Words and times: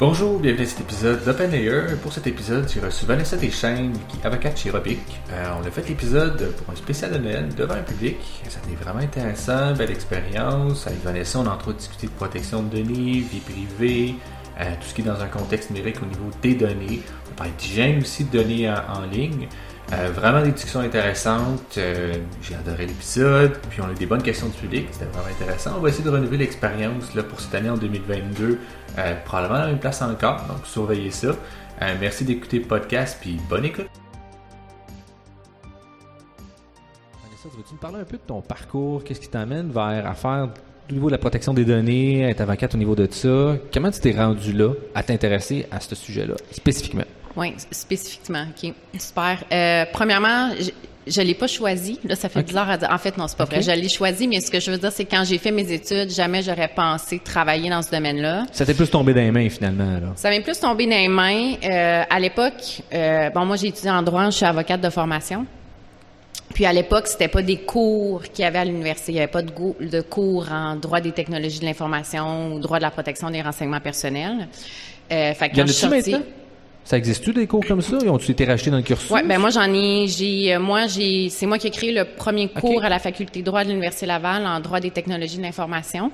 Bonjour, 0.00 0.38
bienvenue 0.38 0.62
à 0.62 0.66
cet 0.68 0.82
épisode 0.82 1.24
d'Open 1.24 1.52
Air. 1.52 1.98
Pour 2.00 2.12
cet 2.12 2.28
épisode, 2.28 2.70
j'ai 2.72 2.78
reçu 2.78 3.04
Vanessa 3.04 3.36
Deschaines, 3.36 3.98
qui 4.08 4.16
est 4.16 4.26
avocate 4.26 4.56
chez 4.56 4.70
Robic. 4.70 5.00
Euh, 5.32 5.46
on 5.60 5.66
a 5.66 5.70
fait 5.72 5.88
l'épisode 5.88 6.54
pour 6.54 6.72
un 6.72 6.76
spécial 6.76 7.10
de 7.10 7.18
Noël 7.18 7.52
devant 7.52 7.74
un 7.74 7.82
public. 7.82 8.16
Ça 8.48 8.60
a 8.60 8.66
été 8.68 8.76
vraiment 8.76 9.00
intéressant, 9.00 9.74
belle 9.74 9.90
expérience. 9.90 10.86
Avec 10.86 11.02
Vanessa, 11.02 11.40
on 11.40 11.46
a 11.48 11.50
entre 11.50 11.70
autres 11.70 11.78
discuté 11.78 12.06
de 12.06 12.12
protection 12.12 12.62
de 12.62 12.76
données, 12.76 13.24
vie 13.28 13.40
privée, 13.40 14.14
euh, 14.60 14.72
tout 14.80 14.86
ce 14.86 14.94
qui 14.94 15.00
est 15.00 15.04
dans 15.04 15.20
un 15.20 15.26
contexte 15.26 15.70
numérique 15.70 16.00
au 16.00 16.06
niveau 16.06 16.30
des 16.42 16.54
données. 16.54 17.02
On 17.32 17.34
parle 17.34 17.50
d'hygiène 17.58 17.98
aussi 17.98 18.22
de 18.22 18.38
données 18.38 18.70
en, 18.70 19.02
ligne. 19.10 19.48
Euh, 19.92 20.10
vraiment 20.10 20.42
des 20.42 20.52
discussions 20.52 20.80
intéressantes. 20.80 21.78
Euh, 21.78 22.14
j'ai 22.42 22.54
adoré 22.54 22.86
l'épisode. 22.86 23.56
Puis 23.70 23.80
on 23.80 23.86
a 23.86 23.92
eu 23.92 23.94
des 23.94 24.06
bonnes 24.06 24.22
questions 24.22 24.48
du 24.48 24.56
public. 24.56 24.86
C'était 24.90 25.06
vraiment 25.06 25.28
intéressant. 25.28 25.72
On 25.78 25.80
va 25.80 25.88
essayer 25.88 26.04
de 26.04 26.10
renouveler 26.10 26.38
l'expérience 26.38 27.06
pour 27.28 27.40
cette 27.40 27.54
année 27.54 27.70
en 27.70 27.76
2022. 27.76 28.58
Euh, 28.98 29.14
probablement 29.24 29.54
à 29.54 29.60
la 29.62 29.66
même 29.68 29.78
place 29.78 30.02
encore. 30.02 30.44
Donc 30.46 30.66
surveillez 30.66 31.10
ça. 31.10 31.28
Merci 32.00 32.24
d'écouter 32.24 32.58
le 32.58 32.66
podcast. 32.66 33.18
Puis 33.20 33.38
bonne 33.48 33.64
écoute. 33.64 33.86
Vanessa, 37.22 37.48
veux-tu 37.56 37.74
me 37.74 37.78
parler 37.78 38.00
un 38.00 38.04
peu 38.04 38.16
de 38.16 38.22
ton 38.26 38.42
parcours? 38.42 39.04
Qu'est-ce 39.04 39.20
qui 39.20 39.28
t'amène 39.28 39.70
vers 39.70 40.06
à 40.06 40.14
faire 40.14 40.48
au 40.90 40.92
niveau 40.92 41.06
de 41.06 41.12
la 41.12 41.18
protection 41.18 41.54
des 41.54 41.64
données, 41.64 42.22
être 42.22 42.40
avocate 42.40 42.74
au 42.74 42.78
niveau 42.78 42.96
de 42.96 43.06
ça? 43.10 43.56
Comment 43.72 43.90
tu 43.90 44.00
t'es 44.00 44.12
rendu 44.12 44.52
là 44.52 44.72
à 44.94 45.02
t'intéresser 45.04 45.66
à 45.70 45.78
ce 45.78 45.94
sujet-là, 45.94 46.34
spécifiquement? 46.50 47.04
Oui, 47.38 47.54
spécifiquement. 47.70 48.44
OK? 48.50 48.72
Super. 48.98 49.38
Euh, 49.52 49.84
premièrement, 49.92 50.50
je, 50.58 50.70
je 51.06 51.20
l'ai 51.22 51.34
pas 51.34 51.46
choisi. 51.46 51.98
Là, 52.04 52.16
ça 52.16 52.28
fait 52.28 52.42
bizarre 52.42 52.68
à 52.68 52.76
dire. 52.76 52.88
En 52.92 52.98
fait, 52.98 53.16
non, 53.16 53.28
c'est 53.28 53.36
pas 53.38 53.44
vrai. 53.44 53.62
Je 53.62 53.70
l'ai 53.70 53.88
choisi, 53.88 54.26
mais 54.26 54.40
ce 54.40 54.50
que 54.50 54.58
je 54.60 54.70
veux 54.72 54.76
dire, 54.78 54.90
c'est 54.92 55.04
que 55.04 55.10
quand 55.14 55.24
j'ai 55.24 55.38
fait 55.38 55.52
mes 55.52 55.70
études, 55.72 56.10
jamais 56.10 56.42
j'aurais 56.42 56.68
pensé 56.68 57.20
travailler 57.20 57.70
dans 57.70 57.80
ce 57.80 57.90
domaine-là. 57.90 58.44
Ça 58.52 58.66
t'est 58.66 58.74
plus 58.74 58.90
tombé 58.90 59.14
dans 59.14 59.20
les 59.20 59.30
mains, 59.30 59.48
finalement, 59.48 59.92
là. 60.00 60.12
Ça 60.16 60.30
m'est 60.30 60.40
plus 60.40 60.58
tombé 60.58 60.84
dans 60.86 60.90
les 60.96 61.08
mains. 61.08 61.54
Euh, 61.64 62.02
à 62.10 62.18
l'époque, 62.20 62.82
euh, 62.92 63.30
bon, 63.30 63.46
moi, 63.46 63.56
j'ai 63.56 63.68
étudié 63.68 63.90
en 63.90 64.02
droit, 64.02 64.26
je 64.26 64.36
suis 64.36 64.44
avocate 64.46 64.80
de 64.80 64.90
formation. 64.90 65.46
Puis 66.54 66.66
à 66.66 66.72
l'époque, 66.72 67.06
c'était 67.06 67.28
pas 67.28 67.42
des 67.42 67.58
cours 67.58 68.22
qu'il 68.22 68.42
y 68.42 68.48
avait 68.48 68.58
à 68.58 68.64
l'université. 68.64 69.12
Il 69.12 69.14
n'y 69.16 69.20
avait 69.20 69.30
pas 69.30 69.42
de, 69.42 69.50
go- 69.50 69.76
de 69.80 70.00
cours 70.00 70.50
en 70.50 70.76
droit 70.76 71.00
des 71.00 71.12
technologies 71.12 71.60
de 71.60 71.66
l'information 71.66 72.52
ou 72.54 72.58
droit 72.58 72.78
de 72.78 72.82
la 72.82 72.90
protection 72.90 73.30
des 73.30 73.42
renseignements 73.42 73.80
personnels. 73.80 74.48
Euh, 75.12 75.34
fait 75.34 75.50
quand 75.50 75.66
je 75.66 75.72
suis 75.72 75.86
sortie-? 75.88 76.16
Ça 76.88 76.96
existe-tu 76.96 77.34
des 77.34 77.46
cours 77.46 77.66
comme 77.66 77.82
ça? 77.82 77.98
Ils 78.02 78.08
ont-tu 78.08 78.30
été 78.30 78.46
rachetés 78.46 78.70
dans 78.70 78.78
le 78.78 78.82
cursus? 78.82 79.10
Ouais, 79.10 79.22
ben 79.22 79.38
moi 79.38 79.50
j'en 79.50 79.70
ai, 79.74 80.06
j'ai, 80.08 80.54
euh, 80.54 80.58
moi 80.58 80.86
j'ai, 80.86 81.28
c'est 81.28 81.44
moi 81.44 81.58
qui 81.58 81.66
ai 81.66 81.70
créé 81.70 81.92
le 81.92 82.06
premier 82.06 82.48
cours 82.48 82.82
à 82.82 82.88
la 82.88 82.98
faculté 82.98 83.40
de 83.40 83.44
droit 83.44 83.62
de 83.62 83.68
l'université 83.68 84.06
Laval 84.06 84.46
en 84.46 84.58
droit 84.60 84.80
des 84.80 84.90
technologies 84.90 85.36
de 85.36 85.42
l'information. 85.42 86.10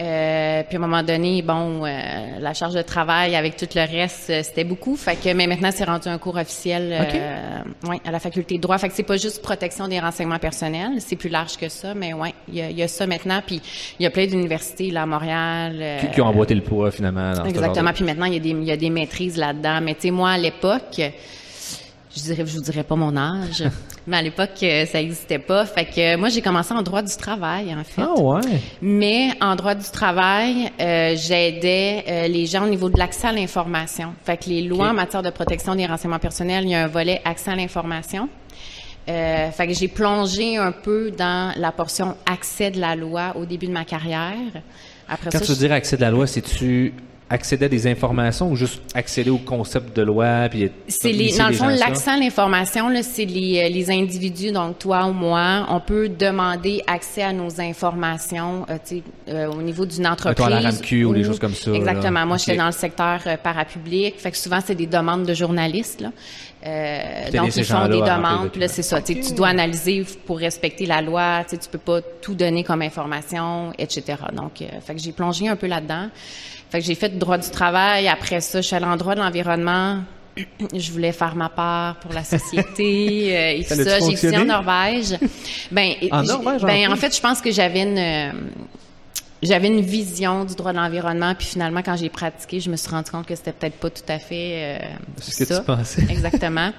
Euh, 0.00 0.62
puis 0.66 0.76
à 0.76 0.78
un 0.78 0.80
moment 0.80 1.02
donné, 1.02 1.42
bon, 1.42 1.84
euh, 1.84 2.38
la 2.40 2.54
charge 2.54 2.74
de 2.74 2.82
travail 2.82 3.36
avec 3.36 3.56
tout 3.56 3.68
le 3.74 3.82
reste, 3.82 4.30
euh, 4.30 4.42
c'était 4.42 4.64
beaucoup. 4.64 4.96
Fait 4.96 5.16
que, 5.16 5.32
mais 5.34 5.46
maintenant 5.46 5.70
c'est 5.70 5.84
rendu 5.84 6.08
un 6.08 6.18
cours 6.18 6.36
officiel, 6.36 6.90
euh, 6.92 7.88
ouais, 7.88 8.00
à 8.04 8.10
la 8.10 8.18
faculté 8.18 8.56
de 8.56 8.62
droit. 8.62 8.78
Fait 8.78 8.88
que 8.88 8.94
c'est 8.94 9.02
pas 9.02 9.18
juste 9.18 9.42
protection 9.42 9.88
des 9.88 10.00
renseignements 10.00 10.38
personnels, 10.38 10.92
c'est 11.00 11.16
plus 11.16 11.28
large 11.28 11.56
que 11.58 11.68
ça. 11.68 11.94
Mais 11.94 12.14
ouais, 12.14 12.32
il 12.48 12.54
y 12.54 12.62
a, 12.62 12.70
y 12.70 12.82
a 12.82 12.88
ça 12.88 13.06
maintenant. 13.06 13.40
Puis 13.46 13.60
il 14.00 14.02
y 14.02 14.06
a 14.06 14.10
plein 14.10 14.26
d'universités 14.26 14.90
là 14.90 15.02
à 15.02 15.06
Montréal. 15.06 15.98
Qui, 16.00 16.08
qui 16.08 16.20
ont 16.22 16.26
emboîté 16.26 16.54
le 16.54 16.62
poids, 16.62 16.90
finalement, 16.90 17.34
dans 17.34 17.44
ce 17.44 17.50
Exactement. 17.50 17.92
Puis 17.92 18.04
maintenant, 18.04 18.26
il 18.26 18.34
y 18.34 18.36
a 18.36 18.40
des, 18.40 18.50
il 18.50 18.64
y 18.64 18.72
a 18.72 18.76
des 18.76 18.90
maîtrises 18.90 19.36
là-dedans. 19.36 19.80
Mais 19.82 19.94
tu 19.94 20.02
sais, 20.02 20.10
moi, 20.10 20.30
à 20.30 20.38
l'époque, 20.38 21.00
je 22.14 22.22
dirais, 22.22 22.44
je 22.46 22.56
vous 22.56 22.62
dirais 22.62 22.82
pas 22.82 22.96
mon 22.96 23.16
âge, 23.16 23.64
mais 24.06 24.18
à 24.18 24.22
l'époque, 24.22 24.62
euh, 24.62 24.84
ça 24.86 25.00
existait 25.00 25.38
pas. 25.38 25.64
Fait 25.64 25.84
que 25.86 26.14
euh, 26.14 26.18
moi, 26.18 26.28
j'ai 26.28 26.42
commencé 26.42 26.74
en 26.74 26.82
droit 26.82 27.02
du 27.02 27.16
travail, 27.16 27.74
en 27.74 27.84
fait. 27.84 28.02
Ah 28.02 28.20
ouais? 28.20 28.40
Mais 28.82 29.30
en 29.40 29.56
droit 29.56 29.74
du 29.74 29.88
travail, 29.90 30.70
euh, 30.80 31.16
j'aidais 31.16 32.04
euh, 32.08 32.28
les 32.28 32.46
gens 32.46 32.64
au 32.64 32.68
niveau 32.68 32.90
de 32.90 32.98
l'accès 32.98 33.28
à 33.28 33.32
l'information. 33.32 34.14
Fait 34.24 34.36
que 34.36 34.48
les 34.48 34.62
lois 34.62 34.90
en 34.90 34.94
matière 34.94 35.22
de 35.22 35.30
protection 35.30 35.74
des 35.74 35.86
renseignements 35.86 36.18
personnels, 36.18 36.64
il 36.64 36.70
y 36.70 36.74
a 36.74 36.84
un 36.84 36.88
volet 36.88 37.20
accès 37.24 37.50
à 37.50 37.56
l'information. 37.56 38.28
Euh, 39.08 39.50
fait 39.50 39.66
que 39.66 39.74
j'ai 39.74 39.88
plongé 39.88 40.58
un 40.58 40.70
peu 40.70 41.10
dans 41.10 41.52
la 41.56 41.72
portion 41.72 42.16
accès 42.24 42.70
de 42.70 42.80
la 42.80 42.94
loi 42.94 43.32
au 43.36 43.44
début 43.44 43.66
de 43.66 43.72
ma 43.72 43.84
carrière. 43.84 44.36
Après 45.08 45.30
Quand 45.30 45.38
ça, 45.38 45.44
tu 45.44 45.52
veux 45.52 45.58
dire 45.58 45.72
accès 45.72 45.96
de 45.96 46.02
la 46.02 46.10
loi, 46.10 46.26
c'est-tu 46.26 46.94
accéder 47.32 47.64
à 47.64 47.68
des 47.68 47.86
informations 47.86 48.50
ou 48.50 48.56
juste 48.56 48.80
accéder 48.94 49.30
au 49.30 49.38
concept 49.38 49.96
de 49.96 50.02
loi? 50.02 50.48
Puis 50.50 50.70
C'est 50.88 51.12
les, 51.12 51.36
dans 51.36 51.48
le 51.48 51.54
fond, 51.54 51.64
gens 51.64 51.70
à 51.70 51.76
ça? 51.76 51.86
l'accès 51.88 52.10
à 52.10 52.16
l'information, 52.16 52.88
là, 52.88 53.02
c'est 53.02 53.24
les, 53.24 53.62
euh, 53.64 53.68
les 53.68 53.90
individus, 53.90 54.52
donc 54.52 54.78
toi 54.78 55.06
ou 55.06 55.12
moi, 55.12 55.66
on 55.70 55.80
peut 55.80 56.08
demander 56.08 56.82
accès 56.86 57.22
à 57.22 57.32
nos 57.32 57.60
informations, 57.60 58.66
euh, 58.70 58.76
tu 58.86 58.96
sais, 58.96 59.02
euh, 59.28 59.46
au 59.50 59.62
niveau 59.62 59.86
d'une 59.86 60.06
entreprise. 60.06 60.46
À 60.46 60.50
la 60.50 60.60
RAMQ 60.60 61.04
ou 61.04 61.14
des 61.14 61.24
choses 61.24 61.38
comme 61.38 61.54
ça, 61.54 61.70
là. 61.70 61.76
Exactement. 61.76 62.26
Moi, 62.26 62.36
Ok. 62.36 62.42
j'étais 62.44 62.58
dans 62.58 62.66
le 62.66 62.72
secteur 62.72 63.20
euh, 63.26 63.36
parapublic, 63.36 64.18
fait 64.20 64.30
que 64.30 64.36
souvent 64.36 64.58
c'est 64.64 64.74
des 64.74 64.86
demandes 64.86 65.24
de 65.26 65.34
journalistes. 65.34 66.00
Là. 66.00 66.10
Euh, 66.64 67.30
donc 67.32 67.56
ils 67.56 67.64
font 67.64 67.88
des 67.88 68.00
demandes, 68.00 68.50
là 68.56 68.68
c'est 68.68 68.82
ça. 68.82 69.00
Tu 69.00 69.14
sais, 69.14 69.18
Ok. 69.20 69.26
Tu 69.28 69.34
dois 69.34 69.48
analyser 69.48 70.04
pour 70.26 70.38
respecter 70.38 70.86
la 70.86 71.00
loi. 71.02 71.42
Tu 71.44 71.50
sais, 71.50 71.58
tu 71.58 71.68
peux 71.68 71.78
pas 71.78 72.00
tout 72.20 72.34
donner 72.34 72.62
comme 72.62 72.82
information, 72.82 73.72
etc. 73.78 74.02
Donc, 74.32 74.62
euh, 74.62 74.66
fait 74.84 74.94
que 74.94 75.00
j'ai 75.00 75.10
plongé 75.12 75.48
un 75.48 75.56
peu 75.56 75.66
là-dedans. 75.66 76.06
Fait 76.72 76.80
que 76.80 76.86
j'ai 76.86 76.94
fait 76.94 77.18
droit 77.18 77.36
du 77.36 77.50
travail. 77.50 78.08
Après 78.08 78.40
ça, 78.40 78.62
je 78.62 78.66
suis 78.66 78.74
allée 78.74 78.86
en 78.86 78.96
droit 78.96 79.14
de 79.14 79.20
l'environnement. 79.20 79.98
Je 80.74 80.90
voulais 80.90 81.12
faire 81.12 81.36
ma 81.36 81.50
part 81.50 81.96
pour 81.96 82.14
la 82.14 82.24
société 82.24 83.36
euh, 83.36 83.58
et 83.58 83.62
Ça 83.62 83.76
tout 83.76 83.84
ça. 83.84 83.98
J'ai 84.00 84.12
étudié 84.12 84.38
en 84.38 84.40
fonctionné? 84.40 84.44
Norvège. 84.46 85.18
Ben, 85.70 85.92
En 86.10 86.22
Norvège, 86.22 86.64
en 86.64 86.66
ben, 86.66 86.90
en 86.90 86.96
fait, 86.96 87.14
je 87.14 87.20
pense 87.20 87.42
que 87.42 87.52
j'avais 87.52 87.82
une 87.82 87.98
euh, 87.98 88.32
j'avais 89.42 89.68
une 89.68 89.80
vision 89.80 90.44
du 90.44 90.54
droit 90.54 90.72
de 90.72 90.78
l'environnement, 90.78 91.34
puis 91.34 91.46
finalement, 91.48 91.82
quand 91.82 91.96
j'ai 91.96 92.08
pratiqué, 92.08 92.60
je 92.60 92.70
me 92.70 92.76
suis 92.76 92.88
rendu 92.88 93.10
compte 93.10 93.26
que 93.26 93.34
c'était 93.34 93.52
peut-être 93.52 93.76
pas 93.76 93.90
tout 93.90 94.02
à 94.08 94.18
fait 94.18 94.78
euh, 94.80 94.86
ce 95.20 95.36
que 95.36 95.44
ça. 95.44 95.58
tu 95.58 95.66
pensais. 95.66 96.02
Exactement. 96.10 96.70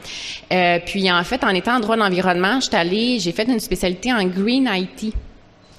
Euh, 0.51 0.79
puis 0.85 1.11
en 1.11 1.23
fait, 1.23 1.43
en 1.43 1.49
étant 1.49 1.75
en 1.75 1.79
droit 1.81 1.95
de 1.97 2.01
l'environnement, 2.01 2.61
je 2.61 2.67
suis 2.67 2.75
allée, 2.75 3.19
j'ai 3.19 3.31
fait 3.33 3.43
une 3.43 3.59
spécialité 3.59 4.13
en 4.13 4.23
green 4.25 4.67
IT. 4.73 5.13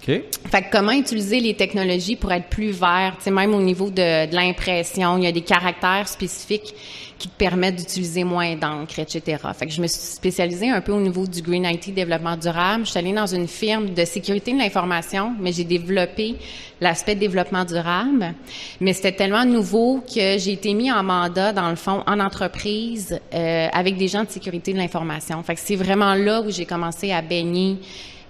OK. 0.06 0.22
Fait 0.50 0.62
que 0.62 0.70
comment 0.70 0.92
utiliser 0.92 1.40
les 1.40 1.54
technologies 1.54 2.16
pour 2.16 2.32
être 2.32 2.48
plus 2.48 2.70
vert, 2.70 3.14
tu 3.16 3.24
sais, 3.24 3.30
même 3.30 3.54
au 3.54 3.62
niveau 3.62 3.88
de, 3.90 4.26
de 4.30 4.34
l'impression, 4.34 5.16
il 5.16 5.24
y 5.24 5.26
a 5.26 5.32
des 5.32 5.40
caractères 5.40 6.08
spécifiques 6.08 6.74
qui 7.18 7.28
te 7.28 7.36
permettent 7.38 7.76
d'utiliser 7.76 8.24
moins 8.24 8.54
d'encre, 8.56 8.98
etc. 8.98 9.38
Fait 9.54 9.66
que 9.66 9.72
je 9.72 9.80
me 9.80 9.86
suis 9.86 10.00
spécialisée 10.00 10.68
un 10.68 10.80
peu 10.80 10.92
au 10.92 11.00
niveau 11.00 11.26
du 11.26 11.40
Green 11.42 11.64
IT 11.64 11.94
développement 11.94 12.36
durable. 12.36 12.84
Je 12.84 12.90
suis 12.90 12.98
allée 12.98 13.12
dans 13.12 13.26
une 13.26 13.48
firme 13.48 13.94
de 13.94 14.04
sécurité 14.04 14.52
de 14.52 14.58
l'information, 14.58 15.32
mais 15.40 15.52
j'ai 15.52 15.64
développé 15.64 16.34
l'aspect 16.80 17.14
développement 17.14 17.64
durable. 17.64 18.34
Mais 18.80 18.92
c'était 18.92 19.12
tellement 19.12 19.44
nouveau 19.44 20.02
que 20.02 20.38
j'ai 20.38 20.52
été 20.52 20.74
mis 20.74 20.90
en 20.92 21.02
mandat, 21.02 21.52
dans 21.52 21.70
le 21.70 21.76
fond, 21.76 22.02
en 22.06 22.20
entreprise, 22.20 23.18
euh, 23.32 23.68
avec 23.72 23.96
des 23.96 24.08
gens 24.08 24.24
de 24.24 24.30
sécurité 24.30 24.72
de 24.72 24.78
l'information. 24.78 25.42
Fait 25.44 25.54
que 25.54 25.60
c'est 25.60 25.76
vraiment 25.76 26.14
là 26.14 26.42
où 26.42 26.50
j'ai 26.50 26.66
commencé 26.66 27.12
à 27.12 27.22
baigner 27.22 27.78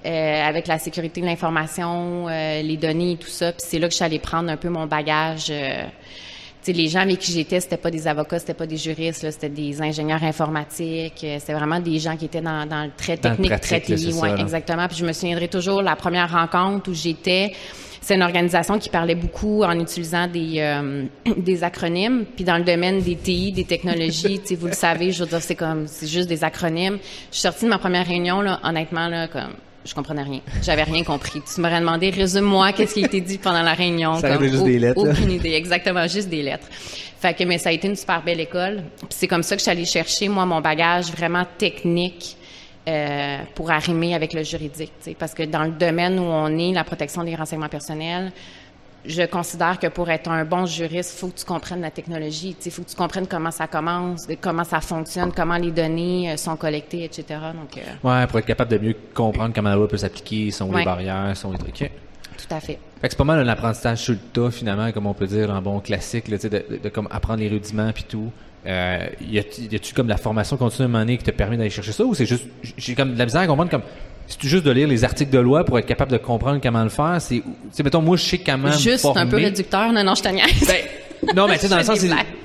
euh, 0.04 0.42
avec 0.42 0.66
la 0.66 0.78
sécurité 0.78 1.20
de 1.20 1.26
l'information, 1.26 2.28
euh, 2.28 2.62
les 2.62 2.76
données 2.76 3.12
et 3.12 3.16
tout 3.16 3.28
ça. 3.28 3.52
Puis 3.52 3.64
c'est 3.66 3.78
là 3.78 3.86
que 3.86 3.92
je 3.92 3.96
suis 3.96 4.04
allée 4.04 4.18
prendre 4.18 4.50
un 4.50 4.56
peu 4.56 4.68
mon 4.68 4.86
bagage. 4.86 5.46
euh, 5.50 5.84
les 6.72 6.88
gens 6.88 7.00
avec 7.00 7.18
qui 7.18 7.32
j'étais, 7.32 7.60
c'était 7.60 7.76
pas 7.76 7.90
des 7.90 8.06
avocats, 8.08 8.38
c'était 8.38 8.54
pas 8.54 8.66
des 8.66 8.76
juristes, 8.76 9.22
là, 9.22 9.30
c'était 9.30 9.48
des 9.48 9.82
ingénieurs 9.82 10.22
informatiques, 10.22 11.22
euh, 11.24 11.36
c'était 11.38 11.52
vraiment 11.52 11.80
des 11.80 11.98
gens 11.98 12.16
qui 12.16 12.24
étaient 12.26 12.40
dans, 12.40 12.66
dans 12.66 12.84
le 12.84 12.90
très 12.96 13.16
le 13.16 13.20
technique, 13.20 13.50
pratique, 13.50 13.84
très 13.84 13.96
TI, 13.96 14.12
ouais, 14.14 14.40
exactement. 14.40 14.86
Puis 14.88 14.96
je 14.98 15.04
me 15.04 15.12
souviendrai 15.12 15.48
toujours 15.48 15.82
la 15.82 15.96
première 15.96 16.30
rencontre 16.32 16.90
où 16.90 16.94
j'étais. 16.94 17.52
C'est 18.00 18.16
une 18.16 18.22
organisation 18.22 18.78
qui 18.78 18.90
parlait 18.90 19.14
beaucoup 19.14 19.62
en 19.62 19.78
utilisant 19.80 20.26
des 20.26 20.56
euh, 20.58 21.04
des 21.36 21.64
acronymes. 21.64 22.26
Puis 22.36 22.44
dans 22.44 22.58
le 22.58 22.64
domaine 22.64 23.00
des 23.00 23.16
TI, 23.16 23.52
des 23.52 23.64
technologies, 23.64 24.40
vous 24.58 24.66
le 24.66 24.74
savez, 24.74 25.10
je 25.10 25.24
veux 25.24 25.28
dire, 25.28 25.40
c'est 25.40 25.54
comme 25.54 25.86
c'est 25.86 26.06
juste 26.06 26.28
des 26.28 26.44
acronymes. 26.44 26.98
Je 27.30 27.34
suis 27.36 27.42
sortie 27.42 27.64
de 27.64 27.70
ma 27.70 27.78
première 27.78 28.06
réunion 28.06 28.42
là, 28.42 28.60
honnêtement 28.62 29.08
là, 29.08 29.26
comme 29.28 29.54
je 29.84 29.94
comprenais 29.94 30.22
rien. 30.22 30.40
J'avais 30.62 30.82
rien 30.84 31.04
compris. 31.04 31.40
Tu 31.52 31.60
m'aurais 31.60 31.80
demandé, 31.80 32.10
résume-moi 32.10 32.72
qu'est-ce 32.72 32.94
qui 32.94 33.02
a 33.02 33.06
été 33.06 33.20
dit 33.20 33.38
pendant 33.38 33.62
la 33.62 33.74
réunion. 33.74 34.14
Ça 34.20 34.28
comme, 34.28 34.38
avait 34.38 34.48
juste 34.48 34.62
au- 34.62 34.66
des 34.66 34.78
lettres. 34.78 35.08
Aucune 35.10 35.30
idée, 35.30 35.52
exactement, 35.52 36.06
juste 36.06 36.28
des 36.28 36.42
lettres. 36.42 36.66
Fait 37.20 37.34
que, 37.34 37.44
mais 37.44 37.56
ça 37.58 37.70
a 37.70 37.72
été 37.72 37.88
une 37.88 37.96
super 37.96 38.22
belle 38.22 38.40
école. 38.40 38.82
Puis 38.98 39.08
c'est 39.10 39.28
comme 39.28 39.42
ça 39.42 39.56
que 39.56 39.60
je 39.60 39.64
suis 39.64 39.70
allée 39.70 39.84
chercher, 39.86 40.28
moi, 40.28 40.44
mon 40.44 40.60
bagage 40.60 41.06
vraiment 41.10 41.44
technique 41.56 42.36
euh, 42.86 43.38
pour 43.54 43.70
arrimer 43.70 44.14
avec 44.14 44.34
le 44.34 44.42
juridique. 44.42 44.92
tu 45.02 45.10
sais. 45.10 45.16
Parce 45.18 45.32
que 45.32 45.42
dans 45.44 45.62
le 45.64 45.70
domaine 45.70 46.18
où 46.18 46.22
on 46.24 46.58
est, 46.58 46.72
la 46.72 46.84
protection 46.84 47.24
des 47.24 47.34
renseignements 47.34 47.70
personnels, 47.70 48.30
je 49.04 49.22
considère 49.26 49.78
que 49.78 49.86
pour 49.88 50.08
être 50.10 50.30
un 50.30 50.44
bon 50.44 50.66
juriste, 50.66 51.14
il 51.14 51.18
faut 51.20 51.28
que 51.28 51.38
tu 51.38 51.44
comprennes 51.44 51.80
la 51.80 51.90
technologie. 51.90 52.56
Il 52.64 52.70
faut 52.70 52.82
que 52.82 52.88
tu 52.90 52.96
comprennes 52.96 53.26
comment 53.26 53.50
ça 53.50 53.66
commence, 53.66 54.26
comment 54.40 54.64
ça 54.64 54.80
fonctionne, 54.80 55.32
comment 55.32 55.56
les 55.56 55.70
données 55.70 56.32
euh, 56.32 56.36
sont 56.36 56.56
collectées, 56.56 57.04
etc. 57.04 57.24
Donc, 57.54 57.76
euh, 57.76 58.08
Ouais, 58.08 58.26
pour 58.26 58.38
être 58.38 58.46
capable 58.46 58.70
de 58.70 58.78
mieux 58.78 58.96
comprendre 59.12 59.54
comment 59.54 59.70
la 59.70 59.76
loi 59.76 59.88
peut 59.88 59.96
s'appliquer, 59.96 60.50
sont 60.50 60.72
les 60.72 60.84
barrières, 60.84 61.36
sont 61.36 61.52
les 61.52 61.58
trucs. 61.58 61.90
Tout 62.36 62.54
à 62.54 62.60
fait. 62.60 62.78
Fait 63.00 63.08
que 63.08 63.10
c'est 63.10 63.16
pas 63.18 63.24
mal 63.24 63.38
un 63.38 63.48
apprentissage 63.48 63.98
sur 63.98 64.14
le 64.14 64.18
tas, 64.18 64.50
finalement, 64.50 64.90
comme 64.92 65.06
on 65.06 65.14
peut 65.14 65.26
dire 65.26 65.50
en 65.50 65.60
bon 65.62 65.80
classique, 65.80 66.28
là, 66.28 66.36
de, 66.38 66.48
de, 66.48 66.80
de 66.82 66.88
comme 66.88 67.06
apprendre 67.10 67.40
les 67.40 67.48
rudiments 67.48 67.92
puis 67.92 68.04
tout. 68.04 68.32
Euh, 68.66 69.06
y 69.20 69.38
a-tu 69.38 69.62
y 69.62 69.76
a-tu 69.76 69.92
comme 69.92 70.08
la 70.08 70.16
formation 70.16 70.56
continue 70.56 70.84
à 70.84 70.86
un 70.86 70.88
moment 70.88 71.00
donné 71.00 71.18
qui 71.18 71.24
te 71.24 71.30
permet 71.30 71.58
d'aller 71.58 71.68
chercher 71.68 71.92
ça 71.92 72.02
ou 72.02 72.14
c'est 72.14 72.24
juste, 72.24 72.46
j'ai 72.78 72.94
comme 72.94 73.12
de 73.12 73.18
la 73.18 73.26
misère 73.26 73.42
à 73.42 73.46
comprendre 73.46 73.70
comme, 73.70 73.82
c'est 74.26 74.42
juste 74.48 74.64
de 74.64 74.70
lire 74.70 74.88
les 74.88 75.04
articles 75.04 75.30
de 75.32 75.38
loi 75.38 75.64
pour 75.64 75.78
être 75.78 75.86
capable 75.86 76.12
de 76.12 76.16
comprendre 76.18 76.60
comment 76.62 76.82
le 76.82 76.88
faire, 76.90 77.18
c'est, 77.20 77.42
mettons, 77.82 78.00
moi, 78.02 78.16
je 78.16 78.24
sais 78.24 78.38
comment 78.38 78.68
me 78.68 78.72
Juste 78.78 79.04
un 79.04 79.12
peu 79.24 79.30
former. 79.30 79.44
réducteur. 79.44 79.92
Non, 79.92 80.02
non, 80.04 80.14
je 80.14 80.22
te 80.22 80.28
niaise. 80.28 80.66
Ben, 80.66 80.76
Non, 81.34 81.46
mais 81.48 81.54
tu 81.54 81.62
sais, 81.62 81.68
dans 81.68 81.78
le 81.78 81.84
sens, 81.84 82.00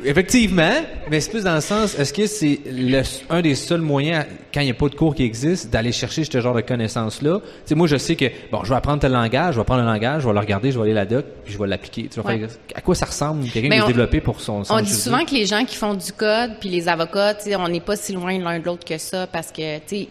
effectivement, 0.05 0.71
mais 1.09 1.19
c'est 1.19 1.29
plus 1.31 1.43
dans 1.43 1.55
le 1.55 1.61
sens, 1.61 1.97
est-ce 1.97 2.13
que 2.13 2.25
c'est 2.27 2.59
le- 2.71 3.01
un 3.29 3.41
des 3.41 3.55
seuls 3.55 3.81
moyens, 3.81 4.25
quand 4.53 4.61
il 4.61 4.65
n'y 4.65 4.71
a 4.71 4.75
pas 4.75 4.87
de 4.89 4.95
cours 4.95 5.13
qui 5.15 5.23
existent, 5.23 5.69
d'aller 5.71 5.91
chercher 5.91 6.23
ce 6.23 6.39
genre 6.41 6.53
de 6.55 6.61
connaissances-là? 6.61 7.39
Tu 7.41 7.45
sais, 7.65 7.75
moi, 7.75 7.87
je 7.87 7.97
sais 7.97 8.15
que, 8.15 8.25
bon, 8.51 8.63
je 8.63 8.69
vais 8.69 8.75
apprendre 8.75 8.99
tel 8.99 9.11
langage, 9.11 9.55
je 9.55 9.59
vais 9.59 9.65
prendre 9.65 9.81
le 9.81 9.87
langage, 9.87 10.21
je 10.23 10.27
vais 10.27 10.33
le 10.33 10.39
regarder, 10.39 10.71
je 10.71 10.77
vais 10.77 10.83
aller 10.85 10.93
la 10.93 11.05
doc, 11.05 11.25
puis 11.43 11.53
je 11.53 11.59
vais 11.59 11.67
l'appliquer. 11.67 12.07
Tu 12.11 12.19
vas 12.21 12.27
Ouais. 12.27 12.39
faire- 12.39 12.49
à 12.75 12.81
quoi 12.81 12.95
ça 12.95 13.05
ressemble, 13.05 13.47
quelqu'un 13.49 13.69
Ben, 13.69 13.75
qui 13.77 13.81
se 13.81 13.87
développer 13.87 14.21
pour 14.21 14.39
son, 14.41 14.63
son 14.63 14.73
On 14.75 14.81
dit 14.81 14.93
souvent 14.93 15.25
que 15.25 15.31
les 15.33 15.45
gens 15.45 15.65
qui 15.65 15.75
font 15.75 15.93
du 15.93 16.11
code 16.13 16.51
puis 16.59 16.69
les 16.69 16.87
avocats, 16.87 17.33
tu 17.35 17.45
sais, 17.49 17.55
on 17.55 17.67
n'est 17.67 17.79
pas 17.81 17.95
si 17.95 18.13
loin 18.13 18.37
l'un 18.39 18.59
de 18.59 18.65
l'autre 18.65 18.85
que 18.85 18.97
ça 18.97 19.27
parce 19.27 19.51
que 19.51 19.77
tu 19.79 19.83
sais, 19.87 20.07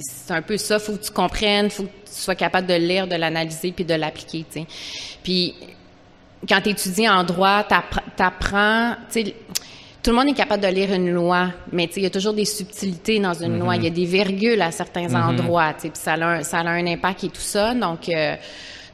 c'est 0.00 0.32
un 0.32 0.42
peu 0.42 0.56
ça. 0.56 0.78
Faut 0.78 0.92
que 0.92 1.02
tu 1.04 1.10
comprennes, 1.10 1.70
faut 1.70 1.84
que 1.84 1.88
tu 1.88 2.12
sois 2.12 2.34
capable 2.34 2.66
de 2.66 2.74
le 2.74 2.86
lire, 2.86 3.06
de 3.08 3.16
l'analyser 3.16 3.72
puis 3.72 3.84
de 3.84 3.94
l'appliquer. 3.94 4.44
Tu 4.52 4.60
sais. 4.60 4.66
Puis 5.22 5.54
quand 6.48 6.60
tu 6.62 6.70
étudies 6.70 7.08
en 7.08 7.24
droit, 7.24 7.64
tu 7.64 7.74
sais, 9.08 9.34
tout 10.02 10.10
le 10.10 10.16
monde 10.16 10.28
est 10.28 10.34
capable 10.34 10.62
de 10.62 10.68
lire 10.68 10.92
une 10.94 11.10
loi, 11.10 11.48
mais 11.72 11.84
il 11.96 12.02
y 12.02 12.06
a 12.06 12.10
toujours 12.10 12.32
des 12.32 12.46
subtilités 12.46 13.18
dans 13.18 13.34
une 13.34 13.58
loi. 13.58 13.76
Il 13.76 13.84
y 13.84 13.86
a 13.86 13.90
des 13.90 14.06
virgules 14.06 14.62
à 14.62 14.70
certains 14.70 15.14
endroits, 15.14 15.74
tu 15.74 15.82
sais, 15.82 15.88
puis 15.90 16.00
ça 16.00 16.14
a, 16.14 16.24
un, 16.24 16.42
ça 16.42 16.60
a 16.60 16.68
un 16.68 16.86
impact 16.86 17.24
et 17.24 17.28
tout 17.28 17.40
ça. 17.40 17.74
Donc, 17.74 18.08
euh, 18.08 18.36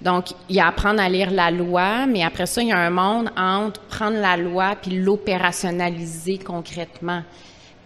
donc, 0.03 0.31
il 0.49 0.57
y 0.57 0.61
a 0.61 0.67
apprendre 0.67 1.01
à 1.01 1.09
lire 1.09 1.31
la 1.31 1.51
loi, 1.51 2.07
mais 2.07 2.23
après 2.23 2.47
ça, 2.47 2.61
il 2.61 2.69
y 2.69 2.73
a 2.73 2.79
un 2.79 2.91
monde 2.91 3.31
entre 3.37 3.81
prendre 3.83 4.19
la 4.19 4.37
loi 4.37 4.75
puis 4.81 4.99
l'opérationnaliser 4.99 6.39
concrètement. 6.39 7.23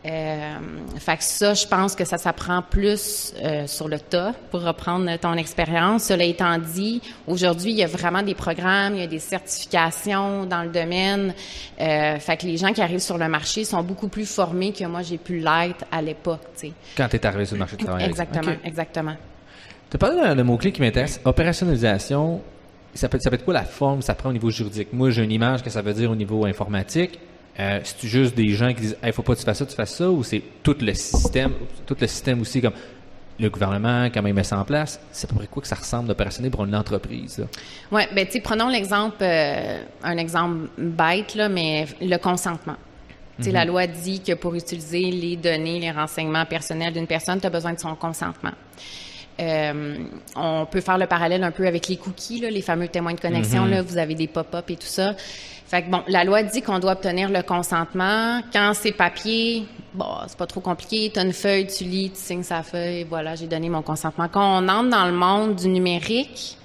Euh, 0.07 0.55
fait 0.99 1.19
que 1.19 1.25
ça, 1.25 1.53
je 1.53 1.67
pense 1.67 1.95
que 1.95 2.07
ça 2.07 2.17
s'apprend 2.17 2.63
plus 2.63 3.35
euh, 3.43 3.67
sur 3.67 3.87
le 3.87 3.99
tas, 3.99 4.33
pour 4.51 4.63
reprendre 4.63 5.15
ton 5.19 5.35
expérience. 5.35 6.05
Cela 6.05 6.25
étant 6.25 6.57
dit, 6.57 7.03
aujourd'hui, 7.27 7.73
il 7.73 7.79
y 7.79 7.85
a 7.85 7.87
vraiment 7.87 8.23
des 8.23 8.35
programmes, 8.35 8.95
il 8.95 9.01
y 9.01 9.05
a 9.05 9.07
des 9.07 9.19
certifications 9.19 10.47
dans 10.47 10.63
le 10.63 10.71
domaine. 10.71 11.35
Euh, 11.81 12.19
fait 12.19 12.39
que 12.39 12.47
les 12.47 12.57
gens 12.57 12.73
qui 12.73 12.81
arrivent 12.81 12.99
sur 12.99 13.19
le 13.19 13.29
marché 13.29 13.65
sont 13.65 13.83
beaucoup 13.83 14.09
plus 14.09 14.25
formés 14.25 14.73
que 14.73 14.85
moi 14.85 15.03
j'ai 15.03 15.19
pu 15.19 15.39
l'être 15.39 15.85
à 15.93 16.01
l'époque. 16.01 16.41
Quand 16.97 17.09
tu 17.09 17.17
es 17.17 17.27
arrivé 17.27 17.45
sur 17.45 17.57
le 17.57 17.61
marché 17.61 17.77
du 17.77 17.85
travail. 17.85 18.07
Exactement, 18.07 18.57
exactement. 18.65 19.17
Tu 19.91 19.97
as 19.97 19.99
parlé 19.99 20.17
d'un 20.17 20.35
d'un 20.35 20.45
mot-clé 20.45 20.73
qui 20.73 20.81
m'intéresse. 20.81 21.21
Opérationnalisation, 21.25 22.41
ça 22.95 23.09
peut, 23.09 23.19
ça 23.21 23.29
peut 23.29 23.37
être 23.37 23.45
quoi 23.45 23.55
la 23.55 23.65
forme 23.65 24.01
ça 24.01 24.15
prend 24.15 24.31
au 24.31 24.33
niveau 24.33 24.51
juridique? 24.51 24.93
Moi, 24.93 25.11
j'ai 25.11 25.25
une 25.25 25.33
image 25.33 25.63
que 25.63 25.69
ça 25.69 25.83
veut 25.83 25.93
dire 25.93 26.11
au 26.11 26.17
niveau 26.17 26.47
informatique. 26.47 27.19
Euh, 27.61 27.81
c'est 27.85 28.09
juste 28.09 28.35
des 28.35 28.49
gens 28.51 28.73
qui 28.73 28.81
disent, 28.81 28.97
il 29.05 29.13
faut 29.13 29.23
pas 29.23 29.35
que 29.35 29.41
tu 29.41 29.45
fasses 29.45 29.59
ça, 29.59 29.67
tu 29.67 29.75
fasses 29.75 29.95
ça, 29.95 30.09
ou 30.09 30.25
c'est 30.25 30.43
tout 30.63 30.77
le 30.81 30.95
système, 30.95 31.53
tout 31.87 31.97
le 32.01 32.07
système 32.07 32.41
aussi 32.41 32.63
comme 32.63 32.73
le 33.39 33.51
gouvernement, 33.51 34.09
comment 34.13 34.29
il 34.29 34.35
met 34.35 34.45
ça 34.45 34.59
en 34.59 34.65
place. 34.65 34.99
C'est 35.13 35.27
à 35.27 35.29
peu 35.29 35.37
près 35.37 35.47
quoi 35.47 35.63
que 35.63 35.69
ça 35.69 35.75
ressemble 35.75 36.09
d'opérationnel 36.09 36.51
pour 36.51 36.65
une 36.65 36.75
entreprise? 36.75 37.39
là? 37.39 37.47
Ouais, 37.91 38.09
ben 38.15 38.27
tu 38.27 38.33
sais, 38.33 38.41
prenons 38.41 38.69
l'exemple, 38.69 39.17
euh, 39.21 39.83
un 40.03 40.17
exemple 40.17 40.69
bête 40.79 41.35
là, 41.35 41.49
mais 41.49 41.87
le 42.01 42.17
consentement. 42.17 42.77
Tu 43.39 43.45
sais, 43.45 43.53
la 43.53 43.65
loi 43.65 43.87
dit 43.87 44.21
que 44.21 44.33
pour 44.35 44.55
utiliser 44.55 45.11
les 45.11 45.37
données, 45.37 45.81
les 45.81 45.91
renseignements 45.91 46.45
personnels 46.45 46.93
d'une 46.93 47.07
personne, 47.07 47.41
tu 47.41 47.47
as 47.47 47.51
besoin 47.51 47.73
de 47.73 47.81
son 47.81 47.95
consentement. 47.95 48.53
Euh, 49.41 49.97
on 50.37 50.67
peut 50.67 50.83
faire 50.83 50.99
le 50.99 51.07
parallèle 51.07 51.43
un 51.43 51.51
peu 51.51 51.67
avec 51.67 51.89
les 51.89 51.97
cookies, 51.97 52.41
là, 52.41 52.51
les 52.51 52.61
fameux 52.61 52.89
témoins 52.89 53.15
de 53.15 53.21
connexion. 53.21 53.65
Là, 53.65 53.81
vous 53.81 53.97
avez 53.97 54.15
des 54.15 54.27
pop-up 54.27 54.69
et 54.69 54.77
tout 54.77 54.87
ça. 54.87 55.15
Fait 55.71 55.83
que 55.83 55.89
bon, 55.91 56.03
la 56.09 56.25
loi 56.25 56.43
dit 56.43 56.63
qu'on 56.63 56.81
doit 56.81 56.93
obtenir 56.93 57.29
le 57.31 57.43
consentement. 57.43 58.41
Quand 58.53 58.73
c'est 58.75 58.91
papier, 58.91 59.67
bon, 59.95 60.05
c'est 60.27 60.37
pas 60.37 60.47
trop 60.49 60.59
compliqué. 60.61 61.13
Tu 61.15 61.21
une 61.21 61.33
feuille, 61.33 61.69
tu 61.69 61.85
lis, 61.85 62.11
tu 62.11 62.17
signes 62.21 62.43
sa 62.43 62.65
feuille. 62.65 63.07
Voilà, 63.09 63.37
j'ai 63.37 63.47
donné 63.47 63.69
mon 63.69 63.81
consentement. 63.83 64.27
Quand 64.29 64.65
on 64.65 64.69
entre 64.69 64.91
dans 64.91 65.07
le 65.07 65.13
monde 65.13 65.55
du 65.55 65.69
numérique, 65.69 66.57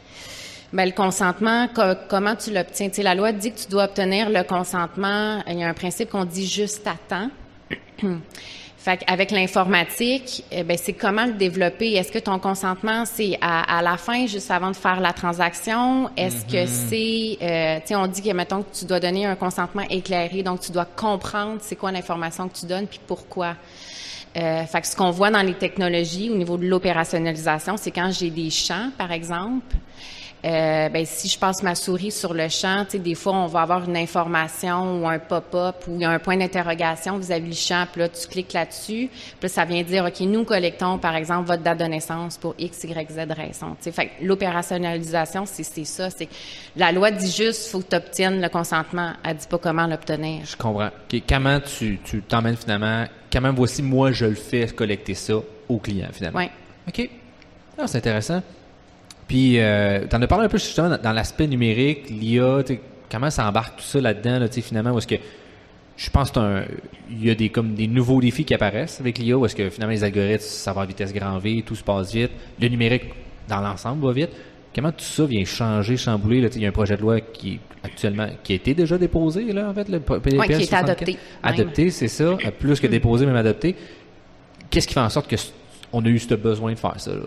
ben, 0.73 0.85
le 0.87 0.91
consentement, 0.91 1.67
co- 1.67 1.93
comment 2.09 2.35
tu 2.35 2.51
l'obtiens? 2.51 2.89
Tu 2.89 3.03
la 3.03 3.13
loi 3.13 3.31
dit 3.31 3.51
que 3.51 3.59
tu 3.59 3.67
dois 3.69 3.83
obtenir 3.83 4.31
le 4.31 4.41
consentement. 4.41 5.39
Il 5.47 5.59
y 5.59 5.63
a 5.63 5.67
un 5.67 5.75
principe 5.75 6.09
qu'on 6.09 6.25
dit 6.25 6.47
juste 6.47 6.87
à 6.87 6.95
temps. 7.07 7.29
Fait 8.85 9.03
avec 9.07 9.31
l'informatique, 9.31 10.43
eh 10.51 10.61
ben, 10.61 10.77
c'est 10.77 10.93
comment 10.93 11.25
le 11.25 11.33
développer? 11.33 11.93
Est-ce 11.93 12.11
que 12.11 12.19
ton 12.19 12.37
consentement, 12.37 13.03
c'est 13.05 13.35
à, 13.41 13.79
à 13.79 13.81
la 13.81 13.97
fin, 13.97 14.27
juste 14.27 14.51
avant 14.51 14.69
de 14.69 14.75
faire 14.75 14.99
la 14.99 15.11
transaction? 15.11 16.11
Est-ce 16.15 16.45
que 16.45 16.67
c'est, 16.67 17.43
euh, 17.43 17.79
tu 17.79 17.87
sais, 17.87 17.95
on 17.95 18.05
dit 18.05 18.21
que, 18.21 18.31
mettons, 18.31 18.61
que 18.61 18.77
tu 18.77 18.85
dois 18.85 18.99
donner 18.99 19.25
un 19.25 19.33
consentement 19.33 19.81
éclairé, 19.89 20.43
donc 20.43 20.59
tu 20.59 20.71
dois 20.71 20.85
comprendre 20.85 21.57
c'est 21.61 21.75
quoi 21.75 21.91
l'information 21.91 22.47
que 22.47 22.59
tu 22.59 22.67
donnes, 22.67 22.85
puis 22.85 22.99
pourquoi. 23.07 23.55
Euh, 24.37 24.63
fait 24.65 24.81
que 24.81 24.87
ce 24.87 24.95
qu'on 24.95 25.09
voit 25.09 25.31
dans 25.31 25.41
les 25.41 25.55
technologies 25.55 26.29
au 26.29 26.35
niveau 26.35 26.55
de 26.55 26.67
l'opérationnalisation, 26.67 27.77
c'est 27.77 27.89
quand 27.89 28.11
j'ai 28.11 28.29
des 28.29 28.51
champs, 28.51 28.91
par 28.99 29.11
exemple, 29.11 29.75
euh, 30.45 30.89
ben, 30.89 31.05
si 31.05 31.27
je 31.27 31.39
passe 31.39 31.63
ma 31.63 31.73
souris 31.73 32.11
sur 32.11 32.33
le 32.33 32.49
champ, 32.49 32.85
tu 32.85 32.91
sais, 32.91 32.99
des 32.99 33.15
fois, 33.15 33.33
on 33.33 33.47
va 33.47 33.61
avoir 33.61 33.83
une 33.83 33.97
information 33.97 35.01
ou 35.01 35.07
un 35.07 35.17
pop-up 35.17 35.75
ou 35.87 36.03
un 36.03 36.19
point 36.19 36.37
d'interrogation 36.37 37.17
vis-à-vis 37.17 37.49
du 37.49 37.57
champ, 37.57 37.85
puis 37.91 38.01
là, 38.01 38.09
tu 38.09 38.27
cliques 38.27 38.53
là-dessus, 38.53 39.09
puis 39.09 39.39
là, 39.41 39.49
ça 39.49 39.65
vient 39.65 39.81
dire, 39.81 40.05
OK, 40.05 40.19
nous 40.21 40.43
collectons, 40.43 40.99
par 40.99 41.15
exemple, 41.15 41.47
votre 41.47 41.63
date 41.63 41.79
de 41.79 41.85
naissance 41.85 42.37
pour 42.37 42.53
X, 42.59 42.83
Y, 42.83 43.11
Z 43.11 43.17
raison. 43.31 43.75
Tu 43.81 43.85
sais, 43.85 43.91
fait 43.91 44.11
l'opérationnalisation, 44.21 45.45
c'est 45.45 45.63
c'est 45.63 45.85
ça. 45.85 46.09
C'est 46.09 46.29
La 46.75 46.91
loi 46.91 47.11
dit 47.11 47.31
juste, 47.31 47.69
faut 47.69 47.79
que 47.79 47.89
tu 47.89 47.95
obtiennes 47.95 48.41
le 48.41 48.49
consentement. 48.49 49.13
Elle 49.23 49.37
dit 49.37 49.47
pas 49.47 49.57
comment 49.57 49.87
l'obtenir. 49.87 50.45
Je 50.45 50.55
comprends. 50.55 50.87
Ok, 50.87 51.21
Comment 51.27 51.59
tu 51.59 51.99
tu 52.03 52.21
t'emmènes 52.21 52.55
finalement, 52.55 53.05
comment 53.31 53.51
voici 53.51 53.81
moi 53.81 54.11
je 54.11 54.25
le 54.25 54.35
fais 54.35 54.67
collecter 54.67 55.15
ça 55.15 55.35
au 55.67 55.77
client 55.79 56.09
finalement? 56.11 56.39
Ouais. 56.39 56.51
OK. 56.87 57.09
Ah, 57.77 57.87
c'est 57.87 57.97
intéressant. 57.97 58.41
Puis, 59.27 59.59
euh, 59.59 60.05
tu 60.07 60.15
en 60.15 60.21
as 60.21 60.27
parlé 60.27 60.45
un 60.45 60.49
peu 60.49 60.57
justement 60.57 60.89
dans, 60.89 61.01
dans 61.01 61.11
l'aspect 61.11 61.47
numérique, 61.47 62.09
l'IA, 62.09 62.59
comment 63.09 63.29
ça 63.29 63.47
embarque 63.47 63.77
tout 63.77 63.83
ça 63.83 63.99
là-dedans, 63.99 64.39
là, 64.39 64.47
finalement, 64.47 64.91
où 64.91 64.97
est-ce 64.99 65.07
que 65.07 65.15
je 65.97 66.09
pense 66.09 66.31
qu'il 66.31 67.23
y 67.23 67.29
a 67.29 67.35
des, 67.35 67.49
comme, 67.49 67.73
des 67.73 67.87
nouveaux 67.87 68.19
défis 68.19 68.43
qui 68.43 68.53
apparaissent 68.53 68.99
avec 68.99 69.17
l'IA, 69.17 69.37
où 69.37 69.45
est-ce 69.45 69.55
que 69.55 69.69
finalement 69.69 69.93
les 69.93 70.03
algorithmes, 70.03 70.41
ça 70.41 70.73
va 70.73 70.81
à 70.81 70.85
vitesse 70.85 71.13
grand 71.13 71.39
V, 71.39 71.63
tout 71.65 71.75
se 71.75 71.83
passe 71.83 72.13
vite, 72.13 72.31
le 72.59 72.67
numérique 72.67 73.05
dans 73.47 73.61
l'ensemble 73.61 74.05
va 74.05 74.11
vite. 74.11 74.31
Comment 74.75 74.91
tout 74.91 75.05
ça 75.05 75.25
vient 75.25 75.45
changer, 75.45 75.95
chambouler? 75.95 76.41
Là, 76.41 76.49
il 76.53 76.61
y 76.61 76.65
a 76.65 76.69
un 76.69 76.73
projet 76.73 76.97
de 76.97 77.01
loi 77.01 77.21
qui 77.21 77.59
actuellement 77.81 78.27
qui 78.43 78.51
a 78.51 78.55
été 78.57 78.73
déjà 78.73 78.97
déposé, 78.97 79.45
là, 79.53 79.69
en 79.69 79.73
fait, 79.73 79.87
le 79.87 80.01
PLPL 80.01 80.37
Ouais, 80.37 80.47
qui 80.47 80.53
a 80.53 80.57
été 80.57 80.65
64. 80.65 80.89
adopté. 80.89 81.17
Adopté, 81.41 81.89
c'est 81.91 82.09
ça. 82.09 82.37
Plus 82.59 82.79
que 82.81 82.87
déposé, 82.87 83.25
même 83.25 83.37
adopté. 83.37 83.75
Qu'est-ce 84.69 84.87
qui 84.87 84.93
fait 84.93 84.99
en 84.99 85.09
sorte 85.09 85.29
que 85.29 85.37
on 85.93 86.03
a 86.03 86.09
eu 86.09 86.19
ce 86.19 86.33
besoin 86.35 86.73
de 86.73 86.77
faire 86.77 86.99
ça, 86.99 87.11
là? 87.11 87.23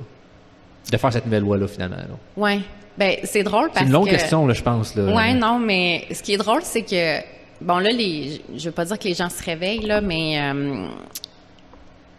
De 0.90 0.96
faire 0.96 1.12
cette 1.12 1.25
nouvelle 1.26 1.43
loi-là, 1.43 1.67
finalement. 1.69 1.96
Ouais. 2.37 2.61
Ben, 2.96 3.17
c'est 3.25 3.43
drôle 3.43 3.69
parce 3.69 3.79
C'est 3.79 3.85
que... 3.85 3.87
une 3.87 3.93
longue 3.93 4.08
question, 4.08 4.46
là, 4.46 4.55
je 4.55 4.62
pense. 4.62 4.94
Là. 4.96 5.14
Ouais, 5.14 5.35
non, 5.35 5.58
mais 5.58 6.06
ce 6.12 6.23
qui 6.23 6.35
est 6.35 6.38
drôle, 6.38 6.62
c'est 6.64 6.82
que 6.82 7.19
bon 7.60 7.79
là, 7.79 7.91
les, 7.91 8.41
je 8.56 8.65
veux 8.67 8.72
pas 8.72 8.84
dire 8.84 8.98
que 8.98 9.05
les 9.05 9.15
gens 9.15 9.29
se 9.29 9.43
réveillent 9.44 9.86
là, 9.86 10.01
mais 10.01 10.41
euh, 10.41 10.89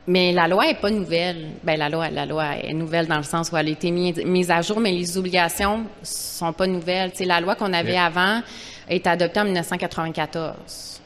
mais 0.08 0.32
la 0.32 0.48
loi 0.48 0.68
est 0.70 0.80
pas 0.80 0.90
nouvelle. 0.90 1.50
Ben 1.64 1.78
la 1.78 1.90
loi, 1.90 2.10
la 2.10 2.26
loi 2.26 2.46
est 2.64 2.74
nouvelle 2.74 3.08
dans 3.08 3.18
le 3.18 3.24
sens 3.24 3.52
où 3.52 3.58
elle 3.58 3.68
a 3.68 3.72
été 3.72 3.92
mise, 3.92 4.24
mise 4.26 4.50
à 4.52 4.62
jour, 4.62 4.80
mais 4.80 4.92
les 4.92 5.18
obligations 5.18 5.84
sont 6.02 6.54
pas 6.54 6.66
nouvelles. 6.68 7.12
Sais, 7.14 7.26
la 7.26 7.42
loi 7.42 7.56
qu'on 7.56 7.74
avait 7.74 7.92
Ouais. 7.92 7.98
avant 7.98 8.42
est 8.88 9.06
adoptée 9.06 9.40
en 9.42 9.46
1994. 9.46 10.99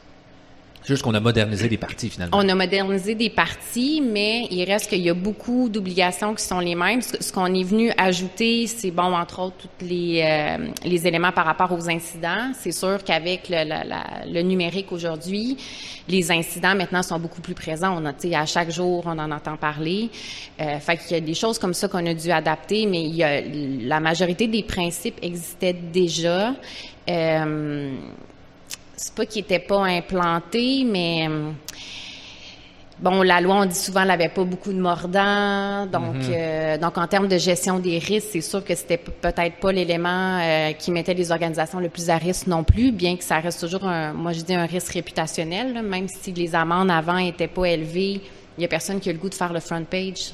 Juste 0.86 1.02
qu'on 1.04 1.14
a 1.14 1.20
modernisé 1.20 1.70
les 1.70 1.78
parties, 1.78 2.10
finalement. 2.10 2.38
On 2.38 2.48
a 2.50 2.56
modernisé 2.56 3.16
des 3.16 3.30
parties, 3.30 4.02
mais 4.02 4.48
il 4.52 4.64
reste 4.66 4.90
qu'il 4.90 5.00
y 5.02 5.10
a 5.10 5.14
beaucoup 5.14 5.70
d'obligations 5.70 6.34
qui 6.36 6.44
sont 6.44 6.60
les 6.60 6.76
mêmes. 6.76 7.02
Ce, 7.02 7.32
qu'on 7.32 7.54
est 7.54 7.64
venu 7.64 7.92
ajouter, 7.98 8.68
c'est 8.68 8.92
bon, 8.92 9.16
entre 9.16 9.40
autres, 9.42 9.56
tous 9.80 9.86
les, 9.86 10.22
euh, 10.24 10.68
les 10.84 11.08
éléments 11.08 11.32
par 11.32 11.46
rapport 11.46 11.72
aux 11.72 11.90
incidents. 11.90 12.52
C'est 12.60 12.74
sûr 12.74 13.02
qu'avec 13.04 13.48
le, 13.50 13.64
la- 13.68 13.84
la- 13.86 14.26
le 14.30 14.42
numérique 14.42 14.92
aujourd'hui, 14.92 15.56
les 16.10 16.32
incidents 16.32 16.76
maintenant 16.76 17.02
sont 17.02 17.18
beaucoup 17.20 17.40
plus 17.42 17.54
présents. 17.54 17.98
On 18.02 18.06
a, 18.06 18.42
à 18.42 18.46
chaque 18.46 18.70
jour, 18.72 19.04
on 19.06 19.18
en 19.18 19.32
entend 19.32 19.56
parler. 19.56 20.10
Euh, 20.60 20.80
fait 20.80 20.98
qu'il 20.98 21.12
y 21.12 21.16
a 21.16 21.22
des 21.22 21.34
choses 21.34 21.58
comme 21.60 21.74
ça 21.74 21.88
qu'on 21.88 22.06
a 22.06 22.14
dû 22.14 22.30
adapter, 22.30 22.86
mais 22.88 23.04
il 23.04 23.16
y 23.16 23.24
a, 23.24 23.40
la 23.88 24.02
majorité 24.02 24.48
des 24.48 24.64
principes 24.64 25.20
existaient 25.22 25.74
déjà. 25.94 26.54
Euh, 27.10 27.94
c'est 29.04 29.14
pas 29.16 29.26
qu'il 29.26 29.42
était 29.42 29.60
pas 29.60 29.84
implanté, 29.84 30.86
mais 30.86 31.28
hum, 31.28 31.56
bon, 33.02 33.22
la 33.22 33.42
loi, 33.42 33.56
on 33.56 33.66
dit 33.66 33.76
souvent, 33.76 34.02
elle 34.04 34.12
avait 34.12 34.30
pas 34.30 34.44
beaucoup 34.46 34.72
de 34.72 34.80
mordants. 34.80 35.86
Donc, 35.88 36.16
euh, 36.30 36.78
donc 36.78 36.98
en 36.98 37.06
termes 37.08 37.28
de 37.28 37.38
gestion 37.38 37.80
des 37.80 37.98
risques, 38.00 38.30
c'est 38.32 38.42
sûr 38.42 38.64
que 38.64 38.74
c'était 38.76 38.98
peut-être 38.98 39.58
pas 39.60 39.72
l'élément 39.74 40.40
euh, 40.42 40.72
qui 40.74 40.92
mettait 40.92 41.14
les 41.14 41.32
organisations 41.32 41.80
le 41.80 41.90
plus 41.90 42.10
à 42.10 42.18
risque 42.18 42.48
non 42.48 42.64
plus, 42.64 42.92
bien 42.92 43.18
que 43.18 43.24
ça 43.24 43.40
reste 43.40 43.60
toujours, 43.60 43.84
un, 43.86 44.14
moi 44.14 44.32
je 44.32 44.42
dis 44.42 44.54
un 44.56 44.66
risque 44.66 44.94
réputationnel, 44.94 45.74
là, 45.74 45.82
même 45.82 46.08
si 46.08 46.32
les 46.32 46.56
amendes 46.56 46.92
avant 46.92 47.18
étaient 47.18 47.48
pas 47.48 47.66
élevées. 47.66 48.22
Il 48.58 48.62
y 48.62 48.66
a 48.66 48.68
personne 48.68 49.00
qui 49.00 49.10
a 49.10 49.14
le 49.14 49.20
goût 49.20 49.30
de 49.30 49.34
faire 49.36 49.52
le 49.52 49.60
front 49.60 49.84
page. 49.84 50.32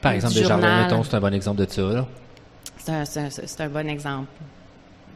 Par 0.00 0.12
exemple, 0.12 0.34
Desjardins, 0.34 0.82
mettons, 0.84 1.04
c'est 1.04 1.14
un 1.14 1.20
bon 1.20 1.34
exemple 1.34 1.64
de 1.64 1.70
ça. 1.70 1.82
Là. 1.82 2.06
C'est 2.78 2.90
un, 2.92 3.04
c'est 3.04 3.20
un- 3.20 3.30
c'est 3.30 3.60
un 3.60 3.68
bon 3.68 3.86
exemple. 3.88 4.26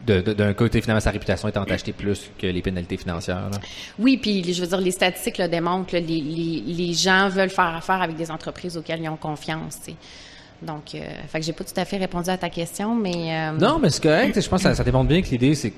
De- 0.06 0.20
de- 0.20 0.32
D'un 0.32 0.52
côté, 0.52 0.80
finalement, 0.80 1.00
sa 1.00 1.10
réputation 1.12 1.46
est 1.48 1.56
entachetée 1.56 1.92
plus 1.92 2.30
que 2.38 2.46
les 2.46 2.60
pénalités 2.62 2.96
financières. 2.96 3.48
Là. 3.50 3.58
Oui, 3.98 4.16
puis 4.16 4.42
je 4.52 4.60
veux 4.60 4.66
dire, 4.66 4.80
les 4.80 4.90
statistiques 4.90 5.38
le 5.38 5.46
démontrent. 5.48 5.94
là, 5.94 6.00
les, 6.00 6.20
les, 6.20 6.60
les 6.66 6.92
gens 6.92 7.28
veulent 7.28 7.50
faire 7.50 7.74
affaire 7.76 8.02
avec 8.02 8.16
des 8.16 8.30
entreprises 8.30 8.76
auxquelles 8.76 9.00
ils 9.00 9.08
ont 9.08 9.16
confiance. 9.16 9.78
tu 9.84 9.92
sais. 9.92 9.96
Donc, 10.60 10.94
euh, 10.94 11.00
fait 11.28 11.40
que 11.40 11.46
j'ai 11.46 11.52
pas 11.52 11.64
tout 11.64 11.72
à 11.76 11.84
fait 11.84 11.96
répondu 11.98 12.30
à 12.30 12.36
ta 12.38 12.48
question, 12.50 12.94
mais 12.94 13.34
euh, 13.36 13.52
Non, 13.52 13.78
mais 13.80 13.90
c'est 13.90 14.02
correct. 14.02 14.40
Je 14.40 14.48
pense 14.48 14.62
que 14.62 14.68
ça, 14.68 14.74
ça 14.74 14.84
démontre 14.84 15.08
bien 15.08 15.20
que 15.22 15.28
l'idée, 15.28 15.54
c'est 15.54 15.72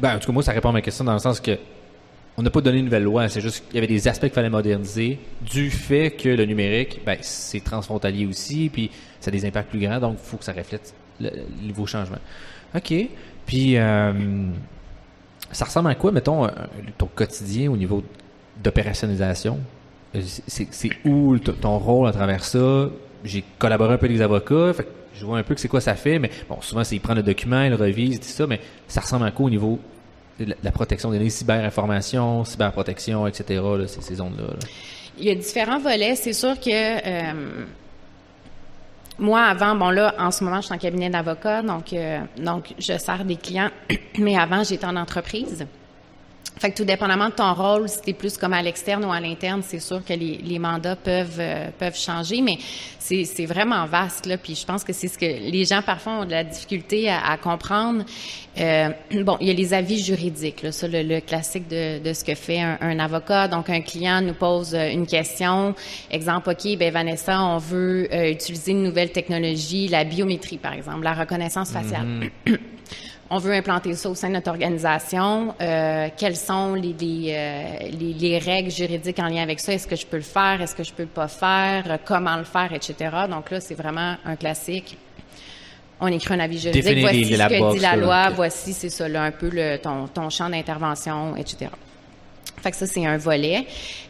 Ben, 0.00 0.16
en 0.16 0.18
tout 0.18 0.26
cas, 0.26 0.32
moi, 0.32 0.42
ça 0.42 0.52
répond 0.52 0.68
à 0.70 0.72
ma 0.72 0.82
question 0.82 1.04
dans 1.04 1.12
le 1.12 1.18
sens 1.18 1.40
que 1.40 1.58
on 2.36 2.42
n'a 2.42 2.50
pas 2.50 2.60
donné 2.62 2.78
une 2.78 2.86
nouvelle 2.86 3.02
loi, 3.02 3.28
c'est 3.28 3.40
juste 3.42 3.64
qu'il 3.66 3.74
y 3.74 3.78
avait 3.78 3.86
des 3.86 4.08
aspects 4.08 4.22
qu'il 4.24 4.32
fallait 4.32 4.48
moderniser 4.48 5.18
du 5.42 5.70
fait 5.70 6.12
que 6.12 6.30
le 6.30 6.44
numérique, 6.46 7.00
ben, 7.04 7.18
c'est 7.20 7.62
transfrontalier 7.62 8.24
aussi, 8.24 8.70
puis 8.72 8.90
ça 9.20 9.28
a 9.28 9.32
des 9.32 9.44
impacts 9.44 9.68
plus 9.68 9.80
grands, 9.80 10.00
donc 10.00 10.16
il 10.18 10.26
faut 10.30 10.38
que 10.38 10.44
ça 10.44 10.52
reflète 10.52 10.94
le, 11.20 11.28
le 11.28 11.66
nouveau 11.68 11.86
changement. 11.86 12.16
OK. 12.74 12.94
Puis, 13.46 13.76
euh, 13.76 14.12
ça 15.50 15.64
ressemble 15.64 15.90
à 15.90 15.94
quoi, 15.94 16.12
mettons, 16.12 16.44
euh, 16.44 16.50
ton 16.98 17.06
quotidien 17.06 17.70
au 17.70 17.76
niveau 17.76 18.02
d'opérationnalisation? 18.62 19.58
Euh, 20.14 20.20
C'est 20.46 20.90
où 21.04 21.38
ton 21.38 21.78
rôle 21.78 22.08
à 22.08 22.12
travers 22.12 22.44
ça? 22.44 22.88
J'ai 23.24 23.44
collaboré 23.58 23.94
un 23.94 23.98
peu 23.98 24.06
avec 24.06 24.16
les 24.16 24.22
avocats, 24.22 24.72
fait 24.74 24.86
je 25.14 25.26
vois 25.26 25.38
un 25.38 25.42
peu 25.42 25.54
que 25.54 25.60
c'est 25.60 25.68
quoi 25.68 25.80
ça 25.80 25.94
fait, 25.94 26.18
mais 26.18 26.30
bon, 26.48 26.60
souvent, 26.62 26.82
c'est 26.84 26.96
ils 26.96 27.00
prennent 27.00 27.18
le 27.18 27.22
document, 27.22 27.62
ils 27.62 27.70
le 27.70 27.76
revisent, 27.76 28.18
tout 28.18 28.26
ça, 28.26 28.46
mais 28.46 28.60
ça 28.88 29.02
ressemble 29.02 29.26
à 29.26 29.30
quoi 29.30 29.46
au 29.46 29.50
niveau 29.50 29.78
de 30.40 30.54
la, 30.62 30.72
protection 30.72 31.10
des 31.10 31.18
données, 31.18 31.30
cyberinformation, 31.30 32.44
cyberprotection, 32.44 33.26
etc., 33.26 33.62
ces, 33.86 34.14
zones-là? 34.14 34.44
là? 34.44 34.66
Il 35.18 35.26
y 35.26 35.30
a 35.30 35.34
différents 35.34 35.78
volets. 35.78 36.16
C'est 36.16 36.32
sûr 36.32 36.58
que 36.58 36.70
moi, 39.18 39.42
avant, 39.42 39.74
bon 39.74 39.90
là, 39.90 40.14
en 40.18 40.30
ce 40.30 40.44
moment, 40.44 40.60
je 40.60 40.66
suis 40.66 40.74
en 40.74 40.78
cabinet 40.78 41.10
d'avocat, 41.10 41.62
donc 41.62 41.92
euh, 41.92 42.20
donc 42.38 42.74
je 42.78 42.96
sers 42.96 43.24
des 43.24 43.36
clients, 43.36 43.70
mais 44.18 44.36
avant, 44.36 44.64
j'étais 44.64 44.86
en 44.86 44.96
entreprise. 44.96 45.66
Fait 46.62 46.70
que 46.70 46.76
tout 46.76 46.84
dépendamment 46.84 47.28
de 47.28 47.34
ton 47.34 47.52
rôle, 47.54 47.88
si 47.88 48.00
t'es 48.02 48.12
plus 48.12 48.38
comme 48.38 48.52
à 48.52 48.62
l'externe 48.62 49.04
ou 49.04 49.10
à 49.10 49.18
l'interne, 49.18 49.62
c'est 49.66 49.80
sûr 49.80 50.04
que 50.04 50.12
les, 50.12 50.38
les 50.44 50.60
mandats 50.60 50.94
peuvent 50.94 51.40
euh, 51.40 51.66
peuvent 51.76 51.98
changer, 51.98 52.40
mais 52.40 52.56
c'est 53.00 53.24
c'est 53.24 53.46
vraiment 53.46 53.84
vaste 53.86 54.26
là. 54.26 54.38
Puis 54.38 54.54
je 54.54 54.64
pense 54.64 54.84
que 54.84 54.92
c'est 54.92 55.08
ce 55.08 55.18
que 55.18 55.26
les 55.26 55.64
gens 55.64 55.82
parfois 55.82 56.20
ont 56.20 56.24
de 56.24 56.30
la 56.30 56.44
difficulté 56.44 57.10
à, 57.10 57.32
à 57.32 57.36
comprendre. 57.36 58.04
Euh, 58.60 58.90
bon, 59.24 59.38
il 59.40 59.48
y 59.48 59.50
a 59.50 59.54
les 59.54 59.74
avis 59.74 60.00
juridiques, 60.00 60.62
là, 60.62 60.70
ça 60.70 60.86
le, 60.86 61.02
le 61.02 61.20
classique 61.20 61.66
de, 61.66 61.98
de 61.98 62.12
ce 62.12 62.22
que 62.22 62.36
fait 62.36 62.60
un, 62.60 62.78
un 62.80 63.00
avocat. 63.00 63.48
Donc 63.48 63.68
un 63.68 63.80
client 63.80 64.20
nous 64.20 64.34
pose 64.34 64.72
euh, 64.76 64.88
une 64.88 65.08
question, 65.08 65.74
exemple, 66.12 66.48
ok, 66.50 66.78
ben 66.78 66.92
Vanessa, 66.92 67.42
on 67.42 67.58
veut 67.58 68.06
euh, 68.14 68.30
utiliser 68.30 68.70
une 68.70 68.84
nouvelle 68.84 69.10
technologie, 69.10 69.88
la 69.88 70.04
biométrie 70.04 70.58
par 70.58 70.74
exemple, 70.74 71.02
la 71.02 71.14
reconnaissance 71.14 71.72
faciale 71.72 72.30
on 73.32 73.38
veut 73.38 73.54
implanter 73.54 73.94
ça 73.94 74.10
au 74.10 74.14
sein 74.14 74.28
de 74.28 74.34
notre 74.34 74.50
organisation. 74.50 75.54
Euh, 75.58 76.08
quelles 76.18 76.36
sont 76.36 76.74
les, 76.74 76.92
les, 76.92 77.32
euh, 77.34 77.88
les, 77.98 78.12
les 78.12 78.38
règles 78.38 78.70
juridiques 78.70 79.18
en 79.18 79.28
lien 79.28 79.42
avec 79.42 79.58
ça? 79.58 79.72
Est-ce 79.72 79.86
que 79.86 79.96
je 79.96 80.04
peux 80.04 80.18
le 80.18 80.22
faire? 80.22 80.60
Est-ce 80.60 80.74
que 80.74 80.84
je 80.84 80.92
peux 80.92 81.06
pas 81.06 81.28
faire? 81.28 81.84
Euh, 81.90 81.96
Comment 82.04 82.36
le 82.36 82.44
faire? 82.44 82.74
Etc. 82.74 82.94
Donc 83.30 83.50
là, 83.50 83.58
c'est 83.60 83.74
vraiment 83.74 84.16
un 84.26 84.36
classique. 84.36 84.98
On 85.98 86.08
écrit 86.08 86.34
un 86.34 86.40
avis 86.40 86.58
juridique. 86.58 86.84
Définir 86.84 87.04
voici 87.04 87.24
ce 87.24 87.48
que 87.48 87.72
dit 87.72 87.80
la 87.80 87.96
loi. 87.96 88.28
Voici, 88.34 88.74
c'est 88.74 88.90
ça, 88.90 89.08
là, 89.08 89.22
un 89.22 89.30
peu 89.30 89.48
le, 89.50 89.78
ton, 89.78 90.08
ton 90.08 90.28
champ 90.28 90.50
d'intervention, 90.50 91.34
etc. 91.34 91.70
Fait 92.60 92.70
que 92.70 92.76
ça, 92.76 92.86
c'est 92.86 93.06
un 93.06 93.16
volet. 93.16 93.66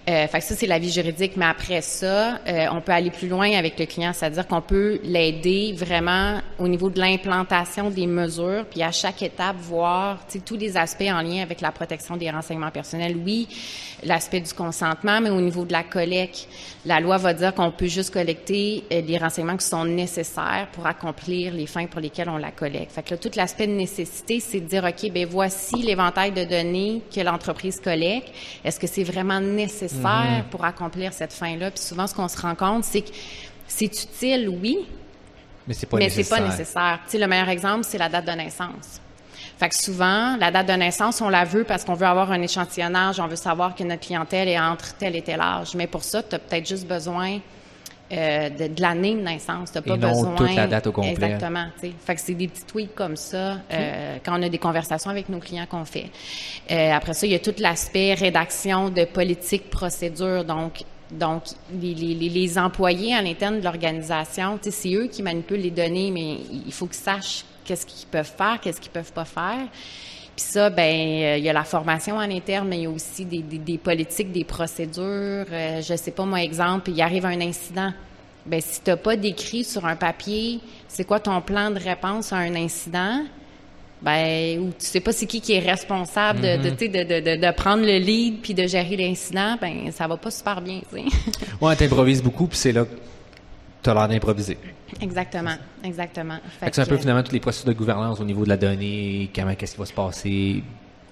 Euh, 0.09 0.27
fait 0.27 0.39
que 0.41 0.45
ça, 0.45 0.57
c'est 0.57 0.67
l'avis 0.67 0.91
juridique. 0.91 1.37
Mais 1.37 1.47
après 1.47 1.81
ça, 1.81 2.41
euh, 2.47 2.67
on 2.73 2.81
peut 2.81 2.93
aller 2.93 3.11
plus 3.11 3.29
loin 3.29 3.53
avec 3.53 3.79
le 3.79 3.87
client, 3.87 4.13
c'est-à-dire 4.13 4.47
qu'on 4.49 4.61
peut 4.61 4.99
l'aider 5.05 5.75
vraiment 5.77 6.41
au 6.59 6.67
niveau 6.67 6.91
de 6.91 6.99
l'implantation 6.99 7.89
des 7.89 8.07
mesures, 8.07 8.65
puis 8.69 8.83
à 8.83 8.91
chaque 8.91 9.23
étape, 9.23 9.57
voir 9.61 10.27
tous 10.45 10.57
les 10.57 10.77
aspects 10.77 11.03
en 11.03 11.23
lien 11.23 11.43
avec 11.43 11.61
la 11.61 11.71
protection 11.71 12.17
des 12.17 12.31
renseignements 12.31 12.71
personnels. 12.71 13.17
Oui, 13.25 13.47
l'aspect 14.03 14.41
du 14.41 14.53
consentement, 14.53 15.21
mais 15.21 15.31
au 15.31 15.41
niveau 15.41 15.65
de 15.65 15.73
la 15.73 15.85
collecte, 15.85 16.49
la 16.85 16.99
loi 16.99 17.17
va 17.17 17.33
dire 17.33 17.55
qu'on 17.55 17.71
peut 17.71 17.87
juste 17.87 18.13
collecter 18.13 18.83
euh, 18.93 19.03
les 19.03 19.19
renseignements 19.19 19.57
qui 19.57 19.67
sont 19.67 19.85
nécessaires 19.85 20.67
pour 20.73 20.85
accomplir 20.87 21.55
les 21.55 21.67
fins 21.67 21.87
pour 21.87 22.01
lesquelles 22.01 22.29
on 22.29 22.39
la 22.39 22.51
collecte. 22.51 22.91
Fait 22.91 23.05
que 23.05 23.11
là, 23.11 23.19
tout 23.19 23.31
l'aspect 23.37 23.69
de 23.69 23.73
nécessité, 23.73 24.41
c'est 24.41 24.61
de 24.61 24.67
dire, 24.67 24.85
OK, 24.85 25.11
ben 25.13 25.29
voici 25.31 25.77
l'éventail 25.77 26.33
de 26.33 26.43
données 26.43 27.03
que 27.15 27.21
l'entreprise 27.21 27.79
collecte. 27.79 28.33
Est-ce 28.65 28.81
que 28.81 28.89
c'est 28.89 29.05
vraiment 29.05 29.39
nécessaire 29.39 29.92
pour 30.51 30.65
accomplir 30.65 31.13
cette 31.13 31.33
fin-là? 31.33 31.71
Puis 31.71 31.83
souvent, 31.83 32.07
ce 32.07 32.15
qu'on 32.15 32.29
se 32.29 32.41
rend 32.41 32.55
compte, 32.55 32.85
c'est 32.85 33.03
que 33.03 33.11
c'est 33.67 33.87
utile, 33.87 34.49
oui, 34.49 34.87
Mais 35.67 35.75
c'est 35.75 35.87
pas 35.87 35.97
mais 35.99 36.05
nécessaire. 36.05 36.39
pas 36.39 36.45
nécessaire. 36.45 36.99
Tu 37.05 37.13
sais, 37.13 37.19
le 37.19 37.27
meilleur 37.27 37.49
exemple, 37.49 37.85
c'est 37.85 37.99
la 37.99 38.09
date 38.09 38.27
de 38.27 38.33
naissance. 38.33 39.01
Fait 39.59 39.69
que 39.69 39.77
souvent, 39.77 40.37
la 40.39 40.51
date 40.51 40.67
de 40.69 40.73
naissance, 40.73 41.21
on 41.21 41.29
la 41.29 41.45
veut 41.45 41.65
parce 41.65 41.85
qu'on 41.85 41.95
veut 41.95 42.07
avoir 42.07 42.33
un 42.33 42.43
échantillonnage, 42.43 43.21
on 43.21 43.29
veut 43.29 43.37
savoir 43.37 43.75
que 43.75 43.85
notre 43.85 44.01
clientèle 44.05 44.49
est 44.49 44.59
entre 44.59 44.95
tel 44.95 45.15
et 45.15 45.23
tel 45.23 45.41
âge. 45.41 45.75
Mais 45.75 45.87
pour 45.87 46.03
ça, 46.03 46.23
tu 46.23 46.35
as 46.35 46.39
peut-être 46.39 46.67
juste 46.69 46.87
besoin 46.87 47.39
euh, 48.13 48.51
de, 48.51 48.75
de 48.75 48.83
l'année 48.83 49.15
de 49.15 49.21
naissance. 49.23 49.73
Tu 49.73 49.81
pas 49.81 49.95
Et 49.95 49.99
non 49.99 50.09
besoin. 50.09 50.35
toute 50.35 50.55
la 50.55 50.67
date 50.67 50.87
au 50.87 50.93
complet. 50.93 51.11
Exactement. 51.13 51.67
Fait 52.05 52.15
que 52.15 52.21
c'est 52.21 52.35
des 52.35 52.49
petits 52.49 52.65
tweaks 52.65 52.95
comme 52.95 53.17
ça 53.17 53.59
euh, 53.73 54.19
quand 54.25 54.39
on 54.39 54.43
a 54.43 54.49
des 54.49 54.59
conversations 54.59 55.11
avec 55.11 55.29
nos 55.29 55.39
clients 55.39 55.67
qu'on 55.69 55.85
fait. 55.85 56.11
Euh, 56.71 56.93
après 56.93 57.15
ça, 57.15 57.27
il 57.27 57.33
y 57.33 57.35
a 57.35 57.39
tout 57.39 57.55
l'aspect 57.59 58.15
rédaction 58.15 58.91
de 58.91 59.05
politique, 59.05 59.71
procédure. 59.71 60.45
Donc, 60.45 60.83
donc, 61.11 61.43
les, 61.81 61.95
les, 61.95 62.15
les- 62.15 62.59
employés 62.59 63.15
à 63.15 63.21
l'interne 63.21 63.59
de 63.61 63.65
l'organisation, 63.65 64.59
c'est 64.63 64.95
eux 64.95 65.09
qui 65.09 65.23
manipulent 65.23 65.61
les 65.61 65.71
données, 65.71 66.11
mais 66.11 66.39
il 66.67 66.73
faut 66.73 66.87
qu'ils 66.87 66.97
sachent 66.97 67.45
qu'est-ce 67.65 67.85
qu'ils 67.87 68.09
peuvent 68.09 68.33
faire, 68.37 68.59
qu'est-ce 68.61 68.81
qu'ils 68.81 68.91
peuvent 68.93 69.13
pas 69.13 69.25
faire. 69.27 69.67
Puis 70.37 70.47
ça, 70.47 70.71
ben, 70.71 70.83
euh, 70.83 71.37
il 71.39 71.45
y 71.45 71.49
a 71.49 71.53
la 71.53 71.65
formation 71.65 72.19
à 72.19 72.27
l'interne, 72.27 72.69
mais 72.69 72.79
il 72.79 72.83
y 72.85 72.87
a 72.87 72.91
aussi 72.91 73.25
des, 73.25 73.43
des, 73.43 73.59
des 73.59 73.79
politiques, 73.79 74.33
des 74.33 74.45
procédures. 74.45 75.47
Euh, 75.53 75.83
je 75.83 75.95
sais 75.95 76.11
pas, 76.11 76.25
moi, 76.25 76.43
exemple, 76.43 76.91
il 76.91 77.01
arrive 77.03 77.27
un 77.27 77.41
incident. 77.41 77.93
Ben, 78.47 78.61
si 78.61 78.81
t'as 78.81 78.97
pas 78.97 79.17
décrit 79.17 79.63
sur 79.63 79.85
un 79.85 79.95
papier, 79.95 80.61
c'est 80.89 81.05
quoi 81.05 81.21
ton 81.21 81.41
plan 81.41 81.71
de 81.71 81.79
réponse 81.79 82.33
à 82.33 82.37
un 82.37 82.55
incident? 82.55 83.23
Ben, 84.01 84.59
ou 84.59 84.71
tu 84.71 84.87
sais 84.87 84.99
pas 84.99 85.13
c'est 85.13 85.27
qui 85.27 85.41
qui 85.41 85.53
est 85.53 85.61
responsable 85.61 86.41
de, 86.41 86.57
de, 86.57 86.71
tu 86.71 86.79
sais, 86.79 86.89
de, 86.89 87.05
de, 87.05 87.21
de, 87.21 87.47
de 87.47 87.53
prendre 87.53 87.85
le 87.85 87.99
lead 87.99 88.41
puis 88.43 88.53
de 88.53 88.67
gérer 88.67 88.97
l'incident, 88.97 89.57
ben, 89.61 89.93
ça 89.93 90.09
va 90.09 90.17
pas 90.17 90.33
super 90.33 90.61
bien, 90.61 90.81
tu 90.93 90.99
sais. 90.99 91.05
Ouais, 91.61 91.77
t'improvises 91.77 92.21
beaucoup, 92.21 92.49
puis 92.49 92.59
c'est 92.59 92.73
là 92.73 92.85
que 93.83 93.91
t'as 93.91 93.95
l'air 93.95 94.09
d'improviser. 94.09 94.59
exactement, 95.01 95.57
exactement. 95.83 96.39
Fait 96.61 96.71
que 96.71 96.77
c'est 96.77 96.83
un 96.83 96.87
peu 96.87 96.97
finalement 96.97 97.23
toutes 97.23 97.33
les 97.33 97.41
processus 97.41 97.67
de 97.67 97.73
gouvernance 97.73 98.21
au 98.21 98.25
niveau 98.25 98.45
de 98.45 98.49
la 98.49 98.57
donnée, 98.57 99.31
comment, 99.35 99.55
qu'est-ce 99.55 99.73
qui 99.73 99.79
va 99.79 99.87
se 99.87 99.93
passer. 99.93 100.63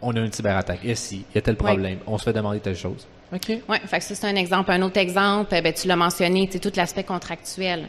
On 0.02 0.14
a 0.16 0.20
une 0.20 0.32
cyberattaque. 0.32 0.80
Et 0.84 0.94
si, 0.94 1.24
il 1.30 1.34
y 1.34 1.38
a 1.38 1.42
tel 1.42 1.56
problème. 1.56 1.98
On 2.06 2.16
se 2.16 2.24
fait 2.24 2.32
demander 2.32 2.60
telle 2.60 2.76
chose. 2.76 3.06
OK. 3.32 3.52
Oui, 3.68 3.76
fait 3.84 3.98
que 3.98 4.04
ça, 4.04 4.14
c'est 4.14 4.26
un 4.26 4.36
exemple. 4.36 4.70
Un 4.70 4.82
autre 4.82 4.98
exemple, 4.98 5.50
ben, 5.50 5.72
tu 5.72 5.86
l'as 5.86 5.96
mentionné, 5.96 6.48
c'est 6.50 6.58
tout 6.58 6.72
l'aspect 6.74 7.04
contractuel. 7.04 7.88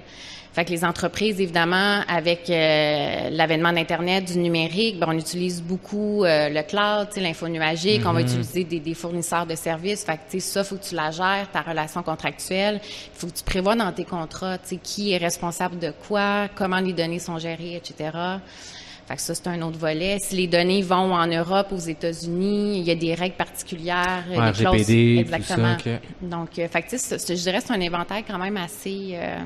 Fait 0.53 0.65
que 0.65 0.71
les 0.71 0.83
entreprises, 0.83 1.39
évidemment, 1.39 2.01
avec 2.09 2.49
euh, 2.49 3.29
l'avènement 3.29 3.71
d'Internet, 3.71 4.25
du 4.33 4.37
numérique, 4.37 4.99
ben, 4.99 5.07
on 5.09 5.17
utilise 5.17 5.61
beaucoup 5.63 6.25
euh, 6.25 6.49
le 6.49 6.61
cloud, 6.63 7.07
tu 7.07 7.15
sais, 7.15 7.21
l'info 7.21 7.47
nuagique, 7.47 8.01
on 8.05 8.11
va 8.11 8.19
utiliser 8.19 8.65
des, 8.65 8.81
des 8.81 8.93
fournisseurs 8.93 9.45
de 9.45 9.55
services. 9.55 10.03
Fait 10.03 10.17
que, 10.17 10.29
tu 10.29 10.41
sais, 10.41 10.51
ça, 10.51 10.63
faut 10.65 10.75
que 10.75 10.83
tu 10.83 10.93
la 10.95 11.09
gères, 11.09 11.47
ta 11.53 11.61
relation 11.61 12.03
contractuelle. 12.03 12.81
faut 13.13 13.27
que 13.27 13.31
tu 13.37 13.43
prévois 13.45 13.75
dans 13.77 13.93
tes 13.93 14.03
contrats, 14.03 14.57
tu 14.57 14.69
sais, 14.69 14.75
qui 14.83 15.13
est 15.13 15.17
responsable 15.17 15.79
de 15.79 15.93
quoi, 16.05 16.49
comment 16.53 16.81
les 16.81 16.91
données 16.91 17.19
sont 17.19 17.37
gérées, 17.39 17.75
etc. 17.77 18.09
Fait 19.07 19.15
que 19.15 19.21
ça, 19.21 19.33
c'est 19.33 19.47
un 19.47 19.61
autre 19.61 19.79
volet. 19.79 20.17
Si 20.19 20.35
les 20.35 20.47
données 20.47 20.81
vont 20.81 21.13
en 21.13 21.27
Europe, 21.27 21.67
aux 21.71 21.77
États-Unis, 21.77 22.77
il 22.79 22.83
y 22.83 22.91
a 22.91 22.95
des 22.95 23.13
règles 23.13 23.35
particulières, 23.37 24.25
Ouais, 24.29 24.51
des 24.51 24.57
clauses- 24.63 24.81
RGPD, 24.81 25.13
tout 25.15 25.33
exactement. 25.33 25.77
ça, 25.81 25.91
ok. 25.93 25.99
Donc, 26.29 26.59
euh, 26.59 26.67
fait 26.67 26.81
que, 26.81 26.89
tu 26.89 26.97
sais, 26.97 27.17
c'est- 27.17 27.35
je 27.37 27.41
dirais 27.41 27.59
que 27.59 27.67
c'est 27.67 27.73
un 27.73 27.81
inventaire 27.81 28.23
quand 28.27 28.37
même 28.37 28.57
assez 28.57 29.11
euh, 29.13 29.37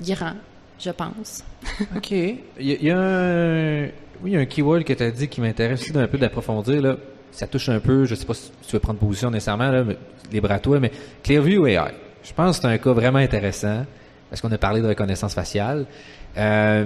grand, 0.00 0.34
je 0.78 0.90
pense. 0.90 1.44
OK. 1.96 2.10
Il 2.10 2.38
y, 2.58 2.90
a- 2.90 2.98
un... 2.98 3.88
Oui, 4.22 4.36
un 4.36 4.44
keyword 4.46 4.84
que 4.84 4.92
tu 4.92 5.02
as 5.02 5.10
dit 5.10 5.28
qui 5.28 5.40
m'intéresse 5.40 5.82
aussi 5.82 5.92
d'un 5.92 6.06
peu 6.06 6.18
d'approfondir. 6.18 6.80
Là. 6.80 6.96
Ça 7.32 7.46
touche 7.46 7.68
un 7.68 7.80
peu, 7.80 8.04
je 8.04 8.14
sais 8.14 8.24
pas 8.24 8.34
si 8.34 8.50
tu 8.66 8.72
veux 8.72 8.80
prendre 8.80 8.98
position 8.98 9.30
nécessairement, 9.30 9.70
là, 9.70 9.82
mais, 9.84 9.96
libre 10.32 10.50
à 10.52 10.58
toi, 10.60 10.78
mais 10.80 10.90
Clearview 11.22 11.66
AI. 11.66 11.78
Je 12.22 12.32
pense 12.32 12.56
que 12.56 12.62
c'est 12.62 12.68
un 12.68 12.78
cas 12.78 12.92
vraiment 12.92 13.18
intéressant 13.18 13.84
parce 14.30 14.40
qu'on 14.40 14.50
a 14.52 14.58
parlé 14.58 14.80
de 14.80 14.86
reconnaissance 14.88 15.34
faciale. 15.34 15.84
Euh, 16.38 16.84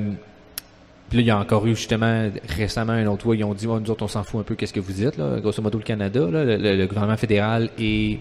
puis 1.08 1.18
là, 1.18 1.22
il 1.22 1.26
y 1.26 1.30
a 1.30 1.38
encore 1.38 1.66
eu 1.66 1.74
justement 1.76 2.28
récemment 2.48 2.92
un 2.92 3.06
autre 3.06 3.22
fois, 3.22 3.36
ils 3.36 3.44
ont 3.44 3.54
dit, 3.54 3.66
Ouais, 3.66 3.78
nous 3.80 3.90
autres, 3.90 4.02
on 4.04 4.08
s'en 4.08 4.24
fout 4.24 4.40
un 4.40 4.42
peu, 4.42 4.54
qu'est-ce 4.56 4.72
que 4.72 4.80
vous 4.80 4.92
dites, 4.92 5.16
là, 5.16 5.38
grosso 5.40 5.62
modo 5.62 5.78
le 5.78 5.84
Canada, 5.84 6.20
le- 6.30 6.56
le 6.76 6.86
gouvernement 6.86 7.16
fédéral 7.16 7.70
et 7.78 8.18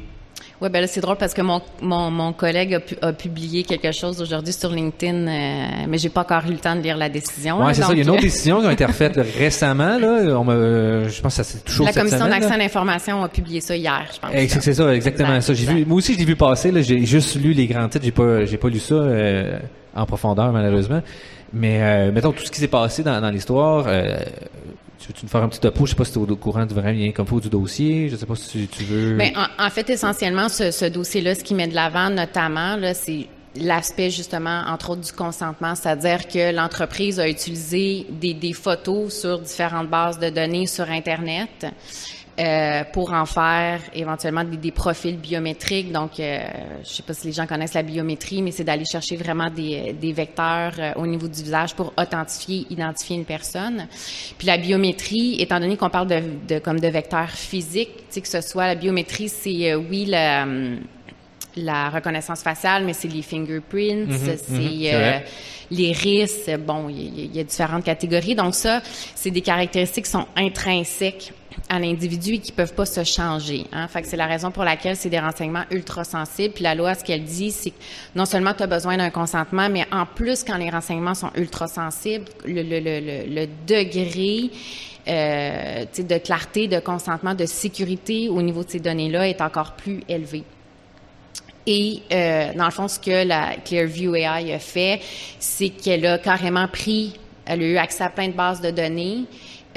Oui, 0.61 0.69
ben 0.69 0.81
là, 0.81 0.87
c'est 0.87 1.01
drôle 1.01 1.17
parce 1.17 1.33
que 1.35 1.41
mon, 1.41 1.61
mon, 1.81 2.09
mon 2.09 2.33
collègue 2.33 2.73
a, 2.73 2.79
pu- 2.79 2.97
a 3.01 3.13
publié 3.13 3.63
quelque 3.63 3.91
chose 3.91 4.21
aujourd'hui 4.21 4.53
sur 4.53 4.71
LinkedIn, 4.71 5.27
euh, 5.27 5.67
mais 5.87 5.97
j'ai 5.99 6.09
pas 6.09 6.21
encore 6.21 6.41
eu 6.47 6.51
le 6.51 6.57
temps 6.57 6.75
de 6.75 6.81
lire 6.81 6.97
la 6.97 7.09
décision. 7.09 7.59
Là, 7.59 7.73
c'est 7.73 7.81
ça. 7.83 7.89
Il 7.91 7.97
y 7.97 8.01
a 8.01 8.03
une 8.03 8.09
autre 8.09 8.21
décision 8.23 8.61
qui 8.61 8.67
a 8.67 8.71
été 8.71 8.85
refaite 8.85 9.17
là, 9.17 9.23
récemment. 9.37 9.99
Là, 9.99 10.37
on 10.39 10.43
m'a, 10.43 10.53
euh, 10.53 11.09
je 11.09 11.21
pense 11.21 11.37
que 11.37 11.43
ça 11.43 11.51
c'est 11.51 11.63
toujours 11.63 11.85
La 11.85 11.91
cette 11.91 12.03
commission 12.03 12.27
d'accès 12.27 12.51
à 12.53 12.57
l'information 12.57 13.23
a 13.23 13.29
publié 13.29 13.61
ça 13.61 13.75
hier, 13.75 14.05
je 14.13 14.19
pense. 14.19 14.31
Eh, 14.33 14.47
C'est 14.47 14.61
c'est 14.61 14.73
ça, 14.73 14.93
exactement 14.95 15.35
Exact, 15.35 15.41
ça. 15.41 15.53
J'ai 15.53 15.65
vu, 15.65 15.73
exact. 15.73 15.87
moi 15.87 15.97
aussi, 15.97 16.13
je 16.13 16.19
l'ai 16.19 16.25
vu 16.25 16.35
passer. 16.35 16.71
Là, 16.71 16.81
j'ai 16.81 17.05
juste 17.05 17.35
lu 17.35 17.53
les 17.53 17.67
grands 17.67 17.87
titres. 17.87 18.05
J'ai 18.05 18.11
pas, 18.11 18.45
j'ai 18.45 18.57
pas 18.57 18.69
lu 18.69 18.79
ça 18.79 18.95
euh, 18.95 19.59
en 19.95 20.05
profondeur 20.07 20.51
malheureusement. 20.51 21.01
Mais 21.53 21.79
euh, 21.81 22.11
mettons 22.11 22.31
tout 22.31 22.43
ce 22.45 22.51
qui 22.51 22.59
s'est 22.59 22.67
passé 22.67 23.03
dans, 23.03 23.21
dans 23.21 23.29
l'histoire. 23.29 23.85
Tu 24.99 25.07
veux-tu 25.07 25.25
nous 25.25 25.29
faire 25.29 25.43
un 25.43 25.49
petit 25.49 25.59
topo? 25.59 25.85
Je 25.85 25.91
sais 25.91 25.95
pas 25.95 26.05
si 26.05 26.13
tu 26.13 26.19
es 26.19 26.31
au 26.31 26.35
courant 26.35 26.65
du 26.65 26.73
vrai 26.73 26.93
lien 26.93 27.11
comme 27.11 27.27
faut 27.27 27.39
du 27.39 27.49
dossier. 27.49 28.09
Je 28.09 28.15
sais 28.15 28.25
pas 28.25 28.35
si 28.35 28.67
tu 28.67 28.83
veux. 28.83 29.15
Ben, 29.15 29.31
en, 29.35 29.65
en 29.65 29.69
fait, 29.69 29.89
essentiellement, 29.89 30.49
ce, 30.49 30.71
ce 30.71 30.85
dossier-là, 30.85 31.35
ce 31.35 31.43
qui 31.43 31.53
met 31.53 31.67
de 31.67 31.75
l'avant, 31.75 32.09
notamment, 32.09 32.75
là, 32.75 32.93
c'est 32.93 33.27
l'aspect 33.55 34.09
justement, 34.09 34.63
entre 34.67 34.91
autres, 34.91 35.01
du 35.01 35.11
consentement, 35.11 35.75
c'est-à-dire 35.75 36.27
que 36.27 36.53
l'entreprise 36.53 37.19
a 37.19 37.27
utilisé 37.27 38.05
des, 38.09 38.33
des, 38.33 38.53
photos 38.53 39.21
sur 39.21 39.39
différentes 39.39 39.89
bases 39.89 40.19
de 40.19 40.29
données 40.29 40.67
sur 40.67 40.89
Internet 40.89 41.65
euh, 42.39 42.83
pour 42.93 43.13
en 43.13 43.25
faire 43.25 43.81
éventuellement 43.93 44.43
des, 44.43 44.57
des 44.57 44.71
profils 44.71 45.17
biométriques. 45.17 45.91
Donc, 45.91 46.19
euh, 46.19 46.39
je 46.83 46.89
sais 46.89 47.03
pas 47.03 47.13
si 47.13 47.27
les 47.27 47.33
gens 47.33 47.47
connaissent 47.47 47.73
la 47.73 47.83
biométrie, 47.83 48.41
mais 48.41 48.51
c'est 48.51 48.63
d'aller 48.63 48.85
chercher 48.85 49.15
vraiment 49.15 49.49
des, 49.49 49.93
des 49.93 50.13
vecteurs 50.13 50.73
euh, 50.77 50.91
au 50.97 51.07
niveau 51.07 51.27
du 51.27 51.41
visage 51.41 51.73
pour 51.73 51.93
authentifier, 51.97 52.67
identifier 52.69 53.15
une 53.15 53.25
personne. 53.25 53.87
Puis 54.37 54.45
la 54.45 54.57
biométrie, 54.57 55.41
étant 55.41 55.59
donné 55.59 55.77
qu'on 55.77 55.89
parle 55.89 56.07
de, 56.07 56.21
de, 56.47 56.59
comme 56.59 56.79
de 56.79 56.87
vecteurs 56.87 57.29
physiques, 57.31 57.97
tu 57.97 58.03
sais 58.09 58.21
que 58.21 58.27
ce 58.27 58.41
soit 58.41 58.67
la 58.67 58.75
biométrie, 58.75 59.29
c'est 59.29 59.71
euh, 59.71 59.77
oui 59.77 60.05
la 60.05 60.45
la 61.59 61.89
reconnaissance 61.89 62.41
faciale, 62.43 62.85
mais 62.85 62.93
c'est 62.93 63.07
les 63.07 63.23
fingerprints, 63.23 64.11
c'est 64.11 64.51
mhm, 64.51 64.59
c'est 64.59 64.93
euh, 64.93 64.99
vrai. 64.99 65.25
l'iris. 65.71 66.49
Bon, 66.65 66.87
il 66.87 66.97
y, 66.99 67.25
il 67.25 67.35
y 67.35 67.39
a 67.39 67.43
différentes 67.43 67.83
catégories. 67.83 68.35
Donc 68.35 68.53
ça, 68.53 68.81
c'est 69.15 69.31
des 69.31 69.41
caractéristiques 69.41 70.05
qui 70.05 70.11
sont 70.11 70.27
intrinsèques 70.35 71.33
à 71.69 71.79
l'individu 71.79 72.33
et 72.33 72.39
qui 72.39 72.51
peuvent 72.51 72.73
pas 72.73 72.85
se 72.85 73.03
changer. 73.03 73.65
Hein? 73.71 73.87
Fait 73.87 74.01
que 74.01 74.07
c'est 74.07 74.17
la 74.17 74.27
raison 74.27 74.51
pour 74.51 74.63
laquelle 74.63 74.95
c'est 74.95 75.09
des 75.09 75.19
renseignements 75.19 75.65
ultra 75.71 76.03
sensibles. 76.03 76.53
Puis 76.53 76.63
la 76.63 76.75
loi, 76.75 76.95
ce 76.95 77.03
qu'elle 77.03 77.23
dit, 77.23 77.51
c'est 77.51 77.71
que 77.71 77.75
non 78.15 78.25
seulement 78.25 78.53
tu 78.53 78.63
as 78.63 78.67
besoin 78.67 78.97
d'un 78.97 79.09
consentement, 79.09 79.69
mais 79.69 79.85
en 79.91 80.05
plus, 80.05 80.43
quand 80.43 80.57
les 80.57 80.69
renseignements 80.69 81.15
sont 81.15 81.31
ultra 81.35 81.67
sensibles, 81.67 82.25
le, 82.45 83.45
degré 83.67 84.49
euh, 85.07 85.85
de 85.97 86.17
clarté, 86.17 86.67
de 86.67 86.79
consentement, 86.79 87.33
de 87.33 87.45
sécurité 87.45 88.29
au 88.29 88.41
niveau 88.41 88.63
de 88.63 88.69
ces 88.69 88.79
données-là 88.79 89.27
est 89.27 89.41
encore 89.41 89.73
plus 89.73 90.01
élevé. 90.07 90.43
Et 91.65 92.01
euh, 92.13 92.53
dans 92.55 92.65
le 92.65 92.71
fond, 92.71 92.87
ce 92.87 92.97
que 92.97 93.27
la 93.27 93.55
Clearview 93.57 94.15
AI 94.15 94.53
a 94.53 94.59
fait, 94.59 95.01
c'est 95.37 95.69
qu'elle 95.69 96.05
a 96.05 96.17
carrément 96.17 96.67
pris, 96.69 97.19
elle 97.45 97.61
a 97.61 97.65
eu 97.65 97.77
accès 97.77 98.05
à 98.05 98.09
plein 98.09 98.29
de 98.29 98.33
bases 98.33 98.61
de 98.61 98.71
données. 98.71 99.25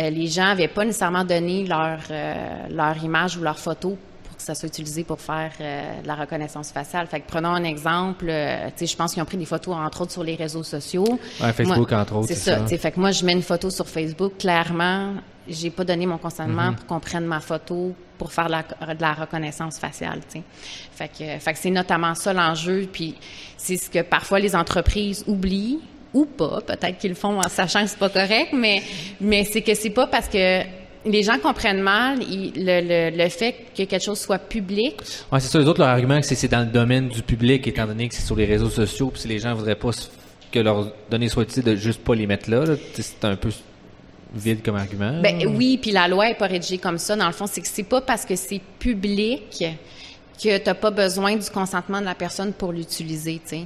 Euh, 0.00 0.10
les 0.10 0.26
gens 0.28 0.44
n'avaient 0.44 0.68
pas 0.68 0.84
nécessairement 0.84 1.24
donné 1.24 1.66
leur 1.66 1.98
euh, 2.10 2.34
leur 2.70 2.96
image 3.04 3.36
ou 3.36 3.42
leur 3.42 3.58
photo 3.58 3.98
pour 4.24 4.36
que 4.36 4.42
ça 4.42 4.54
soit 4.54 4.68
utilisé 4.68 5.04
pour 5.04 5.20
faire 5.20 5.52
euh, 5.60 6.02
de 6.02 6.06
la 6.06 6.14
reconnaissance 6.14 6.70
faciale. 6.70 7.06
Fait 7.06 7.20
que 7.20 7.26
prenons 7.26 7.50
un 7.50 7.64
exemple. 7.64 8.26
euh, 8.28 8.66
tu 8.68 8.72
sais, 8.76 8.86
je 8.86 8.96
pense 8.96 9.12
qu'ils 9.12 9.22
ont 9.22 9.26
pris 9.26 9.36
des 9.36 9.44
photos 9.44 9.74
entre 9.76 10.02
autres 10.02 10.12
sur 10.12 10.24
les 10.24 10.36
réseaux 10.36 10.62
sociaux. 10.62 11.18
Ouais, 11.40 11.52
Facebook, 11.52 11.90
Moi, 11.90 12.00
entre 12.00 12.16
autres, 12.16 12.28
C'est 12.28 12.34
ça. 12.34 12.66
Fait 12.66 12.90
que 12.92 13.00
moi, 13.00 13.10
je 13.10 13.24
mets 13.24 13.32
une 13.32 13.42
photo 13.42 13.68
sur 13.70 13.88
Facebook. 13.88 14.38
Clairement, 14.38 15.14
j'ai 15.48 15.70
pas 15.70 15.84
donné 15.84 16.06
mon 16.06 16.18
consentement 16.18 16.72
pour 16.74 16.86
qu'on 16.86 17.00
prenne 17.00 17.26
ma 17.26 17.40
photo 17.40 17.94
pour 18.16 18.32
faire 18.32 18.46
de 18.46 18.52
la, 18.52 18.94
de 18.94 19.00
la 19.00 19.14
reconnaissance 19.14 19.78
faciale. 19.78 20.20
Fait 20.92 21.08
que, 21.08 21.38
fait 21.38 21.52
que 21.52 21.58
c'est 21.58 21.70
notamment 21.70 22.14
ça 22.14 22.32
l'enjeu. 22.32 22.88
Puis 22.90 23.16
c'est 23.56 23.76
ce 23.76 23.90
que 23.90 24.02
parfois 24.02 24.38
les 24.38 24.54
entreprises 24.54 25.24
oublient 25.26 25.80
ou 26.14 26.24
pas. 26.24 26.60
Peut-être 26.66 26.98
qu'ils 26.98 27.10
le 27.10 27.16
font 27.16 27.38
en 27.38 27.48
sachant 27.48 27.84
que 27.84 27.90
c'est 27.90 27.98
pas 27.98 28.08
correct, 28.08 28.52
mais 28.52 28.82
mais 29.20 29.44
c'est 29.44 29.62
que 29.62 29.74
c'est 29.74 29.90
pas 29.90 30.06
parce 30.06 30.28
que 30.28 30.62
les 31.06 31.22
gens 31.22 31.38
comprennent 31.38 31.80
mal 31.80 32.18
le, 32.20 33.10
le, 33.10 33.16
le 33.16 33.28
fait 33.30 33.54
que 33.74 33.84
quelque 33.84 34.02
chose 34.04 34.18
soit 34.18 34.38
public. 34.38 34.96
Ouais, 35.32 35.40
c'est 35.40 35.48
ça. 35.48 35.58
Les 35.58 35.66
autres, 35.66 35.80
leur 35.80 35.88
argument, 35.88 36.20
c'est 36.22 36.34
que 36.34 36.40
c'est 36.40 36.48
dans 36.48 36.60
le 36.60 36.66
domaine 36.66 37.08
du 37.08 37.22
public, 37.22 37.66
étant 37.66 37.86
donné 37.86 38.08
que 38.08 38.14
c'est 38.14 38.26
sur 38.26 38.36
les 38.36 38.44
réseaux 38.44 38.68
sociaux, 38.68 39.10
puis 39.10 39.22
si 39.22 39.28
les 39.28 39.38
gens 39.38 39.54
voudraient 39.54 39.76
pas 39.76 39.90
que 40.52 40.58
leurs 40.58 40.92
données 41.10 41.28
soient 41.28 41.44
utilisées, 41.44 41.62
de 41.62 41.76
juste 41.76 42.02
pas 42.02 42.14
les 42.14 42.26
mettre 42.26 42.50
là, 42.50 42.64
tu 42.94 43.02
c'est 43.02 43.24
un 43.24 43.36
peu 43.36 43.50
vide 44.34 44.62
comme 44.62 44.76
argument. 44.76 45.20
Ben 45.22 45.46
oui, 45.46 45.78
puis 45.80 45.90
la 45.90 46.06
loi 46.06 46.30
est 46.30 46.34
pas 46.34 46.46
rédigée 46.46 46.78
comme 46.78 46.98
ça. 46.98 47.16
Dans 47.16 47.26
le 47.26 47.32
fond, 47.32 47.46
c'est 47.46 47.60
que 47.60 47.68
c'est 47.68 47.82
pas 47.82 48.00
parce 48.00 48.24
que 48.24 48.36
c'est 48.36 48.60
public 48.78 49.64
que 50.42 50.58
t'as 50.58 50.74
pas 50.74 50.90
besoin 50.90 51.36
du 51.36 51.50
consentement 51.50 52.00
de 52.00 52.04
la 52.06 52.14
personne 52.14 52.52
pour 52.52 52.72
l'utiliser, 52.72 53.40
tu 53.44 53.56
sais. 53.56 53.62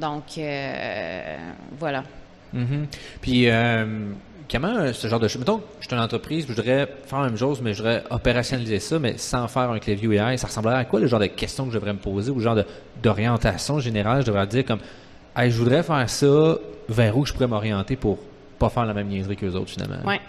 Donc 0.00 0.38
euh, 0.38 1.36
voilà. 1.78 2.04
Mhm. 2.52 2.86
Puis, 3.20 3.48
euh, 3.48 4.10
comment 4.50 4.74
euh, 4.76 4.92
ce 4.92 5.08
genre 5.08 5.20
de 5.20 5.28
choses? 5.28 5.40
Mettons, 5.40 5.60
je 5.80 5.86
suis 5.86 5.94
une 5.94 6.02
entreprise, 6.02 6.46
je 6.48 6.54
voudrais 6.54 6.88
faire 7.04 7.20
la 7.20 7.26
même 7.26 7.36
chose, 7.36 7.60
mais 7.62 7.74
je 7.74 7.82
voudrais 7.82 8.04
opérationnaliser 8.10 8.80
ça, 8.80 8.98
mais 8.98 9.18
sans 9.18 9.48
faire 9.48 9.70
un 9.70 9.78
Clearview 9.78 10.12
AI. 10.12 10.38
Ça 10.38 10.46
ressemblerait 10.46 10.76
à 10.76 10.84
quoi 10.84 11.00
le 11.00 11.06
genre 11.06 11.20
de 11.20 11.26
questions 11.26 11.66
que 11.66 11.72
je 11.72 11.76
devrais 11.76 11.92
me 11.92 11.98
poser 11.98 12.30
ou 12.30 12.36
le 12.36 12.40
genre 12.40 12.58
d'orientation 13.02 13.80
générale? 13.80 14.22
Je 14.22 14.26
devrais 14.26 14.46
dire 14.46 14.64
comme, 14.64 14.80
je 15.36 15.58
voudrais 15.58 15.82
faire 15.82 16.08
ça, 16.08 16.54
vers 16.88 17.18
où 17.18 17.26
je 17.26 17.32
pourrais 17.32 17.48
m'orienter 17.48 17.96
pour 17.96 18.18
pas 18.58 18.68
faire 18.68 18.84
la 18.86 18.94
même 18.94 19.06
niaiserie 19.08 19.36
que 19.36 19.46
les 19.46 19.54
autres, 19.54 19.70
finalement. 19.70 20.04
Ouais. 20.04 20.20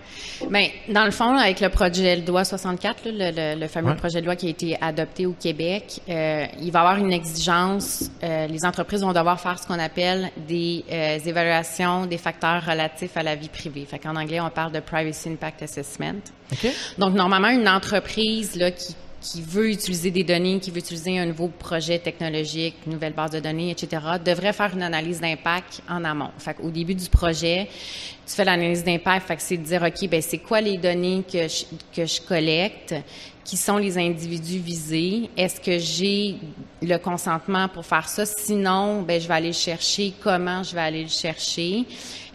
Ben, 0.49 0.67
dans 0.89 1.05
le 1.05 1.11
fond, 1.11 1.33
là, 1.33 1.41
avec 1.41 1.59
le 1.59 1.69
projet 1.69 2.17
de 2.17 2.27
loi 2.27 2.43
64, 2.45 3.05
là, 3.05 3.31
le, 3.31 3.35
le- 3.55 3.59
le 3.61 3.67
fameux 3.67 3.89
Ouais. 3.91 3.95
projet 3.95 4.21
de 4.21 4.25
loi 4.25 4.35
qui 4.35 4.47
a 4.47 4.49
été 4.49 4.77
adopté 4.81 5.25
au 5.25 5.33
Québec, 5.33 5.99
euh, 6.07 6.45
il 6.61 6.71
va 6.71 6.79
y 6.79 6.81
avoir 6.81 6.97
une 6.97 7.11
exigence. 7.11 8.09
euh, 8.23 8.47
les 8.47 8.65
entreprises 8.65 9.01
vont 9.01 9.13
devoir 9.13 9.39
faire 9.39 9.57
ce 9.59 9.65
qu'on 9.67 9.79
appelle 9.79 10.29
des 10.47 10.83
euh, 10.91 11.17
évaluations 11.25 12.05
des 12.05 12.17
facteurs 12.17 12.65
relatifs 12.65 13.17
à 13.17 13.23
la 13.23 13.35
vie 13.35 13.49
privée. 13.49 13.85
Fait 13.85 13.99
qu'en 13.99 14.15
anglais, 14.15 14.39
on 14.39 14.49
parle 14.49 14.71
de 14.71 14.79
Privacy 14.79 15.29
Impact 15.29 15.63
Assessment. 15.63 16.19
OK? 16.51 16.67
Donc, 16.97 17.13
normalement, 17.15 17.49
une 17.49 17.67
entreprise 17.67 18.55
là, 18.55 18.71
qui, 18.71 18.95
qui 19.21 19.41
veut 19.41 19.69
utiliser 19.69 20.11
des 20.11 20.23
données, 20.23 20.59
qui 20.59 20.71
veut 20.71 20.79
utiliser 20.79 21.19
un 21.19 21.25
nouveau 21.25 21.47
projet 21.47 21.99
technologique, 21.99 22.75
une 22.85 22.93
nouvelle 22.93 23.13
base 23.13 23.31
de 23.31 23.39
données, 23.39 23.71
etc., 23.71 24.01
devrait 24.23 24.53
faire 24.53 24.73
une 24.73 24.83
analyse 24.83 25.19
d'impact 25.19 25.81
en 25.89 26.03
amont. 26.03 26.31
Fait 26.37 26.55
au 26.61 26.69
début 26.69 26.95
du 26.95 27.09
projet, 27.09 27.67
tu 28.25 28.33
fais 28.33 28.45
l'analyse 28.45 28.83
d'impact, 28.83 29.27
fait 29.27 29.35
que 29.35 29.41
c'est 29.41 29.57
de 29.57 29.63
dire, 29.63 29.83
OK, 29.83 30.09
ben 30.09 30.21
c'est 30.21 30.37
quoi 30.37 30.61
les 30.61 30.77
données 30.77 31.23
que 31.29 31.47
je, 31.47 31.65
que 31.95 32.05
je 32.05 32.21
collecte, 32.21 32.95
qui 33.43 33.57
sont 33.57 33.77
les 33.77 33.97
individus 33.97 34.59
visés, 34.59 35.29
est-ce 35.35 35.59
que 35.59 35.79
j'ai 35.79 36.35
le 36.81 36.97
consentement 36.97 37.67
pour 37.67 37.85
faire 37.85 38.07
ça? 38.07 38.25
Sinon, 38.25 39.01
ben 39.01 39.19
je 39.19 39.27
vais 39.27 39.33
aller 39.33 39.47
le 39.47 39.53
chercher, 39.53 40.13
comment 40.21 40.61
je 40.61 40.75
vais 40.75 40.81
aller 40.81 41.03
le 41.03 41.09
chercher? 41.09 41.85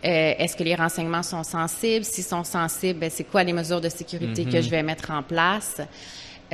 Euh, 0.05 0.35
est-ce 0.38 0.57
que 0.57 0.64
les 0.64 0.75
renseignements 0.75 1.23
sont 1.23 1.44
sensibles? 1.44 2.05
S'ils 2.05 2.25
sont 2.25 2.44
sensibles, 2.44 2.99
ben, 2.99 3.11
c'est 3.11 3.25
quoi 3.25 3.42
les 3.42 3.55
mesures 3.55 3.81
de 3.81 3.88
sécurité 3.88 4.44
que 4.44 4.61
je 4.61 4.68
vais 4.68 4.83
mettre 4.83 5.11
en 5.11 5.23
place? 5.23 5.81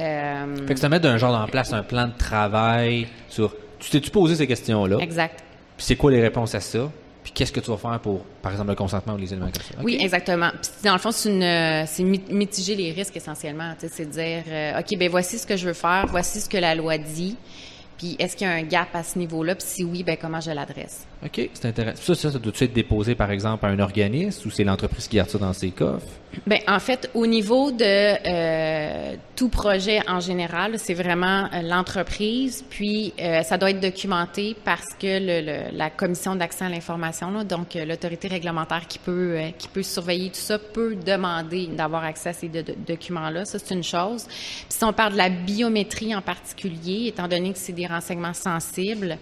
Euh, 0.01 0.67
Fait 0.67 0.75
que 0.75 0.81
ça 0.81 0.89
met 0.89 1.01
d'un 1.01 1.17
genre 1.19 1.35
en 1.41 1.47
place 1.47 1.73
un 1.73 1.83
plan 1.83 2.07
de 2.09 2.13
travail 2.17 3.07
sur. 3.29 3.55
Tu 3.79 3.91
t'es-tu 3.91 4.11
posé 4.11 4.35
ces 4.37 4.47
questions-là? 4.47 4.97
exact. 5.01 5.43
Puis 5.77 5.87
c'est 5.87 5.97
quoi 5.97 6.11
les 6.11 6.21
réponses 6.21 6.55
à 6.55 6.61
ça? 6.61 6.91
Puis 7.23 7.33
qu'est-ce 7.33 7.53
que 7.53 7.61
tu 7.61 7.71
vas 7.71 7.77
faire 7.77 7.99
pour, 8.01 8.21
par 8.43 8.53
exemple, 8.53 8.71
le 8.71 8.75
consentement 8.77 9.15
ou 9.15 9.17
les 9.19 9.33
éléments 9.33 9.47
comme 9.51 9.63
ça? 9.63 9.75
Oui, 9.83 9.97
exactement. 10.01 10.51
Puis, 10.51 10.71
dans 10.85 10.93
le 10.95 10.99
fond, 10.99 11.11
c'est 11.11 11.29
une, 11.31 11.43
euh, 11.43 11.85
c'est 11.87 12.03
mi- 12.03 12.23
mitiger 12.31 12.75
les 12.75 12.93
risques 12.93 13.17
essentiellement. 13.17 13.75
C'est 13.79 14.09
dire, 14.11 14.43
euh, 14.49 14.79
ok, 14.81 14.99
ben 14.99 15.09
voici 15.11 15.39
ce 15.39 15.47
que 15.47 15.57
je 15.57 15.67
veux 15.67 15.73
faire, 15.75 16.07
voici 16.09 16.41
ce 16.41 16.49
que 16.49 16.57
la 16.59 16.75
loi 16.75 16.99
dit. 16.99 17.37
Puis 17.99 18.17
est-ce 18.19 18.37
qu'il 18.37 18.47
y 18.47 18.51
a 18.51 18.55
un 18.55 18.63
gap 18.63 18.89
à 18.95 19.03
ce 19.03 19.19
niveau-là? 19.19 19.55
Puis 19.55 19.67
si 19.67 19.85
oui, 19.85 20.03
ben 20.03 20.17
comment 20.21 20.41
je 20.41 20.51
l'adresse? 20.51 21.07
OK, 21.25 21.51
c'est 21.53 21.67
intéressant. 21.67 22.01
Ça, 22.03 22.15
ça, 22.15 22.33
ça 22.33 22.39
doit 22.39 22.53
être 22.59 22.73
déposé, 22.73 23.15
par 23.15 23.31
exemple, 23.31 23.67
à 23.67 23.69
un 23.69 23.79
organisme 23.79 24.49
ou 24.49 24.51
c'est 24.51 24.65
l'entreprise 24.65 25.07
qui 25.07 25.17
garde 25.17 25.29
ça 25.29 25.39
dans 25.39 25.53
ses 25.53 25.71
coffres? 25.71 26.07
Ben 26.47 26.61
en 26.69 26.79
fait, 26.79 27.11
au 27.13 27.27
niveau 27.27 27.73
de 27.73 27.85
euh, 27.85 29.17
tout 29.35 29.49
projet 29.49 30.01
en 30.09 30.21
général, 30.21 30.79
c'est 30.79 30.95
vraiment 30.95 31.47
euh, 31.53 31.61
l'entreprise. 31.63 32.65
Puis 32.71 33.13
euh, 33.21 33.43
ça 33.43 33.59
doit 33.59 33.71
être 33.71 33.81
documenté 33.81 34.57
parce 34.65 34.95
que 34.99 35.19
le, 35.19 35.41
le- 35.73 35.77
la 35.77 35.91
commission 35.91 36.37
d'accès 36.37 36.65
à 36.65 36.69
l'information, 36.69 37.33
là, 37.33 37.43
donc 37.45 37.75
euh, 37.75 37.85
l'autorité 37.85 38.29
réglementaire 38.29 38.87
qui 38.89 39.01
peut 39.01 39.35
euh, 39.37 39.51
qui 39.59 39.67
peut 39.69 39.83
surveiller 39.83 40.29
tout 40.31 40.37
ça, 40.41 40.59
peut 40.59 40.95
demander 40.95 41.67
d'avoir 41.67 42.05
accès 42.05 42.29
à 42.29 42.33
ces 42.33 42.49
do- 42.49 42.63
do- 42.63 42.75
documents-là. 42.87 43.45
Ça 43.45 43.59
c'est 43.59 43.75
une 43.75 43.83
chose. 43.85 44.25
Puis 44.27 44.67
si 44.69 44.85
on 44.85 44.93
parle 44.93 45.13
de 45.15 45.19
la 45.19 45.31
biométrie 45.31 46.15
en 46.15 46.23
particulier, 46.23 47.09
étant 47.09 47.27
donné 47.29 47.53
que 47.53 47.59
c'est 47.59 47.73
des 47.73 47.87
renseignements 47.89 48.35
sensibles. 48.35 49.19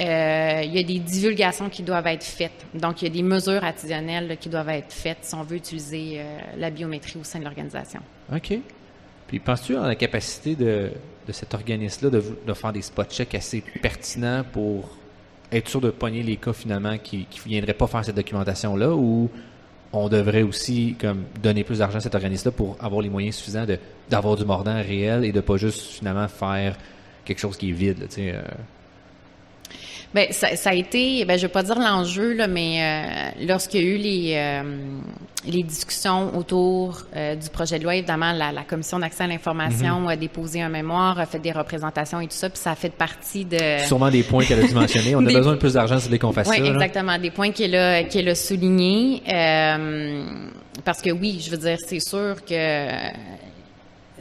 Euh, 0.00 0.62
il 0.64 0.74
y 0.74 0.78
a 0.78 0.82
des 0.82 0.98
divulgations 0.98 1.68
qui 1.68 1.82
doivent 1.82 2.06
être 2.08 2.24
faites. 2.24 2.66
Donc, 2.74 3.02
il 3.02 3.04
y 3.04 3.10
a 3.10 3.14
des 3.14 3.22
mesures 3.22 3.62
additionnelles 3.62 4.36
qui 4.40 4.48
doivent 4.48 4.70
être 4.70 4.92
faites 4.92 5.18
si 5.22 5.34
on 5.34 5.44
veut 5.44 5.56
utiliser 5.56 6.16
euh, 6.16 6.38
la 6.56 6.70
biométrie 6.70 7.18
au 7.20 7.24
sein 7.24 7.38
de 7.38 7.44
l'organisation. 7.44 8.00
OK. 8.34 8.58
Puis 9.28 9.38
penses-tu 9.38 9.76
en 9.76 9.84
la 9.86 9.94
capacité 9.94 10.56
de, 10.56 10.90
de 11.26 11.32
cet 11.32 11.54
organisme-là 11.54 12.10
de, 12.10 12.54
faire 12.54 12.72
des 12.72 12.82
spot 12.82 13.10
checks 13.10 13.34
assez 13.34 13.62
pertinents 13.82 14.42
pour 14.52 14.96
être 15.52 15.68
sûr 15.68 15.80
de 15.80 15.90
pogner 15.90 16.22
les 16.22 16.36
cas 16.36 16.52
finalement 16.52 16.98
qui 16.98 17.26
ne 17.30 17.48
viendraient 17.48 17.74
pas 17.74 17.86
faire 17.86 18.04
cette 18.04 18.16
documentation-là 18.16 18.90
ou 18.94 19.30
on 19.92 20.08
devrait 20.08 20.42
aussi 20.42 20.96
comme 21.00 21.24
donner 21.40 21.62
plus 21.62 21.78
d'argent 21.78 21.98
à 21.98 22.00
cet 22.00 22.14
organisme-là 22.14 22.52
pour 22.52 22.76
avoir 22.80 23.00
les 23.00 23.08
moyens 23.08 23.36
suffisants 23.36 23.64
d'avoir 24.10 24.36
du 24.36 24.44
mordant 24.44 24.74
réel 24.74 25.24
et 25.24 25.32
de 25.32 25.40
pas 25.40 25.56
juste 25.56 25.82
finalement 25.82 26.26
faire 26.26 26.76
quelque 27.24 27.38
chose 27.38 27.56
qui 27.56 27.70
est 27.70 27.72
vide, 27.72 28.00
là, 28.00 28.42
Ben, 30.14 30.28
ça, 30.30 30.54
ça 30.54 30.70
a 30.70 30.74
été, 30.74 31.24
ben, 31.24 31.36
je 31.36 31.42
vais 31.42 31.52
pas 31.52 31.64
dire 31.64 31.78
l'enjeu, 31.78 32.34
là, 32.34 32.46
mais 32.46 32.78
euh, 33.40 33.46
lorsqu'il 33.48 33.82
y 33.82 33.84
a 33.84 33.88
eu 33.90 33.96
les, 33.96 34.32
euh, 34.36 34.62
les 35.44 35.64
discussions 35.64 36.36
autour 36.38 37.02
euh, 37.16 37.34
du 37.34 37.48
projet 37.50 37.80
de 37.80 37.84
loi, 37.84 37.96
évidemment, 37.96 38.30
la, 38.32 38.52
la 38.52 38.62
commission 38.62 39.00
d'accès 39.00 39.24
à 39.24 39.26
l'information 39.26 40.06
a 40.08 40.14
déposé 40.14 40.62
un 40.62 40.68
mémoire, 40.68 41.18
a 41.18 41.26
fait 41.26 41.40
des 41.40 41.50
représentations 41.50 42.20
et 42.20 42.26
tout 42.28 42.36
ça, 42.36 42.48
puis 42.48 42.58
ça 42.60 42.70
a 42.70 42.74
fait 42.76 42.92
partie 42.92 43.44
de... 43.44 43.58
Sûrement 43.86 44.08
des 44.10 44.22
points 44.22 44.44
qu'elle 44.44 44.60
a 44.60 44.68
dû 44.68 44.74
mentionner. 44.74 45.16
On 45.16 45.26
a 45.26 45.32
besoin 45.32 45.54
de 45.54 45.58
plus 45.58 45.72
d'argent 45.74 45.96
vous 45.96 46.02
voulez 46.02 46.18
qu'on 46.20 46.32
fasse 46.32 46.48
Oui, 46.48 46.58
ça. 46.58 46.62
là. 46.62 46.70
exactement. 46.70 47.18
Des 47.18 47.30
points 47.32 47.50
qu'elle 47.50 47.74
a, 47.74 48.04
qu'elle 48.04 48.28
a 48.28 48.34
soulignés. 48.36 49.20
euh, 49.28 50.24
parce 50.84 51.02
que 51.02 51.10
oui, 51.10 51.42
je 51.44 51.50
veux 51.50 51.56
dire, 51.58 51.78
c'est 51.84 51.98
sûr 52.00 52.36
que 52.44 52.54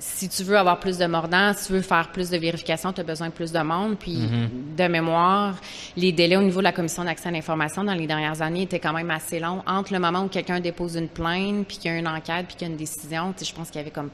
si 0.04 0.28
tu 0.28 0.44
veux 0.44 0.58
avoir 0.58 0.80
plus 0.80 0.98
de 0.98 1.06
mordants, 1.06 1.54
si 1.54 1.68
tu 1.68 1.74
veux 1.74 1.82
faire 1.82 2.10
plus 2.12 2.30
de 2.30 2.38
vérifications, 2.38 2.92
tu 2.92 3.00
as 3.00 3.04
besoin 3.04 3.28
de 3.28 3.34
plus 3.34 3.52
de 3.52 3.60
monde. 3.60 3.98
Puis, 3.98 4.20
de 4.78 4.88
mémoire, 4.88 5.56
les 5.96 6.12
délais 6.12 6.36
au 6.36 6.42
niveau 6.42 6.60
de 6.60 6.66
la 6.66 6.74
commission 6.74 7.06
d'accès 7.06 7.30
à 7.30 7.32
l'information 7.32 7.84
dans 7.84 7.94
les 7.94 8.06
dernières 8.06 8.42
années 8.42 8.64
étaient 8.64 8.80
quand 8.80 8.94
même 8.94 9.10
assez 9.10 9.40
longs. 9.40 9.64
Entre 9.66 9.94
le 9.94 10.00
moment 10.00 10.24
où 10.24 10.28
quelqu'un 10.28 10.60
dépose 10.60 10.96
une 10.96 11.08
plainte, 11.08 11.68
puis 11.68 11.78
qu'il 11.78 11.92
y 11.92 11.94
a 11.94 11.98
une 11.98 12.08
enquête, 12.08 12.48
puis 12.48 12.56
qu'il 12.58 12.68
y 12.68 12.70
a 12.70 12.74
une 12.74 12.78
décision, 12.78 13.34
je 13.42 13.54
pense 13.54 13.70
qu'il 13.70 13.80
y 13.80 13.82
avait 13.82 13.92
comme... 13.92 14.10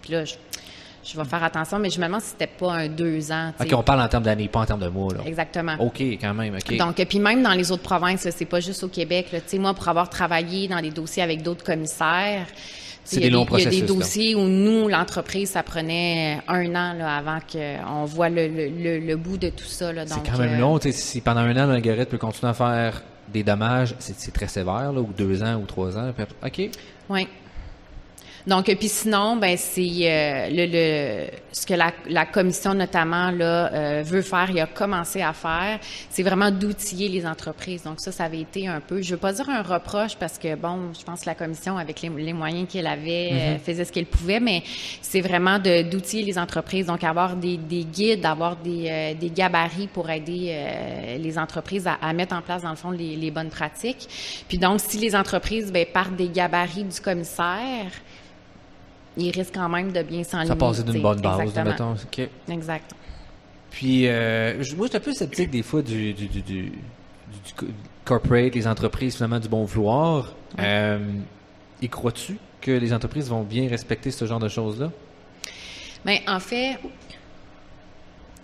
Puis 0.00 0.12
là, 0.12 0.24
je, 0.24 0.34
je 1.04 1.16
vais 1.16 1.24
faire 1.24 1.42
attention, 1.42 1.78
mais 1.78 1.90
je 1.90 1.98
me 1.98 2.06
demande 2.06 2.20
si 2.20 2.30
c'était 2.30 2.46
pas 2.46 2.72
un 2.74 2.88
deux 2.88 3.32
ans. 3.32 3.52
OK, 3.60 3.72
on 3.72 3.82
parle 3.82 4.00
en 4.00 4.08
termes 4.08 4.22
d'années, 4.22 4.48
pas 4.48 4.60
en 4.60 4.66
termes 4.66 4.80
de 4.80 4.88
mois. 4.88 5.12
Là. 5.12 5.20
Exactement. 5.26 5.74
OK, 5.80 6.00
quand 6.00 6.34
même, 6.34 6.54
OK. 6.54 6.76
Donc, 6.76 7.04
puis 7.04 7.18
même 7.18 7.42
dans 7.42 7.52
les 7.52 7.72
autres 7.72 7.82
provinces, 7.82 8.28
c'est 8.30 8.44
pas 8.44 8.60
juste 8.60 8.84
au 8.84 8.88
Québec. 8.88 9.26
Sais, 9.46 9.58
moi, 9.58 9.74
pour 9.74 9.88
avoir 9.88 10.08
travaillé 10.08 10.68
dans 10.68 10.80
des 10.80 10.90
dossiers 10.90 11.22
avec 11.22 11.42
d'autres 11.42 11.64
commissaires, 11.64 12.46
c'est 13.04 13.20
des 13.20 13.30
longs 13.30 13.44
processus. 13.44 13.72
Il 13.72 13.78
y 13.80 13.82
a 13.82 13.86
des 13.86 13.94
dossiers 13.94 14.34
où 14.34 14.42
nous, 14.42 14.88
l'entreprise, 14.88 15.50
ça 15.50 15.62
prenait 15.62 16.40
un 16.48 16.66
an 16.74 16.94
là, 16.94 17.16
avant 17.16 17.38
qu'on 17.40 18.04
voit 18.04 18.28
le, 18.28 18.48
le, 18.48 18.98
le, 18.98 19.16
bout 19.16 19.36
de 19.36 19.50
tout 19.50 19.64
ça. 19.64 19.90
C'est 20.06 20.30
quand 20.30 20.38
même 20.38 20.60
long. 20.60 20.78
Si 20.80 21.20
pendant 21.20 21.40
un 21.40 21.56
an, 21.56 21.66
l'algorithme 21.66 22.10
peut 22.10 22.18
continuer 22.18 22.50
à 22.50 22.54
faire 22.54 23.02
des 23.32 23.42
dommages, 23.42 23.94
c'est 23.98 24.32
très 24.32 24.48
sévère, 24.48 24.92
là, 24.92 25.00
ou 25.00 25.10
deux 25.16 25.42
ans 25.42 25.56
ou 25.56 25.66
trois 25.66 25.96
ans. 25.96 26.12
OK. 26.44 26.70
Oui. 27.08 27.28
Donc, 28.46 28.64
puis 28.64 28.88
sinon, 28.88 29.36
ben 29.36 29.56
c'est 29.56 29.80
euh, 29.82 30.48
le, 30.50 30.66
le, 30.66 31.26
ce 31.52 31.64
que 31.64 31.74
la, 31.74 31.92
la 32.08 32.26
commission 32.26 32.74
notamment 32.74 33.30
là 33.30 33.72
euh, 33.72 34.02
veut 34.04 34.22
faire, 34.22 34.50
il 34.50 34.58
a 34.58 34.66
commencé 34.66 35.22
à 35.22 35.32
faire, 35.32 35.78
c'est 36.10 36.24
vraiment 36.24 36.50
d'outiller 36.50 37.08
les 37.08 37.24
entreprises. 37.24 37.84
Donc 37.84 38.00
ça, 38.00 38.10
ça 38.10 38.24
avait 38.24 38.40
été 38.40 38.66
un 38.66 38.80
peu, 38.80 39.00
je 39.00 39.12
veux 39.12 39.20
pas 39.20 39.32
dire 39.32 39.48
un 39.48 39.62
reproche 39.62 40.16
parce 40.16 40.38
que 40.38 40.56
bon, 40.56 40.92
je 40.98 41.04
pense 41.04 41.20
que 41.20 41.26
la 41.26 41.36
commission 41.36 41.78
avec 41.78 42.02
les, 42.02 42.08
les 42.08 42.32
moyens 42.32 42.68
qu'elle 42.68 42.88
avait 42.88 43.30
euh, 43.32 43.54
mm-hmm. 43.54 43.58
faisait 43.60 43.84
ce 43.84 43.92
qu'elle 43.92 44.06
pouvait, 44.06 44.40
mais 44.40 44.64
c'est 45.02 45.20
vraiment 45.20 45.60
d'outiller 45.60 46.24
les 46.24 46.38
entreprises. 46.38 46.86
Donc 46.86 47.04
avoir 47.04 47.36
des, 47.36 47.56
des 47.56 47.84
guides, 47.84 48.26
avoir 48.26 48.56
des, 48.56 49.16
des 49.20 49.30
gabarits 49.30 49.86
pour 49.86 50.10
aider 50.10 50.56
les 51.18 51.38
entreprises 51.38 51.86
à, 51.86 51.94
à, 51.94 52.12
mettre 52.12 52.34
en 52.34 52.42
place 52.42 52.62
dans 52.62 52.70
le 52.70 52.76
fond 52.76 52.90
les, 52.90 53.14
les 53.14 53.30
bonnes 53.30 53.50
pratiques. 53.50 54.08
Puis 54.48 54.58
donc 54.58 54.80
si 54.80 54.98
les 54.98 55.14
entreprises 55.14 55.70
ben, 55.70 55.86
partent 55.86 56.16
des 56.16 56.28
gabarits 56.28 56.84
du 56.84 57.00
commissaire 57.00 57.92
il 59.16 59.30
risque 59.30 59.54
quand 59.54 59.68
même 59.68 59.92
de 59.92 60.02
bien 60.02 60.24
s'enligner. 60.24 60.48
Ça 60.48 60.56
passe 60.56 60.84
d'une 60.84 61.02
bonne 61.02 61.20
base, 61.20 61.54
mettons. 61.56 61.94
Exact. 62.48 62.94
Puis, 63.70 64.06
euh, 64.06 64.54
moi, 64.54 64.62
je 64.62 64.74
suis 64.74 64.96
un 64.96 65.00
peu 65.00 65.12
sceptique 65.12 65.50
des 65.50 65.62
fois 65.62 65.82
du, 65.82 66.12
du, 66.12 66.26
du, 66.28 66.42
du, 66.42 66.72
corporate, 68.04 68.54
les 68.54 68.66
entreprises, 68.66 69.14
finalement, 69.14 69.40
du 69.40 69.48
bon 69.48 69.64
vouloir. 69.64 70.34
Euh, 70.58 70.98
et 71.80 71.88
crois-tu 71.88 72.36
que 72.60 72.70
les 72.70 72.92
entreprises 72.92 73.28
vont 73.28 73.42
bien 73.42 73.68
respecter 73.68 74.10
ce 74.10 74.26
genre 74.26 74.40
de 74.40 74.48
choses-là? 74.48 74.90
Bien, 76.04 76.18
en 76.28 76.38
fait, 76.38 76.78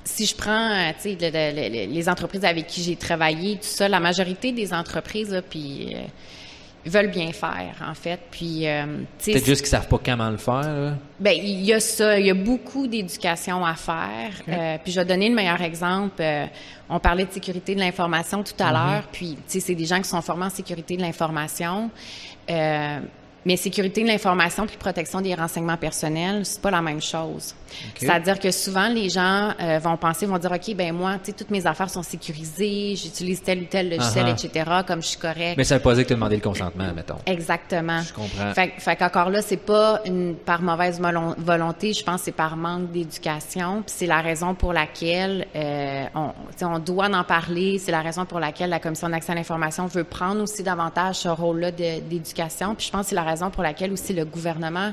si 0.05 0.25
je 0.25 0.35
prends, 0.35 0.71
euh, 0.71 0.93
les 1.05 2.09
entreprises 2.09 2.45
avec 2.45 2.67
qui 2.67 2.83
j'ai 2.83 2.97
travaillé, 2.97 3.57
tout 3.57 3.65
ça, 3.65 3.89
la 3.89 4.01
majorité 4.01 4.53
des 4.53 4.73
entreprises, 4.73 5.31
là, 5.31 5.43
puis 5.43 5.95
veulent 6.89 7.11
bien 7.11 7.33
faire, 7.33 7.75
en 7.87 7.95
fait. 7.95 8.21
Puis, 8.31 8.67
euh, 8.67 8.85
peut-être 9.25 9.45
juste 9.45 9.63
qu'ils 9.63 9.71
savent 9.71 9.89
pas 9.89 10.01
comment 10.05 10.31
le 10.31 10.37
faire. 10.37 10.97
Ben, 11.21 11.35
il 11.37 11.65
y 11.65 11.73
a 11.73 11.81
ça. 11.81 12.19
Il 12.19 12.27
y 12.27 12.31
a 12.31 12.35
beaucoup 12.35 12.87
d'éducation 12.87 13.65
à 13.65 13.75
faire. 13.75 14.31
Euh, 14.49 14.79
puis, 14.83 14.93
je 14.93 15.01
vais 15.01 15.07
donner 15.07 15.29
le 15.29 15.35
meilleur 15.35 15.61
exemple. 15.63 16.21
Euh, 16.21 16.47
on 16.89 16.99
parlait 16.99 17.25
de 17.25 17.33
sécurité 17.33 17.75
de 17.75 17.81
l'information 17.81 18.43
tout 18.43 18.53
à 18.59 18.71
mm-hmm. 18.71 18.73
l'heure. 18.73 19.09
Puis, 19.13 19.37
tu 19.37 19.43
sais, 19.47 19.61
c'est 19.61 19.75
des 19.75 19.87
gens 19.87 20.01
qui 20.01 20.09
sont 20.09 20.23
formés 20.23 20.47
en 20.47 20.51
sécurité 20.51 20.97
de 20.97 21.03
l'information. 21.03 21.91
Mais 23.45 23.57
sécurité 23.57 24.03
de 24.03 24.09
l'information 24.09 24.67
puis 24.67 24.77
protection 24.77 25.21
des 25.21 25.35
renseignements 25.35 25.77
personnels, 25.77 26.45
c'est 26.45 26.61
pas 26.61 26.71
la 26.71 26.83
même 26.83 27.01
chose. 27.01 27.55
C'est-à-dire 27.97 28.39
que 28.39 28.51
souvent 28.51 28.89
les 28.89 29.09
gens 29.09 29.53
euh, 29.61 29.79
vont 29.79 29.97
penser, 29.97 30.27
vont 30.27 30.39
dire, 30.39 30.53
ok, 30.53 30.75
ben 30.75 30.93
moi, 30.93 31.15
tu 31.15 31.27
sais, 31.27 31.33
toutes 31.33 31.51
mes 31.51 31.67
affaires 31.67 31.91
sont 31.91 32.03
sécurisées, 32.03 32.95
j'utilise 32.97 33.43
tel 33.43 33.63
ou 33.63 33.65
tel 33.65 33.91
logiciel, 33.91 34.27
uh-huh. 34.27 34.47
etc. 34.47 34.71
Comme 34.87 35.03
je 35.03 35.09
suis 35.09 35.19
correct. 35.19 35.55
Mais 35.57 35.65
ça 35.65 35.77
veut 35.77 35.83
pas 35.83 35.95
dire 35.95 36.05
que 36.05 36.09
tu 36.09 36.15
as 36.15 36.17
demandé 36.17 36.37
le 36.37 36.43
consentement, 36.43 36.93
mettons. 36.95 37.19
Exactement. 37.27 38.01
Je 38.03 38.13
comprends. 38.13 38.55
Fait, 38.55 38.73
fait 38.79 38.97
qu'encore 38.97 39.31
là, 39.31 39.43
c'est 39.43 39.57
pas 39.57 40.01
une 40.05 40.35
par 40.35 40.63
mauvaise 40.63 41.01
volonté, 41.39 41.93
je 41.93 42.05
pense, 42.05 42.23
c'est 42.23 42.33
par 42.33 42.57
manque 42.57 42.91
d'éducation. 42.91 43.83
Puis 43.83 43.95
c'est 43.97 44.07
la 44.07 44.21
raison 44.21 44.55
pour 44.55 44.73
laquelle 44.73 45.47
euh, 45.55 46.05
on, 46.15 46.33
on 46.63 46.79
doit 46.79 47.09
en 47.09 47.25
parler. 47.25 47.79
C'est 47.79 47.93
la 47.93 48.03
raison 48.03 48.25
pour 48.25 48.41
laquelle 48.41 48.71
la 48.71 48.81
commission 48.81 49.09
d'accès 49.09 49.33
à 49.33 49.35
l'information 49.35 49.87
veut 49.87 50.05
prendre 50.05 50.43
aussi 50.43 50.63
davantage 50.63 51.17
ce 51.17 51.29
rôle-là 51.29 51.71
d'éducation. 51.71 52.75
Puis 52.75 52.87
je 52.87 52.93
pense 52.93 53.03
que 53.03 53.09
c'est 53.11 53.15
la 53.15 53.23
raison 53.29 53.51
pour 53.51 53.63
laquelle 53.63 53.93
aussi 53.93 54.13
le 54.13 54.25
gouvernement 54.25 54.93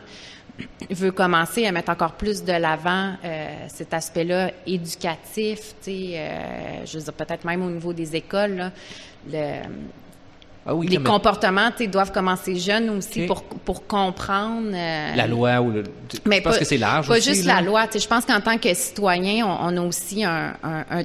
veut 0.89 1.11
commencer 1.11 1.65
à 1.65 1.71
mettre 1.71 1.91
encore 1.91 2.13
plus 2.13 2.43
de 2.43 2.53
l'avant 2.53 3.13
euh, 3.23 3.47
cet 3.67 3.93
aspect-là 3.93 4.51
éducatif, 4.65 5.75
tu 5.83 5.91
sais, 5.91 6.11
euh, 6.13 6.85
je 6.85 6.97
veux 6.97 7.03
dire 7.03 7.13
peut-être 7.13 7.43
même 7.43 7.61
au 7.61 7.69
niveau 7.69 7.91
des 7.91 8.15
écoles, 8.15 8.55
là, 8.55 8.71
le, 9.29 9.67
ah 10.67 10.73
oui, 10.73 10.87
les 10.87 10.97
comportements 10.97 11.69
doivent 11.91 12.11
commencer 12.11 12.55
jeunes 12.55 12.89
aussi 12.89 13.27
pour, 13.27 13.43
pour 13.43 13.85
comprendre. 13.85 14.71
Euh, 14.73 15.15
la 15.15 15.27
loi 15.27 15.61
ou 15.61 15.69
le. 15.69 15.83
Mais 16.25 16.41
parce 16.41 16.57
que 16.57 16.65
c'est 16.65 16.79
large. 16.79 17.07
Pas 17.07 17.19
juste 17.19 17.45
la 17.45 17.61
loi. 17.61 17.85
Je 17.93 18.07
pense 18.07 18.25
qu'en 18.25 18.41
tant 18.41 18.57
que 18.57 18.73
citoyen, 18.73 19.45
on, 19.45 19.77
a 19.77 19.81
aussi 19.81 20.23
un. 20.23 20.55
un, 20.63 20.85
un 20.89 21.03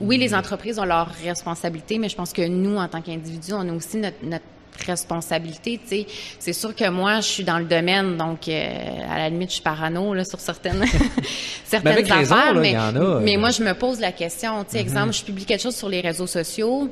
oui, 0.00 0.16
les 0.16 0.34
entreprises 0.34 0.78
ont 0.78 0.86
leurs 0.86 1.12
responsabilités, 1.22 1.98
mais 1.98 2.08
je 2.08 2.16
pense 2.16 2.32
que 2.32 2.46
nous, 2.48 2.76
en 2.76 2.88
tant 2.88 3.02
qu'individus, 3.02 3.52
on 3.52 3.68
a 3.68 3.72
aussi 3.72 3.98
notre, 3.98 4.16
notre 4.22 4.46
responsabilité, 4.86 5.78
tu 5.82 5.88
sais. 5.88 6.06
C'est 6.38 6.52
sûr 6.52 6.74
que 6.74 6.88
moi, 6.88 7.16
je 7.20 7.26
suis 7.26 7.44
dans 7.44 7.58
le 7.58 7.64
domaine, 7.64 8.16
donc 8.16 8.48
euh, 8.48 9.10
à 9.10 9.18
la 9.18 9.28
limite, 9.28 9.50
je 9.50 9.54
suis 9.54 9.62
parano 9.62 10.14
là, 10.14 10.24
sur 10.24 10.40
certaines, 10.40 10.84
certaines 11.64 12.10
affaires, 12.10 12.54
mais, 12.54 12.74
mais 13.22 13.36
moi, 13.36 13.50
je 13.50 13.62
me 13.62 13.74
pose 13.74 14.00
la 14.00 14.12
question, 14.12 14.64
tu 14.64 14.70
sais, 14.70 14.78
mm-hmm. 14.78 14.80
exemple, 14.80 15.12
je 15.12 15.24
publie 15.24 15.44
quelque 15.44 15.62
chose 15.62 15.76
sur 15.76 15.88
les 15.88 16.00
réseaux 16.00 16.26
sociaux, 16.26 16.90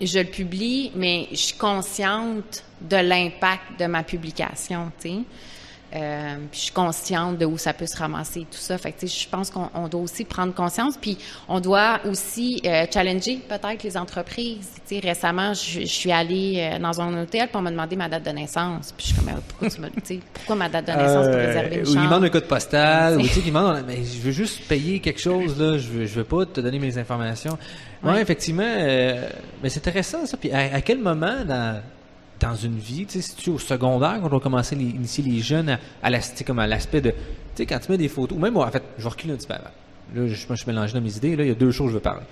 je 0.00 0.18
le 0.18 0.24
publie, 0.24 0.92
mais 0.94 1.28
je 1.30 1.36
suis 1.36 1.56
consciente 1.56 2.64
de 2.80 2.96
l'impact 2.96 3.78
de 3.78 3.86
ma 3.86 4.02
publication, 4.02 4.90
tu 5.00 5.08
sais. 5.08 5.18
Euh, 5.94 6.36
puis 6.50 6.60
je 6.60 6.64
suis 6.66 6.72
consciente 6.72 7.38
de 7.38 7.44
où 7.44 7.58
ça 7.58 7.72
peut 7.72 7.86
se 7.86 7.96
ramasser 7.96 8.40
et 8.40 8.44
tout 8.44 8.58
ça. 8.58 8.78
Fait 8.78 8.92
que, 8.92 9.06
je 9.06 9.28
pense 9.28 9.50
qu'on 9.50 9.88
doit 9.88 10.00
aussi 10.00 10.24
prendre 10.24 10.54
conscience. 10.54 10.96
Puis 10.96 11.18
on 11.48 11.60
doit 11.60 12.00
aussi 12.04 12.62
euh, 12.64 12.86
challenger 12.92 13.40
peut-être 13.48 13.82
les 13.82 13.96
entreprises. 13.96 14.68
sais, 14.84 15.00
récemment, 15.00 15.52
je, 15.52 15.84
suis 15.84 16.12
allée 16.12 16.56
euh, 16.74 16.78
dans 16.78 17.00
un 17.00 17.22
hôtel 17.22 17.48
pour 17.48 17.60
me 17.62 17.70
demander 17.70 17.96
ma 17.96 18.08
date 18.08 18.24
de 18.24 18.30
naissance. 18.30 18.92
Puis 18.96 19.08
je 19.08 19.14
suis 19.14 19.20
comme, 19.20 19.34
euh, 19.34 19.40
pourquoi, 19.48 19.68
tu 19.68 19.80
me, 19.80 20.20
pourquoi 20.32 20.56
ma 20.56 20.68
date 20.68 20.86
de 20.86 20.92
naissance 20.92 21.26
pour 21.26 21.36
réserver 21.36 21.76
une 21.76 21.86
chambre? 21.86 21.98
Il 21.98 22.04
demande 22.04 22.24
un 22.24 22.30
code 22.30 22.46
postal. 22.46 23.16
ou 23.16 23.20
il 23.20 23.44
demande, 23.44 23.84
mais 23.86 24.04
je 24.04 24.20
veux 24.20 24.32
juste 24.32 24.68
payer 24.68 25.00
quelque 25.00 25.20
chose. 25.20 25.58
là. 25.58 25.76
Je 25.76 25.88
veux, 25.88 26.06
je 26.06 26.14
veux 26.14 26.24
pas 26.24 26.46
te 26.46 26.60
donner 26.60 26.78
mes 26.78 26.98
informations. 26.98 27.58
Oui, 28.02 28.12
ouais, 28.12 28.22
effectivement. 28.22 28.62
mais 28.62 29.68
c'est 29.68 29.80
intéressant 29.80 30.24
ça. 30.24 30.36
Puis 30.36 30.52
à, 30.52 30.76
à 30.76 30.80
quel 30.80 30.98
moment 30.98 31.44
dans 31.44 31.82
dans 32.40 32.56
une 32.56 32.78
vie, 32.78 33.06
tu 33.06 33.20
sais, 33.20 33.28
si 33.28 33.36
tu 33.36 33.50
es 33.50 33.52
au 33.52 33.58
secondaire, 33.58 34.18
quand 34.20 34.26
on 34.26 34.36
va 34.36 34.40
commencer 34.40 34.74
à 34.74 34.78
initier 34.78 35.22
les 35.22 35.40
jeunes 35.40 35.78
à, 36.02 36.10
comme 36.46 36.58
à 36.58 36.66
l'aspect 36.66 37.00
de, 37.00 37.10
tu 37.10 37.16
sais, 37.54 37.66
quand 37.66 37.78
tu 37.78 37.92
mets 37.92 37.98
des 37.98 38.08
photos, 38.08 38.36
ou 38.36 38.40
même 38.40 38.56
en 38.56 38.70
fait, 38.70 38.82
je 38.98 39.02
vais 39.02 39.08
reculer 39.08 39.34
un 39.34 39.36
petit 39.36 39.46
peu 39.46 39.54
avant. 39.54 39.64
Là, 40.14 40.26
je, 40.26 40.34
je 40.34 40.54
suis 40.54 40.66
mélangé 40.66 40.94
dans 40.94 41.00
mes 41.00 41.16
idées, 41.16 41.36
là, 41.36 41.44
il 41.44 41.48
y 41.48 41.52
a 41.52 41.54
deux 41.54 41.70
choses 41.70 41.86
que 41.86 41.90
je 41.90 41.96
veux 41.96 42.02
parler. 42.02 42.24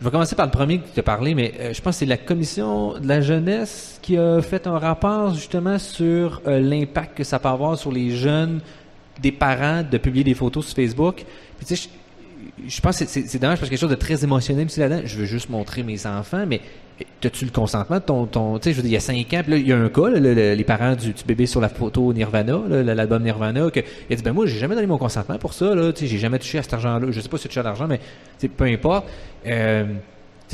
Je 0.00 0.04
vais 0.04 0.12
commencer 0.12 0.36
par 0.36 0.46
le 0.46 0.52
premier 0.52 0.78
que 0.78 0.86
tu 0.94 1.00
as 1.00 1.02
parlé, 1.02 1.34
mais 1.34 1.52
euh, 1.58 1.72
je 1.72 1.82
pense 1.82 1.96
que 1.96 1.98
c'est 2.00 2.06
la 2.06 2.16
commission 2.16 2.98
de 3.00 3.08
la 3.08 3.20
jeunesse 3.20 3.98
qui 4.00 4.16
a 4.16 4.40
fait 4.40 4.68
un 4.68 4.78
rapport 4.78 5.34
justement 5.34 5.76
sur 5.78 6.40
euh, 6.46 6.60
l'impact 6.60 7.18
que 7.18 7.24
ça 7.24 7.40
peut 7.40 7.48
avoir 7.48 7.76
sur 7.76 7.90
les 7.90 8.14
jeunes 8.14 8.60
des 9.20 9.32
parents 9.32 9.82
de 9.82 9.98
publier 9.98 10.22
des 10.22 10.34
photos 10.34 10.66
sur 10.66 10.76
Facebook. 10.76 11.24
Je 12.66 12.80
pense 12.80 12.98
que 12.98 13.04
c'est 13.06 13.38
dommage 13.38 13.58
parce 13.58 13.68
que 13.68 13.74
quelque 13.74 13.80
chose 13.80 13.90
de 13.90 13.94
très 13.94 14.24
émotionnel 14.24 14.66
aussi 14.66 14.80
là-dedans. 14.80 15.02
Je 15.04 15.16
veux 15.18 15.24
juste 15.24 15.48
montrer 15.48 15.82
mes 15.82 16.06
enfants, 16.06 16.44
mais 16.46 16.60
as-tu 17.24 17.44
le 17.44 17.50
consentement 17.50 17.96
de 17.96 18.02
ton, 18.02 18.26
ton 18.26 18.58
tu 18.58 18.64
sais, 18.64 18.72
je 18.72 18.76
veux 18.76 18.82
dire, 18.82 18.90
il 18.90 18.94
y 18.94 18.96
a 18.96 19.00
cinq 19.00 19.32
ans, 19.34 19.42
puis 19.42 19.52
là, 19.52 19.56
il 19.56 19.66
y 19.66 19.72
a 19.72 19.76
un 19.76 19.88
cas, 19.88 20.08
les 20.10 20.64
parents 20.64 20.94
du, 20.94 21.14
bébé 21.26 21.46
sur 21.46 21.60
la 21.60 21.68
photo 21.68 22.12
Nirvana, 22.12 22.58
l'album 22.82 23.22
Nirvana, 23.22 23.70
que, 23.70 23.80
il 23.80 24.12
a 24.12 24.16
dit, 24.16 24.22
ben 24.22 24.32
moi, 24.32 24.46
j'ai 24.46 24.58
jamais 24.58 24.74
donné 24.74 24.86
mon 24.86 24.98
consentement 24.98 25.38
pour 25.38 25.54
ça, 25.54 25.74
là, 25.74 25.92
tu 25.92 26.00
sais, 26.00 26.06
j'ai 26.06 26.18
jamais 26.18 26.38
touché 26.38 26.58
à 26.58 26.62
cet 26.62 26.74
argent-là. 26.74 27.08
Je 27.10 27.20
sais 27.20 27.28
pas 27.28 27.36
si 27.36 27.42
tu 27.42 27.48
touches 27.48 27.58
à 27.58 27.62
l'argent, 27.62 27.86
mais 27.86 28.00
peu 28.48 28.64
importe. 28.64 29.06
Euh, 29.46 29.84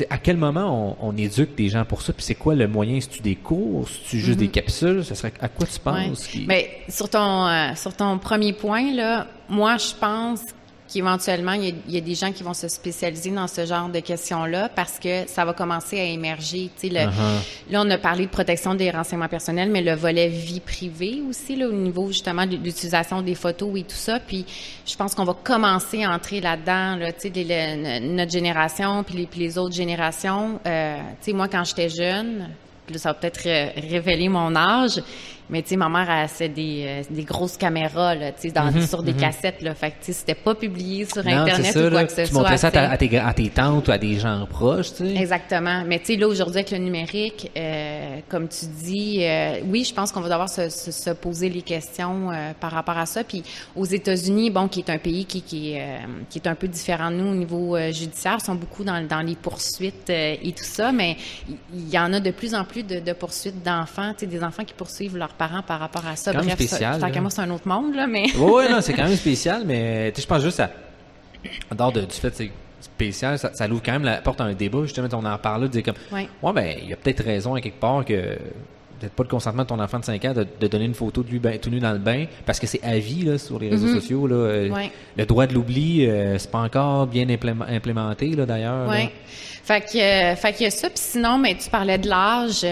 à 0.09 0.17
quel 0.17 0.35
moment 0.35 0.97
on, 0.99 1.15
éduque 1.15 1.55
des 1.55 1.69
gens 1.69 1.85
pour 1.85 2.01
ça? 2.01 2.11
Puis 2.11 2.23
c'est 2.23 2.35
quoi 2.35 2.53
le 2.53 2.67
moyen? 2.67 2.99
Si 2.99 3.07
tu 3.07 3.21
des 3.21 3.35
cours? 3.35 3.87
Si 3.87 4.01
tu 4.09 4.19
juste 4.19 4.39
des 4.39 4.47
mm-hmm. 4.47 4.51
capsules? 4.51 5.05
Ça 5.05 5.15
serait, 5.15 5.31
à 5.39 5.47
quoi 5.47 5.65
tu 5.65 5.79
penses? 5.79 6.27
Mais 6.47 6.69
sur 6.89 7.09
ton, 7.09 7.47
euh, 7.47 7.73
sur 7.75 7.95
ton 7.95 8.17
premier 8.17 8.51
point, 8.51 8.93
là, 8.93 9.27
moi, 9.47 9.77
je 9.77 9.93
pense 9.97 10.41
qu'éventuellement, 10.87 11.53
il, 11.53 11.75
il 11.87 11.95
y, 11.95 11.97
a, 11.97 12.01
des 12.01 12.15
gens 12.15 12.31
qui 12.31 12.43
vont 12.43 12.53
se 12.53 12.67
spécialiser 12.67 13.31
dans 13.31 13.47
ce 13.47 13.65
genre 13.65 13.89
de 13.89 13.99
questions-là 13.99 14.69
parce 14.69 14.99
que 14.99 15.27
ça 15.27 15.43
va 15.45 15.53
commencer 15.53 15.99
à 15.99 16.03
émerger. 16.03 16.69
Tu 16.79 16.89
sais, 16.89 16.93
uh-huh. 16.93 17.09
Là, 17.71 17.81
on 17.83 17.89
a 17.89 17.97
parlé 17.97 18.25
de 18.25 18.31
protection 18.31 18.75
des 18.75 18.91
renseignements 18.91 19.27
personnels, 19.27 19.69
mais 19.69 19.81
le 19.81 19.95
volet 19.95 20.27
vie 20.27 20.59
privée 20.59 21.21
aussi, 21.27 21.55
là, 21.55 21.67
au 21.67 21.71
niveau 21.71 22.07
justement 22.07 22.45
de 22.45 22.55
l'utilisation 22.55 23.21
des 23.21 23.35
photos 23.35 23.71
et 23.79 23.83
tout 23.83 23.95
ça. 23.95 24.19
Puis, 24.19 24.45
je 24.85 24.95
pense 24.95 25.15
qu'on 25.15 25.25
va 25.25 25.33
commencer 25.33 26.03
à 26.03 26.11
entrer 26.11 26.41
là-dedans, 26.41 26.95
là, 26.97 27.11
tu 27.11 27.31
sais, 27.33 27.99
notre 28.01 28.31
génération 28.31 29.03
puis 29.03 29.15
les, 29.15 29.25
puis 29.25 29.39
les 29.39 29.57
autres 29.57 29.75
générations. 29.75 30.59
Euh, 30.65 30.97
tu 31.21 31.31
sais, 31.31 31.33
moi, 31.33 31.47
quand 31.47 31.63
j'étais 31.63 31.89
jeune, 31.89 32.49
ça 32.95 33.09
va 33.09 33.13
peut-être 33.15 33.43
révéler 33.89 34.29
mon 34.29 34.55
âge, 34.55 35.01
Mais 35.49 35.61
tu 35.61 35.69
sais, 35.69 35.75
ma 35.75 35.89
mère, 35.89 36.09
elle, 36.09 36.27
c'est 36.29 36.49
des, 36.49 36.83
euh, 36.87 37.01
des 37.09 37.23
grosses 37.23 37.57
caméras, 37.57 38.15
là, 38.15 38.31
tu 38.31 38.41
sais, 38.41 38.51
dans, 38.51 38.71
sur 38.85 39.03
des 39.03 39.13
cassettes, 39.13 39.61
là. 39.61 39.75
Fait 39.75 39.91
que, 39.91 39.95
tu 39.99 40.05
sais, 40.07 40.13
c'était 40.13 40.33
pas 40.35 40.55
publié 40.55 41.05
sur 41.05 41.23
Mhm, 41.23 41.31
Non, 41.31 41.37
Internet 41.41 41.73
ça, 41.73 41.79
ou 41.79 41.89
quoi 41.89 42.01
là. 42.01 42.05
que 42.05 42.11
ce 42.11 42.21
Tu 42.21 42.27
soit. 42.27 42.39
montrais 42.41 42.57
ça 42.57 42.67
à, 42.67 42.71
tu 42.71 42.77
sais. 42.79 42.85
ta- 42.85 42.91
à 42.91 42.97
tes, 42.97 43.17
à 43.19 43.33
tes 43.33 43.49
tantes 43.49 43.87
ou 43.87 43.91
à 43.91 43.97
des 43.97 44.17
gens 44.19 44.45
proches, 44.49 44.93
tu 44.95 45.05
sais? 45.05 45.15
Exactement. 45.15 45.83
Mais 45.85 45.99
tu 45.99 46.05
sais, 46.05 46.15
là, 46.15 46.27
aujourd'hui, 46.27 46.57
avec 46.59 46.71
le 46.71 46.79
numérique, 46.79 47.51
euh, 47.55 48.19
comme 48.29 48.47
tu 48.47 48.65
dis, 48.65 49.19
euh, 49.23 49.59
oui, 49.67 49.83
je 49.83 49.93
pense 49.93 50.11
qu'on 50.11 50.21
va 50.21 50.29
devoir 50.29 50.49
se, 50.49 50.69
se- 50.69 50.91
se 50.91 51.09
poser 51.11 51.49
les 51.49 51.61
questions 51.61 52.31
euh, 52.31 52.51
par 52.59 52.71
rapport 52.71 52.97
à 52.97 53.05
ça. 53.05 53.23
Puis 53.23 53.43
aux 53.75 53.85
États-Unis, 53.85 54.49
bon, 54.49 54.67
qui 54.67 54.79
est 54.79 54.89
un 54.89 54.97
pays 54.97 55.25
qui, 55.25 55.41
qui, 55.41 55.73
est, 55.73 55.81
euh, 55.81 55.97
qui 56.29 56.39
est 56.39 56.47
un 56.47 56.55
peu 56.55 56.67
différent 56.67 57.11
de 57.11 57.17
nous 57.17 57.27
au 57.31 57.35
niveau 57.35 57.75
euh, 57.75 57.91
judiciaire, 57.91 58.41
sont 58.41 58.55
beaucoup 58.55 58.83
dans, 58.83 59.05
dans 59.07 59.21
les 59.21 59.35
poursuites 59.35 60.09
euh, 60.09 60.35
et 60.41 60.51
tout 60.53 60.63
ça, 60.63 60.91
mais 60.91 61.17
il 61.47 61.55
il 61.87 61.93
y, 61.93 61.99
en 61.99 62.11
a 62.13 62.19
de 62.19 62.31
plus 62.31 62.55
en 62.55 62.63
plus 62.65 62.83
de, 62.83 62.99
de 62.99 63.13
poursuites 63.13 63.61
d'enfants, 63.63 64.11
tu 64.13 64.21
sais, 64.21 64.25
des 64.25 64.43
enfants 64.43 64.63
qui 64.63 64.73
poursuivent 64.73 65.15
leurs 65.17 65.33
parents 65.35 65.61
par 65.61 65.79
rapport 65.79 66.05
à 66.07 66.15
ça. 66.15 66.31
Quand 66.31 66.39
même 66.39 66.47
Bref, 66.47 66.59
ça- 66.59 66.65
spécial, 66.67 66.99
tant 66.99 67.07
qu'à 67.09 67.15
là. 67.15 67.21
moi, 67.21 67.29
c'est 67.29 67.41
un 67.41 67.51
autre 67.51 67.67
monde, 67.67 67.93
là, 67.95 68.07
mais... 68.07 68.25
Oui, 68.37 68.63
non, 68.69 68.77
c'est 68.81 68.93
quand 68.93 69.03
même 69.05 69.15
spécial, 69.15 69.63
mais 69.65 70.13
je 70.17 70.25
pense 70.25 70.41
juste 70.43 70.59
à. 70.59 70.69
En 71.71 71.75
dehors 71.75 71.91
de- 71.91 72.01
du 72.01 72.13
fait 72.15 72.29
que 72.31 72.35
c'est 72.37 72.51
spécial, 72.81 73.37
ça, 73.37 73.51
ça 73.53 73.67
ouvre 73.67 73.81
quand 73.85 73.91
même 73.91 74.03
la 74.03 74.17
porte 74.17 74.41
à 74.41 74.45
un 74.45 74.53
débat. 74.53 74.79
Justement, 74.83 75.07
on 75.13 75.25
en 75.25 75.37
parle 75.37 75.61
là, 75.63 75.67
de 75.67 75.71
dire 75.73 75.83
comme. 75.83 75.95
Ouais. 76.11 76.27
Ouais, 76.41 76.53
ben, 76.53 76.77
il 76.81 76.89
y 76.89 76.93
a 76.93 76.95
peut-être 76.95 77.23
raison 77.23 77.53
à 77.55 77.61
quelque 77.61 77.79
part 77.79 78.03
que. 78.05 78.37
Peut-être 78.97 79.11
pas 79.13 79.23
le 79.23 79.29
consentement 79.29 79.63
de 79.63 79.67
ton 79.67 79.79
enfant 79.81 79.99
de 79.99 80.05
5 80.05 80.23
ans 80.23 80.33
de, 80.33 80.47
de 80.57 80.67
donner 80.67 80.85
une 80.85 80.93
photo 80.93 81.21
de 81.21 81.29
lui 81.29 81.37
ben, 81.37 81.59
tout 81.59 81.69
nu 81.69 81.79
dans 81.81 81.91
le 81.91 81.97
bain, 81.99 82.25
parce 82.45 82.61
que 82.61 82.65
c'est 82.65 82.81
à 82.81 82.97
vie 82.97 83.23
là, 83.25 83.37
sur 83.37 83.59
les 83.59 83.67
réseaux 83.69 83.89
sociaux. 83.93 84.25
Là, 84.25 84.35
euh, 84.35 84.69
Ouais. 84.69 84.89
Le 85.17 85.25
droit 85.25 85.45
de 85.47 85.53
l'oubli, 85.53 86.07
euh, 86.07 86.37
c'est 86.37 86.49
pas 86.49 86.59
encore 86.59 87.05
bien 87.05 87.27
implément- 87.27 87.65
implémenté 87.67 88.29
là, 88.29 88.45
d'ailleurs. 88.45 88.87
Oui. 88.89 89.09
Fait 89.65 89.81
que, 89.81 89.97
euh, 89.97 90.35
fait 90.37 90.53
qu'il 90.53 90.63
y 90.63 90.67
a 90.67 90.71
ça. 90.71 90.87
Puis 90.89 90.99
sinon, 90.99 91.37
mais 91.37 91.55
tu 91.55 91.69
parlais 91.69 91.97
de 91.97 92.07
l'âge. 92.07 92.63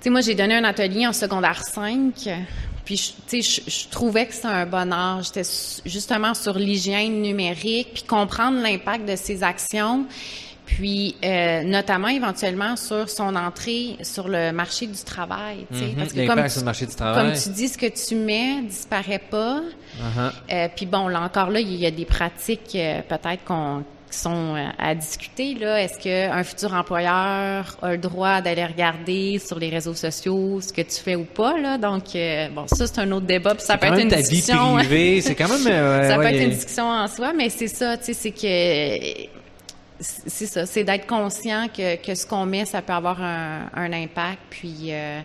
Tu 0.00 0.04
sais, 0.04 0.10
moi, 0.10 0.20
j'ai 0.20 0.34
donné 0.34 0.54
un 0.54 0.64
atelier 0.64 1.06
en 1.06 1.12
secondaire 1.12 1.62
5. 1.64 2.28
Puis, 2.84 2.96
je- 2.96 3.12
tu 3.28 3.42
sais, 3.42 3.62
je, 3.66 3.70
je 3.70 3.88
trouvais 3.88 4.26
que 4.26 4.32
c'était 4.34 4.46
un 4.48 4.64
bon 4.66 4.90
âge. 4.92 5.26
C'était 5.26 5.44
su- 5.44 5.82
justement 5.84 6.32
sur 6.34 6.58
l'hygiène 6.58 7.20
numérique, 7.20 7.90
puis 7.94 8.02
comprendre 8.04 8.60
l'impact 8.62 9.06
de 9.08 9.14
ses 9.16 9.42
actions. 9.42 10.06
Puis, 10.64 11.16
euh, 11.24 11.62
notamment, 11.64 12.08
éventuellement, 12.08 12.76
sur 12.76 13.08
son 13.08 13.34
entrée 13.36 13.96
sur 14.02 14.28
le 14.28 14.52
marché 14.52 14.86
du 14.86 15.02
travail. 15.02 15.66
tu 15.72 15.78
sais. 15.78 15.84
Mhm, 15.86 15.94
Parce 15.96 16.12
que 16.12 16.26
comme, 16.26 16.48
sur 16.48 16.60
le 16.60 16.64
marché 16.66 16.84
du 16.86 16.90
tu- 16.90 16.96
travail. 16.96 17.32
comme 17.32 17.40
tu 17.42 17.48
dis, 17.50 17.68
ce 17.68 17.78
que 17.78 17.86
tu 17.86 18.14
mets 18.14 18.60
disparaît 18.62 19.18
pas. 19.30 19.60
Uh-huh. 19.60 20.30
Euh, 20.52 20.68
puis 20.76 20.84
bon, 20.86 21.08
là 21.08 21.22
encore 21.22 21.48
là, 21.50 21.60
il 21.60 21.74
y 21.74 21.86
a 21.86 21.90
des 21.90 22.04
pratiques 22.04 22.72
euh, 22.74 23.00
peut-être 23.02 23.44
qu'on 23.44 23.82
qui 24.10 24.18
sont 24.18 24.54
euh, 24.56 24.66
à 24.78 24.94
discuter 24.94 25.54
là. 25.54 25.82
Est-ce 25.82 25.98
que 25.98 26.30
un 26.30 26.42
futur 26.44 26.72
employeur 26.74 27.76
a 27.82 27.92
le 27.92 27.98
droit 27.98 28.40
d'aller 28.40 28.64
regarder 28.64 29.38
sur 29.38 29.58
les 29.58 29.68
réseaux 29.68 29.94
sociaux 29.94 30.60
ce 30.60 30.72
que 30.72 30.82
tu 30.82 30.96
fais 31.02 31.16
ou 31.16 31.24
pas 31.24 31.58
là? 31.58 31.78
Donc 31.78 32.14
euh, 32.14 32.48
bon, 32.48 32.66
ça 32.66 32.86
c'est 32.86 32.98
un 33.00 33.10
autre 33.12 33.26
débat. 33.26 33.54
Puis 33.54 33.64
ça 33.64 33.76
peut 33.78 33.86
être 33.86 34.00
une 34.00 34.08
discussion. 34.08 34.74
privée, 34.76 35.20
c'est 35.22 35.34
quand 35.34 35.48
même. 35.48 35.66
euh, 35.66 36.08
ça 36.08 36.16
peut 36.16 36.24
être 36.26 36.42
une 36.42 36.50
discussion 36.50 36.88
en 36.88 37.08
soi, 37.08 37.32
mais 37.32 37.50
c'est 37.50 37.68
ça, 37.68 37.96
tu 37.96 38.04
sais, 38.04 38.12
c'est 38.14 38.30
que 38.32 39.28
c'est 40.00 40.46
ça, 40.46 40.64
c'est 40.64 40.84
d'être 40.84 41.06
conscient 41.06 41.66
que, 41.76 41.96
que 41.96 42.14
ce 42.14 42.24
qu'on 42.26 42.46
met, 42.46 42.64
ça 42.64 42.82
peut 42.82 42.92
avoir 42.92 43.20
un, 43.22 43.68
un 43.74 43.92
impact, 43.92 44.38
puis 44.50 44.88
euh, 44.90 45.20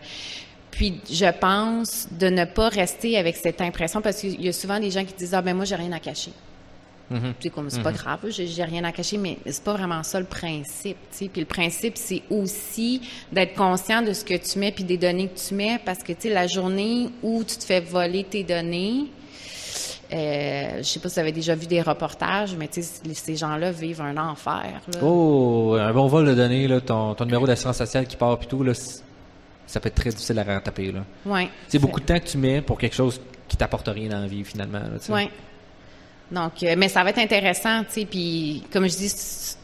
puis 0.71 0.99
je 1.11 1.31
pense 1.31 2.07
de 2.11 2.27
ne 2.29 2.45
pas 2.45 2.69
rester 2.69 3.17
avec 3.17 3.35
cette 3.35 3.61
impression 3.61 4.01
parce 4.01 4.17
qu'il 4.21 4.41
y 4.43 4.49
a 4.49 4.53
souvent 4.53 4.79
des 4.79 4.89
gens 4.89 5.05
qui 5.05 5.13
disent 5.13 5.35
ah 5.35 5.41
ben 5.43 5.55
moi 5.55 5.65
j'ai 5.65 5.75
rien 5.75 5.91
à 5.91 5.99
cacher. 5.99 6.31
Mhm. 7.13 7.33
C'est 7.39 7.49
comme 7.49 7.69
c'est 7.69 7.83
pas 7.83 7.91
grave, 7.91 8.19
j'ai 8.29 8.63
rien 8.63 8.83
à 8.83 8.91
cacher, 8.91 9.17
mais 9.17 9.37
c'est 9.45 9.63
pas 9.63 9.73
vraiment 9.73 10.01
ça 10.03 10.19
le 10.19 10.25
principe. 10.25 10.97
tu 11.11 11.17
sais. 11.17 11.29
Puis 11.31 11.41
le 11.41 11.47
principe, 11.47 11.97
c'est 11.97 12.23
aussi 12.29 13.01
d'être 13.31 13.55
conscient 13.55 14.01
de 14.01 14.13
ce 14.13 14.25
que 14.25 14.35
tu 14.35 14.59
mets 14.59 14.71
puis 14.71 14.83
des 14.83 14.97
données 14.97 15.27
que 15.27 15.39
tu 15.39 15.53
mets, 15.53 15.79
parce 15.85 15.99
que 15.99 16.13
tu 16.13 16.21
sais 16.21 16.29
la 16.29 16.47
journée 16.47 17.09
où 17.21 17.43
tu 17.43 17.57
te 17.57 17.63
fais 17.63 17.79
voler 17.79 18.23
tes 18.23 18.43
données, 18.43 19.05
euh, 20.11 20.77
je 20.77 20.83
sais 20.83 20.99
pas 20.99 21.09
si 21.09 21.15
vous 21.15 21.19
avez 21.21 21.31
déjà 21.31 21.55
vu 21.55 21.65
des 21.65 21.81
reportages, 21.81 22.55
mais 22.55 22.67
tu 22.67 22.83
sais 22.83 23.01
ces 23.13 23.35
gens-là 23.35 23.71
vivent 23.71 24.01
un 24.01 24.17
enfer. 24.17 24.81
Là. 24.93 24.99
Oh, 25.01 25.75
un 25.79 25.93
bon 25.93 26.07
vol 26.07 26.25
de 26.25 26.33
données, 26.33 26.67
là, 26.67 26.81
ton, 26.81 27.15
ton 27.15 27.25
numéro 27.25 27.47
d'assurance 27.47 27.77
sociale 27.77 28.05
qui 28.07 28.15
part 28.15 28.37
puis 28.37 28.47
tout, 28.47 28.63
là, 28.63 28.73
ça 29.65 29.79
peut 29.79 29.87
être 29.87 29.95
très 29.95 30.09
difficile 30.11 30.37
à 30.39 30.43
rattraper. 30.43 30.91
Là. 30.91 31.03
Ouais. 31.25 31.49
C'est 31.67 31.79
beaucoup 31.79 31.99
de 31.99 32.05
temps 32.05 32.19
que 32.19 32.27
tu 32.27 32.37
mets 32.37 32.61
pour 32.61 32.77
quelque 32.77 32.95
chose 32.95 33.19
qui 33.47 33.57
t'apporte 33.57 33.87
rien 33.87 34.09
dans 34.09 34.19
la 34.19 34.27
vie, 34.27 34.43
finalement. 34.43 34.81
Oui. 35.09 35.29
Donc, 36.31 36.63
euh, 36.63 36.75
mais 36.77 36.89
ça 36.89 37.03
va 37.03 37.11
être 37.11 37.19
intéressant, 37.19 37.81
tu 37.83 38.01
sais. 38.01 38.05
Puis, 38.05 38.63
comme 38.71 38.87
je 38.87 38.95
dis, 38.95 39.13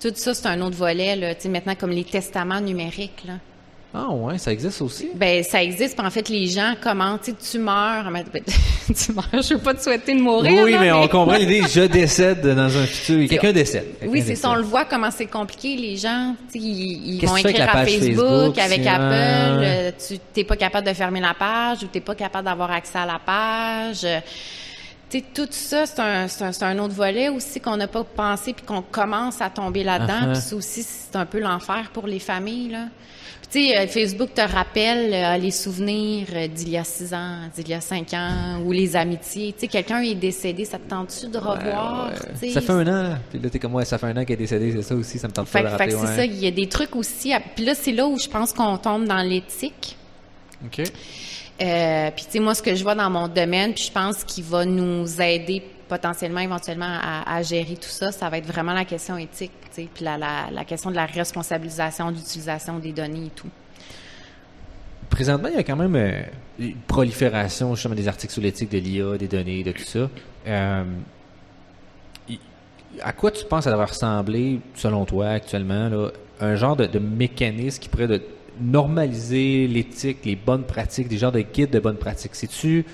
tout 0.02 0.12
ça, 0.16 0.34
c'est 0.34 0.48
un 0.48 0.62
autre 0.62 0.76
volet, 0.78 1.16
là. 1.16 1.34
Tu 1.36 1.44
sais, 1.44 1.50
maintenant, 1.50 1.74
comme 1.76 1.92
les 1.92 2.04
testaments 2.04 2.62
numériques, 2.62 3.24
là. 3.26 3.34
Ah 3.92 4.10
ouais, 4.12 4.38
ça 4.38 4.52
existe 4.52 4.84
aussi? 4.84 5.10
Ben, 5.16 5.44
ça 5.44 5.64
existe. 5.64 5.98
Puis 5.98 6.06
en 6.06 6.12
fait, 6.12 6.30
les 6.30 6.46
gens 6.46 6.76
commentent, 6.80 7.24
tu 7.24 7.32
sais, 7.32 7.52
tu 7.54 7.58
meurs. 7.58 8.08
ben, 8.12 8.24
tu 8.96 9.14
meurs. 9.14 9.26
Je 9.42 9.56
veux 9.56 9.60
pas 9.60 9.74
te 9.74 9.82
souhaiter 9.82 10.14
de 10.14 10.22
mourir. 10.22 10.62
oui, 10.64 10.76
mais 10.80 10.92
on 10.92 11.08
comprend 11.08 11.36
l'idée, 11.36 11.64
je 11.68 11.82
décède 11.88 12.42
dans 12.42 12.78
un 12.78 12.86
futur. 12.86 13.28
Quelqu'un 13.28 13.52
décède. 13.52 13.88
Oui, 14.06 14.22
c'est 14.24 14.36
ça. 14.36 14.52
On 14.52 14.56
le 14.56 14.62
voit 14.62 14.86
comment 14.86 15.10
c'est 15.10 15.26
compliqué. 15.26 15.76
Les 15.76 15.98
gens, 15.98 16.36
tu 16.54 16.60
sais, 16.60 16.66
ils, 16.68 17.16
ils 17.16 17.26
vont 17.26 17.36
écrire 17.38 17.68
à 17.68 17.84
Facebook, 17.84 18.26
Facebook, 18.56 18.60
avec 18.60 18.86
Apple. 18.86 19.02
euh, 19.64 19.92
tu 20.08 20.20
t'es 20.36 20.44
pas 20.44 20.56
capable 20.56 20.86
de 20.86 20.94
fermer 20.94 21.20
la 21.22 21.34
page 21.34 21.80
ou 21.82 21.88
t'es 21.88 22.02
pas 22.02 22.14
capable 22.14 22.46
d'avoir 22.46 22.70
accès 22.70 23.00
à 23.00 23.08
la 23.08 23.18
page. 23.18 24.06
Euh, 25.10 25.18
Tu 25.18 25.20
sais, 25.20 25.26
tout 25.34 25.48
ça, 25.52 25.86
c'est 26.28 26.64
un, 26.64 26.80
autre 26.80 26.94
volet 26.94 27.30
aussi 27.30 27.60
qu'on 27.60 27.78
n'a 27.78 27.88
pas 27.88 28.04
pensé 28.04 28.54
puis 28.54 28.66
qu'on 28.66 28.82
commence 28.82 29.42
à 29.42 29.50
tomber 29.50 29.84
là-dedans. 29.84 30.28
Uh-huh. 30.28 30.34
Puis 30.34 30.42
ça 30.42 30.56
aussi, 30.56 30.84
c'est 30.84 31.16
un 31.16 31.26
peu 31.26 31.40
l'enfer 31.40 31.90
pour 31.94 32.08
les 32.08 32.20
familles, 32.20 32.70
là. 32.70 32.86
Puis, 33.42 33.62
tu 33.64 33.70
sais, 33.70 33.78
euh, 33.80 33.88
Facebook 33.88 34.34
te 34.36 34.42
rappelle 34.42 35.12
euh, 35.14 35.38
les 35.38 35.50
souvenirs 35.52 36.28
euh, 36.34 36.48
d'il 36.48 36.70
y 36.70 36.78
a 36.78 36.84
six 36.84 37.14
ans, 37.14 37.38
d'il 37.56 37.70
y 37.70 37.74
a 37.74 37.82
cinq 37.82 38.14
ans, 38.14 38.60
ou 38.64 38.72
les 38.72 38.96
amitiés. 38.96 39.54
Tu 39.54 39.62
sais, 39.62 39.68
quelqu'un 39.68 40.02
est 40.02 40.14
décédé, 40.14 40.66
ça 40.66 40.78
te 40.78 40.88
tente-tu 40.90 41.28
de 41.30 41.38
revoir? 41.40 42.12
Ouais? 42.42 42.50
Ça 42.52 42.62
fait 42.62 42.72
un 42.72 42.88
an. 42.88 43.18
Puis 43.32 43.40
là, 43.40 43.50
t'es 43.50 43.58
comme, 43.58 43.74
ouais, 43.76 43.86
ça 43.86 43.98
fait 43.98 44.08
un 44.08 44.18
an 44.18 44.26
qu'elle 44.26 44.34
est 44.34 44.38
décédée, 44.38 44.74
c'est 44.76 44.82
ça 44.84 44.96
aussi, 44.96 45.18
ça 45.18 45.28
me 45.28 45.34
tente 45.34 45.48
Fait, 45.48 45.64
pas 45.64 45.72
de 45.72 45.78
fait 45.78 45.84
rappeler. 45.84 45.94
que 45.96 46.00
c'est 46.02 46.08
ouais. 46.08 46.16
ça, 46.18 46.26
il 46.26 46.40
y 46.40 46.48
a 46.48 46.52
des 46.52 46.68
trucs 46.70 46.96
aussi. 46.96 47.34
à- 47.34 47.40
Puis 47.40 47.66
là, 47.66 47.74
c'est 47.74 47.94
là 47.94 48.06
où 48.08 48.20
je 48.20 48.28
pense 48.28 48.54
qu'on 48.54 48.78
tombe 48.78 49.06
dans 49.06 49.24
l'éthique. 49.24 49.96
OK. 50.66 50.84
Euh, 51.62 52.12
puis 52.16 52.26
tu 52.26 52.32
sais, 52.32 52.40
moi, 52.40 52.56
ce 52.56 52.62
que 52.62 52.74
je 52.74 52.84
vois 52.84 52.96
dans 52.96 53.10
mon 53.10 53.28
domaine, 53.28 53.74
puis 53.74 53.86
je 53.86 53.92
pense 53.92 54.24
qu'il 54.24 54.44
va 54.46 54.66
nous 54.66 55.22
aider 55.22 55.62
potentiellement, 55.88 56.40
éventuellement, 56.40 57.00
à, 57.02 57.42
gérer 57.42 57.76
tout 57.76 57.90
ça, 57.90 58.12
ça 58.12 58.30
va 58.30 58.38
être 58.38 58.46
vraiment 58.46 58.74
la 58.74 58.86
question 58.86 59.18
éthique, 59.18 59.52
tu 59.74 59.82
sais, 59.82 59.90
puis 59.94 60.06
la, 60.06 60.64
question 60.66 60.92
de 60.92 60.96
la 60.96 61.08
responsabilisation 61.08 62.12
d'utilisation 62.12 62.78
des 62.78 62.94
données 62.94 63.26
et 63.26 63.32
tout. 63.32 63.50
Présentement, 65.10 65.50
il 65.50 65.56
y 65.56 65.60
a 65.60 65.64
quand 65.64 65.76
même 65.76 65.96
euh, 65.96 66.22
une 66.60 66.76
prolifération 66.76 67.74
justement 67.74 67.96
des 67.96 68.08
articles 68.08 68.32
sur 68.32 68.44
l'éthique 68.44 68.72
de 68.72 68.78
l'IA, 68.78 69.18
des 69.18 69.28
données, 69.28 69.64
de 69.64 69.72
tout 69.72 69.84
ça. 69.84 70.08
Euh, 70.48 70.84
à 73.02 73.14
quoi 73.14 73.32
tu 73.32 73.44
penses 73.46 73.64
ça 73.64 73.72
devrait 73.72 73.86
ressembler, 73.86 74.60
selon 74.76 75.06
toi, 75.06 75.30
actuellement, 75.30 75.90
là, 75.90 76.10
un 76.40 76.56
genre 76.56 76.76
de 76.76 77.00
mécanisme 77.00 77.82
qui 77.82 77.90
pourrait 77.90 78.08
de 78.08 78.22
normaliser 78.62 79.68
l'éthique, 79.68 80.20
les 80.26 80.36
bonnes 80.36 80.64
pratiques, 80.64 81.08
des 81.08 81.18
genres 81.18 81.32
de 81.32 81.42
guides 81.42 81.72
de 81.72 81.80
bonnes 81.80 81.98
pratiques? 81.98 82.36
C'est-tu 82.36 82.86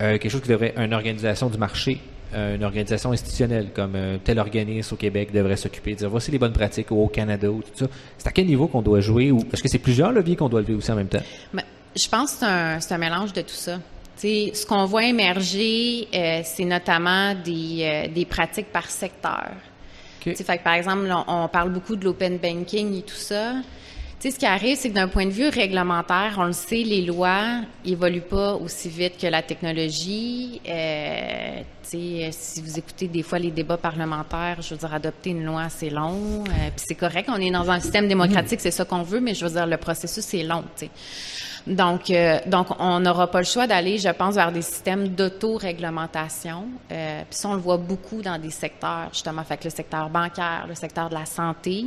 euh, 0.00 0.18
quelque 0.18 0.28
chose 0.28 0.42
qui 0.42 0.48
devrait, 0.48 0.74
une 0.76 0.94
organisation 0.94 1.48
du 1.48 1.58
marché, 1.58 2.00
euh, 2.34 2.56
une 2.56 2.64
organisation 2.64 3.12
institutionnelle 3.12 3.68
comme 3.74 3.94
euh, 3.94 4.18
tel 4.22 4.38
organisme 4.38 4.94
au 4.94 4.96
Québec 4.96 5.32
devrait 5.32 5.56
s'occuper, 5.56 5.94
dire 5.94 6.10
voici 6.10 6.30
les 6.30 6.38
bonnes 6.38 6.52
pratiques 6.52 6.90
au 6.90 7.06
Canada 7.08 7.48
ou 7.50 7.62
tout 7.62 7.70
ça. 7.74 7.86
C'est 8.18 8.28
à 8.28 8.32
quel 8.32 8.46
niveau 8.46 8.66
qu'on 8.66 8.82
doit 8.82 9.00
jouer 9.00 9.30
ou 9.30 9.38
est-ce 9.52 9.62
que 9.62 9.68
c'est 9.68 9.78
plusieurs 9.78 10.12
leviers 10.12 10.36
qu'on 10.36 10.48
doit 10.48 10.60
lever 10.60 10.74
aussi 10.74 10.90
en 10.90 10.96
même 10.96 11.08
temps? 11.08 11.22
Mais 11.52 11.64
je 11.94 12.08
pense 12.08 12.32
que 12.32 12.38
c'est 12.40 12.46
un, 12.46 12.80
c'est 12.80 12.94
un 12.94 12.98
mélange 12.98 13.32
de 13.32 13.42
tout 13.42 13.54
ça. 13.54 13.78
Ce 14.16 14.66
qu'on 14.66 14.84
voit 14.86 15.04
émerger, 15.04 16.08
euh, 16.14 16.40
c'est 16.44 16.64
notamment 16.64 17.34
des, 17.34 17.80
euh, 17.82 18.08
des 18.08 18.24
pratiques 18.24 18.72
par 18.72 18.88
secteur. 18.88 19.50
OK. 19.50 20.32
Tu 20.32 20.36
sais, 20.36 20.44
fait 20.44 20.58
que, 20.58 20.64
par 20.64 20.74
exemple, 20.74 21.04
là, 21.04 21.24
on 21.28 21.48
parle 21.48 21.70
beaucoup 21.70 21.96
de 21.96 22.04
l'open 22.04 22.38
banking 22.38 22.98
et 22.98 23.02
tout 23.02 23.14
ça. 23.14 23.56
Sais, 24.24 24.30
ce 24.30 24.38
qui 24.38 24.46
arrive, 24.46 24.78
c'est 24.78 24.88
que 24.88 24.94
d'un 24.94 25.08
point 25.08 25.26
de 25.26 25.30
vue 25.30 25.50
réglementaire, 25.50 26.36
on 26.38 26.44
le 26.44 26.54
sait, 26.54 26.82
les 26.82 27.02
lois 27.02 27.60
évoluent 27.84 28.22
pas 28.22 28.54
aussi 28.54 28.88
vite 28.88 29.18
que 29.20 29.26
la 29.26 29.42
technologie. 29.42 30.62
Euh, 30.66 31.58
tu 31.82 31.90
sais, 31.90 32.30
si 32.32 32.62
vous 32.62 32.78
écoutez 32.78 33.06
des 33.06 33.22
fois 33.22 33.38
les 33.38 33.50
débats 33.50 33.76
parlementaires, 33.76 34.62
je 34.62 34.70
veux 34.70 34.78
dire, 34.78 34.94
adopter 34.94 35.28
une 35.28 35.44
loi, 35.44 35.68
c'est 35.68 35.90
long. 35.90 36.42
Euh, 36.44 36.70
Puis 36.74 36.86
c'est 36.86 36.94
correct, 36.94 37.28
on 37.30 37.36
est 37.36 37.50
dans 37.50 37.70
un 37.70 37.80
système 37.80 38.08
démocratique, 38.08 38.62
c'est 38.62 38.70
ça 38.70 38.86
qu'on 38.86 39.02
veut, 39.02 39.20
mais 39.20 39.34
je 39.34 39.44
veux 39.44 39.52
dire, 39.52 39.66
le 39.66 39.76
processus, 39.76 40.24
c'est 40.24 40.42
long, 40.42 40.64
tu. 40.74 40.86
Donc, 41.66 42.10
euh, 42.10 42.38
donc 42.46 42.66
on 42.78 43.00
n'aura 43.00 43.30
pas 43.30 43.38
le 43.38 43.44
choix 43.44 43.66
d'aller, 43.66 43.98
je 43.98 44.10
pense, 44.10 44.34
vers 44.34 44.52
des 44.52 44.62
systèmes 44.62 45.08
d'auto-réglementation. 45.08 46.64
Euh, 46.92 47.22
puis 47.28 47.38
ça, 47.38 47.48
on 47.48 47.54
le 47.54 47.60
voit 47.60 47.78
beaucoup 47.78 48.20
dans 48.20 48.38
des 48.38 48.50
secteurs, 48.50 49.08
justement, 49.12 49.42
fait 49.44 49.56
que 49.56 49.64
le 49.64 49.70
secteur 49.70 50.10
bancaire, 50.10 50.66
le 50.68 50.74
secteur 50.74 51.08
de 51.08 51.14
la 51.14 51.24
santé. 51.24 51.86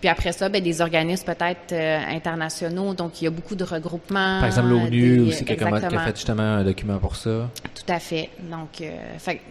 Puis 0.00 0.08
après 0.08 0.32
ça, 0.32 0.48
ben, 0.48 0.62
des 0.62 0.80
organismes 0.80 1.26
peut-être 1.26 1.72
euh, 1.72 2.00
internationaux. 2.08 2.94
Donc, 2.94 3.20
il 3.20 3.24
y 3.24 3.26
a 3.26 3.30
beaucoup 3.30 3.54
de 3.54 3.64
regroupements. 3.64 4.38
Par 4.38 4.46
exemple, 4.46 4.68
l'ONU 4.68 5.20
aussi 5.28 5.44
qui 5.44 5.52
a, 5.52 5.80
fait 5.80 6.16
justement 6.16 6.42
un 6.42 6.64
document 6.64 6.98
pour 6.98 7.16
ça. 7.16 7.50
Tout 7.74 7.92
à 7.92 7.98
fait. 7.98 8.30
Donc, 8.50 8.80
euh, 8.80 8.96
fait, 9.18 9.42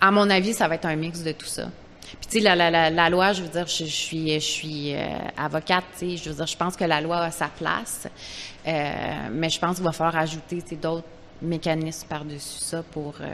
à 0.00 0.10
mon 0.10 0.30
avis, 0.30 0.54
ça 0.54 0.68
va 0.68 0.76
être 0.76 0.86
un 0.86 0.96
mix 0.96 1.22
de 1.22 1.32
tout 1.32 1.46
ça. 1.46 1.68
Puis 2.20 2.28
tu 2.28 2.38
sais, 2.38 2.40
la, 2.40 2.54
la, 2.54 2.70
la, 2.70 2.90
la 2.90 3.10
loi, 3.10 3.32
je 3.32 3.42
veux 3.42 3.48
dire, 3.48 3.66
je, 3.66 3.84
je 3.84 3.90
suis, 3.90 4.32
je 4.34 4.38
suis 4.38 4.94
euh, 4.94 4.98
avocate, 5.36 5.84
tu 5.98 6.10
sais, 6.10 6.16
je 6.16 6.30
veux 6.30 6.36
dire, 6.36 6.46
je 6.46 6.56
pense 6.56 6.76
que 6.76 6.84
la 6.84 7.00
loi 7.00 7.18
a 7.18 7.30
sa 7.30 7.48
place, 7.48 8.06
euh, 8.66 8.92
mais 9.32 9.50
je 9.50 9.58
pense 9.58 9.76
qu'il 9.76 9.84
va 9.84 9.92
falloir 9.92 10.16
ajouter 10.16 10.62
tu 10.62 10.70
sais, 10.70 10.76
d'autres 10.76 11.06
mécanismes 11.42 12.08
par-dessus 12.08 12.60
ça 12.60 12.82
pour 12.82 13.16
euh, 13.20 13.26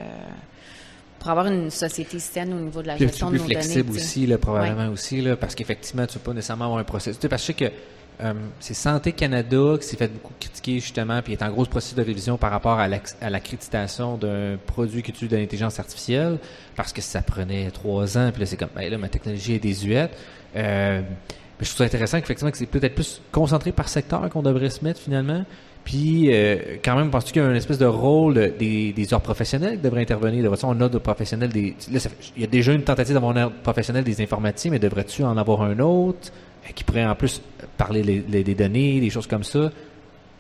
pour 1.19 1.31
avoir 1.31 1.47
une 1.47 1.71
société 1.71 2.19
saine 2.19 2.53
au 2.53 2.59
niveau 2.59 2.83
de 2.83 2.89
la 2.89 2.97
gestion 2.97 3.29
petit 3.31 3.35
de 3.37 3.43
nos 3.43 3.49
données. 3.49 3.61
flexible 3.61 3.91
aussi, 3.93 4.27
là, 4.27 4.39
probablement 4.39 4.89
aussi, 4.89 5.21
là, 5.21 5.37
parce 5.37 5.55
qu'effectivement, 5.55 6.05
tu 6.05 6.15
ne 6.15 6.19
peux 6.19 6.31
pas 6.31 6.35
nécessairement 6.35 6.65
avoir 6.65 6.81
un 6.81 6.85
processus. 6.85 7.19
Tu 7.19 7.23
sais, 7.23 7.29
parce 7.29 7.47
que 7.47 7.53
je 7.53 7.59
sais 7.59 7.71
que 7.71 7.77
euh, 8.21 8.35
c'est 8.61 8.75
Santé 8.75 9.13
Canada 9.13 9.77
qui 9.81 9.87
s'est 9.87 9.97
fait 9.97 10.13
beaucoup 10.13 10.33
critiquer 10.39 10.81
justement, 10.81 11.23
puis 11.23 11.33
est 11.33 11.43
en 11.43 11.51
grosse 11.51 11.69
processus 11.69 11.97
de 11.97 12.03
révision 12.03 12.37
par 12.37 12.51
rapport 12.51 12.79
à 12.79 12.89
l'acc- 12.89 13.17
à 13.21 13.31
l'accréditation 13.31 14.17
d'un 14.17 14.59
produit 14.67 15.03
qui 15.03 15.11
utilise 15.11 15.31
de 15.31 15.37
l'intelligence 15.37 15.79
artificielle, 15.81 16.39
parce 16.77 16.93
que 16.93 17.01
ça 17.01 17.23
prenait 17.23 17.71
trois 17.71 18.19
ans, 18.19 18.31
puis 18.33 18.41
là, 18.41 18.47
c'est 18.47 18.57
comme, 18.57 18.69
ben 18.77 18.91
là, 18.91 18.99
ma 18.99 19.09
technologie 19.09 19.55
est 19.55 19.59
désuète. 19.59 20.17
Euh, 20.55 21.01
mais 21.01 21.65
je 21.65 21.69
trouve 21.69 21.79
ça 21.79 21.85
intéressant 21.85 22.21
qu'effectivement, 22.21 22.51
que 22.51 22.59
c'est 22.59 22.67
peut-être 22.67 22.95
plus 22.95 23.23
concentré 23.31 23.73
par 23.73 23.89
secteur 23.89 24.29
qu'on 24.31 24.43
devrait 24.43 24.71
se 24.71 24.85
mettre 24.85 25.01
finalement. 25.01 25.45
Puis, 25.85 26.33
euh, 26.33 26.77
quand 26.85 26.95
même, 26.95 27.11
penses-tu 27.11 27.33
qu'il 27.33 27.43
y 27.43 27.45
a 27.45 27.49
une 27.51 27.57
espèce 27.57 27.79
de 27.79 27.87
rôle 27.87 28.35
des, 28.57 28.93
des 28.93 29.13
ordres 29.15 29.25
professionnels 29.25 29.77
qui 29.77 29.83
devraient 29.83 30.03
intervenir? 30.03 30.45
Devrait-tu 30.45 30.65
avoir 30.65 30.79
un 30.79 30.81
ordre 30.81 31.01
professionnel 31.01 31.51
des... 31.51 31.75
Là, 31.91 31.99
il 32.37 32.43
y 32.43 32.45
a 32.45 32.49
déjà 32.49 32.73
une 32.73 32.83
tentative 32.85 33.15
d'avoir 33.15 33.37
un 33.37 33.49
professionnel 33.49 34.05
des 34.05 34.21
informaticiens, 34.23 34.71
mais 34.71 34.79
devrais-tu 34.79 35.25
en 35.25 35.37
avoir 35.37 35.63
un 35.63 35.81
autre? 35.81 36.31
Qui 36.75 36.85
pourrait 36.85 37.05
en 37.05 37.15
plus 37.15 37.41
parler 37.77 38.03
les- 38.03 38.25
les- 38.29 38.45
des 38.45 38.55
données, 38.55 39.01
des 39.01 39.11
choses 39.11 39.27
comme 39.27 39.45
ça? 39.45 39.71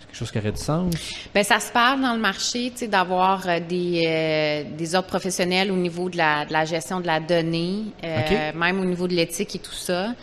C'est 0.00 0.06
quelque 0.06 0.16
chose 0.16 0.30
qui 0.30 0.38
aurait 0.38 0.52
du 0.52 0.60
sens? 0.60 0.94
Ben 1.34 1.42
ça 1.42 1.58
se 1.60 1.72
parle 1.72 2.00
dans 2.02 2.14
le 2.14 2.20
marché, 2.20 2.70
tu 2.72 2.78
sais, 2.80 2.88
d'avoir 2.88 3.48
euh, 3.48 3.60
des 3.60 4.04
euh, 4.06 4.64
des 4.76 4.94
ordres 4.94 5.08
professionnels 5.08 5.70
au 5.70 5.76
niveau 5.76 6.08
de 6.10 6.16
la 6.18 6.44
de 6.44 6.52
la 6.52 6.64
gestion 6.64 7.00
de 7.00 7.06
la 7.06 7.18
donnée, 7.20 7.84
euh, 8.04 8.52
même 8.54 8.78
au 8.80 8.84
niveau 8.84 9.08
de 9.08 9.14
l'éthique 9.14 9.54
et 9.56 9.58
tout 9.58 9.72
ça. 9.74 10.14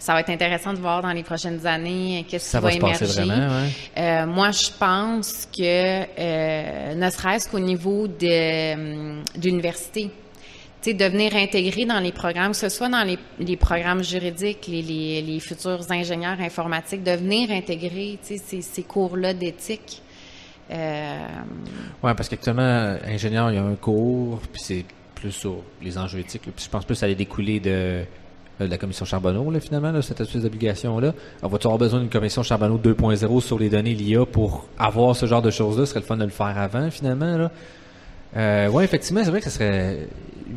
Ça 0.00 0.12
va 0.12 0.20
être 0.20 0.30
intéressant 0.30 0.72
de 0.72 0.78
voir 0.78 1.02
dans 1.02 1.10
les 1.10 1.24
prochaines 1.24 1.66
années 1.66 2.20
euh, 2.20 2.22
qu'est-ce 2.30 2.50
qui 2.50 2.62
va 2.62 2.68
va, 2.68 2.72
émerger. 2.72 3.04
vraiment, 3.06 3.48
ouais. 3.48 3.68
Euh, 3.98 4.26
moi, 4.26 4.52
je 4.52 4.68
pense 4.78 5.46
que 5.46 5.60
euh, 6.20 6.94
ne 6.94 7.10
serait-ce 7.10 7.48
qu'au 7.48 7.58
niveau 7.58 8.06
de, 8.06 8.74
hum, 8.74 9.22
de 10.84 10.90
l'université, 10.90 10.90
tu 10.90 10.90
sais, 10.90 10.94
de 10.94 11.04
venir 11.04 11.34
intégrer 11.36 11.84
dans 11.86 12.00
les 12.00 12.12
programmes, 12.12 12.52
que 12.52 12.56
ce 12.56 12.68
soit 12.68 12.88
dans 12.88 13.04
les, 13.04 13.18
les 13.38 13.56
programmes 13.56 14.02
juridiques, 14.02 14.66
les, 14.68 14.82
les, 14.82 15.22
les 15.22 15.40
futurs 15.40 15.90
ingénieurs 15.90 16.40
informatiques, 16.40 17.02
de 17.02 17.12
venir 17.12 17.50
intégrer 17.50 18.18
tu 18.22 18.36
sais, 18.36 18.42
ces, 18.44 18.62
ces 18.62 18.82
cours-là 18.82 19.34
d'éthique. 19.34 20.02
Euh, 20.70 21.18
Ouais, 22.02 22.14
parce 22.14 22.28
qu'actuellement, 22.28 22.96
ingénieur, 23.06 23.50
il 23.50 23.56
y 23.56 23.58
a 23.58 23.64
un 23.64 23.74
cours, 23.74 24.40
puis 24.52 24.62
c'est 24.62 24.84
plus 25.14 25.32
sur 25.32 25.56
les 25.82 25.98
enjeux 25.98 26.20
éthiques. 26.20 26.42
Puis 26.42 26.64
je 26.64 26.70
pense 26.70 26.84
plus 26.84 26.94
ça 26.94 27.06
allait 27.06 27.14
découler 27.16 27.58
de, 27.58 27.70
euh, 27.70 28.04
de 28.60 28.66
la 28.66 28.78
commission 28.78 29.04
Charbonneau, 29.04 29.50
finalement, 29.60 29.90
là, 29.90 30.02
cette 30.02 30.20
espèce 30.20 30.42
d'obligation-là. 30.42 31.12
On 31.42 31.48
va-tu 31.48 31.66
avoir 31.66 31.78
besoin 31.78 32.00
d'une 32.00 32.08
commission 32.10 32.42
Charbonneau 32.42 32.78
2.0 32.78 33.40
sur 33.40 33.58
les 33.58 33.68
données 33.68 33.94
l'IA 33.94 34.26
pour 34.26 34.68
avoir 34.78 35.16
ce 35.16 35.26
genre 35.26 35.42
de 35.42 35.50
choses-là? 35.50 35.86
Ce 35.86 35.90
serait 35.90 36.00
le 36.00 36.06
fun 36.06 36.16
de 36.16 36.24
le 36.24 36.30
faire 36.30 36.56
avant, 36.58 36.88
finalement. 36.90 37.48
Euh, 38.36 38.68
ouais, 38.68 38.84
effectivement, 38.84 39.24
c'est 39.24 39.30
vrai 39.30 39.40
que 39.40 39.46
ça 39.46 39.50
serait. 39.50 40.06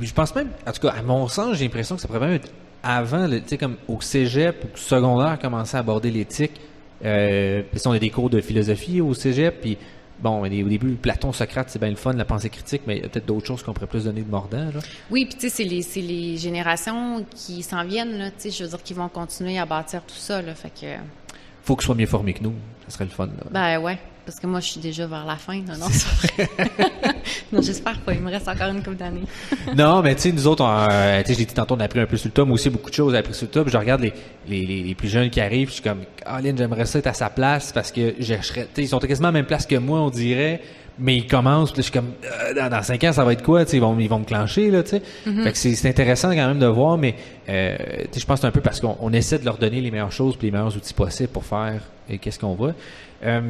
Je 0.02 0.14
pense 0.14 0.36
même, 0.36 0.50
en 0.68 0.72
tout 0.72 0.82
cas, 0.82 0.90
à 0.90 1.02
mon 1.02 1.28
sens, 1.28 1.58
j'ai 1.58 1.66
l'impression 1.66 1.96
que 1.96 2.02
ça 2.02 2.08
pourrait 2.08 2.20
même 2.20 2.34
être 2.34 2.52
avant, 2.84 3.30
tu 3.30 3.42
sais, 3.46 3.58
comme 3.58 3.78
au 3.88 4.02
cégep 4.02 4.66
au 4.74 4.78
secondaire, 4.78 5.38
commencer 5.40 5.78
à 5.78 5.82
aborder 5.82 6.12
l'éthique. 6.12 6.60
Euh, 7.04 7.62
puis 7.70 7.80
si 7.80 7.88
on 7.88 7.92
a 7.92 8.00
des 8.00 8.10
cours 8.10 8.30
de 8.30 8.42
philosophie 8.42 9.02
au 9.02 9.14
cégep, 9.14 9.62
puis 9.62 9.78
bon, 10.20 10.42
au 10.44 10.48
début, 10.48 10.94
Platon, 10.96 11.32
Socrate, 11.32 11.70
c'est 11.70 11.80
bien 11.80 11.90
le 11.90 11.96
fun, 11.96 12.14
la 12.14 12.26
pensée 12.26 12.50
critique, 12.50 12.84
mais 12.88 12.98
il 12.98 13.04
y 13.04 13.06
a 13.06 13.10
peut-être 13.10 13.26
d'autres 13.26 13.48
choses 13.48 13.64
qu'on 13.64 13.74
pourrait 13.74 13.88
plus 13.88 14.06
donner 14.06 14.22
de 14.22 14.30
mordant, 14.30 14.66
là. 14.66 14.80
oui, 15.10 15.26
puis 15.26 15.36
tu 15.36 15.42
sais, 15.42 15.50
c'est 15.50 15.64
les, 15.64 15.82
c'est 15.82 16.02
les 16.02 16.38
générations 16.38 17.26
qui 17.36 17.64
s'en 17.64 17.84
viennent, 17.84 18.18
là, 18.18 18.30
tu 18.30 18.36
sais, 18.38 18.52
je 18.52 18.64
veux 18.64 18.70
dire, 18.70 18.84
qui 18.84 18.94
vont 18.94 19.10
continuer 19.10 19.58
à 19.58 19.66
bâtir 19.66 20.02
tout 20.04 20.16
ça, 20.16 20.42
là, 20.42 20.54
fait 20.54 20.70
que, 20.70 20.88
Faut 21.64 21.76
qu'ils 21.76 21.86
soient 21.86 21.96
mieux 21.96 22.06
formés 22.08 22.34
que 22.34 22.44
nous. 22.44 22.54
Ça 22.88 22.96
serait 22.96 23.06
le 23.06 23.12
fun, 23.12 23.28
là. 23.28 23.44
ben 23.52 23.80
ouais, 23.80 23.98
parce 24.26 24.40
que 24.40 24.48
moi, 24.48 24.60
je 24.60 24.68
suis 24.68 24.80
déjà 24.80 25.08
vers 25.08 25.26
la 25.26 25.36
fin, 25.36 25.56
non, 25.56 25.78
non, 25.80 25.88
c'est 25.90 26.32
vrai. 26.36 26.50
non, 27.52 27.62
j'espère 27.62 28.00
pas, 28.02 28.14
il 28.14 28.22
me 28.22 28.30
reste 28.30 28.48
encore 28.48 28.70
une 28.70 28.84
couple 28.84 28.98
d'années. 28.98 29.24
Non, 29.76 30.02
mais 30.02 30.16
tu 30.16 30.22
sais, 30.22 30.32
nous 30.32 30.48
autres, 30.48 30.64
on, 30.64 30.70
euh, 30.70 31.22
tu 31.22 31.28
sais, 31.28 31.34
je 31.34 31.40
l'ai 31.40 31.46
dit 31.46 31.54
tantôt, 31.54 31.76
on 31.76 31.80
a 31.80 31.86
appris 31.86 32.00
un 32.00 32.06
peu 32.06 32.18
sur 32.18 32.28
le 32.28 32.34
tas. 32.34 32.46
Moi 32.46 32.56
aussi, 32.56 32.70
beaucoup 32.70 32.90
de 32.90 32.96
choses, 32.96 33.14
j'ai 33.14 33.18
appris 33.20 33.34
sur 33.34 33.46
le 33.46 33.52
tas. 33.52 33.64
Puis 33.64 33.72
je 33.72 33.78
regarde 33.78 34.02
les, 34.02 34.14
les, 34.48 34.66
les, 34.66 34.84
les 34.84 34.96
plus 34.96 35.08
jeunes 35.08 35.30
qui 35.30 35.40
arrivent, 35.40 35.70
je 35.70 35.76
suis 35.76 35.84
comme, 35.84 36.02
Aline, 36.26 36.58
j'aimerais 36.58 36.86
ça 36.86 37.00
être 37.00 37.08
à 37.08 37.14
sa 37.14 37.30
place 37.30 37.72
parce 37.72 37.92
que 37.92 38.16
je 38.20 38.36
serais, 38.42 38.68
ils 38.78 38.88
sont 38.88 39.00
quasiment 39.00 39.30
à 39.30 39.32
la 39.32 39.40
même 39.40 39.46
place 39.46 39.66
que 39.66 39.76
moi, 39.76 40.00
on 40.00 40.10
dirait. 40.10 40.62
Mais 41.04 41.16
ils 41.18 41.26
commencent, 41.28 41.72
puis 41.72 41.80
je 41.82 41.90
suis 41.90 41.92
comme, 41.92 42.12
euh, 42.24 42.54
dans, 42.54 42.70
dans 42.70 42.84
cinq 42.84 43.04
ans, 43.04 43.12
ça 43.12 43.24
va 43.26 43.34
être 43.34 43.42
quoi, 43.42 43.66
tu 43.66 43.72
sais, 43.72 43.78
ils 43.78 43.82
vont, 43.82 43.98
ils 44.00 44.08
vont 44.08 44.20
me 44.20 44.26
clencher, 44.26 44.70
là, 44.70 44.84
tu 44.84 44.92
sais. 44.92 45.02
Fait 45.24 45.52
que 45.52 45.58
c'est, 45.58 45.74
c'est 45.76 45.90
intéressant 45.90 46.30
quand 46.30 46.48
même 46.48 46.60
de 46.60 46.68
voir, 46.68 46.98
mais, 46.98 47.16
euh, 47.50 47.76
je 48.16 48.24
pense 48.26 48.36
que 48.38 48.42
c'est 48.42 48.48
un 48.48 48.52
peu 48.52 48.62
parce 48.62 48.80
qu'on 48.80 48.96
on 49.02 49.12
essaie 49.12 49.40
de 49.40 49.46
leur 49.46 49.58
donner 49.58 49.82
les 49.82 49.90
meilleures 49.90 50.12
choses 50.12 50.36
puis 50.38 50.48
les 50.48 50.52
meilleurs 50.52 50.76
outils 50.78 50.94
possibles 50.94 51.30
pour 51.30 51.44
faire 51.44 51.82
et 52.10 52.18
qu'est-ce 52.20 52.38
qu'on 52.38 52.54
voit. 52.54 52.74
Euh, 53.24 53.42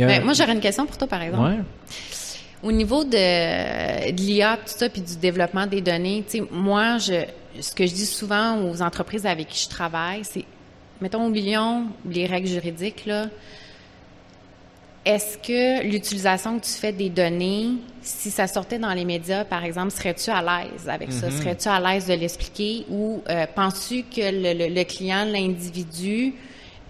a- 0.00 0.06
Ben, 0.06 0.24
moi, 0.24 0.32
j'aurais 0.32 0.52
une 0.54 0.60
question 0.60 0.86
pour 0.86 0.96
toi, 0.96 1.06
par 1.06 1.20
exemple. 1.22 1.42
ouais. 1.42 1.58
Au 2.62 2.72
niveau 2.72 3.04
de, 3.04 3.10
de 4.10 4.16
l'IA, 4.22 4.56
tout 4.56 4.72
ça, 4.78 4.88
puis 4.88 5.02
du 5.02 5.16
développement 5.16 5.66
des 5.66 5.82
données, 5.82 6.24
tu 6.26 6.38
sais, 6.38 6.44
moi, 6.50 6.96
je, 6.96 7.24
ce 7.60 7.74
que 7.74 7.86
je 7.86 7.92
dis 7.92 8.06
souvent 8.06 8.62
aux 8.62 8.80
entreprises 8.80 9.26
avec 9.26 9.48
qui 9.48 9.62
je 9.64 9.68
travaille, 9.68 10.20
c'est, 10.22 10.44
mettons, 11.02 11.26
au 11.26 11.28
million, 11.28 11.84
les 12.10 12.24
règles 12.24 12.48
juridiques, 12.48 13.04
là, 13.04 13.26
est-ce 15.04 15.36
que 15.38 15.82
l'utilisation 15.86 16.58
que 16.58 16.64
tu 16.64 16.72
fais 16.72 16.92
des 16.92 17.10
données, 17.10 17.70
si 18.02 18.30
ça 18.30 18.46
sortait 18.46 18.78
dans 18.78 18.92
les 18.94 19.04
médias, 19.04 19.44
par 19.44 19.64
exemple, 19.64 19.90
serais-tu 19.90 20.30
à 20.30 20.40
l'aise 20.42 20.88
avec 20.88 21.12
ça? 21.12 21.30
Serais-tu 21.30 21.68
à 21.68 21.78
l'aise 21.80 22.06
de 22.06 22.14
l'expliquer? 22.14 22.86
Ou 22.90 23.22
euh, 23.28 23.46
penses-tu 23.54 24.02
que 24.04 24.20
le, 24.22 24.52
le- 24.68 24.74
le 24.74 24.84
client, 24.84 25.24
l'individu, 25.24 26.34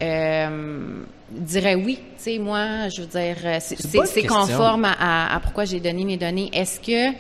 euh, 0.02 1.02
dirait 1.30 1.74
oui? 1.74 1.96
Tu 2.16 2.22
sais, 2.32 2.38
moi, 2.38 2.88
je 2.88 3.02
veux 3.02 3.06
dire, 3.08 3.36
euh, 3.44 3.58
c'est- 3.60 3.76
conforme 4.28 4.84
à, 4.84 4.92
à- 4.92 5.36
à 5.36 5.40
pourquoi 5.40 5.64
j'ai 5.64 5.80
donné 5.80 6.04
mes 6.04 6.16
données. 6.16 6.50
Est-ce 6.52 6.80
que 6.80 7.16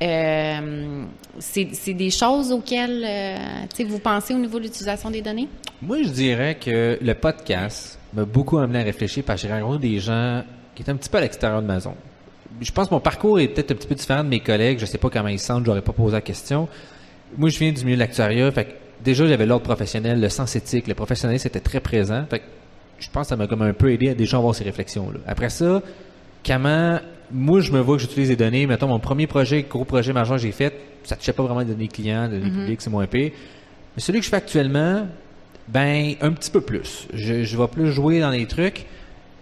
euh, 0.00 1.04
c'est 1.38 1.94
des 1.94 2.10
choses 2.10 2.52
auxquelles 2.52 3.04
euh, 3.04 3.84
vous 3.86 3.98
pensez 3.98 4.34
au 4.34 4.38
niveau 4.38 4.58
de 4.58 4.64
l'utilisation 4.64 5.10
des 5.10 5.22
données? 5.22 5.48
Moi, 5.82 6.02
je 6.02 6.08
dirais 6.08 6.56
que 6.56 6.98
le 7.00 7.14
podcast 7.14 7.98
m'a 8.12 8.24
beaucoup 8.24 8.58
amené 8.58 8.80
à 8.80 8.82
réfléchir 8.82 9.24
parce 9.26 9.42
que 9.42 9.48
j'ai 9.48 9.54
rencontré 9.54 9.78
des 9.88 9.98
gens 9.98 10.42
qui 10.74 10.82
étaient 10.82 10.92
un 10.92 10.96
petit 10.96 11.08
peu 11.08 11.18
à 11.18 11.20
l'extérieur 11.20 11.62
de 11.62 11.66
ma 11.66 11.80
zone. 11.80 11.94
Je 12.60 12.72
pense 12.72 12.88
que 12.88 12.94
mon 12.94 13.00
parcours 13.00 13.38
est 13.38 13.48
peut-être 13.48 13.72
un 13.72 13.74
petit 13.74 13.86
peu 13.86 13.94
différent 13.94 14.24
de 14.24 14.28
mes 14.28 14.40
collègues. 14.40 14.78
Je 14.78 14.86
sais 14.86 14.98
pas 14.98 15.10
comment 15.10 15.28
ils 15.28 15.38
se 15.38 15.46
sentent, 15.46 15.64
j'aurais 15.64 15.82
pas 15.82 15.92
posé 15.92 16.12
la 16.12 16.20
question. 16.20 16.68
Moi, 17.36 17.50
je 17.50 17.58
viens 17.58 17.72
du 17.72 17.84
milieu 17.84 17.96
de 17.96 18.00
l'actuariat, 18.00 18.50
déjà, 19.04 19.26
j'avais 19.26 19.46
l'ordre 19.46 19.64
professionnel, 19.64 20.20
le 20.20 20.28
sens 20.28 20.56
éthique, 20.56 20.86
le 20.86 20.94
professionnel, 20.94 21.38
c'était 21.38 21.60
très 21.60 21.80
présent. 21.80 22.24
Fait 22.28 22.38
que 22.38 22.44
je 22.98 23.08
pense 23.10 23.24
que 23.24 23.28
ça 23.28 23.36
m'a 23.36 23.46
comme 23.46 23.62
un 23.62 23.72
peu 23.72 23.92
aidé 23.92 24.08
à 24.08 24.14
déjà 24.14 24.38
avoir 24.38 24.54
ces 24.54 24.64
réflexions-là. 24.64 25.20
Après 25.26 25.50
ça, 25.50 25.82
comment 26.44 26.98
moi 27.32 27.60
je 27.60 27.72
me 27.72 27.80
vois 27.80 27.96
que 27.96 28.02
j'utilise 28.02 28.28
des 28.28 28.36
données, 28.36 28.66
mettons 28.66 28.88
mon 28.88 28.98
premier 28.98 29.26
projet, 29.26 29.66
gros 29.68 29.84
projet 29.84 30.12
majeur 30.12 30.36
que 30.36 30.42
j'ai 30.42 30.52
fait, 30.52 30.74
ça 31.04 31.16
touchait 31.16 31.32
pas 31.32 31.42
vraiment 31.42 31.60
les 31.60 31.66
données 31.66 31.88
clients, 31.88 32.28
les 32.30 32.38
données 32.38 32.50
publiques, 32.50 32.80
c'est 32.80 32.90
moins 32.90 33.06
pire. 33.06 33.32
Mais 33.96 34.02
celui 34.02 34.20
que 34.20 34.24
je 34.24 34.30
fais 34.30 34.36
actuellement, 34.36 35.06
ben 35.68 36.14
un 36.20 36.32
petit 36.32 36.50
peu 36.50 36.60
plus. 36.60 37.06
Je, 37.12 37.44
je 37.44 37.56
vais 37.56 37.68
plus 37.68 37.92
jouer 37.92 38.20
dans 38.20 38.30
les 38.30 38.46
trucs, 38.46 38.86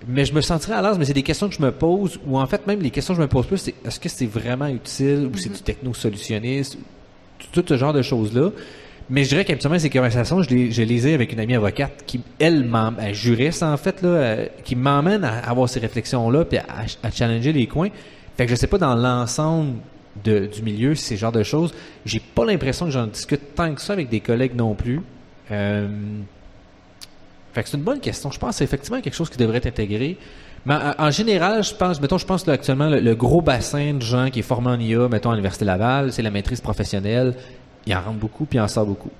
mais 0.06 0.24
je 0.24 0.34
me 0.34 0.40
sentirais 0.40 0.74
à 0.74 0.82
l'aise, 0.82 0.98
mais 0.98 1.04
c'est 1.04 1.12
des 1.12 1.22
questions 1.22 1.48
que 1.48 1.54
je 1.54 1.62
me 1.62 1.72
pose, 1.72 2.18
ou 2.26 2.38
en 2.38 2.46
fait 2.46 2.66
même 2.66 2.80
les 2.80 2.90
questions 2.90 3.14
que 3.14 3.18
je 3.18 3.22
me 3.22 3.28
pose 3.28 3.46
plus, 3.46 3.58
c'est 3.58 3.74
est-ce 3.84 4.00
que 4.00 4.08
c'est 4.08 4.26
vraiment 4.26 4.66
utile, 4.66 5.30
ou 5.32 5.36
c'est 5.36 5.52
du 5.52 5.60
techno-solutionniste, 5.60 6.78
tout, 7.38 7.62
tout 7.62 7.68
ce 7.68 7.76
genre 7.76 7.92
de 7.92 8.02
choses-là. 8.02 8.50
Mais 9.08 9.22
je 9.22 9.28
dirais 9.28 9.44
qu'habituellement, 9.44 9.78
ces 9.78 9.90
conversations, 9.90 10.42
je 10.42 10.50
les, 10.50 10.72
je 10.72 10.82
ai 10.82 11.14
avec 11.14 11.32
une 11.32 11.38
amie 11.38 11.54
avocate 11.54 12.02
qui, 12.06 12.20
elle, 12.40 12.68
elle, 13.00 13.14
juriste, 13.14 13.62
en 13.62 13.76
fait, 13.76 14.02
là, 14.02 14.08
euh, 14.08 14.46
qui 14.64 14.74
m'emmène 14.74 15.22
à 15.22 15.38
avoir 15.48 15.68
ces 15.68 15.78
réflexions-là, 15.78 16.44
puis 16.44 16.58
à, 16.58 17.10
challenger 17.10 17.52
les 17.52 17.66
coins. 17.68 17.90
Fait 18.36 18.46
que 18.46 18.50
je 18.50 18.56
sais 18.56 18.66
pas 18.66 18.78
dans 18.78 18.96
l'ensemble 18.96 19.74
du 20.24 20.62
milieu, 20.62 20.94
ces 20.94 21.16
genres 21.16 21.32
de 21.32 21.42
choses. 21.42 21.72
J'ai 22.04 22.20
pas 22.20 22.44
l'impression 22.44 22.86
que 22.86 22.90
j'en 22.90 23.06
discute 23.06 23.54
tant 23.54 23.74
que 23.74 23.80
ça 23.80 23.92
avec 23.92 24.08
des 24.08 24.20
collègues 24.20 24.56
non 24.56 24.74
plus. 24.74 25.00
Euh, 25.50 25.88
fait 27.52 27.62
que 27.62 27.68
c'est 27.68 27.76
une 27.76 27.84
bonne 27.84 28.00
question. 28.00 28.30
Je 28.30 28.38
pense 28.38 28.50
que 28.50 28.56
c'est 28.56 28.64
effectivement 28.64 29.00
quelque 29.00 29.14
chose 29.14 29.30
qui 29.30 29.38
devrait 29.38 29.58
être 29.58 29.66
intégré. 29.66 30.18
Mais 30.64 30.74
en, 30.74 31.06
en 31.06 31.10
général, 31.10 31.62
je 31.62 31.74
pense, 31.74 32.00
mettons, 32.00 32.18
je 32.18 32.26
pense 32.26 32.46
là, 32.46 32.54
actuellement, 32.54 32.88
le, 32.88 32.98
le 32.98 33.14
gros 33.14 33.40
bassin 33.40 33.94
de 33.94 34.02
gens 34.02 34.30
qui 34.30 34.40
est 34.40 34.42
formé 34.42 34.68
en 34.68 34.80
IA, 34.80 35.08
mettons, 35.08 35.30
à 35.30 35.34
l'Université 35.34 35.64
Laval, 35.64 36.12
c'est 36.12 36.22
la 36.22 36.30
maîtrise 36.30 36.60
professionnelle. 36.60 37.34
Il 37.86 37.94
en 37.94 38.00
rentre 38.02 38.18
beaucoup, 38.18 38.44
puis 38.44 38.58
il 38.58 38.62
en 38.62 38.68
sort 38.68 38.86
beaucoup. 38.86 39.10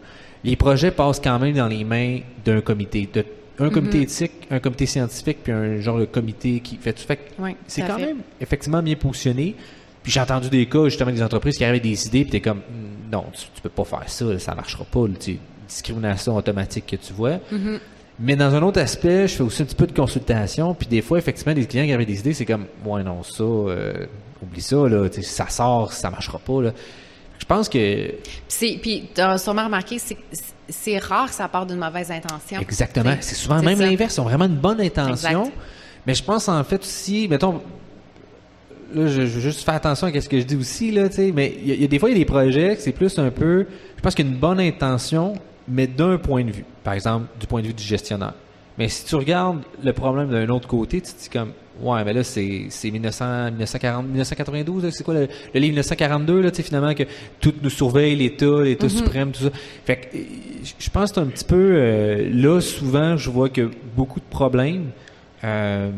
Les 0.44 0.56
projets 0.56 0.90
passent 0.90 1.20
quand 1.20 1.38
même 1.38 1.54
dans 1.54 1.68
les 1.68 1.84
mains 1.84 2.20
d'un 2.44 2.60
comité, 2.60 3.08
de, 3.12 3.24
un 3.58 3.70
comité 3.70 4.02
éthique, 4.02 4.32
un 4.50 4.58
comité 4.58 4.86
scientifique, 4.86 5.38
puis 5.42 5.52
un 5.52 5.80
genre 5.80 5.98
de 5.98 6.04
comité 6.04 6.60
qui 6.60 6.76
fait 6.76 6.92
tout. 6.92 7.04
Fait 7.06 7.16
que 7.16 7.22
Oui, 7.38 7.56
c'est 7.66 7.82
quand 7.82 7.96
fait. 7.96 8.06
même 8.06 8.18
effectivement 8.40 8.82
bien 8.82 8.96
positionné. 8.96 9.54
Puis 10.02 10.12
j'ai 10.12 10.20
entendu 10.20 10.48
des 10.50 10.66
cas, 10.66 10.84
justement, 10.84 11.10
des 11.10 11.22
entreprises 11.22 11.56
qui 11.56 11.64
avec 11.64 11.82
des 11.82 12.06
idées, 12.06 12.22
puis 12.22 12.30
t'es 12.30 12.40
comme, 12.40 12.58
Hmm, 12.58 13.12
non, 13.12 13.24
tu, 13.32 13.46
tu 13.54 13.60
peux 13.62 13.68
pas 13.68 13.84
faire 13.84 14.04
ça, 14.08 14.38
ça 14.38 14.54
marchera 14.54 14.84
pas, 14.84 15.04
tu 15.18 15.38
discrimination 15.66 16.36
automatique 16.36 16.86
que 16.86 16.96
tu 16.96 17.12
vois. 17.12 17.38
Mais 18.18 18.36
dans 18.36 18.54
un 18.54 18.62
autre 18.62 18.80
aspect, 18.80 19.28
je 19.28 19.34
fais 19.34 19.42
aussi 19.42 19.62
un 19.62 19.66
petit 19.66 19.74
peu 19.74 19.86
de 19.86 19.92
consultation, 19.92 20.74
puis 20.74 20.86
des 20.86 21.02
fois, 21.02 21.18
effectivement, 21.18 21.54
des 21.54 21.66
clients 21.66 21.84
qui 21.84 21.92
avaient 21.92 22.06
des 22.06 22.20
idées, 22.20 22.32
c'est 22.32 22.46
comme, 22.46 22.66
ouais, 22.84 23.02
non, 23.02 23.22
ça, 23.22 23.42
euh, 23.42 24.06
oublie 24.42 24.62
ça, 24.62 24.76
là, 24.88 25.08
ça 25.22 25.48
sort, 25.48 25.92
ça 25.92 26.10
marchera 26.10 26.38
pas, 26.38 26.62
là. 26.62 26.72
Je 27.38 27.44
pense 27.44 27.68
que 27.68 28.10
C'est 28.48 28.78
puis 28.80 29.08
tu 29.14 29.20
as 29.20 29.38
sûrement 29.38 29.64
remarqué 29.64 29.98
c'est 29.98 30.16
c'est 30.68 30.98
rare 30.98 31.28
que 31.28 31.34
ça 31.34 31.46
part 31.48 31.64
d'une 31.66 31.78
mauvaise 31.78 32.10
intention. 32.10 32.58
Exactement. 32.60 33.14
C'est 33.20 33.34
souvent 33.36 33.62
même 33.62 33.78
l'inverse. 33.80 34.16
Ils 34.16 34.20
ont 34.20 34.24
vraiment 34.24 34.46
une 34.46 34.56
bonne 34.56 34.80
intention. 34.80 35.44
Exact. 35.44 35.56
Mais 36.06 36.14
je 36.14 36.24
pense 36.24 36.48
en 36.48 36.62
fait 36.64 36.80
aussi, 36.80 37.28
mettons, 37.28 37.60
là, 38.94 39.06
je, 39.06 39.22
je 39.22 39.26
veux 39.26 39.40
juste 39.40 39.64
faire 39.64 39.74
attention 39.74 40.06
à 40.08 40.20
ce 40.20 40.28
que 40.28 40.40
je 40.40 40.44
dis 40.44 40.56
aussi, 40.56 40.90
là, 40.90 41.08
tu 41.08 41.16
sais, 41.16 41.32
mais 41.34 41.54
il 41.60 41.68
y, 41.68 41.72
a- 41.72 41.74
il 41.74 41.80
y 41.82 41.84
a 41.84 41.88
des 41.88 41.98
fois, 41.98 42.08
il 42.10 42.12
y 42.12 42.16
a 42.16 42.18
des 42.18 42.24
projets 42.24 42.76
que 42.76 42.82
c'est 42.82 42.92
plus 42.92 43.16
un 43.18 43.30
peu, 43.30 43.66
je 43.96 44.02
pense 44.02 44.14
qu'il 44.14 44.26
y 44.26 44.28
a 44.28 44.32
une 44.32 44.38
bonne 44.38 44.60
intention, 44.60 45.34
mais 45.68 45.86
d'un 45.86 46.18
point 46.18 46.44
de 46.44 46.50
vue. 46.50 46.64
Par 46.84 46.94
exemple, 46.94 47.26
du 47.38 47.46
point 47.46 47.60
de 47.62 47.66
vue 47.68 47.74
du 47.74 47.82
gestionnaire. 47.84 48.34
Mais 48.78 48.88
si 48.88 49.04
tu 49.04 49.14
regardes 49.16 49.62
le 49.82 49.92
problème 49.92 50.30
d'un 50.30 50.48
autre 50.48 50.68
côté, 50.68 51.00
tu 51.00 51.12
te 51.12 51.22
dis 51.22 51.28
comme, 51.28 51.52
ouais, 51.82 52.04
mais 52.04 52.12
là, 52.12 52.22
c'est, 52.24 52.66
c'est 52.70 52.90
1900, 52.90 53.46
1940, 53.52 54.04
1992, 54.06 54.84
là, 54.84 54.90
c'est 54.90 55.04
quoi 55.04 55.14
le, 55.14 55.20
le 55.54 55.60
livre 55.60 55.72
1942, 55.72 56.40
là, 56.40 56.50
tu 56.50 56.56
sais, 56.58 56.62
finalement, 56.62 56.94
que 56.94 57.04
tout 57.40 57.54
nous 57.62 57.70
surveille, 57.70 58.16
l'État, 58.16 58.62
l'État 58.62 58.86
suprême, 58.88 59.32
tout 59.32 59.44
ça. 59.44 59.50
Fait 59.84 59.96
que, 59.96 60.16
je- 60.64 60.72
je 60.78 60.90
pense 60.90 61.10
que 61.10 61.14
c'est 61.16 61.20
un 61.20 61.26
petit 61.26 61.44
peu, 61.44 61.72
euh, 61.76 62.28
là, 62.32 62.60
souvent, 62.60 63.16
je 63.16 63.30
vois 63.30 63.48
que 63.48 63.70
beaucoup 63.96 64.20
de 64.20 64.24
problèmes, 64.28 64.90
euh, 65.44 65.90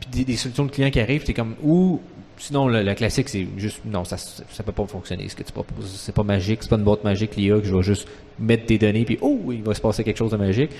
puis 0.00 0.08
des, 0.10 0.24
des 0.24 0.36
solutions 0.36 0.64
de 0.66 0.70
clients 0.70 0.90
qui 0.90 1.00
arrivent, 1.00 1.24
t'es 1.24 1.34
comme, 1.34 1.54
ou, 1.62 2.00
sinon, 2.38 2.68
le, 2.68 2.82
le 2.82 2.94
classique, 2.94 3.28
c'est 3.28 3.46
juste, 3.56 3.80
non, 3.84 4.04
ça, 4.04 4.16
ça 4.16 4.62
peut 4.64 4.72
pas 4.72 4.86
fonctionner, 4.86 5.28
ce 5.28 5.36
que 5.36 5.42
tu 5.42 5.52
proposes. 5.52 5.90
C'est 5.96 6.14
pas 6.14 6.22
magique, 6.24 6.58
c'est 6.62 6.70
pas 6.70 6.76
une 6.76 6.82
boîte 6.84 7.04
magique, 7.04 7.36
l'IA, 7.36 7.58
que 7.60 7.64
je 7.66 7.74
vais 7.76 7.82
juste 7.82 8.08
mettre 8.38 8.66
des 8.66 8.78
données, 8.78 9.04
puis, 9.04 9.18
oh, 9.20 9.38
il 9.50 9.62
va 9.62 9.74
se 9.74 9.80
passer 9.80 10.02
quelque 10.04 10.16
chose 10.18 10.32
de 10.32 10.36
magique. 10.36 10.70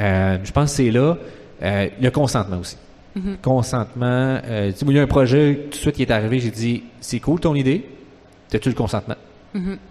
Euh, 0.00 0.38
je 0.44 0.52
pense 0.52 0.70
que 0.72 0.76
c'est 0.76 0.90
là. 0.90 1.16
Euh, 1.62 1.88
le 2.02 2.10
consentement 2.10 2.58
aussi. 2.58 2.76
Consentement. 3.42 4.40
Euh, 4.44 4.72
il 4.80 4.92
y 4.92 4.98
a 4.98 5.02
un 5.02 5.06
projet 5.06 5.60
tout 5.64 5.70
de 5.70 5.74
suite 5.74 5.96
qui 5.96 6.02
est 6.02 6.10
arrivé, 6.10 6.38
j'ai 6.38 6.50
dit, 6.50 6.82
c'est 7.00 7.20
cool 7.20 7.40
ton 7.40 7.54
idée, 7.54 7.84
as-tu 8.52 8.68
le 8.68 8.74
consentement? 8.74 9.16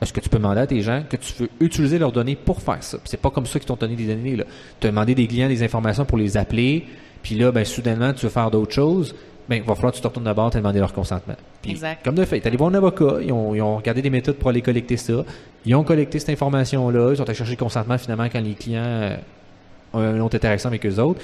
Est-ce 0.02 0.14
que 0.14 0.20
tu 0.20 0.30
peux 0.30 0.38
demander 0.38 0.62
à 0.62 0.68
tes 0.68 0.82
gens 0.82 1.04
que 1.10 1.18
tu 1.18 1.34
veux 1.40 1.50
utiliser 1.60 1.98
leurs 1.98 2.12
données 2.12 2.36
pour 2.36 2.62
faire 2.62 2.84
ça? 2.84 3.00
C'est 3.04 3.20
pas 3.20 3.32
comme 3.32 3.46
ça 3.46 3.60
qu'ils 3.60 3.68
t'ont 3.68 3.76
donné 3.76 3.96
des 3.96 4.06
données. 4.06 4.38
Tu 4.80 4.88
as 4.88 4.90
demandé 4.92 5.16
des 5.16 5.28
clients 5.28 5.48
des 5.48 5.64
informations 5.64 6.06
pour 6.06 6.18
les 6.18 6.38
appeler, 6.38 6.86
puis 7.24 7.36
là, 7.36 7.52
ben, 7.52 7.66
soudainement, 7.66 8.14
tu 8.14 8.26
veux 8.26 8.32
faire 8.32 8.52
d'autres 8.52 8.74
choses, 8.74 9.16
ben, 9.50 9.56
il 9.56 9.64
va 9.64 9.76
falloir 9.76 9.92
que 9.92 9.98
tu 9.98 10.02
te 10.02 10.08
retournes 10.08 10.26
d'abord 10.26 10.52
et 10.54 10.58
demander 10.58 10.80
leur 10.80 10.94
consentement. 10.94 11.36
Puis, 11.62 11.72
Exact. 11.72 12.04
Comme 12.04 12.16
de 12.16 12.26
fait, 12.26 12.40
tu 12.40 12.48
allé 12.48 12.58
voir 12.58 12.70
un 12.70 12.76
avocat, 12.76 13.18
ils 13.24 13.32
ont, 13.32 13.56
ils 13.56 13.62
ont 13.62 13.78
regardé 13.78 14.02
des 14.02 14.10
méthodes 14.10 14.36
pour 14.36 14.50
aller 14.50 14.62
collecter 14.62 14.98
ça, 14.98 15.24
ils 15.66 15.76
ont 15.76 15.84
collecté 15.84 16.20
cette 16.20 16.30
information-là, 16.30 17.12
ils 17.12 17.18
sont 17.18 17.24
allés 17.24 17.34
chercher 17.34 17.54
le 17.54 17.58
consentement 17.58 17.98
finalement 17.98 18.26
quand 18.26 18.42
les 18.42 18.54
clients 18.54 18.84
euh, 18.84 19.18
ont 19.94 20.00
un 20.00 20.20
autre 20.20 20.36
interaction 20.36 20.70
avec 20.70 20.86
eux 20.86 21.00
autres. 21.00 21.22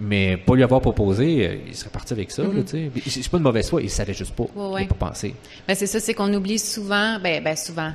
Mais 0.00 0.36
pas 0.36 0.54
lui 0.54 0.62
avoir 0.62 0.80
proposé, 0.80 1.46
euh, 1.48 1.56
il 1.66 1.74
serait 1.74 1.90
parti 1.90 2.12
avec 2.12 2.30
ça, 2.30 2.44
sais. 2.66 2.90
Puis 2.94 3.10
C'est 3.10 3.28
pas 3.28 3.38
une 3.38 3.42
mauvaise 3.42 3.68
foi, 3.68 3.82
il 3.82 3.90
savait 3.90 4.14
juste 4.14 4.32
pas. 4.34 4.44
Il 4.80 4.86
pas 4.86 5.08
pensé. 5.08 5.34
Ben, 5.66 5.74
c'est 5.74 5.86
ça, 5.88 5.98
c'est 5.98 6.14
qu'on 6.14 6.32
oublie 6.34 6.58
souvent, 6.60 7.18
ben, 7.20 7.42
ben 7.42 7.56
souvent, 7.56 7.92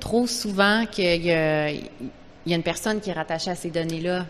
trop 0.00 0.26
souvent 0.26 0.84
qu'il 0.90 1.22
y 1.24 1.30
a, 1.30 1.70
il 1.70 1.80
y 2.46 2.52
a 2.52 2.56
une 2.56 2.62
personne 2.64 3.00
qui 3.00 3.10
est 3.10 3.12
rattachée 3.12 3.50
à 3.50 3.54
ces 3.54 3.70
données-là. 3.70 4.26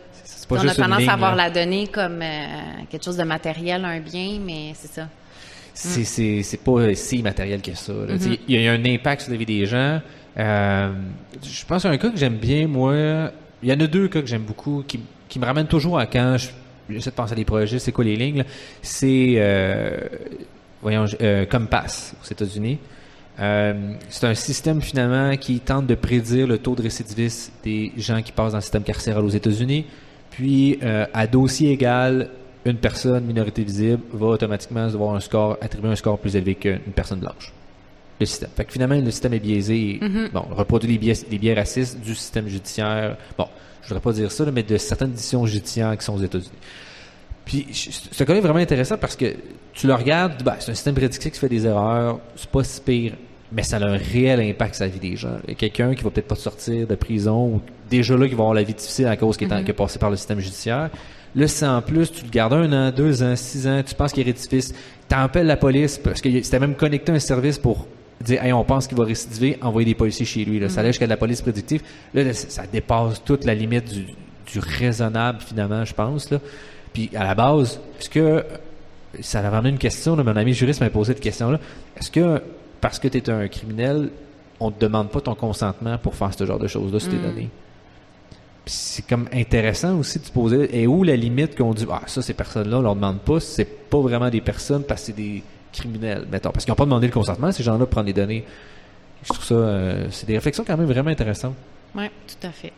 On 0.51 0.57
a 0.57 0.74
tendance 0.74 0.99
ligne, 0.99 1.09
à 1.09 1.16
voir 1.16 1.34
là. 1.34 1.45
la 1.45 1.51
donnée 1.51 1.86
comme 1.86 2.20
euh, 2.20 2.47
quelque 2.90 3.03
chose 3.05 3.16
de 3.16 3.22
matériel, 3.24 3.84
un 3.86 4.01
bien, 4.01 4.38
mais 4.45 4.72
c'est 4.74 4.93
ça. 4.93 5.09
c'est 5.72 6.05
c'est 6.05 6.43
c'est 6.43 6.59
pas 6.59 6.95
si 6.95 7.18
immatériel 7.20 7.62
que 7.62 7.74
ça. 7.74 7.93
sais, 8.18 8.38
Il 8.49 8.61
y 8.61 8.68
a 8.68 8.72
un 8.72 8.84
impact 8.84 9.22
sur 9.22 9.30
la 9.32 9.38
vie 9.38 9.47
des 9.47 9.64
gens. 9.64 10.01
Euh, 10.38 10.93
je 11.43 11.64
pense 11.64 11.86
à 11.86 11.88
un 11.88 11.97
cas 11.97 12.11
que 12.11 12.18
j'aime 12.18 12.36
bien, 12.36 12.66
moi. 12.66 13.30
Il 13.62 13.68
y 13.68 13.72
en 13.72 13.80
a 13.80 13.86
deux 13.86 14.09
cas 14.09 14.20
que 14.20 14.26
j'aime 14.26 14.43
beaucoup, 14.43 14.84
qui, 14.86 15.01
qui 15.28 15.38
me 15.38 15.47
ramènent 15.47 15.68
toujours 15.68 15.99
à 15.99 16.05
quand 16.07 16.36
je- 16.36 16.49
j'essaie 16.93 17.11
de 17.11 17.14
penser 17.16 17.32
à 17.32 17.36
des 17.36 17.45
projets. 17.45 17.78
C'est 17.78 17.93
quoi 17.93 18.05
les 18.05 18.16
lignes? 18.16 18.45
C'est, 18.80 19.34
euh, 19.36 19.97
voyons, 20.80 21.07
euh, 21.20 21.47
Compass 21.47 22.14
aux 22.22 22.30
États-Unis. 22.30 22.78
Euh, 23.40 23.95
c'est 24.09 24.26
un 24.26 24.34
système 24.34 24.82
finalement 24.82 25.36
qui 25.36 25.61
tente 25.61 25.86
de 25.86 25.95
prédire 25.95 26.47
le 26.47 26.59
taux 26.59 26.74
de 26.74 26.82
récidivisme 26.82 27.53
des 27.64 27.93
gens 27.97 28.20
qui 28.20 28.32
passent 28.32 28.53
dans 28.53 28.59
le 28.59 28.62
système 28.62 28.82
carcéral 28.82 29.24
aux 29.24 29.30
États-Unis. 29.30 29.86
Puis, 30.30 30.78
à 30.82 31.26
dossier 31.26 31.72
égal, 31.72 32.30
une 32.64 32.76
personne 32.76 33.24
minorité 33.24 33.64
visible 33.64 34.03
va 34.12 34.28
automatiquement 34.28 34.84
avoir 34.84 35.14
un 35.14 35.20
score, 35.20 35.59
attribuer 35.61 35.90
un 35.90 35.97
score 35.97 36.18
plus 36.18 36.36
élevé 36.36 36.55
qu'une 36.55 36.78
personne 36.95 37.20
blanche. 37.20 37.53
Le 38.18 38.26
système. 38.26 38.51
Fait 38.57 38.64
que 38.64 38.72
finalement, 38.72 38.95
le 38.95 39.11
système 39.11 39.34
est 39.34 39.40
biaisé. 39.40 40.01
Bon, 40.32 40.45
reproduit 40.51 40.93
les 40.93 40.99
biais, 40.99 41.14
les 41.30 41.38
biais 41.38 41.55
racistes 41.55 42.01
du 42.01 42.14
système 42.14 42.49
judiciaire. 42.49 43.16
Bon, 43.36 43.49
je 43.83 43.89
voudrais 43.89 44.01
pas 44.03 44.12
dire 44.12 44.30
ça, 44.33 44.45
là, 44.45 44.51
mais 44.53 44.62
de 44.62 44.76
certaines 44.76 45.12
décisions 45.12 45.45
judiciaires 45.47 45.97
qui 45.99 46.05
sont 46.05 46.14
aux 46.14 46.22
États-Unis. 46.22 46.51
Puis, 47.45 47.66
ce 48.12 48.22
cas-là 48.24 48.39
est 48.39 48.43
vraiment 48.43 48.61
intéressant 48.61 48.97
parce 48.97 49.16
que 49.16 49.35
tu 49.72 49.87
le 49.87 49.95
regardes, 49.95 50.43
ben, 50.45 50.55
c'est 50.61 50.70
un 50.70 50.74
système 50.74 50.95
prédictif 50.95 51.33
qui 51.33 51.39
fait 51.39 51.49
des 51.49 51.66
erreurs, 51.66 52.20
c'est 52.37 52.49
pas 52.49 52.62
si 52.62 52.80
pire, 52.80 53.14
mais 53.51 53.64
ça 53.64 53.78
a 53.78 53.85
un 53.85 53.97
réel 53.97 54.41
impact 54.41 54.76
sur 54.76 54.85
la 54.85 54.91
vie 54.91 55.01
des 55.01 55.16
gens. 55.16 55.37
Il 55.45 55.51
y 55.51 55.53
a 55.53 55.57
quelqu'un 55.57 55.95
qui 55.95 56.05
va 56.05 56.11
peut-être 56.11 56.28
pas 56.28 56.37
sortir 56.37 56.87
de 56.87 56.95
prison, 56.95 57.47
ou 57.57 57.61
déjà 57.91 58.16
là, 58.16 58.28
qui 58.28 58.35
va 58.35 58.43
avoir 58.43 58.55
la 58.55 58.62
vie 58.62 58.74
difficile 58.74 59.07
à 59.09 59.16
cause 59.16 59.37
qu'il 59.37 59.49
est, 59.51 59.55
en- 59.55 59.59
qu'il 59.61 59.70
est 59.70 59.74
passé 59.74 59.99
par 59.99 60.11
le 60.11 60.16
système 60.16 60.39
judiciaire. 60.39 60.91
Là, 61.35 61.49
si 61.49 61.64
en 61.64 61.83
plus, 61.83 62.12
tu 62.12 62.24
le 62.24 62.30
gardes 62.30 62.53
un 62.53 62.72
an, 62.72 62.93
deux 62.93 63.22
ans, 63.22 63.35
six 63.35 63.66
ans, 63.66 63.83
tu 63.85 63.95
penses 63.95 64.12
qu'il 64.12 64.26
est 64.26 64.30
récidiviste, 64.33 64.76
t'appelles 65.09 65.47
la 65.47 65.57
police, 65.57 65.99
parce 65.99 66.20
que 66.20 66.30
c'était 66.43 66.61
même 66.61 66.74
connecté 66.76 67.11
à 67.11 67.14
un 67.16 67.18
service 67.18 67.59
pour 67.59 67.89
dire, 68.23 68.43
hey, 68.43 68.53
on 68.53 68.64
pense 68.64 68.87
qu'il 68.87 68.97
va 68.97 69.05
récidiver, 69.05 69.59
envoyer 69.62 69.87
des 69.87 69.95
policiers 69.95 70.27
chez 70.27 70.45
lui. 70.45 70.59
Là. 70.59 70.68
Ça 70.68 70.81
allait 70.81 70.91
jusqu'à 70.91 71.07
de 71.07 71.11
la 71.11 71.16
police 71.16 71.43
prédictive. 71.43 71.83
Là, 72.14 72.25
là, 72.25 72.33
ça 72.33 72.64
dépasse 72.70 73.23
toute 73.25 73.45
la 73.45 73.55
limite 73.55 73.93
du, 73.93 74.07
du 74.53 74.59
raisonnable, 74.59 75.41
finalement, 75.41 75.85
je 75.85 75.95
pense. 75.95 76.31
Là. 76.31 76.39
Puis, 76.93 77.11
à 77.14 77.25
la 77.25 77.35
base, 77.35 77.81
est-ce 77.99 78.11
que, 78.11 78.45
ça 79.20 79.41
avait 79.41 79.57
amené 79.57 79.70
une 79.70 79.79
question, 79.79 80.16
là, 80.16 80.25
mon 80.25 80.37
ami 80.37 80.53
juriste 80.55 80.81
m'a 80.81 80.91
posé 80.91 81.12
cette 81.12 81.23
question-là, 81.23 81.59
est-ce 81.97 82.11
que, 82.11 82.43
parce 82.81 82.99
que 82.99 83.09
tu 83.09 83.18
es 83.18 83.31
un 83.31 83.49
criminel, 83.49 84.11
on 84.61 84.70
te 84.70 84.81
demande 84.81 85.11
pas 85.11 85.20
ton 85.20 85.35
consentement 85.35 85.99
pour 85.99 86.14
faire 86.14 86.33
ce 86.35 86.47
genre 86.47 86.59
de 86.59 86.68
choses-là 86.68 87.01
sur 87.01 87.11
tes 87.11 87.18
données? 87.18 87.51
Puis 88.64 88.75
c'est 88.75 89.07
comme 89.07 89.29
intéressant 89.33 89.99
aussi 89.99 90.20
de 90.20 90.25
se 90.25 90.33
poser, 90.33 90.81
et 90.81 90.87
où 90.87 91.03
la 91.03 91.16
limite 91.16 91.57
qu'on 91.57 91.75
dit, 91.75 91.87
ah, 91.91 92.03
ça, 92.07 92.23
ces 92.23 92.35
personnes-là, 92.35 92.79
on 92.79 92.83
leur 92.83 92.95
demande 92.95 93.20
pas, 93.20 93.41
c'est 93.41 93.64
pas 93.64 94.01
vraiment 94.01 94.31
des 94.31 94.41
personnes 94.41 94.85
parce 94.85 95.03
que 95.03 95.07
c'est 95.09 95.16
des 95.16 95.43
criminels, 95.73 96.27
mettons. 96.31 96.51
Parce 96.51 96.64
qu'ils 96.64 96.73
n'ont 96.73 96.77
pas 96.77 96.85
demandé 96.85 97.07
le 97.07 97.12
consentement, 97.12 97.51
ces 97.53 97.62
gens-là, 97.62 97.87
prendre 97.87 98.07
des 98.07 98.12
données. 98.12 98.45
Je 99.25 99.29
trouve 99.33 99.45
ça, 99.45 99.55
euh, 99.55 100.07
c'est 100.11 100.27
des 100.27 100.35
réflexions 100.35 100.64
quand 100.66 100.77
même 100.77 100.87
vraiment 100.87 101.11
intéressantes. 101.11 101.55
Oui, 101.95 102.05
tout 102.27 102.47
à 102.47 102.51
fait. 102.51 102.73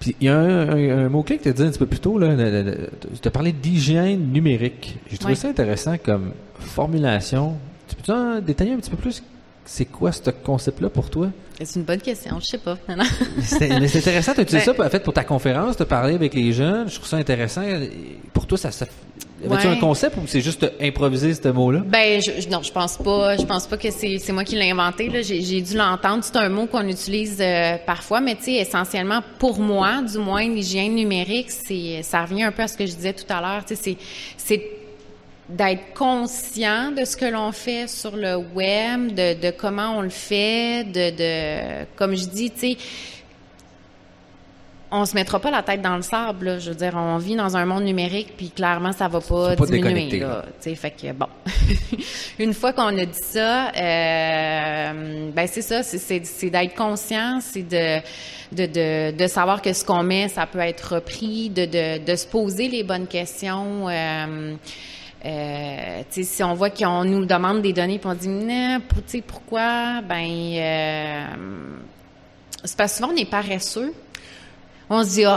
Puis 0.00 0.14
il 0.20 0.26
y 0.26 0.28
a 0.28 0.36
un, 0.38 0.68
un- 0.68 1.06
un 1.06 1.08
mot-clé 1.08 1.38
que 1.38 1.42
tu 1.44 1.48
as 1.48 1.52
dit 1.52 1.62
un 1.62 1.70
petit 1.70 1.78
peu 1.78 1.86
plus 1.86 1.98
tôt, 2.00 2.18
là, 2.18 2.34
tu 3.20 3.26
as 3.28 3.30
parlé 3.30 3.52
d'hygiène 3.52 4.30
numérique. 4.32 4.96
J'ai 5.10 5.18
trouvé 5.18 5.32
Ouais. 5.32 5.38
ça 5.38 5.48
intéressant 5.48 5.96
comme 5.98 6.32
formulation. 6.60 7.56
Tu 7.88 7.96
peux-tu 7.96 8.10
en 8.12 8.40
détailler 8.40 8.74
un 8.74 8.76
petit 8.76 8.90
peu 8.90 8.96
plus? 8.96 9.22
C'est 9.64 9.86
quoi 9.86 10.12
ce 10.12 10.30
concept-là 10.30 10.88
pour 10.88 11.10
toi? 11.10 11.28
C'est 11.62 11.76
une 11.80 11.84
bonne 11.84 12.00
question, 12.00 12.38
je 12.40 12.46
sais 12.46 12.58
pas. 12.58 12.78
Non, 12.88 12.96
non. 12.98 13.04
C'est- 13.42 13.80
Mais 13.80 13.88
c'est 13.88 13.98
intéressant, 13.98 14.32
tu 14.34 14.40
as 14.40 14.42
utilisé 14.44 14.66
Ben- 14.72 14.76
ça 14.76 14.86
en 14.86 14.90
fait, 14.90 15.00
pour 15.02 15.12
ta 15.12 15.24
conférence, 15.24 15.76
de 15.76 15.84
parler 15.84 16.14
avec 16.14 16.32
les 16.34 16.52
jeunes? 16.52 16.88
Je 16.88 16.94
trouve 16.94 17.08
ça 17.08 17.16
intéressant. 17.16 17.62
Pour 18.32 18.46
toi, 18.46 18.56
ça, 18.56 18.70
ça 18.70 18.86
Ouais. 19.44 19.66
un 19.66 19.76
concept 19.76 20.16
ou 20.16 20.26
c'est 20.26 20.40
juste 20.40 20.66
improviser 20.80 21.32
ce 21.34 21.48
mot-là? 21.48 21.80
Ben 21.86 22.20
je, 22.20 22.40
je- 22.40 22.48
non, 22.48 22.62
je 22.62 22.72
pense 22.72 22.96
pas. 22.96 23.36
Je 23.36 23.44
pense 23.44 23.66
pas 23.66 23.76
que 23.76 23.88
c'est 23.90 24.32
moi 24.32 24.42
qui 24.44 24.56
l'ai 24.56 24.70
inventé. 24.70 25.10
J'ai 25.22 25.60
dû 25.60 25.76
l'entendre. 25.76 26.24
C'est 26.24 26.36
un 26.36 26.48
mot 26.48 26.66
qu'on 26.66 26.86
utilise 26.88 27.38
euh, 27.40 27.76
parfois, 27.86 28.20
mais 28.20 28.34
tu 28.34 28.44
sais, 28.44 28.52
essentiellement 28.54 29.20
pour 29.38 29.60
moi, 29.60 30.02
du 30.02 30.18
moins, 30.18 30.42
l'hygiène 30.48 30.94
numérique, 30.96 31.50
c'est 31.50 32.02
ça 32.02 32.22
revient 32.22 32.42
un 32.44 32.52
peu 32.52 32.62
à 32.62 32.68
ce 32.68 32.76
que 32.76 32.84
je 32.86 32.94
disais 32.94 33.12
tout 33.12 33.32
à 33.32 33.40
l'heure. 33.40 33.64
Tu 33.64 33.76
sais, 33.76 33.82
c'est 33.82 33.96
c'est 34.36 34.62
d'être 35.48 35.94
conscient 35.94 36.90
de 36.90 37.04
ce 37.06 37.16
que 37.16 37.24
l'on 37.24 37.52
fait 37.52 37.88
sur 37.88 38.16
le 38.16 38.36
web, 38.36 39.14
de, 39.14 39.40
de 39.40 39.50
comment 39.50 39.96
on 39.96 40.02
le 40.02 40.10
fait, 40.10 40.84
de, 40.84 41.10
de 41.16 41.86
comme 41.96 42.14
je 42.16 42.26
dis, 42.26 42.50
tu 42.50 42.58
sais 42.72 42.76
on 44.90 45.04
se 45.04 45.14
mettra 45.14 45.38
pas 45.38 45.50
la 45.50 45.62
tête 45.62 45.82
dans 45.82 45.96
le 45.96 46.02
sable. 46.02 46.46
Là. 46.46 46.58
Je 46.58 46.70
veux 46.70 46.76
dire, 46.76 46.94
on 46.96 47.18
vit 47.18 47.36
dans 47.36 47.56
un 47.56 47.66
monde 47.66 47.84
numérique, 47.84 48.34
puis 48.36 48.50
clairement, 48.50 48.92
ça 48.92 49.06
va 49.08 49.20
pas, 49.20 49.54
diminuer. 49.66 49.92
Là, 50.20 50.44
fait 50.60 50.90
que 50.90 51.12
bon. 51.12 51.26
Une 52.38 52.54
fois 52.54 52.72
qu'on 52.72 52.96
a 52.96 53.04
dit 53.04 53.18
ça, 53.20 53.68
euh, 53.68 55.30
ben 55.34 55.46
c'est 55.46 55.62
ça, 55.62 55.82
c'est- 55.82 56.50
d'être 56.50 56.74
conscient, 56.74 57.40
c'est 57.40 57.62
de, 57.68 57.98
de, 58.52 58.66
de, 58.66 59.16
de 59.16 59.26
savoir 59.26 59.60
que 59.60 59.72
ce 59.72 59.84
qu'on 59.84 60.02
met, 60.02 60.28
ça 60.28 60.46
peut 60.46 60.60
être 60.60 60.94
repris, 60.94 61.50
de, 61.50 61.66
de, 61.66 62.04
de 62.04 62.16
se 62.16 62.26
poser 62.26 62.68
les 62.68 62.82
bonnes 62.84 63.06
questions. 63.06 63.88
Euh, 63.88 64.54
euh, 65.24 66.02
si 66.10 66.42
on 66.44 66.54
voit 66.54 66.70
qu'on 66.70 67.04
nous 67.04 67.26
demande 67.26 67.60
des 67.60 67.72
données, 67.72 67.98
puis 67.98 68.08
on 68.08 68.14
dit, 68.14 68.28
non, 68.28 68.80
pour- 68.88 68.98
tu 69.04 69.18
sais, 69.18 69.20
pourquoi? 69.26 70.00
Ben, 70.00 70.24
euh, 70.54 71.24
c'est 72.64 72.76
parce 72.76 72.92
que 72.92 72.98
souvent 72.98 73.12
on 73.12 73.16
est 73.16 73.28
paresseux. 73.28 73.92
On 74.90 75.04
se 75.04 75.10
dit, 75.10 75.24
oh, 75.26 75.36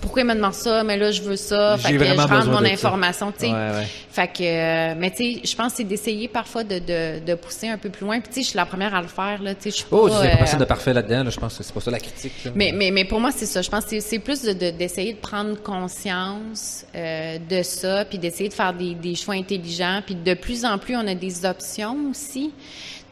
pourquoi 0.00 0.22
il 0.22 0.26
me 0.28 0.34
demande 0.34 0.54
ça? 0.54 0.82
Mais 0.84 0.96
là, 0.96 1.10
je 1.10 1.22
veux 1.22 1.36
ça. 1.36 1.76
Fait 1.78 1.92
que 1.96 2.04
je 2.04 2.14
rentre 2.20 2.46
mon 2.48 2.64
information, 2.64 3.32
tu 3.32 3.40
sais. 3.40 3.46
Ouais, 3.46 3.52
ouais. 3.52 3.86
Fait 4.10 4.26
que, 4.28 4.42
euh, 4.42 4.94
mais 4.98 5.10
tu 5.10 5.16
sais, 5.34 5.40
je 5.44 5.54
pense 5.54 5.72
que 5.72 5.76
c'est 5.78 5.84
d'essayer 5.84 6.26
parfois 6.28 6.64
de, 6.64 6.78
de, 6.78 7.24
de 7.24 7.34
pousser 7.34 7.68
un 7.68 7.78
peu 7.78 7.90
plus 7.90 8.04
loin. 8.04 8.18
Puis 8.20 8.28
tu 8.28 8.34
sais, 8.36 8.42
je 8.42 8.46
suis 8.48 8.56
la 8.56 8.66
première 8.66 8.94
à 8.94 9.00
le 9.02 9.08
faire, 9.08 9.40
là. 9.42 9.54
Tu 9.54 9.62
sais, 9.64 9.70
je 9.70 9.76
suis 9.76 9.84
Oh, 9.90 10.08
pas, 10.08 10.22
n'es 10.22 10.32
euh, 10.32 10.36
personne 10.38 10.58
de 10.60 10.64
parfait 10.64 10.92
là-dedans. 10.92 11.24
là. 11.24 11.30
Je 11.30 11.38
pense 11.38 11.56
que 11.56 11.62
c'est 11.62 11.72
pas 11.72 11.80
ça 11.80 11.90
la 11.90 12.00
critique. 12.00 12.32
là. 12.44 12.50
mais, 12.54 12.72
mais, 12.74 12.90
mais 12.90 13.04
pour 13.04 13.20
moi, 13.20 13.30
c'est 13.30 13.46
ça. 13.46 13.62
Je 13.62 13.70
pense 13.70 13.84
que 13.84 13.90
c'est- 13.90 14.00
c'est 14.00 14.18
plus 14.18 14.42
de- 14.42 14.52
de- 14.52 14.70
d'essayer 14.70 15.12
de, 15.12 15.18
prendre 15.18 15.54
conscience 15.62 16.84
euh, 16.94 17.38
de 17.48 17.62
ça, 17.62 18.04
puis 18.04 18.18
d'essayer 18.18 18.48
de 18.48 18.54
faire 18.54 18.72
des, 18.72 18.94
des 18.94 19.14
choix 19.14 19.34
intelligents. 19.34 20.00
Puis 20.04 20.14
de 20.14 20.34
plus 20.34 20.64
en 20.64 20.78
plus, 20.78 20.96
on 20.96 21.06
a 21.06 21.14
des 21.14 21.44
options 21.46 21.96
aussi. 22.10 22.52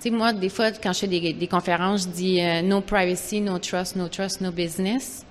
Tu 0.01 0.09
sais, 0.09 0.11
moi, 0.11 0.33
des 0.33 0.49
fois, 0.49 0.71
quand 0.73 0.93
je 0.93 1.01
fais 1.01 1.07
des, 1.07 1.33
des 1.33 1.47
conférences, 1.49 2.03
je 2.05 2.09
dis 2.09 2.41
euh, 2.41 2.63
no 2.63 2.81
privacy, 2.81 3.41
no 3.41 3.59
trust, 3.59 3.97
no 3.97 4.09
trust, 4.09 4.41
no 4.41 4.51
business. 4.53 5.25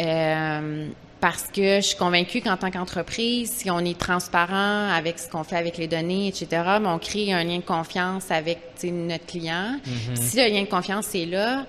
Euh, 0.00 0.88
parce 1.20 1.48
que 1.48 1.76
je 1.76 1.80
suis 1.80 1.96
convaincue 1.96 2.40
qu'en 2.40 2.56
tant 2.56 2.70
qu'entreprise, 2.70 3.50
si 3.50 3.70
on 3.70 3.80
est 3.80 3.98
transparent 3.98 4.88
avec 4.90 5.18
ce 5.18 5.28
qu'on 5.28 5.44
fait 5.44 5.56
avec 5.56 5.76
les 5.76 5.86
données, 5.86 6.28
etc., 6.28 6.46
ben, 6.50 6.86
on 6.86 6.98
crée 6.98 7.32
un 7.32 7.44
lien 7.44 7.58
de 7.58 7.62
confiance 7.62 8.30
avec 8.30 8.58
notre 8.84 9.26
client. 9.26 9.78
Si 10.14 10.38
le 10.38 10.50
lien 10.50 10.62
de 10.62 10.68
confiance 10.68 11.14
est 11.14 11.26
là, 11.26 11.66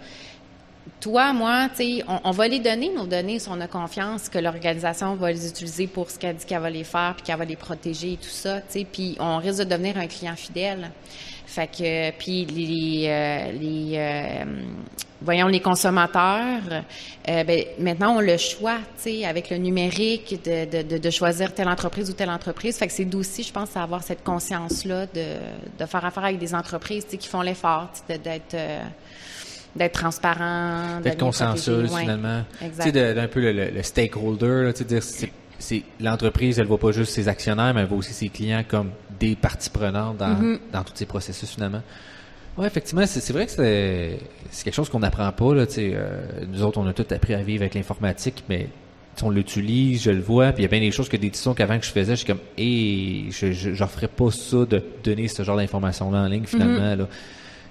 toi, 1.02 1.34
moi, 1.34 1.68
on, 2.08 2.20
on 2.24 2.32
va 2.32 2.48
les 2.48 2.60
donner, 2.60 2.92
nos 2.96 3.08
données, 3.08 3.40
si 3.40 3.50
on 3.50 3.60
a 3.60 3.68
confiance 3.68 4.30
que 4.30 4.38
l'organisation 4.40 5.16
va 5.16 5.32
les 5.32 5.50
utiliser 5.50 5.88
pour 5.88 6.10
ce 6.10 6.18
qu'elle 6.18 6.36
dit 6.38 6.46
qu'elle 6.46 6.62
va 6.62 6.70
les 6.70 6.84
faire, 6.84 7.16
puis 7.16 7.24
qu'elle 7.24 7.38
va 7.38 7.46
les 7.46 7.56
protéger 7.56 8.14
et 8.14 8.18
tout 8.18 8.30
ça, 8.30 8.62
puis 8.92 9.18
on 9.20 9.38
risque 9.38 9.60
de 9.60 9.64
devenir 9.66 9.98
un 9.98 10.08
client 10.08 10.36
fidèle. 10.36 10.92
Fait 11.54 11.68
que, 11.68 12.12
puis 12.12 12.46
les, 12.46 13.08
euh, 13.10 13.52
les 13.52 13.92
euh, 13.98 14.46
voyons, 15.22 15.48
les 15.48 15.60
consommateurs, 15.60 16.62
euh, 17.28 17.44
ben, 17.44 17.66
maintenant, 17.78 18.16
ont 18.16 18.22
le 18.22 18.38
choix, 18.38 18.78
tu 18.96 19.20
sais, 19.20 19.26
avec 19.26 19.50
le 19.50 19.58
numérique, 19.58 20.40
de, 20.46 20.82
de, 20.84 20.98
de, 20.98 21.10
choisir 21.10 21.54
telle 21.54 21.68
entreprise 21.68 22.10
ou 22.10 22.14
telle 22.14 22.30
entreprise. 22.30 22.78
Fait 22.78 22.88
que 22.88 22.94
c'est 22.94 23.04
d'aussi, 23.04 23.44
je 23.44 23.52
pense, 23.52 23.76
à 23.76 23.84
avoir 23.84 24.02
cette 24.02 24.24
conscience-là 24.24 25.08
de, 25.08 25.26
de 25.78 25.86
faire 25.86 26.06
affaire 26.06 26.24
avec 26.24 26.40
des 26.40 26.56
entreprises, 26.56 27.04
qui 27.06 27.28
font 27.28 27.42
l'effort, 27.42 27.90
d'être... 28.08 28.54
euh, 28.54 28.80
d'être 29.74 29.94
transparent, 29.94 31.00
D'être 31.02 31.18
consensuel. 31.18 31.86
Ouais. 31.90 32.02
finalement. 32.02 32.44
Tu 32.60 32.84
sais, 32.84 32.92
d'un 32.92 33.28
peu 33.28 33.40
le, 33.40 33.54
le- 33.54 33.70
le 33.72 33.84
stakeholder, 33.84 34.64
là, 34.66 34.74
tu 34.74 34.80
sais, 34.80 34.86
dire, 34.86 35.02
c'est, 35.62 35.84
l'entreprise, 36.00 36.60
elle 36.60 36.68
voit 36.68 36.80
pas 36.80 36.92
juste 36.92 37.14
ses 37.14 37.28
actionnaires, 37.28 37.74
mais 37.74 37.82
elle 37.82 37.88
voit 37.88 37.98
aussi 37.98 38.14
ses 38.14 38.30
clients 38.30 38.64
comme 38.68 38.92
des 39.20 39.36
parties 39.36 39.70
prenantes 39.70 40.18
dans, 40.18 40.32
Mm-hmm. 40.32 40.60
dans 40.74 40.84
tous 40.84 40.94
ces 40.96 41.06
processus, 41.06 41.50
finalement. 41.52 41.82
Ouais, 42.58 42.68
effectivement, 42.68 43.06
c'est, 43.06 43.32
vrai 43.32 43.46
que 43.46 43.52
c'est, 43.52 44.20
c'est 44.50 44.64
quelque 44.64 44.74
chose 44.74 44.90
qu'on 44.90 45.00
n'apprend 45.00 45.32
pas, 45.32 45.56
là, 45.56 45.66
euh, 45.78 46.22
nous 46.50 46.64
autres, 46.64 46.80
on 46.80 46.88
a 46.88 46.94
tout 46.94 47.06
appris 47.10 47.34
à 47.34 47.42
vivre 47.42 47.62
avec 47.62 47.76
l'informatique, 47.76 48.44
mais 48.50 48.68
on 49.24 49.30
l'utilise, 49.30 50.04
je 50.04 50.12
le 50.12 50.22
vois, 50.22 50.52
puis 50.52 50.62
il 50.62 50.64
y 50.64 50.66
a 50.66 50.70
bien 50.70 50.80
des 50.80 50.92
choses 50.92 51.08
que 51.08 51.18
des 51.18 51.30
décisions 51.30 51.54
qu'avant 51.54 51.78
que 51.80 51.86
je 51.86 51.92
faisais, 51.92 52.14
je 52.14 52.24
suis 52.24 52.28
comme, 52.28 52.40
hé, 52.58 53.28
je, 53.30 53.52
je, 53.52 53.74
je 53.74 53.84
referais 53.84 54.08
pas 54.08 54.32
ça 54.32 54.66
de 54.66 54.84
donner 55.04 55.28
ce 55.28 55.44
genre 55.44 55.58
d'informations-là 55.58 56.20
en 56.20 56.28
ligne, 56.28 56.46
finalement, 56.46 56.96
là. 56.96 57.08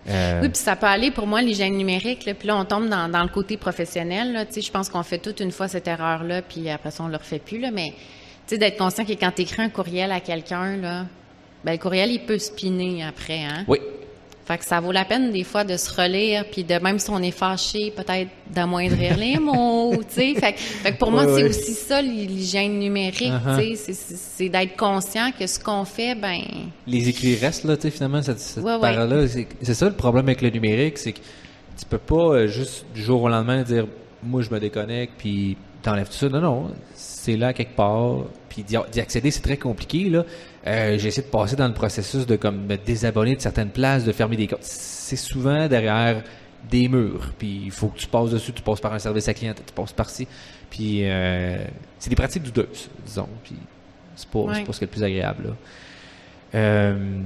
Euh, 0.09 0.41
Oui, 0.43 0.49
puis 0.49 0.59
ça 0.59 0.77
peut 0.77 0.87
aller 0.87 1.11
pour 1.11 1.27
moi 1.27 1.43
l'hygiène 1.43 1.77
numérique. 1.77 2.25
Là, 2.25 2.35
puis 2.35 2.49
là, 2.49 2.57
on 2.57 2.65
tombe 2.65 2.89
dans, 2.89 3.09
dans 3.09 3.23
le 3.23 3.29
côté 3.29 3.57
professionnel. 3.57 4.33
Là, 4.33 4.47
tu 4.47 4.55
sais, 4.55 4.61
je 4.63 4.71
pense 4.71 4.89
qu'on 4.89 5.03
fait 5.03 5.19
toute 5.19 5.41
une 5.41 5.53
fois 5.53 5.69
cette 5.69 5.89
erreur-là, 5.89 6.43
puis 6.43 6.69
après 6.71 6.91
ça, 6.91 7.05
on 7.05 7.09
le 7.09 7.17
refait 7.17 7.39
plus. 7.39 7.59
Là, 7.59 7.71
mais 7.71 7.91
tu 7.91 7.97
sais, 8.55 8.59
d'être 8.59 8.79
conscient 8.79 9.05
que 9.05 9.13
quand 9.13 9.31
tu 9.31 9.43
écris 9.43 9.63
un 9.63 9.69
courriel 9.69 10.11
à 10.13 10.21
quelqu'un, 10.21 10.77
là, 10.77 11.07
ben, 11.65 11.73
le 11.73 11.79
courriel, 11.79 12.11
il 12.11 12.21
peut 12.21 12.39
spinner 12.39 13.05
après. 13.05 13.45
Hein? 13.45 13.65
oui, 13.69 13.79
Fait 14.51 14.59
que 14.59 14.65
ça 14.65 14.81
vaut 14.81 14.91
la 14.91 15.05
peine 15.05 15.31
des 15.31 15.45
fois 15.45 15.63
de 15.63 15.77
se 15.77 15.89
relire, 15.95 16.45
puis 16.51 16.65
de 16.65 16.75
même 16.83 16.99
si 16.99 17.09
on 17.11 17.23
est 17.23 17.31
fâché, 17.31 17.93
peut-être 17.95 18.29
d'amoindrir 18.53 19.17
les 19.17 19.39
mots, 19.41 19.95
tu 20.09 20.15
sais. 20.15 20.35
Fait, 20.35 20.55
que- 20.55 20.59
fait 20.59 20.93
que 20.93 20.99
pour 20.99 21.13
moi, 21.13 21.25
c'est 21.37 21.45
aussi 21.45 21.73
ça 21.73 22.03
l'hygiène 22.03 22.81
numérique, 22.81 23.31
Uh-huh. 23.33 23.61
tu 23.61 23.77
sais. 23.77 23.93
C'est- 23.95 24.49
d'être 24.49 24.77
conscient 24.77 25.31
que 25.39 25.47
ce 25.47 25.61
qu'on 25.61 25.85
fait, 25.85 26.17
ben 26.17 26.41
les 26.87 27.09
écrits 27.09 27.37
restent 27.37 27.63
là, 27.65 27.77
tu 27.77 27.83
sais, 27.83 27.91
finalement, 27.93 28.23
cette, 28.23 28.41
cette 28.41 28.65
Ouais, 28.65 28.75
ouais. 28.75 28.81
parole-là. 28.81 29.29
C'est, 29.29 29.47
c'est 29.63 29.75
ça 29.75 29.87
le 29.89 29.95
problème 29.95 30.25
avec 30.27 30.43
le 30.43 30.51
numérique, 30.51 30.99
c'est 30.99 31.13
que 31.13 31.21
tu 31.79 31.87
peux 31.89 31.99
pas 31.99 32.35
euh, 32.35 32.47
juste 32.49 32.87
du 32.93 33.03
jour 33.03 33.23
au 33.23 33.29
lendemain 33.29 33.63
dire 33.63 33.87
moi 34.23 34.43
je 34.43 34.51
me 34.51 34.59
déconnecte 34.59 35.13
puis 35.17 35.57
t'enlèves 35.83 36.09
tout 36.09 36.15
ça. 36.15 36.29
Non, 36.29 36.41
non, 36.41 36.71
c'est 36.95 37.37
là 37.37 37.53
quelque 37.53 37.75
part. 37.77 38.19
Puis 38.49 38.63
d'y, 38.65 38.77
accéder, 39.01 39.31
c'est 39.31 39.43
très 39.43 39.57
compliqué 39.57 40.11
là. 40.11 40.25
Euh, 40.67 40.99
j'ai 40.99 41.09
essayé 41.09 41.27
de 41.27 41.31
passer 41.33 41.57
dans 41.57 41.69
le 41.69 41.75
processus 41.75 42.27
de 42.27 42.37
comme 42.37 42.67
me 42.67 42.77
désabonner 42.77 43.37
de 43.37 43.41
certaines 43.41 43.71
places, 43.71 44.05
de 44.05 44.13
fermer 44.13 44.37
des 44.37 44.47
comptes. 44.47 44.63
C'est 44.63 45.17
souvent 45.17 45.69
derrière 45.69 46.23
des 46.71 46.89
murs. 46.89 47.33
Puis 47.39 47.63
il 47.67 47.71
faut 47.71 47.89
que 47.89 47.99
tu 47.99 48.07
passes 48.09 48.31
dessus, 48.31 48.53
tu 48.53 48.61
passes 48.63 48.81
par 48.81 48.93
un 48.93 48.99
service 48.99 49.27
à 49.29 49.35
client, 49.35 49.55
tu 49.55 49.73
passes 49.73 49.93
par-ci. 49.93 50.27
Puis 50.69 51.01
euh, 51.09 51.57
c'est 51.99 52.11
des 52.11 52.17
pratiques 52.17 52.43
douteuses, 52.43 52.89
disons. 53.07 53.29
Puis 53.45 53.55
c'est 54.17 54.29
pas, 54.29 54.41
c'est 54.53 54.61
Ouais. 54.61 54.65
pas 54.65 54.73
ce 54.73 54.79
qui 54.79 54.85
est 54.85 54.87
le 54.89 54.93
plus 54.93 55.03
agréable 55.05 55.45
là. 55.45 55.51
Euh, 56.57 57.21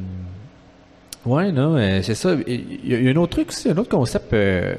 ouais, 1.27 1.51
non, 1.53 1.77
euh, 1.77 2.03
c'est 2.03 2.15
ça. 2.15 2.35
Il 2.47 2.87
y, 2.87 2.95
a- 3.09 3.11
un 3.11 3.17
autre 3.17 3.33
truc 3.33 3.49
aussi, 3.49 3.69
un 3.71 3.77
autre 3.77 3.89
concept 3.91 4.33
euh, 4.33 4.75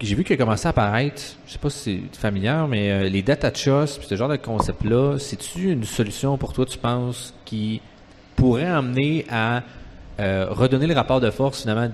j'ai 0.00 0.14
vu 0.14 0.24
qui 0.24 0.32
a 0.32 0.36
commencé 0.36 0.66
à 0.66 0.70
apparaître. 0.70 1.22
Je 1.46 1.52
sais 1.52 1.58
pas 1.58 1.70
si 1.70 2.02
c'est 2.12 2.18
familier, 2.20 2.54
mais 2.68 2.90
euh, 2.90 3.08
les 3.08 3.22
data 3.22 3.50
trusts, 3.50 3.98
puis 3.98 4.06
ce 4.08 4.16
genre 4.16 4.28
de 4.28 4.36
concept-là, 4.36 5.18
c'est-tu 5.18 5.70
une 5.70 5.84
solution 5.84 6.36
pour 6.36 6.52
toi, 6.52 6.66
tu 6.66 6.78
penses, 6.78 7.32
qui 7.44 7.80
pourrait 8.36 8.66
amener 8.66 9.24
à 9.30 9.62
euh, 10.20 10.46
redonner 10.50 10.86
le 10.86 10.94
rapport 10.94 11.20
de 11.20 11.30
force 11.30 11.62
finalement 11.62 11.90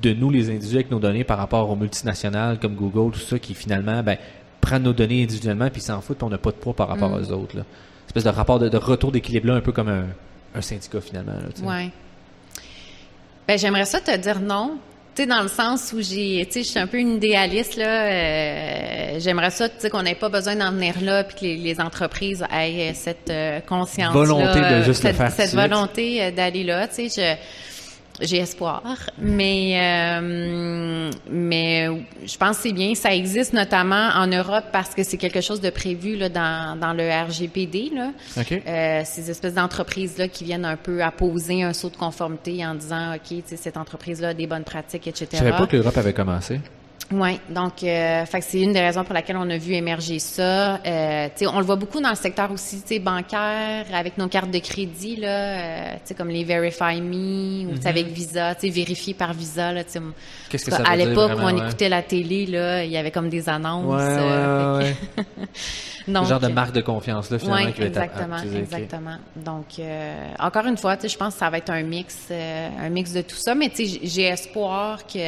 de 0.00 0.12
nous 0.14 0.30
les 0.30 0.48
individus 0.50 0.76
avec 0.76 0.90
nos 0.90 0.98
données 0.98 1.24
par 1.24 1.38
rapport 1.38 1.68
aux 1.70 1.76
multinationales 1.76 2.58
comme 2.58 2.74
Google, 2.74 3.12
tout 3.12 3.20
ça, 3.20 3.38
qui 3.38 3.54
finalement 3.54 4.02
ben, 4.02 4.16
prennent 4.60 4.82
nos 4.84 4.92
données 4.92 5.22
individuellement 5.22 5.68
puis 5.70 5.80
s'en 5.80 6.00
foutent, 6.00 6.18
puis 6.18 6.24
on 6.24 6.30
n'a 6.30 6.38
pas 6.38 6.50
de 6.50 6.56
poids 6.56 6.74
par 6.74 6.88
rapport 6.88 7.10
Mm. 7.10 7.20
aux 7.22 7.32
autres. 7.32 7.56
Là. 7.56 7.64
Espèce 8.06 8.24
de 8.24 8.28
rapport 8.30 8.58
de, 8.58 8.68
de 8.68 8.76
retour 8.76 9.12
d'équilibre 9.12 9.48
là, 9.48 9.54
un 9.54 9.60
peu 9.60 9.72
comme 9.72 9.88
un, 9.88 10.06
un 10.54 10.60
syndicat 10.60 11.00
finalement. 11.00 11.32
Là. 11.32 11.66
Ouais. 11.68 11.90
Ben 13.48 13.58
j'aimerais 13.58 13.84
ça 13.84 14.00
te 14.00 14.16
dire 14.16 14.40
non. 14.40 14.78
Tu 15.14 15.22
sais, 15.22 15.26
dans 15.28 15.42
le 15.42 15.48
sens 15.48 15.92
où 15.94 16.00
j'ai, 16.00 16.46
tu 16.46 16.52
sais, 16.52 16.62
je 16.62 16.68
suis 16.68 16.78
un 16.78 16.86
peu 16.86 16.96
une 16.98 17.16
idéaliste 17.16 17.76
là. 17.76 18.06
euh, 18.06 19.20
j'aimerais 19.20 19.50
ça, 19.50 19.68
tu 19.68 19.74
sais, 19.78 19.90
qu'on 19.90 20.02
n'ait 20.02 20.14
pas 20.14 20.30
besoin 20.30 20.56
d'en 20.56 20.72
venir 20.72 20.94
là, 21.02 21.22
puis 21.24 21.36
que 21.36 21.40
les, 21.42 21.56
les 21.56 21.80
entreprises 21.80 22.42
aient 22.50 22.94
cette 22.94 23.28
euh, 23.28 23.60
conscience, 23.60 24.14
Volonté 24.14 24.60
de 24.60 24.82
juste 24.82 25.04
le 25.04 25.10
cette, 25.10 25.16
faire 25.16 25.30
cette 25.30 25.54
volonté 25.54 26.22
euh, 26.22 26.30
d'aller 26.30 26.64
là. 26.64 26.88
Tu 26.88 27.08
sais, 27.10 27.36
je 27.36 27.36
j'ai 28.20 28.38
espoir, 28.38 28.82
mais 29.18 29.78
euh, 29.80 31.10
mais 31.30 31.88
je 32.24 32.36
pense 32.36 32.58
que 32.58 32.62
c'est 32.64 32.72
bien. 32.72 32.94
Ça 32.94 33.14
existe 33.14 33.52
notamment 33.52 34.10
en 34.14 34.26
Europe 34.26 34.64
parce 34.72 34.94
que 34.94 35.02
c'est 35.02 35.16
quelque 35.16 35.40
chose 35.40 35.60
de 35.60 35.70
prévu 35.70 36.16
là 36.16 36.28
dans 36.28 36.78
dans 36.78 36.92
le 36.92 37.08
RGPD 37.08 37.92
là. 37.94 38.12
Euh, 38.38 39.02
ces 39.04 39.30
espèces 39.30 39.54
d'entreprises-là 39.54 40.28
qui 40.28 40.44
viennent 40.44 40.64
un 40.64 40.76
peu 40.76 41.02
apposer 41.02 41.62
un 41.62 41.72
saut 41.72 41.90
de 41.90 41.96
conformité 41.96 42.64
en 42.64 42.74
disant, 42.74 43.14
OK, 43.14 43.42
cette 43.46 43.76
entreprise-là 43.76 44.28
a 44.28 44.34
des 44.34 44.46
bonnes 44.46 44.64
pratiques, 44.64 45.06
etc. 45.06 45.28
Je 45.32 45.36
savais 45.38 45.50
pas 45.52 45.66
que 45.66 45.76
l'Europe 45.76 45.96
avait 45.96 46.12
commencé. 46.12 46.60
Oui, 47.12 47.38
donc 47.50 47.82
euh, 47.82 48.24
c'est 48.40 48.60
une 48.60 48.72
des 48.72 48.80
raisons 48.80 49.04
pour 49.04 49.12
laquelle 49.14 49.36
on 49.36 49.48
a 49.50 49.58
vu 49.58 49.74
émerger 49.74 50.18
ça. 50.18 50.76
Euh, 50.76 51.26
tu 51.26 51.44
sais, 51.44 51.46
on 51.46 51.58
le 51.58 51.64
voit 51.64 51.76
beaucoup 51.76 52.00
dans 52.00 52.08
le 52.10 52.16
secteur 52.16 52.50
aussi, 52.50 52.82
bancaire, 53.00 53.84
avec 53.92 54.16
nos 54.16 54.28
cartes 54.28 54.50
de 54.50 54.58
crédit 54.58 55.16
là, 55.16 55.28
euh, 55.28 55.92
tu 55.94 56.00
sais 56.04 56.14
comme 56.14 56.28
les 56.28 56.44
Verify 56.44 57.00
Me 57.00 57.66
ou 57.66 57.74
tu 57.76 57.82
sais, 57.82 57.88
avec 57.88 58.06
Visa, 58.06 58.54
tu 58.54 58.62
sais 58.62 58.72
vérifié 58.72 59.14
par 59.14 59.34
Visa 59.34 59.72
là. 59.72 59.82
Qu'est-ce 59.84 60.64
que 60.64 60.70
ça 60.70 60.82
À 60.84 60.96
l'époque 60.96 61.32
on 61.38 61.54
ouais? 61.54 61.66
écoutait 61.66 61.88
la 61.88 62.02
télé 62.02 62.46
là, 62.46 62.84
il 62.84 62.90
y 62.90 62.96
avait 62.96 63.10
comme 63.10 63.28
des 63.28 63.48
annonces. 63.48 63.92
Ouais, 63.92 64.00
euh, 64.00 64.78
ouais, 64.78 64.96
donc, 66.08 66.24
Le 66.24 66.28
genre 66.28 66.40
de 66.40 66.48
marque 66.48 66.72
de 66.74 66.80
confiance 66.80 67.30
là 67.30 67.38
finalement 67.38 67.72
qui 67.72 67.80
va 67.80 67.86
être 67.86 67.96
exactement, 67.96 68.36
ok. 68.36 68.54
exactement. 68.58 69.16
Donc, 69.36 69.66
euh, 69.78 70.26
encore 70.38 70.66
une 70.66 70.76
fois, 70.76 70.96
tu 70.96 71.02
sais, 71.02 71.08
je 71.08 71.16
pense 71.18 71.34
que 71.34 71.38
ça 71.40 71.50
va 71.50 71.58
être 71.58 71.70
un 71.70 71.82
mix, 71.82 72.16
euh, 72.30 72.68
un 72.80 72.88
mix 72.88 73.12
de 73.12 73.22
tout 73.22 73.36
ça, 73.36 73.54
mais 73.54 73.68
tu 73.70 73.86
sais, 73.86 74.00
j'ai- 74.02 74.22
espoir 74.24 75.06
que, 75.06 75.18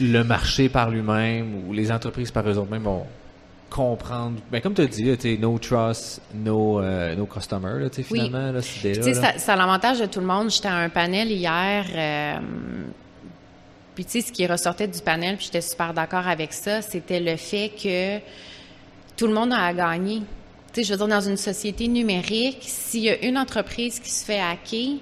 Le 0.00 0.22
marché 0.22 0.68
par 0.68 0.90
lui-même 0.90 1.64
ou 1.68 1.72
les 1.72 1.90
entreprises 1.90 2.30
par 2.30 2.48
eux-mêmes 2.48 2.82
vont 2.82 3.04
comprendre. 3.70 4.38
Ben, 4.50 4.60
comme 4.62 4.72
tu 4.74 4.82
as 4.82 4.86
dit, 4.86 5.02
là, 5.04 5.14
no 5.40 5.58
trust, 5.58 6.22
no, 6.34 6.80
euh, 6.80 7.14
no 7.16 7.26
customer, 7.26 7.80
là, 7.82 7.88
sais, 7.92 8.04
Oui. 8.10 8.20
finalement, 8.20 8.52
là, 8.52 8.62
cette 8.62 8.80
tu 8.94 9.00
idée-là. 9.00 9.32
ça, 9.32 9.38
ça 9.38 9.52
a 9.54 9.56
l'avantage 9.56 9.98
de 10.00 10.06
tout 10.06 10.20
le 10.20 10.26
monde. 10.26 10.50
J'étais 10.50 10.68
à 10.68 10.76
un 10.76 10.88
panel 10.88 11.30
hier, 11.30 11.84
euh, 11.94 12.38
puis 13.94 14.04
tu 14.04 14.12
sais, 14.12 14.20
ce 14.22 14.32
qui 14.32 14.46
ressortait 14.46 14.86
du 14.88 15.00
panel, 15.00 15.36
puis 15.36 15.46
j'étais 15.46 15.60
super 15.60 15.92
d'accord 15.92 16.26
avec 16.28 16.52
ça, 16.52 16.82
c'était 16.82 17.20
le 17.20 17.36
fait 17.36 17.70
que 17.70 18.18
tout 19.18 19.26
le 19.26 19.34
monde 19.34 19.52
a 19.52 19.66
à 19.66 19.74
gagner. 19.74 20.20
Tu 20.72 20.80
sais, 20.80 20.84
je 20.84 20.92
veux 20.92 20.98
dire, 20.98 21.08
dans 21.08 21.20
une 21.20 21.36
société 21.36 21.88
numérique, 21.88 22.58
s'il 22.62 23.00
y 23.02 23.10
a 23.10 23.22
une 23.26 23.36
entreprise 23.36 24.00
qui 24.00 24.10
se 24.10 24.24
fait 24.24 24.40
hacker, 24.40 24.96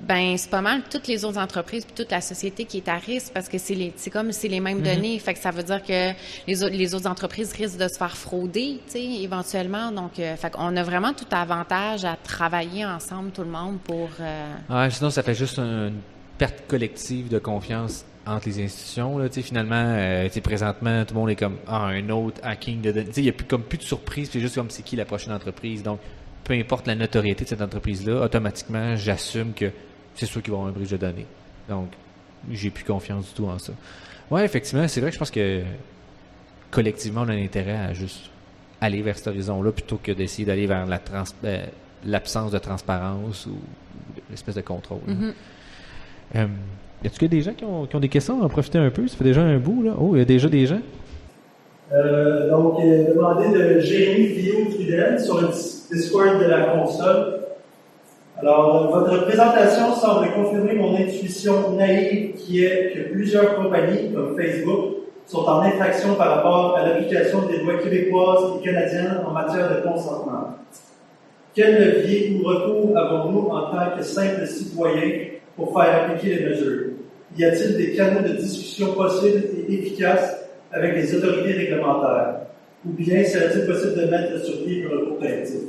ben 0.00 0.36
c'est 0.36 0.50
pas 0.50 0.62
mal 0.62 0.82
toutes 0.90 1.06
les 1.06 1.24
autres 1.24 1.38
entreprises 1.38 1.84
puis 1.84 1.94
toute 1.94 2.10
la 2.10 2.20
société 2.20 2.64
qui 2.64 2.78
est 2.78 2.88
à 2.88 2.96
risque 2.96 3.30
parce 3.32 3.48
que 3.48 3.56
c'est 3.56 3.74
les 3.76 3.92
c'est 3.94 4.10
comme 4.10 4.32
c'est 4.32 4.48
les 4.48 4.58
mêmes 4.58 4.80
Mm-hmm. 4.80 4.94
données 4.96 5.18
fait 5.20 5.34
que 5.34 5.38
ça 5.38 5.52
veut 5.52 5.62
dire 5.62 5.80
que 5.80 6.10
les 6.48 6.64
autres 6.64 6.74
les 6.74 6.92
autres 6.96 7.06
entreprises 7.08 7.52
risquent 7.52 7.76
de 7.78 7.86
se 7.86 7.96
faire 7.98 8.16
frauder 8.16 8.80
tu 8.86 8.92
sais 8.94 9.04
éventuellement 9.04 9.92
donc 9.92 10.18
euh, 10.18 10.34
fait 10.34 10.50
qu'on 10.50 10.76
a 10.76 10.82
vraiment 10.82 11.12
tout 11.12 11.26
avantage 11.30 12.04
à 12.04 12.16
travailler 12.16 12.84
ensemble 12.84 13.30
tout 13.30 13.42
le 13.42 13.50
monde 13.50 13.78
pour 13.84 14.08
euh, 14.18 14.54
Ouais, 14.70 14.90
sinon, 14.90 15.10
ça 15.10 15.22
fait 15.22 15.34
juste 15.36 15.60
un- 15.60 15.88
une 15.88 16.00
perte 16.36 16.66
collective 16.66 17.28
de 17.28 17.38
confiance 17.38 18.04
entre 18.26 18.48
les 18.48 18.62
institutions. 18.62 19.18
Là, 19.18 19.28
finalement, 19.28 19.74
euh, 19.74 20.28
présentement, 20.42 21.04
tout 21.04 21.14
le 21.14 21.20
monde 21.20 21.30
est 21.30 21.36
comme 21.36 21.56
ah, 21.66 21.86
un 21.86 22.08
autre 22.10 22.40
hacking 22.42 22.80
de 22.80 22.92
données. 22.92 23.10
Il 23.16 23.22
n'y 23.24 23.28
a 23.28 23.32
plus, 23.32 23.46
comme 23.46 23.62
plus 23.62 23.78
de 23.78 23.82
surprise, 23.82 24.30
c'est 24.32 24.40
juste 24.40 24.54
comme 24.54 24.70
c'est 24.70 24.82
qui 24.82 24.96
la 24.96 25.04
prochaine 25.04 25.32
entreprise? 25.32 25.82
Donc, 25.82 26.00
peu 26.44 26.54
importe 26.54 26.86
la 26.86 26.94
notoriété 26.94 27.44
de 27.44 27.48
cette 27.48 27.62
entreprise-là, 27.62 28.22
automatiquement, 28.22 28.96
j'assume 28.96 29.52
que 29.52 29.70
c'est 30.14 30.26
sûr 30.26 30.42
qu'ils 30.42 30.52
vont 30.52 30.58
avoir 30.58 30.74
un 30.74 30.76
bridge 30.76 30.90
de 30.90 30.96
données. 30.96 31.26
Donc, 31.68 31.88
j'ai 32.50 32.70
plus 32.70 32.84
confiance 32.84 33.28
du 33.28 33.34
tout 33.34 33.46
en 33.46 33.58
ça. 33.58 33.72
Ouais, 34.30 34.44
effectivement, 34.44 34.88
c'est 34.88 35.00
vrai 35.00 35.10
que 35.10 35.14
je 35.14 35.18
pense 35.18 35.30
que 35.30 35.62
collectivement, 36.70 37.22
on 37.22 37.28
a 37.28 37.32
un 37.32 37.44
intérêt 37.44 37.76
à 37.76 37.92
juste 37.92 38.30
aller 38.80 39.02
vers 39.02 39.16
cet 39.16 39.28
horizon-là 39.28 39.70
plutôt 39.72 40.00
que 40.02 40.10
d'essayer 40.10 40.44
d'aller 40.44 40.66
vers 40.66 40.86
la 40.86 41.00
euh, 41.44 41.66
l'absence 42.04 42.50
de 42.50 42.58
transparence 42.58 43.46
ou 43.46 43.56
l'espèce 44.30 44.56
de 44.56 44.60
contrôle. 44.60 45.00
Mm-hmm. 45.06 45.32
Euh, 46.36 46.46
y 47.02 47.06
a-t-il 47.06 47.28
des 47.28 47.40
gens 47.42 47.52
qui 47.52 47.64
ont, 47.64 48.00
des 48.00 48.08
questions? 48.08 48.34
On 48.34 48.40
va 48.40 48.46
en 48.46 48.48
profiter 48.48 48.78
un 48.78 48.90
peu. 48.90 49.06
Ça 49.08 49.16
fait 49.16 49.24
déjà 49.24 49.42
un 49.42 49.58
bout, 49.58 49.82
là. 49.82 49.92
Oh, 50.00 50.10
il 50.14 50.18
y 50.18 50.22
a 50.22 50.24
déjà 50.24 50.48
des 50.48 50.66
gens. 50.66 50.80
Euh, 51.92 52.48
donc, 52.48 52.80
euh, 52.80 53.14
demandé 53.14 53.48
de 53.48 53.80
Jérémy 53.80 54.28
Villot 54.28 54.64
Trudel 54.70 55.20
sur 55.20 55.40
le 55.40 55.48
Discord 55.92 56.40
de 56.40 56.46
la 56.46 56.62
console. 56.68 57.40
Alors, 58.38 58.90
votre 58.90 59.26
présentation 59.26 59.94
semble 59.94 60.32
confirmer 60.32 60.74
mon 60.74 60.96
intuition 60.96 61.72
naïve 61.76 62.34
qui 62.34 62.64
est 62.64 62.92
que 62.94 63.12
plusieurs 63.12 63.56
compagnies, 63.56 64.12
comme 64.12 64.36
Facebook, 64.36 64.96
sont 65.26 65.44
en 65.44 65.60
infraction 65.60 66.14
par 66.14 66.36
rapport 66.36 66.76
à 66.76 66.88
l'application 66.88 67.46
des 67.46 67.58
lois 67.58 67.78
québécoises 67.78 68.58
et 68.58 68.64
canadiennes 68.64 69.20
en 69.26 69.30
matière 69.30 69.70
de 69.70 69.88
consentement. 69.88 70.56
Quel 71.54 71.78
levier 71.78 72.40
ou 72.40 72.48
recours 72.48 72.96
avons-nous 72.96 73.48
en 73.48 73.70
tant 73.70 73.96
que 73.96 74.02
simples 74.02 74.46
citoyens 74.46 75.26
pour 75.54 75.78
faire 75.78 76.04
appliquer 76.04 76.36
les 76.36 76.48
mesures? 76.48 76.91
Y 77.36 77.44
a-t-il 77.44 77.76
des 77.76 77.94
canaux 77.94 78.20
de 78.28 78.34
discussion 78.34 78.92
possibles 78.94 79.44
et 79.68 79.74
efficaces 79.74 80.36
avec 80.70 80.94
les 80.94 81.14
autorités 81.14 81.52
réglementaires? 81.52 82.36
Ou 82.86 82.90
bien 82.92 83.24
serait-il 83.24 83.64
possible 83.66 83.94
de 83.94 84.10
mettre 84.10 84.44
sur 84.44 84.64
pied 84.64 84.84
un 84.84 84.96
recours 84.96 85.18
collectif? 85.18 85.60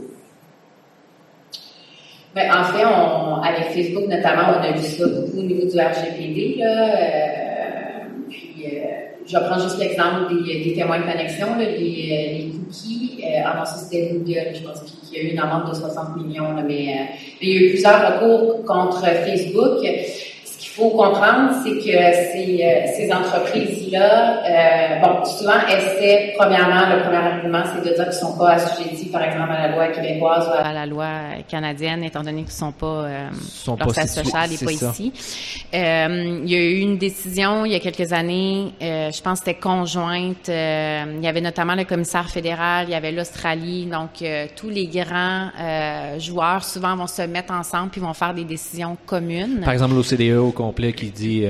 Ben, 2.35 2.49
en 2.51 2.63
fait, 2.63 2.83
on, 2.83 3.41
avec 3.41 3.65
Facebook 3.65 4.07
notamment, 4.07 4.57
on 4.57 4.63
a 4.63 4.71
vu 4.71 4.83
ça 4.83 5.07
beaucoup 5.07 5.37
au 5.37 5.43
niveau 5.43 5.67
du 5.67 5.79
RGPD. 5.79 6.55
Là, 6.57 6.89
euh, 6.89 7.83
puis, 8.27 8.65
euh, 8.65 9.03
je 9.25 9.37
prends 9.37 9.59
juste 9.59 9.77
l'exemple 9.79 10.33
des, 10.43 10.73
témoins 10.73 10.99
de 10.99 11.11
connexion, 11.11 11.55
là, 11.55 11.63
les, 11.63 11.77
les 11.77 12.51
cookies. 12.51 13.23
Euh, 13.23 13.47
avant 13.47 13.65
c'était 13.65 14.09
Google, 14.13 14.53
je 14.53 14.67
pense 14.67 14.81
qu'il 14.81 15.17
y 15.17 15.21
a 15.21 15.29
eu 15.29 15.31
une 15.33 15.39
amende 15.39 15.69
de 15.69 15.75
60 15.75 16.17
millions, 16.17 16.53
là, 16.55 16.63
mais 16.67 16.89
euh, 16.89 17.13
il 17.41 17.49
y 17.49 17.51
a 17.51 17.61
eu 17.61 17.69
plusieurs 17.69 18.19
recours 18.19 18.65
contre 18.65 19.01
Facebook 19.01 19.85
faut 20.75 20.89
comprendre, 20.89 21.51
c'est 21.63 21.77
que 21.77 21.83
ces, 21.83 22.59
euh, 22.63 22.87
ces 22.95 23.11
entreprises-là, 23.13 24.43
euh, 24.43 24.99
bon, 25.01 25.23
souvent 25.25 25.59
essaient, 25.67 26.33
premièrement, 26.35 26.89
le 26.95 27.01
premier 27.03 27.17
argument, 27.17 27.63
c'est 27.65 27.87
de 27.87 27.95
dire 27.95 28.05
qu'ils 28.05 28.13
sont 28.13 28.35
pas 28.37 28.53
assujettis, 28.53 29.09
par 29.09 29.21
exemple, 29.21 29.51
à 29.51 29.67
la 29.67 29.75
loi 29.75 29.87
québécoise 29.89 30.47
ou 30.47 30.51
à 30.57 30.73
la 30.73 30.85
loi 30.87 31.07
canadienne, 31.47 32.03
étant 32.03 32.23
donné 32.23 32.41
qu'ils 32.43 32.51
sont 32.51 32.71
pas, 32.71 32.87
euh, 32.87 33.29
sont 33.49 33.75
leur 33.75 33.87
pas 33.87 34.07
social 34.07 34.49
n'est 34.49 34.57
pas 34.57 34.71
ici. 34.71 35.13
Euh, 35.73 36.41
il 36.43 36.51
y 36.51 36.55
a 36.55 36.59
eu 36.59 36.79
une 36.79 36.97
décision 36.97 37.65
il 37.65 37.71
y 37.71 37.75
a 37.75 37.79
quelques 37.79 38.11
années, 38.11 38.73
euh, 38.81 39.11
je 39.11 39.21
pense 39.21 39.39
que 39.39 39.45
c'était 39.45 39.59
conjointe, 39.59 40.47
il 40.47 41.21
y 41.21 41.27
avait 41.27 41.41
notamment 41.41 41.75
le 41.75 41.83
commissaire 41.83 42.29
fédéral, 42.29 42.85
il 42.87 42.91
y 42.91 42.95
avait 42.95 43.11
l'Australie, 43.11 43.85
donc 43.85 44.23
tous 44.55 44.69
les 44.69 44.87
grands 44.87 45.49
joueurs 46.17 46.63
souvent 46.63 46.95
vont 46.95 47.07
se 47.07 47.21
mettre 47.21 47.53
ensemble 47.53 47.89
puis 47.89 48.01
vont 48.01 48.13
faire 48.13 48.33
des 48.33 48.45
décisions 48.45 48.97
communes. 49.05 49.61
Par 49.63 49.73
exemple, 49.73 49.93
l'OCDE 49.95 50.37
au 50.37 50.51
complet 50.63 50.93
qui 50.93 51.11
dit 51.11 51.45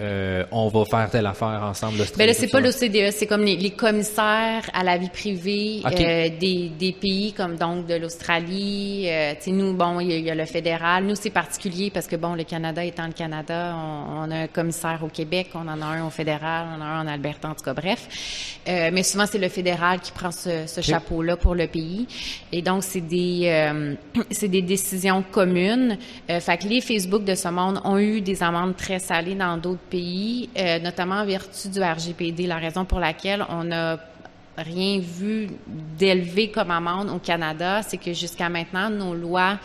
euh, 0.00 0.26
euh, 0.26 0.44
on 0.50 0.68
va 0.68 0.84
faire 0.84 1.10
telle 1.10 1.26
affaire 1.26 1.62
ensemble. 1.62 1.98
Ben 2.16 2.26
là, 2.26 2.34
c'est 2.34 2.48
pas 2.48 2.60
l'OCDE, 2.60 3.10
c'est 3.12 3.26
comme 3.26 3.44
les, 3.44 3.70
commissaires 3.70 4.62
à 4.72 4.82
la 4.82 4.96
vie 4.96 5.10
privée 5.10 5.82
euh, 5.84 6.28
des, 6.40 6.70
des, 6.78 6.92
pays 6.92 7.32
comme 7.32 7.56
donc 7.56 7.86
de 7.86 7.94
l'Australie. 7.94 9.06
Euh, 9.08 9.32
tu 9.34 9.44
sais, 9.44 9.50
nous, 9.50 9.74
bon, 9.74 10.00
il 10.00 10.20
y, 10.20 10.30
a 10.30 10.34
le 10.34 10.44
fédéral. 10.44 11.04
Nous, 11.04 11.14
c'est 11.14 11.30
particulier 11.30 11.90
parce 11.90 12.06
que 12.06 12.16
bon, 12.16 12.34
le 12.34 12.44
Canada 12.44 12.84
étant 12.84 13.06
le 13.06 13.12
Canada, 13.12 13.74
on, 13.76 14.30
a 14.30 14.36
un 14.36 14.46
commissaire 14.46 15.00
au 15.02 15.08
Québec, 15.08 15.48
on 15.54 15.68
en 15.68 15.80
a 15.80 15.86
un 15.86 16.06
au 16.06 16.10
fédéral, 16.10 16.66
on 16.76 16.80
en 16.80 16.84
a 16.84 16.88
un 16.88 17.04
en 17.04 17.06
Alberta, 17.06 17.48
en 17.48 17.54
tout 17.54 17.64
cas, 17.64 17.74
bref. 17.74 18.58
Euh, 18.68 18.90
mais 18.92 19.02
souvent, 19.02 19.26
c'est 19.26 19.38
le 19.38 19.48
fédéral 19.48 20.00
qui 20.00 20.12
prend 20.12 20.30
ce, 20.30 20.66
ce 20.66 20.80
chapeau-là 20.80 21.36
pour 21.36 21.54
le 21.54 21.66
pays. 21.66 22.06
Et 22.52 22.62
donc, 22.62 22.82
c'est 22.82 23.00
des, 23.00 23.42
euh, 23.44 23.94
c'est 24.30 24.48
des 24.48 24.62
décisions 24.62 25.22
communes. 25.30 25.98
fait 26.28 26.58
que 26.58 26.68
les 26.68 26.80
Facebook 26.80 27.24
de 27.24 27.34
ce 27.34 27.48
monde 27.48 27.80
ont 27.84 27.98
eu 27.98 28.20
des 28.20 28.42
amendes 28.42 28.76
très 28.76 28.98
salées 28.98 29.34
dans 29.34 29.56
d'autres 29.56 29.85
pays, 29.90 30.50
euh, 30.56 30.78
notamment 30.78 31.16
en 31.16 31.26
vertu 31.26 31.68
du 31.68 31.80
RGPD, 31.82 32.46
la 32.46 32.56
raison 32.56 32.84
pour 32.84 33.00
laquelle 33.00 33.44
on 33.48 33.64
n'a 33.64 33.98
rien 34.56 34.98
vu 34.98 35.48
d'élevé 35.66 36.50
comme 36.50 36.70
amende 36.70 37.10
au 37.10 37.18
Canada, 37.18 37.82
c'est 37.82 37.98
que 37.98 38.12
jusqu'à 38.12 38.48
maintenant, 38.48 38.90
nos 38.90 39.14
lois 39.14 39.58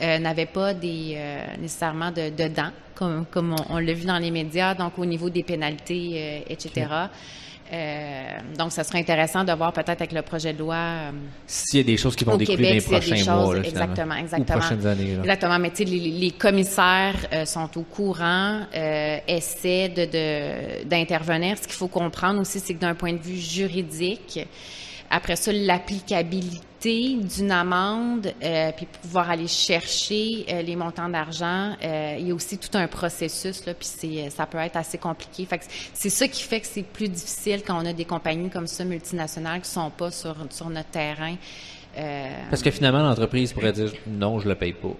euh, 0.00 0.18
n'avaient 0.18 0.46
pas 0.46 0.74
des 0.74 1.14
euh, 1.16 1.56
nécessairement 1.60 2.10
de, 2.10 2.30
de 2.30 2.48
dents, 2.48 2.72
comme, 2.94 3.26
comme 3.30 3.54
on, 3.68 3.78
l'a 3.78 3.92
vu 3.92 4.06
dans 4.06 4.18
les 4.18 4.30
médias, 4.30 4.74
donc 4.74 4.98
au 4.98 5.04
niveau 5.04 5.28
des 5.30 5.42
pénalités, 5.42 6.44
etc. 6.48 6.86
Euh, 7.72 8.38
donc, 8.56 8.72
ça 8.72 8.82
serait 8.84 8.98
intéressant 8.98 9.44
de 9.44 9.52
voir 9.52 9.72
peut-être 9.72 9.90
avec 10.00 10.12
le 10.12 10.22
projet 10.22 10.52
de 10.52 10.58
loi. 10.58 10.76
Euh, 10.76 11.10
S'il 11.46 11.80
y 11.80 11.82
a 11.82 11.86
des 11.86 11.96
choses 11.96 12.16
qui 12.16 12.24
vont 12.24 12.36
découler 12.36 12.68
dans 12.68 12.74
les 12.74 12.80
prochains 12.80 13.34
mois. 13.36 13.54
Là, 13.54 13.62
exactement, 13.62 14.14
exactement. 14.14 14.56
Ou 14.56 14.60
prochaines 14.60 14.86
années. 14.86 15.14
Là. 15.14 15.20
Exactement. 15.20 15.58
Mais 15.58 15.70
tu 15.70 15.76
sais, 15.76 15.84
les, 15.84 15.98
les, 15.98 16.30
commissaires 16.30 17.26
euh, 17.32 17.44
sont 17.44 17.68
au 17.76 17.82
courant, 17.82 18.62
euh, 18.74 19.18
essaient 19.26 19.88
de, 19.88 20.84
d'intervenir. 20.84 21.58
Ce 21.58 21.62
qu'il 21.62 21.72
faut 21.72 21.88
comprendre 21.88 22.40
aussi, 22.40 22.60
c'est 22.60 22.74
que 22.74 22.80
d'un 22.80 22.94
point 22.94 23.12
de 23.12 23.22
vue 23.22 23.36
juridique, 23.36 24.40
après 25.10 25.36
ça, 25.36 25.52
l'applicabilité 25.52 27.16
d'une 27.16 27.50
amende, 27.50 28.32
euh, 28.42 28.70
puis 28.76 28.86
pouvoir 29.02 29.30
aller 29.30 29.48
chercher 29.48 30.46
euh, 30.48 30.62
les 30.62 30.76
montants 30.76 31.08
d'argent, 31.08 31.74
euh, 31.82 32.16
il 32.18 32.28
y 32.28 32.30
a 32.30 32.34
aussi 32.34 32.58
tout 32.58 32.76
un 32.76 32.86
processus 32.86 33.66
là, 33.66 33.74
puis 33.74 33.88
c'est 33.88 34.30
ça 34.30 34.46
peut 34.46 34.58
être 34.58 34.76
assez 34.76 34.98
compliqué. 34.98 35.44
Fait 35.44 35.60
c'est 35.92 36.10
ça 36.10 36.28
qui 36.28 36.42
fait 36.42 36.60
que 36.60 36.66
c'est 36.66 36.82
plus 36.82 37.08
difficile 37.08 37.62
quand 37.66 37.82
on 37.82 37.86
a 37.86 37.92
des 37.92 38.04
compagnies 38.04 38.50
comme 38.50 38.66
ça 38.66 38.84
multinationales 38.84 39.60
qui 39.60 39.70
sont 39.70 39.90
pas 39.90 40.10
sur 40.10 40.36
sur 40.50 40.68
notre 40.70 40.90
terrain. 40.90 41.34
Parce 42.50 42.62
que 42.62 42.70
finalement, 42.70 43.02
l'entreprise 43.02 43.52
pourrait 43.52 43.72
dire 43.72 43.92
non, 44.06 44.38
je 44.38 44.48
le 44.48 44.54
paye 44.54 44.72
pas. 44.72 44.94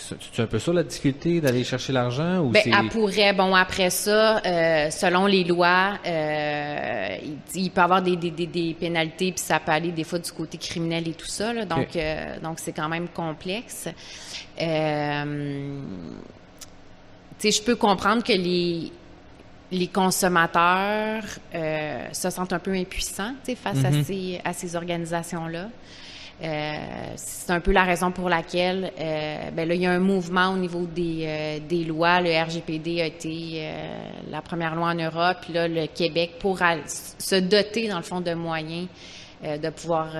C'est 0.00 0.42
un 0.42 0.46
peu 0.46 0.58
ça 0.58 0.72
la 0.72 0.82
difficulté 0.82 1.40
d'aller 1.40 1.62
chercher 1.64 1.92
l'argent 1.92 2.38
ou 2.38 2.48
ben, 2.50 2.62
elle 2.64 2.88
pourrait. 2.88 3.32
Bon, 3.32 3.54
après 3.54 3.90
ça, 3.90 4.38
euh, 4.38 4.90
selon 4.90 5.26
les 5.26 5.44
lois, 5.44 5.98
euh, 6.06 7.16
il, 7.54 7.70
peut 7.70 7.80
y 7.80 7.84
avoir 7.84 8.02
des, 8.02 8.16
des, 8.16 8.30
des, 8.30 8.74
pénalités, 8.74 9.32
puis 9.32 9.42
ça 9.42 9.60
peut 9.60 9.72
aller 9.72 9.92
des 9.92 10.04
fois 10.04 10.18
du 10.18 10.32
côté 10.32 10.58
criminel 10.58 11.06
et 11.08 11.12
tout 11.12 11.26
ça. 11.26 11.52
Là, 11.52 11.64
donc, 11.64 11.94
euh, 11.96 12.40
donc 12.42 12.58
c'est 12.58 12.72
quand 12.72 12.88
même 12.88 13.08
complexe. 13.08 13.88
Je 14.58 14.82
peux 17.64 17.76
comprendre 17.76 18.22
que 18.22 18.32
les 18.32 18.92
les 19.72 19.86
consommateurs 19.86 21.22
se 22.12 22.28
sentent 22.28 22.52
un 22.52 22.58
peu 22.58 22.74
impuissants 22.74 23.34
face 23.44 23.84
à 23.84 23.90
mm-hmm. 23.90 24.04
ces, 24.04 24.40
à 24.44 24.52
ces 24.52 24.74
organisations-là. 24.74 25.68
Euh, 26.42 27.12
c'est 27.16 27.52
un 27.52 27.60
peu 27.60 27.70
la 27.70 27.84
raison 27.84 28.12
pour 28.12 28.30
laquelle 28.30 28.92
euh, 28.98 29.50
ben 29.50 29.68
là, 29.68 29.74
il 29.74 29.82
y 29.82 29.86
a 29.86 29.92
un 29.92 29.98
mouvement 29.98 30.52
au 30.52 30.56
niveau 30.56 30.86
des, 30.86 31.24
euh, 31.26 31.84
lois. 31.84 32.20
Le 32.22 32.30
RGPD 32.30 33.02
a 33.02 33.06
été 33.06 33.70
la 34.30 34.40
première 34.40 34.74
loi 34.74 34.88
en 34.88 34.94
Europe, 34.94 35.38
puis 35.42 35.52
là, 35.52 35.68
le 35.68 35.86
Québec 35.86 36.32
pour 36.38 36.60
se 36.86 37.36
doter, 37.36 37.88
dans 37.88 37.98
le 37.98 38.02
fond, 38.02 38.20
de 38.20 38.34
moyens 38.34 38.88
de 39.42 39.70
pouvoir 39.70 40.12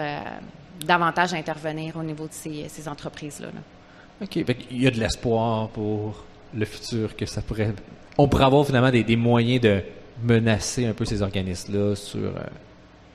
davantage 0.84 1.34
intervenir 1.34 1.96
au 1.96 2.02
niveau 2.02 2.26
de 2.26 2.32
ces, 2.32 2.88
entreprises-là. 2.88 3.48
OK. 4.22 4.36
il 4.70 4.82
y 4.82 4.86
a 4.86 4.90
de 4.90 4.98
l'espoir 4.98 5.68
pour 5.68 6.24
le 6.54 6.64
futur 6.64 7.16
que 7.16 7.26
ça 7.26 7.42
pourrait... 7.42 7.72
On 8.18 8.28
pourrait 8.28 8.44
avoir 8.44 8.66
finalement 8.66 8.90
des 8.90 9.16
moyens 9.16 9.60
de 9.60 9.82
menacer 10.22 10.86
un 10.86 10.92
peu 10.92 11.04
ces 11.04 11.22
organismes-là 11.22 11.94
sur 11.94 12.32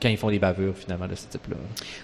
quand 0.01 0.09
ils 0.09 0.17
font 0.17 0.29
des 0.29 0.39
bavures 0.39 0.75
finalement 0.75 1.07
de 1.07 1.15
ce 1.15 1.27
type-là. 1.27 1.55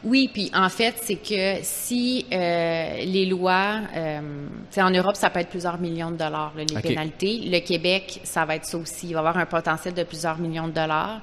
Oui, 0.04 0.30
puis 0.34 0.50
en 0.54 0.70
fait, 0.70 0.96
c'est 1.02 1.16
que 1.16 1.60
si 1.62 2.26
euh, 2.32 2.98
les 3.04 3.26
lois, 3.26 3.82
euh, 3.96 4.48
en 4.78 4.90
Europe, 4.90 5.16
ça 5.16 5.30
peut 5.30 5.40
être 5.40 5.50
plusieurs 5.50 5.80
millions 5.80 6.12
de 6.12 6.18
dollars 6.18 6.54
les 6.56 6.82
pénalités. 6.82 7.42
Le 7.46 7.60
Québec, 7.60 8.22
ça 8.24 8.46
va 8.46 8.56
être 8.56 8.66
ça 8.66 8.78
aussi. 8.78 9.08
Il 9.08 9.14
va 9.14 9.20
y 9.20 9.20
avoir 9.20 9.38
un 9.38 9.46
potentiel 9.46 9.94
de 9.94 10.04
plusieurs 10.04 10.38
millions 10.38 10.68
de 10.68 10.74
dollars 10.74 11.22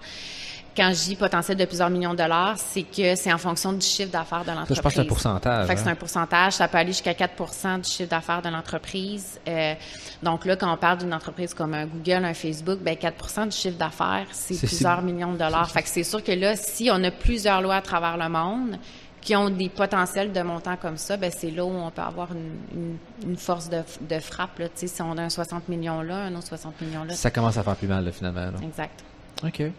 quand 0.78 0.92
je 0.94 1.08
dis 1.08 1.16
potentiel 1.16 1.56
de 1.56 1.64
plusieurs 1.64 1.90
millions 1.90 2.12
de 2.12 2.18
dollars, 2.18 2.54
c'est 2.56 2.84
que 2.84 3.16
c'est 3.16 3.32
en 3.32 3.38
fonction 3.38 3.72
du 3.72 3.84
chiffre 3.84 4.12
d'affaires 4.12 4.44
de 4.44 4.50
l'entreprise. 4.50 4.76
je 4.76 4.80
pense 4.80 4.92
que 4.92 5.00
c'est 5.00 5.04
un 5.04 5.08
pourcentage. 5.08 5.66
Fait 5.66 5.74
que 5.74 5.80
c'est 5.80 5.88
hein. 5.88 5.92
un 5.92 5.96
pourcentage. 5.96 6.52
Ça 6.52 6.68
peut 6.68 6.78
aller 6.78 6.92
jusqu'à 6.92 7.14
4 7.14 7.78
du 7.78 7.90
chiffre 7.90 8.08
d'affaires 8.08 8.42
de 8.42 8.48
l'entreprise. 8.48 9.40
Euh, 9.48 9.74
donc 10.22 10.44
là, 10.44 10.54
quand 10.54 10.72
on 10.72 10.76
parle 10.76 10.98
d'une 10.98 11.12
entreprise 11.12 11.52
comme 11.52 11.74
un 11.74 11.86
Google, 11.86 12.24
un 12.24 12.34
Facebook, 12.34 12.78
ben 12.80 12.94
4% 12.94 13.48
du 13.48 13.56
chiffre 13.56 13.76
d'affaires, 13.76 14.26
c'est 14.30 14.56
plusieurs 14.56 15.02
millions 15.02 15.32
de 15.32 15.38
dollars. 15.38 15.68
Fait 15.68 15.82
que 15.82 15.88
c'est 15.88 16.04
sûr 16.04 16.22
que 16.22 16.32
là, 16.32 16.54
si 16.54 16.90
on 16.92 17.02
a 17.02 17.10
plusieurs 17.10 17.60
lois 17.60 17.76
à 17.76 17.82
travers 17.82 18.16
le 18.16 18.28
monde, 18.28 18.78
qui 19.20 19.34
ont 19.34 19.50
des 19.50 19.68
potentiels 19.68 20.32
de 20.32 20.40
montant 20.42 20.76
comme 20.76 20.96
ça, 20.96 21.16
ben 21.16 21.30
c'est 21.36 21.50
là 21.50 21.64
où 21.64 21.70
on 21.70 21.90
peut 21.90 22.02
avoir 22.02 22.28
une, 22.32 22.96
une, 23.26 23.36
force 23.36 23.68
de, 23.68 23.82
de 24.08 24.20
frappe. 24.20 24.60
Là. 24.60 24.66
Si 24.76 24.88
on 25.02 25.18
a 25.18 25.22
un 25.22 25.28
60 25.28 25.68
millions 25.68 26.02
là, 26.02 26.18
un 26.26 26.34
autre 26.36 26.46
60 26.46 26.80
millions 26.80 27.02
là. 27.02 27.14
Ça 27.14 27.32
commence 27.32 27.56
à 27.56 27.64
faire 27.64 27.74
plus 27.74 27.88
mal, 27.88 28.04
là, 28.04 28.12
finalement. 28.12 28.52
Là. 28.52 28.58
Exact. 28.62 29.02
OK. 29.42 29.72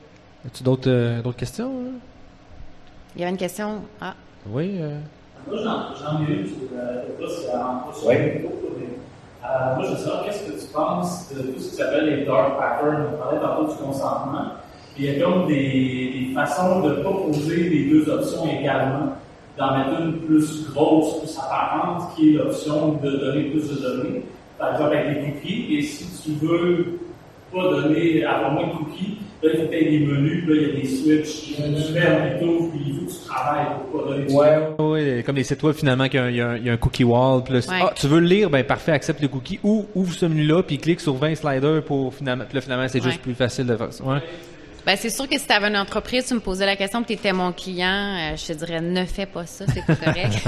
As-tu 0.46 0.64
d'autres, 0.64 0.90
euh, 0.90 1.22
d'autres 1.22 1.38
questions? 1.38 1.72
Il 3.16 3.22
y 3.22 3.24
avait 3.24 3.32
une 3.32 3.38
question. 3.38 3.82
Ah. 4.00 4.16
Oui. 4.48 4.78
Euh... 4.80 5.00
Moi, 5.48 5.58
j'en, 5.64 6.22
ai 6.22 6.32
une. 6.32 6.46
Je 6.46 7.28
sais 7.28 7.48
pas 7.52 7.92
si 7.94 8.08
oui. 8.08 8.16
Euh, 8.16 9.76
moi, 9.76 9.86
je 9.86 9.92
veux 9.92 9.98
savoir 9.98 10.26
qu'est-ce 10.26 10.44
que 10.46 10.60
tu 10.60 10.68
penses 10.74 11.34
de 11.34 11.42
tout 11.42 11.60
ce 11.60 11.70
qui 11.70 11.76
s'appelle 11.76 12.06
les 12.06 12.26
dark 12.26 12.58
patterns? 12.58 13.08
On 13.14 13.18
parlait 13.18 13.40
tantôt 13.40 13.72
du 13.72 13.78
consentement. 13.78 14.46
il 14.98 15.06
y 15.06 15.10
a 15.10 15.26
comme 15.26 15.48
des, 15.48 15.56
des 15.56 16.34
façons 16.34 16.82
de 16.82 16.94
proposer 17.02 17.70
les 17.70 17.90
deux 17.90 18.10
options 18.10 18.48
également 18.48 19.14
d'en 19.58 19.78
mettre 19.78 20.02
une 20.02 20.20
plus 20.20 20.70
grosse, 20.72 21.20
plus 21.20 21.38
apparente, 21.38 22.16
qui 22.16 22.30
est 22.30 22.34
l'option 22.34 22.94
de 22.94 23.10
donner 23.10 23.44
plus 23.50 23.70
de 23.70 23.82
données, 23.82 24.24
par 24.58 24.74
exemple 24.74 24.96
avec 24.96 25.18
les 25.18 25.32
cookies. 25.32 25.78
Et 25.78 25.82
si 25.82 26.06
tu 26.22 26.46
veux 26.46 27.00
pas 27.54 27.64
donner, 27.64 28.24
avoir 28.24 28.52
moins 28.52 28.68
de 28.68 28.74
cookies, 28.74 29.18
là, 29.42 29.50
il 29.54 29.60
faut 29.60 29.66
que 29.68 29.72
des 29.72 30.00
menus, 30.00 30.48
là, 30.48 30.56
il 30.56 30.62
y 30.62 30.66
a 30.66 30.82
des 30.82 30.88
switches, 30.88 31.56
tu 31.56 31.94
fermes 31.94 32.28
et 32.28 32.40
tout, 32.40 32.72
puis 32.72 32.82
il 32.88 32.94
faut 32.94 33.06
que 33.06 33.12
tu 33.12 33.28
travailles 33.28 33.66
pour 33.92 34.04
pas 34.04 34.10
donner 34.10 34.34
Ouais, 34.34 35.16
ouais, 35.18 35.24
comme 35.26 35.36
les 35.36 35.44
sites 35.44 35.64
web 35.64 35.76
finalement, 35.76 36.10
qu'il 36.10 36.36
y, 36.36 36.42
a 36.42 36.52
un, 36.52 36.78
cookie 36.78 37.04
wall, 37.04 37.44
plus, 37.44 37.68
ah, 37.70 37.94
tu 37.96 38.08
veux 38.08 38.20
le 38.20 38.28
lire, 38.28 38.50
ben 38.50 38.64
parfait, 38.64 38.92
accepte 38.92 39.22
le 39.22 39.28
cookie, 39.28 39.60
ou 39.64 39.86
ouvre 39.96 40.14
ce 40.14 40.26
menu-là, 40.26 40.64
puis 40.64 40.78
clique 40.78 41.00
sur 41.00 41.16
20 41.16 41.36
sliders 41.36 41.84
pour 41.84 42.14
finalement, 42.14 42.46
puis 42.46 42.56
là, 42.56 42.62
finalement, 42.62 42.88
c'est 42.88 43.04
juste 43.04 43.22
plus 43.22 43.36
facile 43.36 43.66
de 43.66 43.76
faire 43.76 43.94
ça. 43.94 44.04
Ouais. 44.04 44.20
Ben, 44.86 44.96
c'est 44.98 45.10
sûr 45.10 45.28
que 45.28 45.38
si 45.38 45.46
tu 45.46 45.54
avais 45.54 45.68
une 45.68 45.78
entreprise, 45.78 46.26
tu 46.26 46.34
me 46.34 46.40
posais 46.40 46.66
la 46.66 46.76
question, 46.76 47.04
tu 47.04 47.14
étais 47.14 47.34
mon 47.34 47.52
client, 47.52 48.32
euh, 48.32 48.36
je 48.36 48.48
te 48.48 48.54
dirais 48.54 48.82
ne 48.82 49.06
fais 49.06 49.26
pas 49.26 49.46
ça, 49.46 49.66
c'est 49.68 49.86
pas 49.86 49.96
correct. 49.96 50.34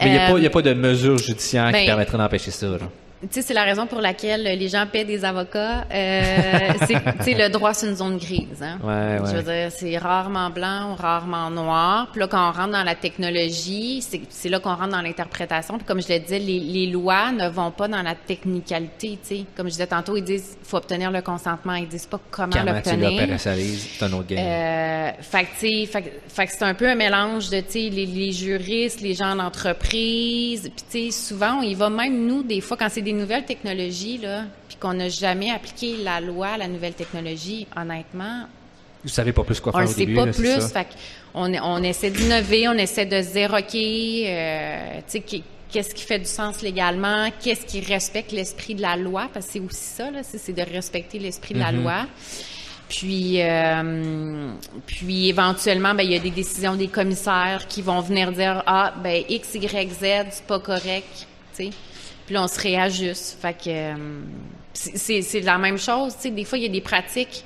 Mais 0.00 0.06
il 0.06 0.12
n'y 0.12 0.18
a, 0.18 0.46
a, 0.46 0.50
pas 0.50 0.62
de 0.62 0.74
mesure 0.74 1.18
judiciaire 1.18 1.68
qui 1.68 1.72
ben, 1.72 1.86
permettrait 1.86 2.18
d'empêcher 2.18 2.50
ça. 2.50 2.66
Là 2.66 2.78
tu 3.22 3.28
sais, 3.30 3.42
c'est 3.42 3.54
la 3.54 3.62
raison 3.62 3.86
pour 3.86 4.00
laquelle 4.00 4.42
les 4.42 4.68
gens 4.68 4.84
paient 4.90 5.04
des 5.04 5.24
avocats. 5.24 5.84
Euh, 5.92 6.72
c'est, 7.20 7.34
le 7.34 7.48
droit, 7.50 7.72
c'est 7.72 7.86
une 7.86 7.94
zone 7.94 8.18
grise. 8.18 8.60
Hein? 8.60 8.78
Ouais, 8.82 9.20
ouais. 9.20 9.30
Je 9.30 9.36
veux 9.36 9.42
dire, 9.42 9.70
c'est 9.70 9.96
rarement 9.96 10.50
blanc 10.50 10.92
ou 10.92 10.94
rarement 10.96 11.48
noir. 11.48 12.08
Puis 12.10 12.20
là, 12.20 12.26
quand 12.26 12.48
on 12.48 12.52
rentre 12.52 12.72
dans 12.72 12.82
la 12.82 12.96
technologie, 12.96 14.02
c'est, 14.02 14.48
là 14.48 14.58
qu'on 14.58 14.74
rentre 14.74 14.90
dans 14.90 15.02
l'interprétation. 15.02 15.76
Puis 15.76 15.86
comme 15.86 16.02
je 16.02 16.12
le 16.12 16.18
disais, 16.18 16.40
les, 16.40 16.58
les, 16.58 16.86
lois 16.86 17.30
ne 17.30 17.48
vont 17.48 17.70
pas 17.70 17.86
dans 17.86 18.02
la 18.02 18.16
technicalité. 18.16 19.18
Tu 19.22 19.36
sais, 19.36 19.44
comme 19.56 19.66
je 19.66 19.72
disais 19.72 19.86
tantôt, 19.86 20.16
ils 20.16 20.24
disent 20.24 20.56
faut 20.64 20.78
obtenir 20.78 21.12
le 21.12 21.22
consentement. 21.22 21.74
Ils 21.74 21.86
disent 21.86 22.06
pas 22.06 22.20
comment 22.30 22.50
comment 22.52 22.72
l'obtenir. 22.72 23.38
c'est 23.38 24.02
un 24.02 24.12
autre 24.14 24.26
game. 24.26 24.38
Euh, 24.40 25.10
fait 25.20 25.44
que 25.44 25.60
tu 25.60 25.68
sais, 25.68 25.86
fait, 25.86 26.22
fait 26.26 26.46
que 26.46 26.52
c'est 26.52 26.64
un 26.64 26.74
peu 26.74 26.88
un 26.88 26.96
mélange 26.96 27.50
de 27.50 27.60
tu 27.60 27.70
sais 27.70 27.88
les, 27.88 28.06
les 28.06 28.32
juristes, 28.32 29.00
les 29.00 29.14
gens 29.14 29.36
d'entreprise. 29.36 30.62
Puis 30.62 30.84
tu 30.90 31.10
sais, 31.12 31.28
souvent, 31.28 31.58
on 31.60 31.62
y 31.62 31.74
va 31.74 31.88
même 31.88 32.26
nous 32.26 32.42
des 32.42 32.60
fois 32.60 32.76
quand 32.76 32.88
c'est 32.90 33.00
des 33.00 33.11
nouvelles 33.12 33.44
technologies, 33.44 34.18
là, 34.18 34.44
puis 34.68 34.76
qu'on 34.76 34.94
n'a 34.94 35.08
jamais 35.08 35.50
appliqué 35.50 35.96
la 36.02 36.20
loi 36.20 36.48
à 36.48 36.56
la 36.58 36.68
nouvelle 36.68 36.94
technologie, 36.94 37.66
honnêtement. 37.76 38.46
Vous 39.02 39.08
savez 39.08 39.32
pas 39.32 39.42
plus 39.44 39.60
quoi 39.60 39.72
faire 39.72 39.82
on 39.82 39.90
au 39.90 39.94
début. 39.94 40.18
On 40.18 40.26
ne 40.26 40.32
sait 40.32 40.42
pas 40.42 40.60
plus. 40.60 40.72
Fait 40.72 40.86
on, 41.34 41.52
on 41.54 41.82
essaie 41.82 42.10
d'innover, 42.10 42.68
on 42.68 42.74
essaie 42.74 43.06
de 43.06 43.20
zéroquer, 43.20 44.24
euh, 44.26 45.00
tu 45.10 45.22
sais, 45.26 45.42
qu'est-ce 45.70 45.94
qui 45.94 46.04
fait 46.04 46.18
du 46.18 46.26
sens 46.26 46.62
légalement, 46.62 47.28
qu'est-ce 47.42 47.66
qui 47.66 47.80
respecte 47.80 48.32
l'esprit 48.32 48.74
de 48.74 48.82
la 48.82 48.96
loi, 48.96 49.28
parce 49.32 49.46
que 49.46 49.52
c'est 49.52 49.60
aussi 49.60 49.84
ça, 49.84 50.10
là, 50.10 50.20
c'est 50.22 50.52
de 50.52 50.62
respecter 50.62 51.18
l'esprit 51.18 51.54
de 51.54 51.60
la 51.60 51.72
mm-hmm. 51.72 51.82
loi. 51.82 52.06
Puis, 52.88 53.40
euh, 53.40 54.52
puis 54.86 55.30
éventuellement, 55.30 55.94
ben, 55.94 56.02
il 56.02 56.12
y 56.12 56.16
a 56.16 56.18
des 56.18 56.30
décisions 56.30 56.76
des 56.76 56.88
commissaires 56.88 57.66
qui 57.66 57.80
vont 57.80 58.00
venir 58.00 58.32
dire 58.32 58.62
ah 58.66 58.92
ben 59.02 59.22
X, 59.30 59.54
Y, 59.54 59.90
Z, 59.90 60.26
c'est 60.30 60.46
pas 60.46 60.60
correct, 60.60 61.26
tu 61.56 61.64
sais. 61.64 61.70
Puis 62.26 62.34
là, 62.34 62.44
on 62.44 62.48
se 62.48 62.60
réajuste. 62.60 63.38
Fait 63.40 63.54
que 63.54 63.68
euh, 63.68 63.96
c'est 64.74 65.40
la 65.40 65.58
même 65.58 65.78
chose. 65.78 66.14
Tu 66.16 66.22
sais, 66.22 66.30
des 66.30 66.44
fois, 66.44 66.58
il 66.58 66.64
y 66.64 66.66
a 66.66 66.70
des 66.70 66.80
pratiques. 66.80 67.44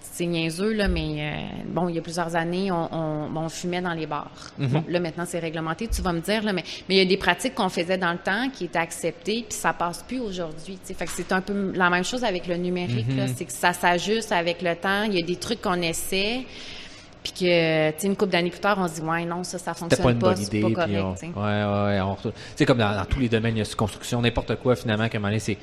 C'est 0.00 0.26
niaiseux, 0.26 0.74
là, 0.74 0.88
mais 0.88 1.16
euh, 1.18 1.62
bon, 1.68 1.88
il 1.88 1.94
y 1.94 1.98
a 1.98 2.02
plusieurs 2.02 2.36
années, 2.36 2.70
on, 2.70 3.34
on, 3.34 3.48
fumait 3.48 3.80
dans 3.80 3.94
les 3.94 4.04
bars. 4.04 4.52
Mm-hmm. 4.60 4.82
là, 4.90 5.00
maintenant, 5.00 5.24
c'est 5.26 5.38
réglementé, 5.38 5.88
tu 5.88 6.02
vas 6.02 6.12
me 6.12 6.20
dire, 6.20 6.42
là, 6.42 6.52
mais, 6.52 6.64
mais 6.86 6.96
il 6.96 6.98
y 6.98 7.00
a 7.00 7.06
des 7.06 7.16
pratiques 7.16 7.54
qu'on 7.54 7.70
faisait 7.70 7.96
dans 7.96 8.12
le 8.12 8.18
temps 8.18 8.50
qui 8.50 8.66
étaient 8.66 8.78
acceptées, 8.78 9.46
puis 9.48 9.56
ça 9.58 9.72
passe 9.72 10.02
plus 10.02 10.20
aujourd'hui. 10.20 10.78
Fait 10.84 11.06
que 11.06 11.10
c'est 11.10 11.32
un 11.32 11.40
peu 11.40 11.72
la 11.74 11.88
même 11.88 12.04
chose 12.04 12.24
avec 12.24 12.46
le 12.46 12.56
numérique. 12.56 13.08
Mm-hmm. 13.08 13.32
C'est 13.34 13.46
que 13.46 13.52
ça 13.52 13.72
s'ajuste 13.72 14.32
avec 14.32 14.60
le 14.60 14.76
temps. 14.76 15.04
Il 15.04 15.14
y 15.14 15.22
a 15.22 15.24
des 15.24 15.36
trucs 15.36 15.62
qu'on 15.62 15.80
essaie. 15.80 16.44
Puis 17.22 17.32
que, 17.32 17.90
tu 17.92 17.98
sais, 17.98 18.06
une 18.08 18.16
couple 18.16 18.32
d'années 18.32 18.50
plus 18.50 18.60
tard, 18.60 18.76
on 18.80 18.88
se 18.88 18.94
dit, 18.94 19.00
ouais, 19.00 19.24
non, 19.24 19.44
ça, 19.44 19.58
ça 19.58 19.74
fonctionne 19.74 20.02
pas. 20.02 20.10
Une 20.10 20.18
pas, 20.18 20.34
bonne 20.34 20.42
idée, 20.42 20.60
pas 20.60 20.86
correct. 20.86 21.24
On, 21.36 21.40
ouais, 21.40 21.94
ouais, 21.94 22.00
on 22.00 22.16
Tu 22.16 22.30
sais, 22.56 22.66
comme 22.66 22.78
dans, 22.78 23.04
tous 23.08 23.20
les 23.20 23.28
domaines, 23.28 23.56
il 23.56 23.60
y 23.60 23.62
a 23.62 23.74
construction, 23.76 24.20
n'importe 24.20 24.56
quoi, 24.56 24.74
finalement, 24.74 25.08
qu'à 25.08 25.18
un 25.18 25.38
c'est. 25.38 25.56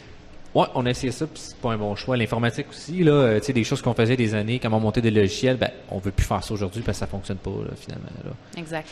Ouais, 0.55 0.65
on 0.73 0.85
a 0.87 0.89
essayé 0.89 1.11
ça, 1.11 1.27
puis 1.27 1.39
c'est 1.43 1.57
pas 1.57 1.73
un 1.73 1.77
bon 1.77 1.95
choix. 1.95 2.17
L'informatique 2.17 2.67
aussi, 2.69 3.03
là, 3.03 3.11
euh, 3.11 3.39
tu 3.39 3.45
sais, 3.45 3.53
des 3.53 3.63
choses 3.63 3.83
qu'on 3.83 3.93
faisait 3.93 4.15
des 4.15 4.33
années, 4.33 4.57
quand 4.57 4.73
on 4.73 4.79
montait 4.79 5.01
des 5.01 5.11
logiciels, 5.11 5.57
ben, 5.57 5.69
on 5.91 5.99
veut 5.99 6.11
plus 6.11 6.25
faire 6.25 6.43
ça 6.43 6.53
aujourd'hui 6.53 6.81
parce 6.81 6.97
que 6.97 7.01
ça 7.01 7.07
fonctionne 7.07 7.37
pas, 7.37 7.51
là, 7.51 7.75
finalement. 7.75 8.09
Là. 8.23 8.31
Exact. 8.57 8.89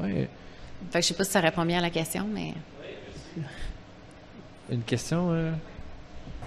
Ouais. 0.00 0.28
Fait 0.90 1.00
que 1.00 1.02
je 1.02 1.08
sais 1.08 1.14
pas 1.14 1.24
si 1.24 1.32
ça 1.32 1.40
répond 1.40 1.66
bien 1.66 1.78
à 1.78 1.82
la 1.82 1.90
question, 1.90 2.26
mais. 2.32 2.54
Une 4.70 4.82
question? 4.82 5.32
Euh? 5.32 5.52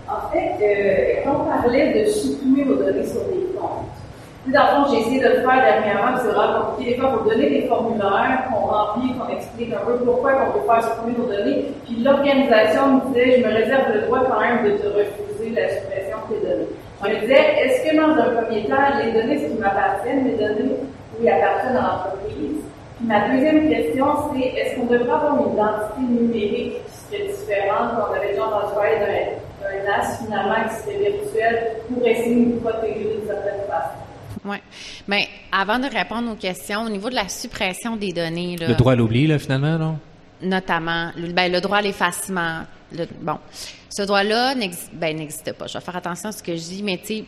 En 0.07 0.29
fait, 0.31 0.57
euh, 0.61 1.23
quand 1.23 1.43
on 1.43 1.45
parlait 1.45 2.03
de 2.03 2.09
supprimer 2.09 2.63
vos 2.63 2.75
données 2.75 3.05
sur 3.05 3.25
des 3.25 3.55
comptes, 3.57 3.89
tout 4.45 4.51
dans 4.51 4.87
j'ai 4.89 5.01
essayé 5.01 5.19
de 5.19 5.27
le 5.27 5.41
faire 5.41 5.61
dernièrement, 5.61 6.17
c'est 6.21 6.31
vraiment 6.31 6.71
compliqué. 6.71 6.91
Des 6.91 6.97
fois, 6.97 7.09
pour 7.11 7.29
donner 7.29 7.49
des 7.49 7.67
formulaires 7.67 8.47
qu'on 8.49 8.67
remplit, 8.67 9.13
qu'on 9.13 9.27
explique 9.35 9.73
un 9.73 9.85
peu 9.85 9.97
pourquoi 10.05 10.31
on 10.47 10.59
peut 10.59 10.65
faire 10.65 10.83
supprimer 10.83 11.17
nos 11.17 11.25
données. 11.25 11.65
Puis 11.85 11.95
l'organisation 11.97 12.87
me 12.87 13.07
disait, 13.07 13.37
je 13.37 13.47
me 13.47 13.53
réserve 13.53 13.93
le 13.93 14.01
droit 14.01 14.23
quand 14.25 14.39
même 14.39 14.63
de 14.63 14.77
te 14.77 14.87
refuser 14.87 15.49
la 15.55 15.67
suppression 15.69 16.17
de 16.29 16.35
tes 16.35 16.47
données. 16.47 16.67
On 17.03 17.09
me 17.09 17.19
disait, 17.19 17.45
est-ce 17.59 17.89
que 17.89 17.95
dans 17.97 18.15
un 18.15 18.41
premier 18.41 18.63
temps, 18.65 18.97
les 19.03 19.11
données, 19.11 19.37
qui 19.37 19.53
m'appartiennent, 19.59 20.25
les 20.25 20.37
données 20.37 20.75
qui 21.19 21.29
appartiennent 21.29 21.77
à 21.77 21.81
l'entreprise? 21.81 22.63
Puis 22.97 23.07
ma 23.07 23.29
deuxième 23.29 23.69
question, 23.69 24.05
c'est 24.33 24.47
est-ce 24.59 24.75
qu'on 24.75 24.85
devrait 24.85 25.11
avoir 25.11 25.35
une 25.35 25.53
identité 25.53 26.01
numérique 26.01 26.73
qui 26.85 27.17
serait 27.17 27.27
différente? 27.27 27.91
On 28.09 28.13
avait 28.13 28.29
déjà 28.29 28.45
entendu 28.45 28.73
parler 28.73 28.99
d'un 28.99 29.83
NAS 29.83 30.19
finalement 30.23 30.55
qui 30.67 30.75
serait 30.75 31.11
virtuel 31.11 31.71
pour 31.87 32.07
essayer 32.07 32.35
de 32.35 32.51
nous 32.51 32.59
protéger 32.59 32.99
d'une 32.99 33.27
certaine 33.27 33.61
façon. 33.67 34.08
Oui. 34.49 34.57
Mais 35.07 35.27
avant 35.51 35.79
de 35.79 35.85
répondre 35.85 36.31
aux 36.31 36.35
questions, 36.35 36.81
au 36.81 36.89
niveau 36.89 37.09
de 37.09 37.15
la 37.15 37.29
suppression 37.29 37.95
des 37.95 38.11
données. 38.11 38.57
le 38.57 38.73
droit 38.75 38.93
à 38.93 38.95
l'oubli, 38.95 39.27
là, 39.27 39.37
finalement, 39.39 39.77
non? 39.77 39.99
Notamment. 40.41 41.11
Le, 41.17 41.31
ben, 41.33 41.51
le 41.51 41.61
droit 41.61 41.77
à 41.77 41.81
l'effacement. 41.81 42.63
bon. 43.21 43.37
Ce 43.89 44.03
droit-là 44.03 44.55
ben, 44.93 45.17
n'existe 45.17 45.53
pas. 45.53 45.67
Je 45.67 45.73
vais 45.77 45.83
faire 45.83 45.95
attention 45.95 46.29
à 46.29 46.31
ce 46.31 46.41
que 46.43 46.55
je 46.55 46.61
dis, 46.61 46.83
mais 46.83 46.97
tu 46.97 47.05
sais, 47.05 47.25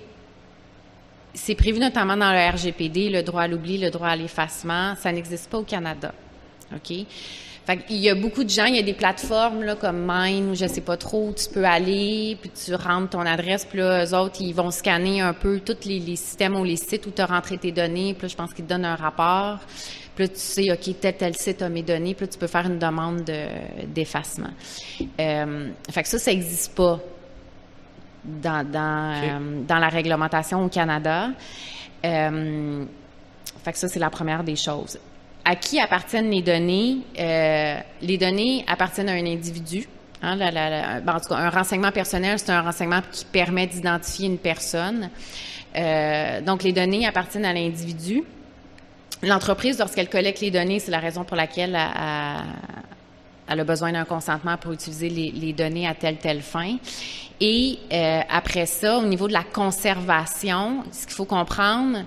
c'est 1.33 1.55
prévu 1.55 1.79
notamment 1.79 2.17
dans 2.17 2.31
le 2.31 2.51
RGPD, 2.51 3.09
le 3.09 3.23
droit 3.23 3.43
à 3.43 3.47
l'oubli, 3.47 3.77
le 3.77 3.89
droit 3.89 4.09
à 4.09 4.15
l'effacement. 4.15 4.95
Ça 4.95 5.11
n'existe 5.11 5.49
pas 5.49 5.59
au 5.59 5.63
Canada. 5.63 6.13
OK? 6.73 7.05
Il 7.89 7.97
y 7.97 8.09
a 8.09 8.15
beaucoup 8.15 8.43
de 8.43 8.49
gens, 8.49 8.65
il 8.65 8.75
y 8.75 8.79
a 8.79 8.83
des 8.83 8.93
plateformes 8.93 9.63
là, 9.63 9.75
comme 9.75 10.05
Mine 10.07 10.51
ou 10.51 10.55
je 10.55 10.65
sais 10.65 10.81
pas 10.81 10.97
trop 10.97 11.29
où 11.29 11.33
tu 11.33 11.47
peux 11.49 11.63
aller, 11.63 12.37
puis 12.41 12.49
tu 12.49 12.73
rentres 12.73 13.11
ton 13.11 13.21
adresse, 13.21 13.65
puis 13.65 13.79
là, 13.79 14.05
eux 14.05 14.15
autres, 14.15 14.41
ils 14.41 14.53
vont 14.53 14.71
scanner 14.71 15.21
un 15.21 15.33
peu 15.33 15.59
tous 15.59 15.85
les, 15.85 16.15
systèmes 16.15 16.55
ou 16.55 16.63
les 16.63 16.75
sites 16.75 17.05
où 17.05 17.11
tu 17.11 17.21
as 17.21 17.27
rentré 17.27 17.57
tes 17.57 17.71
données, 17.71 18.13
puis 18.13 18.23
là, 18.23 18.27
je 18.29 18.35
pense 18.35 18.53
qu'ils 18.53 18.65
te 18.65 18.69
donnent 18.69 18.85
un 18.85 18.95
rapport. 18.95 19.59
Puis 20.15 20.25
là, 20.25 20.27
tu 20.29 20.39
sais, 20.39 20.71
OK, 20.71 20.99
tel, 20.99 21.15
tel 21.15 21.35
site 21.35 21.61
a 21.61 21.69
mes 21.69 21.83
données, 21.83 22.15
puis 22.15 22.25
là, 22.25 22.31
tu 22.31 22.37
peux 22.37 22.47
faire 22.47 22.65
une 22.65 22.79
demande 22.79 23.23
d'effacement. 23.87 24.51
euh, 25.19 25.69
fait 25.89 26.03
que 26.03 26.09
ça, 26.09 26.19
ça 26.19 26.31
n'existe 26.31 26.75
pas 26.75 26.99
dans, 28.25 28.69
dans, 28.69 29.13
euh, 29.23 29.61
dans 29.67 29.77
la 29.77 29.87
réglementation 29.87 30.65
au 30.65 30.67
Canada. 30.67 31.29
Euh, 32.03 32.85
fait 33.63 33.71
que 33.71 33.77
ça, 33.77 33.87
c'est 33.87 33.99
la 33.99 34.09
première 34.09 34.43
des 34.43 34.55
choses 34.55 34.99
à 35.45 35.55
qui 35.55 35.79
appartiennent 35.79 36.29
les 36.29 36.41
données? 36.41 36.97
Euh, 37.19 37.77
les 38.01 38.17
données 38.17 38.65
appartiennent 38.67 39.09
à 39.09 39.13
un 39.13 39.25
individu. 39.25 39.87
Hein, 40.21 40.37
ben, 40.37 41.15
en 41.15 41.19
tout 41.19 41.29
cas, 41.29 41.35
un 41.35 41.49
renseignement 41.49 41.91
personnel, 41.91 42.37
c'est 42.37 42.51
un 42.51 42.61
renseignement 42.61 43.01
qui 43.11 43.25
permet 43.25 43.65
d'identifier 43.67 44.27
une 44.27 44.37
personne. 44.37 45.09
Euh, 45.75 46.41
donc, 46.41 46.63
les 46.63 46.73
données 46.73 47.07
appartiennent 47.07 47.45
à 47.45 47.53
l'individu. 47.53 48.23
L'entreprise, 49.23 49.79
lorsqu'elle 49.79 50.09
collecte 50.09 50.41
les 50.41 50.51
données, 50.51 50.79
c'est 50.79 50.91
la 50.91 50.99
raison 50.99 51.23
pour 51.23 51.37
laquelle 51.37 51.75
elle, 53.47 53.59
a 53.59 53.63
besoin 53.63 53.91
d'un 53.91 54.05
consentement 54.05 54.57
pour 54.57 54.73
utiliser 54.73 55.09
les, 55.09 55.53
données 55.53 55.87
à 55.87 55.95
telle 55.95 56.17
telle 56.17 56.41
fin. 56.41 56.77
Et 57.39 57.79
euh, 57.91 58.21
après 58.29 58.67
ça, 58.67 58.97
au 58.99 59.05
niveau 59.05 59.27
de 59.27 59.33
la 59.33 59.43
conservation, 59.43 60.83
ce 60.91 61.07
qu'il 61.07 61.15
faut 61.15 61.25
comprendre, 61.25 62.03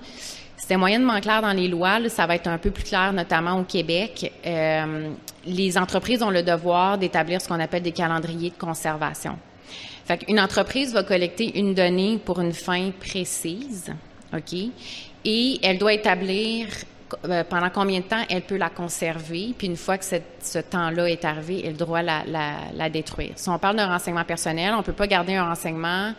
c'était 0.65 0.79
moyennement 0.79 1.21
clair 1.21 1.43
dans 1.43 1.53
les 1.53 1.69
lois. 1.69 1.99
Là, 1.99 2.09
ça 2.09 2.27
va 2.27 2.37
être 2.37 2.47
un 2.47 2.57
peu 2.57 2.71
plus 2.71 2.85
clair, 2.85 3.13
notamment 3.13 3.61
au 3.61 3.65
Québec. 3.65 4.33
Euh, 4.47 5.11
les 5.45 5.77
entreprises 5.77 6.23
ont 6.23 6.31
le 6.31 6.43
devoir 6.43 6.97
d'établir 6.97 7.43
ce 7.43 7.49
qu'on 7.49 7.61
appelle 7.61 7.83
des 7.83 7.93
calendriers 7.93 8.49
de 8.49 8.57
conservation. 8.57 9.37
Fait 10.07 10.23
une 10.27 10.41
entreprise 10.41 10.95
va 10.95 11.03
collecter 11.03 11.59
une 11.59 11.75
donnée 11.75 12.17
pour 12.17 12.41
une 12.41 12.55
fin 12.55 12.93
précise, 12.99 13.93
OK? 14.33 14.59
Et 15.27 15.59
elle 15.63 15.77
doit 15.77 15.93
établir 15.93 16.69
euh, 17.27 17.45
pendant 17.45 17.69
combien 17.69 18.01
de 18.01 18.07
temps 18.07 18.25
elle 18.31 18.41
peut 18.41 18.57
la 18.57 18.71
conserver, 18.71 19.55
puis 19.59 19.67
une 19.67 19.77
fois 19.77 19.99
que 19.99 20.07
ce 20.07 20.59
temps-là 20.61 21.11
est 21.11 21.27
arrivé, 21.27 21.61
elle 21.63 21.77
doit 21.77 22.01
la, 22.01 22.23
la, 22.27 22.53
la, 22.75 22.89
détruire. 22.89 23.33
Si 23.37 23.51
on 23.51 23.59
parle 23.59 23.77
d'un 23.77 23.89
renseignement 23.89 24.25
personnel, 24.25 24.73
on 24.75 24.83
peut 24.83 24.95
pas 24.95 25.09
garder 25.09 25.35
un 25.35 25.47
renseignement 25.47 26.15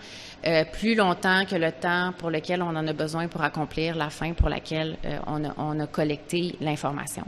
euh, 0.48 0.64
plus 0.64 0.96
longtemps 0.96 1.46
que 1.46 1.56
le 1.56 1.72
temps 1.72 2.14
pour 2.18 2.30
lequel 2.30 2.62
on 2.62 2.70
en 2.70 2.88
a 2.88 2.94
besoin 2.94 3.28
pour 3.28 3.42
accomplir 3.42 3.96
la 3.96 4.10
fin 4.10 4.34
pour 4.34 4.50
laquelle 4.50 4.98
euh, 5.06 5.18
on, 5.28 5.44
a, 5.44 5.54
on 5.58 5.80
a 5.80 5.88
collecté 5.88 6.56
l'information. 6.62 7.24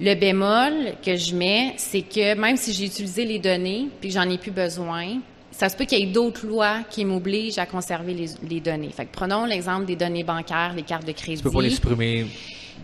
Le 0.00 0.14
bémol 0.14 0.94
que 1.04 1.16
je 1.16 1.34
mets, 1.34 1.74
c'est 1.76 2.02
que 2.02 2.34
même 2.34 2.56
si 2.56 2.72
j'ai 2.72 2.86
utilisé 2.86 3.24
les 3.24 3.38
données 3.38 3.88
puis 4.00 4.10
que 4.10 4.14
j'en 4.14 4.28
ai 4.28 4.38
plus 4.38 4.50
besoin, 4.50 5.20
ça 5.50 5.68
se 5.68 5.76
peut 5.76 5.84
qu'il 5.84 5.98
y 5.98 6.02
ait 6.02 6.12
d'autres 6.12 6.46
lois 6.46 6.80
qui 6.90 7.04
m'obligent 7.04 7.58
à 7.58 7.64
conserver 7.64 8.12
les, 8.12 8.26
les, 8.48 8.60
données. 8.60 8.90
Fait 8.90 9.06
que 9.06 9.12
prenons 9.12 9.46
l'exemple 9.46 9.86
des 9.86 9.96
données 9.96 10.24
bancaires, 10.24 10.74
les 10.74 10.82
cartes 10.82 11.06
de 11.06 11.12
crédit. 11.12 11.38
Tu 11.38 11.44
peux 11.44 11.50
pas 11.50 11.62
les 11.62 11.70
supprimer 11.70 12.26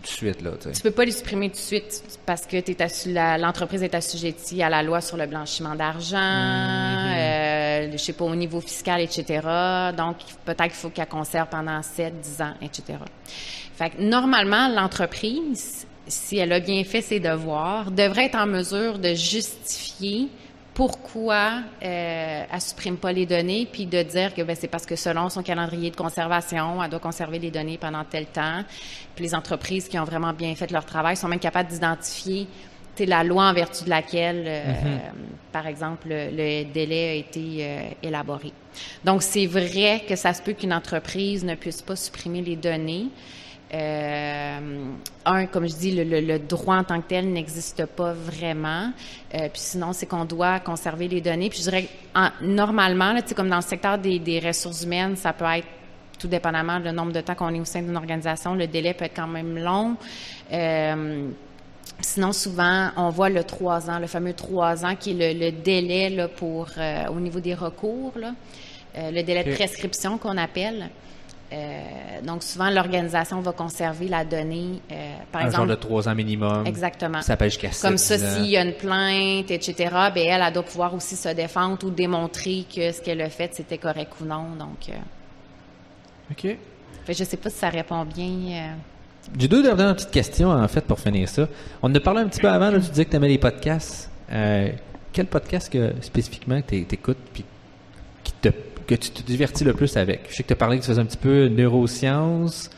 de 0.01 0.07
suite, 0.07 0.41
là. 0.41 0.51
Tu 0.73 0.81
peux 0.81 0.91
pas 0.91 1.05
les 1.05 1.11
supprimer 1.11 1.49
tout 1.49 1.55
de 1.55 1.61
suite 1.61 2.19
parce 2.25 2.45
que 2.45 2.57
l'entreprise 3.39 3.83
est 3.83 3.95
assujettie 3.95 4.61
à 4.63 4.69
la 4.69 4.83
loi 4.83 5.01
sur 5.01 5.17
le 5.17 5.25
blanchiment 5.25 5.75
d'argent, 5.75 6.17
mm-hmm. 6.17 7.17
euh, 7.17 7.91
je 7.91 7.97
sais 7.97 8.13
pas, 8.13 8.25
au 8.25 8.35
niveau 8.35 8.61
fiscal, 8.61 9.01
etc. 9.01 9.41
Donc, 9.95 10.17
peut-être 10.45 10.63
qu'il 10.63 10.71
faut 10.71 10.89
qu'elle 10.89 11.07
conserve 11.07 11.49
pendant 11.49 11.81
7, 11.81 12.19
10 12.19 12.41
ans, 12.41 12.53
etc. 12.61 12.99
Fait 13.75 13.89
que 13.89 14.01
normalement, 14.01 14.67
l'entreprise, 14.67 15.87
si 16.07 16.37
elle 16.37 16.51
a 16.53 16.59
bien 16.59 16.83
fait 16.83 17.01
ses 17.01 17.19
devoirs, 17.19 17.91
devrait 17.91 18.25
être 18.25 18.37
en 18.37 18.45
mesure 18.45 18.99
de 18.99 19.13
justifier 19.13 20.29
pourquoi 20.73 21.61
euh, 21.83 22.43
elle 22.51 22.61
supprime 22.61 22.97
pas 22.97 23.11
les 23.11 23.25
données, 23.25 23.67
puis 23.71 23.85
de 23.85 24.01
dire 24.01 24.33
que 24.33 24.41
ben, 24.41 24.55
c'est 24.59 24.67
parce 24.67 24.85
que 24.85 24.95
selon 24.95 25.29
son 25.29 25.43
calendrier 25.43 25.91
de 25.91 25.95
conservation, 25.95 26.83
elle 26.83 26.89
doit 26.89 26.99
conserver 26.99 27.39
les 27.39 27.51
données 27.51 27.77
pendant 27.77 28.03
tel 28.03 28.25
temps. 28.25 28.63
Puis 29.15 29.23
les 29.23 29.35
entreprises 29.35 29.87
qui 29.87 29.99
ont 29.99 30.03
vraiment 30.03 30.33
bien 30.33 30.55
fait 30.55 30.71
leur 30.71 30.85
travail 30.85 31.15
sont 31.15 31.27
même 31.27 31.39
capables 31.39 31.69
d'identifier 31.69 32.47
la 32.99 33.23
loi 33.23 33.49
en 33.49 33.53
vertu 33.53 33.85
de 33.85 33.89
laquelle, 33.89 34.43
euh, 34.47 34.71
mm-hmm. 34.71 35.51
par 35.51 35.67
exemple, 35.67 36.07
le, 36.09 36.63
délai 36.65 37.09
a 37.09 37.13
été 37.13 37.57
euh, 37.59 37.89
élaboré. 38.03 38.51
Donc, 39.03 39.23
c'est 39.23 39.45
vrai 39.45 40.03
que 40.07 40.15
ça 40.15 40.33
se 40.33 40.41
peut 40.41 40.53
qu'une 40.53 40.73
entreprise 40.73 41.43
ne 41.43 41.55
puisse 41.55 41.81
pas 41.81 41.95
supprimer 41.95 42.41
les 42.41 42.55
données. 42.55 43.07
Euh, 43.73 44.85
un, 45.25 45.45
comme 45.47 45.67
je 45.67 45.75
dis, 45.75 45.91
le, 45.91 46.37
droit 46.37 46.75
en 46.75 46.83
tant 46.83 47.01
que 47.01 47.07
tel 47.07 47.31
n'existe 47.31 47.85
pas 47.87 48.13
vraiment. 48.13 48.91
Euh, 49.33 49.49
puis 49.49 49.61
sinon, 49.61 49.93
c'est 49.93 50.05
qu'on 50.05 50.25
doit 50.25 50.59
conserver 50.59 51.07
les 51.07 51.21
données. 51.21 51.49
Puis 51.49 51.59
je 51.59 51.63
dirais, 51.63 51.87
en, 52.15 52.29
normalement, 52.41 53.13
là, 53.13 53.21
comme 53.35 53.49
dans 53.49 53.55
le 53.57 53.61
secteur 53.63 53.97
des, 53.97 54.19
des, 54.19 54.39
ressources 54.39 54.83
humaines, 54.83 55.15
ça 55.15 55.33
peut 55.33 55.45
être 55.45 55.67
tout 56.19 56.27
dépendamment 56.27 56.79
du 56.79 56.91
nombre 56.91 57.11
de 57.11 57.21
temps 57.21 57.35
qu'on 57.35 57.53
est 57.53 57.59
au 57.59 57.65
sein 57.65 57.81
d'une 57.81 57.97
organisation, 57.97 58.55
le 58.55 58.67
délai 58.67 58.93
peut 58.93 59.05
être 59.05 59.15
quand 59.15 59.27
même 59.27 59.57
long. 59.57 59.97
Euh, 60.51 61.29
sinon, 61.99 62.31
souvent, 62.31 62.91
on 62.95 63.09
voit 63.09 63.29
le 63.29 63.43
trois 63.43 63.89
ans, 63.89 63.99
le 63.99 64.07
fameux 64.07 64.33
trois 64.33 64.85
ans, 64.85 64.95
qui 64.95 65.11
est 65.11 65.33
le, 65.33 65.51
délai 65.51 66.09
là, 66.09 66.27
pour 66.27 66.67
euh, 66.77 67.07
au 67.07 67.19
niveau 67.19 67.39
des 67.39 67.53
recours, 67.53 68.13
là, 68.17 68.33
euh, 68.97 69.11
le 69.11 69.23
délai 69.23 69.43
de 69.43 69.53
prescription 69.53 70.17
qu'on 70.17 70.37
appelle. 70.37 70.89
Euh, 71.53 72.21
donc, 72.23 72.41
souvent, 72.41 72.69
l'organisation 72.69 73.39
va 73.41 73.51
conserver 73.51 74.07
la 74.07 74.25
donnée, 74.25 74.81
euh, 74.91 75.13
par 75.31 75.41
un 75.41 75.45
exemple. 75.45 75.67
genre 75.67 75.77
de 75.77 75.81
trois 75.81 76.09
ans 76.09 76.15
minimum. 76.15 76.65
Exactement. 76.65 77.21
Ça 77.21 77.37
peut 77.37 77.45
jusqu'à 77.45 77.69
Comme 77.81 77.97
ça, 77.97 78.17
s'il 78.17 78.47
y 78.47 78.57
a 78.57 78.63
une 78.63 78.73
plainte, 78.73 79.51
etc., 79.51 79.73
ben 80.13 80.25
elle, 80.25 80.41
elle 80.45 80.53
doit 80.53 80.63
pouvoir 80.63 80.95
aussi 80.95 81.15
se 81.15 81.29
défendre 81.29 81.85
ou 81.85 81.91
démontrer 81.91 82.65
que 82.73 82.91
ce 82.91 83.01
qu'elle 83.01 83.21
a 83.21 83.29
fait, 83.29 83.53
c'était 83.53 83.77
correct 83.77 84.13
ou 84.21 84.25
non. 84.25 84.55
Donc. 84.57 84.89
Euh, 84.89 86.31
OK. 86.31 86.57
Fait, 87.05 87.13
je 87.13 87.23
sais 87.23 87.37
pas 87.37 87.49
si 87.49 87.57
ça 87.57 87.69
répond 87.69 88.03
bien. 88.05 88.25
Euh. 88.25 88.73
J'ai 89.37 89.47
deux 89.47 89.61
dernières 89.61 89.95
petites 89.95 90.11
questions, 90.11 90.49
en 90.49 90.67
fait, 90.67 90.81
pour 90.81 90.99
finir 90.99 91.29
ça. 91.29 91.47
On 91.81 91.91
en 91.91 91.95
a 91.95 91.99
parlé 91.99 92.21
un 92.21 92.27
petit 92.27 92.41
peu 92.41 92.49
avant, 92.49 92.71
là, 92.71 92.79
tu 92.79 92.89
disais 92.89 93.05
que 93.05 93.11
tu 93.11 93.15
aimais 93.15 93.29
les 93.29 93.37
podcasts. 93.37 94.09
quel 95.11 95.27
podcast 95.27 95.71
que, 95.71 95.93
spécifiquement 96.01 96.61
que 96.61 96.67
tu 96.67 96.87
écoutes 96.95 97.17
puis 97.31 97.45
que 98.85 98.95
tu 98.95 99.09
te 99.09 99.21
divertis 99.21 99.63
le 99.63 99.73
plus 99.73 99.97
avec? 99.97 100.27
Je 100.29 100.35
sais 100.35 100.43
que 100.43 100.47
tu 100.47 100.53
as 100.53 100.57
parlé 100.57 100.77
que 100.77 100.83
tu 100.83 100.87
faisais 100.87 101.01
un 101.01 101.05
petit 101.05 101.17
peu 101.17 101.47
neurosciences. 101.47 102.69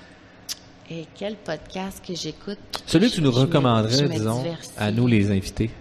Et 0.90 1.06
quel 1.16 1.36
podcast 1.36 2.04
que 2.06 2.14
j'écoute? 2.14 2.60
Celui 2.86 3.10
que 3.10 3.16
tu 3.16 3.22
nous 3.22 3.32
recommanderais, 3.32 4.08
disons, 4.08 4.44
à 4.78 4.92
nous 4.92 5.08
les 5.08 5.32
invités? 5.32 5.72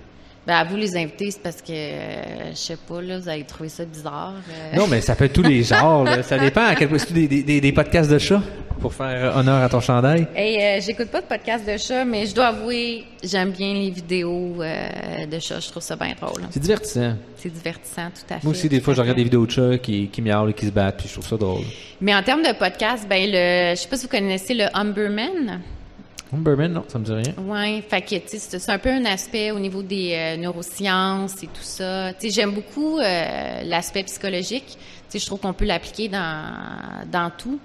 Ben, 0.47 0.57
à 0.57 0.65
vous 0.65 0.77
les 0.77 0.95
invités, 0.95 1.31
c'est 1.31 1.43
parce 1.43 1.63
que, 1.63 1.73
euh, 1.73 2.51
je 2.51 2.57
sais 2.57 2.77
pas, 2.77 3.01
là, 3.01 3.19
vous 3.19 3.29
avez 3.31 3.45
trouvé 3.45 3.71
ça 3.71 3.85
bizarre. 3.87 4.35
Euh. 4.51 4.77
Non, 4.77 4.87
mais 4.87 5.01
ça 5.01 5.15
peut 5.17 5.25
être 5.25 5.33
tous 5.33 5.43
les 5.43 5.63
genres. 5.65 6.07
Ça 6.23 6.39
dépend 6.39 6.67
à 6.67 6.75
quel 6.75 6.89
point. 6.89 6.99
Des, 7.11 7.27
des, 7.27 7.61
des, 7.61 7.73
podcasts 7.73 8.11
de 8.11 8.19
chat 8.19 8.43
pour 8.79 8.93
faire 8.93 9.35
honneur 9.39 9.63
à 9.63 9.69
ton 9.71 9.81
chandail? 9.81 10.27
Hey, 10.35 10.61
euh, 10.61 10.83
j'écoute 10.85 11.09
pas 11.09 11.23
de 11.23 11.27
podcasts 11.27 11.67
de 11.67 11.79
chat, 11.79 12.05
mais 12.05 12.27
je 12.27 12.35
dois 12.35 12.49
avouer, 12.49 13.05
j'aime 13.23 13.53
bien 13.53 13.73
les 13.73 13.89
vidéos 13.89 14.57
de 14.59 15.39
chat. 15.39 15.61
Je 15.61 15.71
trouve 15.71 15.83
ça 15.83 15.97
bien 15.97 16.13
drôle. 16.21 16.43
C'est 16.51 16.61
divertissant. 16.61 17.15
C'est 17.37 17.53
divertissant, 17.53 18.09
tout 18.15 18.35
à 18.35 18.39
fait. 18.39 18.45
Moi 18.45 18.51
aussi, 18.51 18.69
des 18.69 18.81
fois, 18.81 18.93
je 18.93 19.01
regarde 19.01 19.17
des 19.17 19.25
vidéos 19.25 19.47
de 19.47 19.51
chats 19.51 19.79
qui, 19.79 20.09
qui 20.09 20.21
miaulent 20.21 20.51
et 20.51 20.55
qui 20.55 20.67
se 20.67 20.71
battent, 20.71 20.99
puis 20.99 21.09
je 21.09 21.15
trouve 21.15 21.27
ça 21.27 21.37
drôle. 21.39 21.65
Mais 22.03 22.15
en 22.15 22.23
termes 22.23 22.43
de 22.43 22.53
podcast, 22.53 23.07
ben, 23.09 23.31
le, 23.31 23.75
je 23.75 23.81
sais 23.81 23.89
pas 23.89 23.97
si 23.97 24.03
vous 24.03 24.11
connaissez 24.11 24.53
le 24.53 24.65
Humberman. 24.75 25.63
Humberman, 26.33 26.73
non, 26.73 26.85
ça 26.89 26.99
me 26.99 27.05
dit 27.05 27.13
rien. 27.13 27.35
Oui, 27.39 27.83
fait 27.83 28.03
que 28.03 28.17
c'est 28.27 28.71
un 28.71 28.79
peu 28.79 28.91
un 28.91 29.05
aspect 29.05 29.51
au 29.51 29.59
niveau 29.59 29.83
des 29.83 30.15
euh, 30.15 30.37
neurosciences 30.37 31.43
et 31.43 31.47
tout 31.47 31.63
ça. 31.63 32.13
Tu 32.15 32.29
sais, 32.29 32.35
j'aime 32.35 32.53
beaucoup 32.53 32.99
euh, 32.99 33.63
l'aspect 33.65 34.03
psychologique. 34.05 34.67
Tu 34.67 34.79
sais, 35.09 35.19
je 35.19 35.27
trouve 35.27 35.41
qu'on 35.41 35.53
peut 35.53 35.67
l'appliquer 35.67 36.09
dans 36.09 37.07
dans 37.11 37.31
tout. 37.31 37.61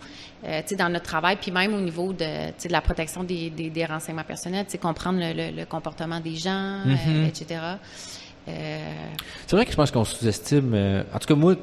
Euh, 0.45 0.61
tu 0.61 0.69
sais, 0.69 0.75
dans 0.75 0.89
notre 0.89 1.05
travail, 1.05 1.37
puis 1.39 1.51
même 1.51 1.73
au 1.73 1.81
niveau 1.81 2.13
de, 2.13 2.47
de 2.47 2.71
la 2.71 2.79
protection 2.79 3.23
des, 3.23 3.49
des, 3.49 3.69
des 3.69 3.85
renseignements 3.85 4.23
personnels, 4.23 4.65
tu 4.65 4.71
sais, 4.71 4.77
comprendre 4.77 5.19
le, 5.19 5.51
le, 5.53 5.65
comportement 5.65 6.21
des 6.21 6.35
gens, 6.35 6.79
mm-hmm. 6.85 7.27
etc. 7.27 7.59
C'est 8.47 9.55
vrai 9.55 9.65
que 9.65 9.71
je 9.71 9.75
pense 9.75 9.91
qu'on 9.91 10.05
sous-estime. 10.05 11.03
en 11.13 11.19
tout 11.19 11.27
cas, 11.27 11.35
moi, 11.35 11.55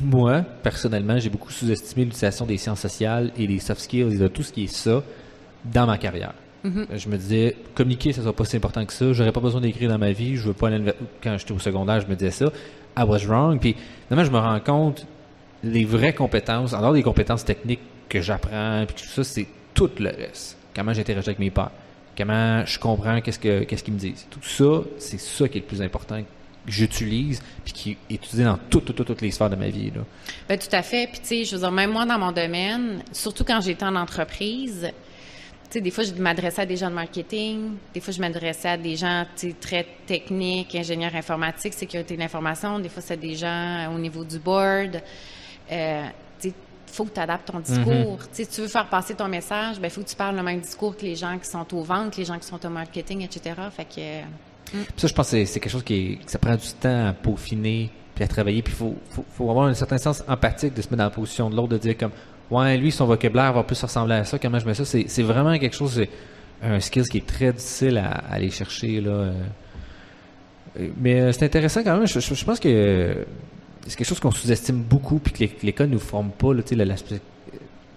moi 0.00 0.42
personnellement, 0.62 1.18
j'ai 1.18 1.28
beaucoup 1.28 1.50
sous-estimé 1.50 2.04
l'utilisation 2.04 2.46
des 2.46 2.56
sciences 2.56 2.80
sociales 2.80 3.32
et 3.36 3.46
des 3.46 3.58
soft 3.58 3.82
skills 3.82 4.14
et 4.14 4.18
de 4.18 4.28
tout 4.28 4.42
ce 4.42 4.52
qui 4.52 4.64
est 4.64 4.74
ça 4.74 5.02
dans 5.64 5.86
ma 5.86 5.98
carrière. 5.98 6.34
Mm-hmm. 6.64 6.86
Je 6.96 7.08
me 7.08 7.16
disais, 7.16 7.56
communiquer, 7.74 8.12
ça 8.12 8.22
sera 8.22 8.32
pas 8.32 8.44
si 8.44 8.56
important 8.56 8.84
que 8.84 8.92
ça. 8.92 9.12
J'aurais 9.12 9.32
pas 9.32 9.40
besoin 9.40 9.60
d'écrire 9.60 9.90
dans 9.90 9.98
ma 9.98 10.12
vie. 10.12 10.36
Je 10.36 10.46
veux 10.46 10.52
pas 10.52 10.68
aller 10.68 10.92
Quand 11.22 11.36
j'étais 11.36 11.52
au 11.52 11.58
secondaire, 11.58 12.00
je 12.00 12.06
me 12.06 12.14
disais 12.14 12.30
ça. 12.30 12.46
I 12.96 13.02
was 13.02 13.26
wrong. 13.26 13.58
Puis, 13.58 13.74
finalement, 14.08 14.24
je 14.24 14.32
me 14.32 14.38
rends 14.38 14.60
compte, 14.60 15.06
les 15.64 15.84
vraies 15.84 16.14
compétences, 16.14 16.72
en 16.72 16.80
dehors 16.80 16.92
des 16.92 17.02
compétences 17.02 17.44
techniques 17.44 17.80
que 18.08 18.20
j'apprends, 18.20 18.84
puis 18.86 19.02
tout 19.02 19.08
ça, 19.08 19.24
c'est 19.24 19.46
tout 19.74 19.90
le 19.98 20.10
reste. 20.10 20.56
Comment 20.74 20.92
j'interagis 20.92 21.30
avec 21.30 21.38
mes 21.38 21.50
pères. 21.50 21.70
Comment 22.16 22.64
je 22.66 22.78
comprends 22.78 23.20
qu'est-ce 23.20 23.38
que 23.38 23.64
qu'est-ce 23.64 23.82
qu'ils 23.82 23.94
me 23.94 23.98
disent. 23.98 24.26
Tout 24.30 24.42
ça, 24.42 24.86
c'est 24.98 25.18
ça 25.18 25.48
qui 25.48 25.58
est 25.58 25.60
le 25.62 25.66
plus 25.66 25.80
important 25.80 26.20
que 26.20 26.26
j'utilise 26.66 27.42
puis 27.64 27.72
qui 27.72 27.96
est 28.10 28.14
utilisé 28.14 28.44
dans 28.44 28.58
toutes, 28.70 28.94
toutes, 28.94 29.06
toutes 29.06 29.20
les 29.22 29.30
sphères 29.30 29.50
de 29.50 29.56
ma 29.56 29.68
vie. 29.68 29.90
Là. 29.90 30.02
Ben, 30.48 30.58
tout 30.58 30.74
à 30.74 30.82
fait. 30.82 31.08
Puis, 31.10 31.20
tu 31.20 31.26
sais, 31.26 31.44
je 31.44 31.54
veux 31.56 31.62
dire, 31.62 31.72
même 31.72 31.90
moi, 31.90 32.04
dans 32.04 32.18
mon 32.18 32.32
domaine, 32.32 33.02
surtout 33.12 33.44
quand 33.44 33.60
j'étais 33.62 33.84
en 33.84 33.96
entreprise, 33.96 34.90
sais, 35.72 35.80
des 35.80 35.90
fois, 35.90 36.04
je 36.04 36.12
m'adressais 36.14 36.62
à 36.62 36.66
des 36.66 36.76
gens 36.76 36.90
de 36.90 36.94
marketing, 36.94 37.72
des 37.94 38.00
fois, 38.00 38.12
je 38.12 38.20
m'adressais 38.20 38.68
à 38.68 38.76
des 38.76 38.96
gens 38.96 39.24
très 39.60 39.86
techniques, 40.06 40.74
ingénieurs 40.74 41.14
informatiques, 41.14 41.74
sécurité 41.74 42.14
de 42.14 42.20
l'information, 42.20 42.78
des 42.78 42.88
fois, 42.88 43.02
c'est 43.02 43.16
des 43.16 43.34
gens 43.34 43.92
au 43.94 43.98
niveau 43.98 44.24
du 44.24 44.38
board. 44.38 45.02
Euh, 45.70 46.06
il 46.44 46.52
faut 46.96 47.04
que 47.04 47.14
tu 47.14 47.20
adaptes 47.20 47.50
ton 47.50 47.60
discours. 47.60 48.18
Mm-hmm. 48.18 48.28
Si 48.32 48.46
tu 48.46 48.60
veux 48.60 48.68
faire 48.68 48.86
passer 48.86 49.14
ton 49.14 49.26
message, 49.26 49.76
il 49.76 49.80
ben, 49.80 49.90
faut 49.90 50.02
que 50.02 50.08
tu 50.08 50.16
parles 50.16 50.36
le 50.36 50.42
même 50.42 50.60
discours 50.60 50.94
que 50.94 51.02
les 51.02 51.16
gens 51.16 51.38
qui 51.38 51.48
sont 51.48 51.66
aux 51.74 51.82
ventes, 51.82 52.18
les 52.18 52.26
gens 52.26 52.38
qui 52.38 52.46
sont 52.46 52.64
au 52.66 52.68
marketing, 52.68 53.22
etc. 53.22 53.54
Fait 53.74 53.86
que, 53.86 54.76
mm. 54.76 54.84
Ça, 54.94 55.06
je 55.06 55.14
pense 55.14 55.30
que 55.30 55.44
c'est 55.46 55.58
quelque 55.58 55.72
chose 55.72 55.84
qui 55.84 56.18
ça 56.26 56.38
prend 56.38 56.54
du 56.54 56.68
temps 56.78 57.06
à 57.06 57.12
peaufiner 57.14 57.90
puis 58.14 58.24
à 58.24 58.28
travailler. 58.28 58.60
Puis 58.60 58.74
il 58.74 58.76
faut, 58.76 58.94
faut, 59.08 59.24
faut, 59.30 59.48
avoir 59.50 59.68
un 59.68 59.74
certain 59.74 59.96
sens 59.96 60.22
empathique 60.28 60.74
de 60.74 60.82
se 60.82 60.88
mettre 60.88 60.98
dans 60.98 61.04
la 61.04 61.10
position 61.10 61.48
de 61.48 61.56
l'autre, 61.56 61.68
de 61.68 61.78
dire 61.78 61.96
comme 61.96 62.12
ouais, 62.52 62.76
lui, 62.76 62.92
son 62.92 63.06
vocabulaire 63.06 63.52
va 63.52 63.62
plus 63.62 63.82
ressembler 63.82 64.14
à 64.14 64.24
ça, 64.24 64.38
comment 64.38 64.58
je 64.58 64.66
mets 64.66 64.74
ça? 64.74 64.84
C'est 64.84 65.22
vraiment 65.22 65.58
quelque 65.58 65.74
chose, 65.74 66.02
un 66.62 66.80
skill 66.80 67.08
qui 67.08 67.18
est 67.18 67.26
très 67.26 67.52
difficile 67.52 67.98
à, 67.98 68.10
aller 68.30 68.50
chercher. 68.50 69.00
Là. 69.00 69.10
Euh. 69.10 69.32
Mais 70.98 71.20
euh, 71.20 71.32
c'est 71.32 71.44
intéressant 71.44 71.82
quand 71.82 71.96
même. 71.96 72.06
Je, 72.06 72.44
pense 72.44 72.60
que 72.60 73.24
c'est 73.86 73.96
quelque 73.96 74.06
chose 74.06 74.20
qu'on 74.20 74.30
sous-estime 74.30 74.82
beaucoup, 74.82 75.18
puis 75.18 75.32
que 75.32 75.66
l'école 75.66 75.88
ne 75.88 75.94
nous 75.94 75.98
forme 75.98 76.30
pas, 76.30 76.52
l'aspect 76.52 77.20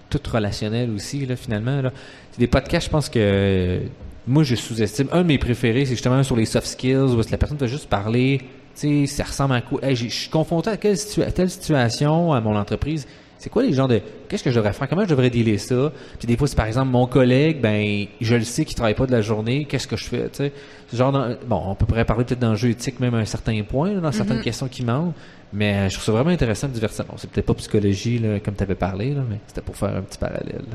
tout 0.10 0.22
relationnel 0.32 0.90
aussi, 0.92 1.26
là, 1.26 1.36
finalement. 1.36 1.82
Là. 1.82 1.92
Des 2.38 2.48
podcasts, 2.48 2.88
je 2.88 2.92
pense 2.92 3.10
que 3.10 3.82
moi, 4.28 4.44
je 4.44 4.56
sous-estime. 4.56 5.08
Un 5.12 5.22
de 5.22 5.28
mes 5.28 5.38
préférés, 5.38 5.86
c'est 5.86 5.92
justement 5.92 6.24
sur 6.24 6.36
les 6.36 6.46
soft 6.46 6.68
skills, 6.68 7.14
où 7.14 7.22
la 7.30 7.38
personne 7.38 7.58
peut 7.58 7.68
juste 7.68 7.90
parler, 7.90 8.42
ça 8.76 9.24
ressemble 9.24 9.56
à 9.56 9.62
quoi? 9.62 9.80
je 9.94 10.08
suis 10.08 10.30
confronté 10.30 10.70
à 10.70 10.78
telle 10.78 10.98
situation 11.50 12.34
à 12.34 12.42
mon 12.42 12.58
entreprise 12.58 13.08
c'est 13.46 13.52
quoi 13.52 13.62
les 13.62 13.74
genres 13.74 13.88
de 13.88 14.02
qu'est-ce 14.28 14.44
que 14.44 14.50
je 14.50 14.56
devrais 14.56 14.74
faire? 14.74 14.90
Comment 14.90 15.04
je 15.04 15.10
devrais 15.10 15.30
dealer 15.30 15.60
ça? 15.60 15.92
Puis 16.18 16.26
des 16.26 16.36
fois, 16.36 16.48
c'est 16.48 16.56
par 16.56 16.66
exemple 16.66 16.90
mon 16.90 17.06
collègue, 17.06 17.62
ben 17.62 18.08
je 18.20 18.34
le 18.34 18.44
sais 18.44 18.66
qu'il 18.66 18.76
travaille 18.76 18.96
pas 18.96 19.06
de 19.06 19.12
la 19.12 19.22
journée. 19.22 19.66
Qu'est-ce 19.66 19.88
que 19.88 19.96
je 19.96 20.06
fais 20.06 20.30
Tu 20.30 20.38
sais, 20.38 20.52
genre 20.92 21.12
bon, 21.46 21.62
on 21.68 21.76
pourrait 21.76 22.06
parler 22.06 22.26
peut-être 22.26 22.40
d'enjeux 22.40 22.70
éthiques 22.70 23.00
même 23.00 23.14
à 23.14 23.20
un 23.20 23.26
certain 23.26 23.62
point 23.62 23.94
dans 23.94 24.12
certaines 24.12 24.40
mm-hmm. 24.40 24.44
questions 24.44 24.68
qui 24.68 24.84
manquent. 24.84 25.14
Mais 25.54 25.92
je 25.92 25.94
trouve 25.94 26.06
ça 26.06 26.12
vraiment 26.14 26.32
intéressant 26.32 26.70
de 26.70 26.74
divertir. 26.74 27.06
Bon, 27.06 27.14
c'est 27.18 27.30
peut-être 27.30 27.46
pas 27.46 27.54
psychologie 27.54 28.18
là, 28.18 28.40
comme 28.40 28.56
tu 28.56 28.64
avais 28.64 28.74
parlé, 28.74 29.14
là, 29.14 29.22
mais 29.30 29.38
c'était 29.46 29.62
pour 29.62 29.78
faire 29.78 29.96
un 29.96 30.02
petit 30.02 30.18
parallèle. 30.18 30.66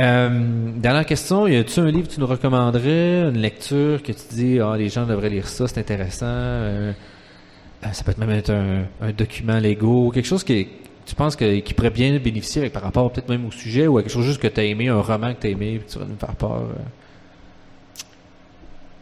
Euh, 0.00 0.72
dernière 0.74 1.06
question, 1.06 1.46
y 1.46 1.54
a-tu 1.54 1.78
un 1.78 1.92
livre 1.92 2.08
que 2.08 2.14
tu 2.14 2.18
nous 2.18 2.26
recommanderais, 2.26 3.20
une 3.20 3.38
lecture 3.38 4.02
que 4.02 4.10
tu 4.10 4.22
dis, 4.32 4.58
ah, 4.58 4.76
les 4.76 4.88
gens 4.88 5.06
devraient 5.06 5.30
lire 5.30 5.46
ça, 5.46 5.68
c'est 5.68 5.78
intéressant. 5.78 6.26
euh, 6.26 6.92
euh, 7.86 7.92
ça 7.92 8.02
peut 8.02 8.10
être 8.10 8.18
même 8.18 8.30
être 8.30 8.50
un, 8.50 8.82
un 9.00 9.12
document 9.12 9.60
Lego, 9.60 10.10
quelque 10.10 10.26
chose 10.26 10.42
qui, 10.42 10.66
tu 11.06 11.14
penses 11.14 11.36
que, 11.36 11.58
qui 11.60 11.74
pourrait 11.74 11.90
bien 11.90 12.16
bénéficier 12.18 12.60
avec, 12.62 12.72
par 12.72 12.82
rapport 12.82 13.12
peut-être 13.12 13.28
même 13.28 13.46
au 13.46 13.50
sujet 13.50 13.86
ou 13.86 13.98
à 13.98 14.02
quelque 14.02 14.12
chose 14.12 14.24
juste 14.26 14.40
que 14.40 14.48
tu 14.48 14.60
as 14.60 14.64
aimé, 14.64 14.88
un 14.88 15.00
roman 15.00 15.34
que 15.34 15.40
tu 15.40 15.46
as 15.46 15.50
aimé, 15.50 15.78
puis 15.78 15.92
tu 15.92 15.98
vas 15.98 16.04
nous 16.06 16.16
faire 16.16 16.34
part. 16.34 16.58
euh? 16.62 16.72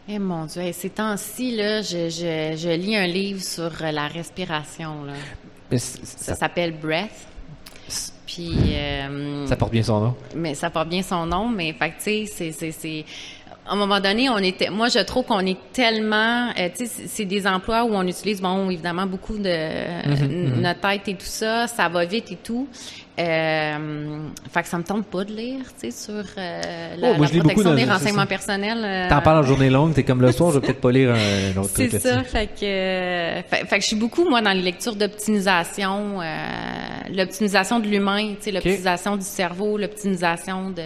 Eh 0.09 0.19
mon 0.19 0.45
Dieu, 0.45 0.61
hey, 0.61 0.73
ces 0.73 0.89
temps-ci, 0.89 1.55
là, 1.55 1.81
je, 1.81 2.09
je, 2.09 2.57
je 2.57 2.75
lis 2.75 2.95
un 2.97 3.07
livre 3.07 3.41
sur 3.41 3.71
euh, 3.81 3.91
la 3.91 4.07
respiration. 4.07 5.05
Là. 5.05 5.13
Mais 5.71 5.77
c- 5.77 5.99
Ça 6.03 6.33
ça, 6.33 6.35
s'appelle 6.35 6.73
Breath. 6.73 7.09
Puis, 8.25 8.53
euh, 8.73 9.45
ça 9.47 9.55
porte 9.55 9.71
bien 9.71 9.83
son 9.83 9.99
nom. 10.01 10.15
mais 10.35 10.55
ça 10.55 10.69
porte 10.69 10.89
bien 10.89 11.03
son 11.03 11.25
nom, 11.25 11.47
mais 11.47 11.71
fait 11.73 11.93
tu 12.03 12.27
sais, 12.27 12.51
c'est, 12.71 13.05
à 13.65 13.73
un 13.73 13.75
moment 13.77 13.99
donné, 14.01 14.29
on 14.29 14.39
était, 14.39 14.69
moi, 14.69 14.89
je 14.89 14.99
trouve 14.99 15.25
qu'on 15.25 15.45
est 15.45 15.57
tellement, 15.71 16.49
euh, 16.49 16.67
tu 16.75 16.85
sais, 16.85 16.85
c'est- 16.85 17.07
c'est 17.07 17.25
des 17.25 17.47
emplois 17.47 17.83
où 17.85 17.93
on 17.93 18.05
utilise, 18.05 18.41
bon, 18.41 18.69
évidemment, 18.69 19.05
beaucoup 19.05 19.37
de 19.37 20.07
Mhm, 20.09 20.61
notre 20.61 20.81
tête 20.81 21.07
et 21.07 21.13
tout 21.15 21.25
ça, 21.25 21.67
ça 21.67 21.87
va 21.87 22.03
vite 22.05 22.31
et 22.31 22.35
tout. 22.37 22.67
Euh, 23.19 24.17
fait 24.51 24.63
que 24.63 24.67
ça 24.67 24.77
me 24.79 24.83
tente 24.83 25.05
pas 25.05 25.23
de 25.23 25.31
lire, 25.33 25.61
tu 25.79 25.91
sais, 25.91 26.05
sur 26.05 26.23
euh, 26.37 26.95
la, 26.97 27.11
Oh, 27.11 27.13
moi, 27.15 27.27
la 27.31 27.39
protection 27.39 27.69
dans- 27.69 27.75
des 27.75 27.83
c'est 27.85 27.91
renseignements 27.91 28.21
ça. 28.21 28.27
personnels. 28.27 28.81
euh, 28.83 29.09
T'en 29.09 29.21
parles 29.21 29.37
en 29.39 29.47
journée 29.47 29.69
longue, 29.69 29.93
t'es 29.93 30.03
comme 30.03 30.21
le 30.21 30.31
soir, 30.31 30.51
je 30.51 30.59
vais 30.59 30.65
peut-être 30.65 30.81
pas 30.81 30.91
lire 30.91 31.11
un, 31.11 31.53
un 31.55 31.61
autre 31.61 31.69
c'est 31.75 31.89
truc 31.89 32.01
ça, 32.01 32.15
là-dessus. 32.17 32.29
fait 32.31 32.47
que, 32.47 32.65
euh, 32.65 33.41
fait, 33.43 33.65
fait 33.67 33.75
que 33.77 33.81
je 33.81 33.87
suis 33.87 33.95
beaucoup 33.95 34.27
moi 34.27 34.41
dans 34.41 34.51
les 34.51 34.61
lectures 34.63 34.95
d'optimisation, 34.95 36.21
euh, 36.21 36.25
l'optimisation 37.13 37.79
de 37.79 37.87
l'humain, 37.87 38.29
tu 38.35 38.45
sais, 38.45 38.51
l'optimisation 38.51 39.15
du 39.15 39.25
cerveau, 39.25 39.77
l'optimisation 39.77 40.71
de, 40.71 40.81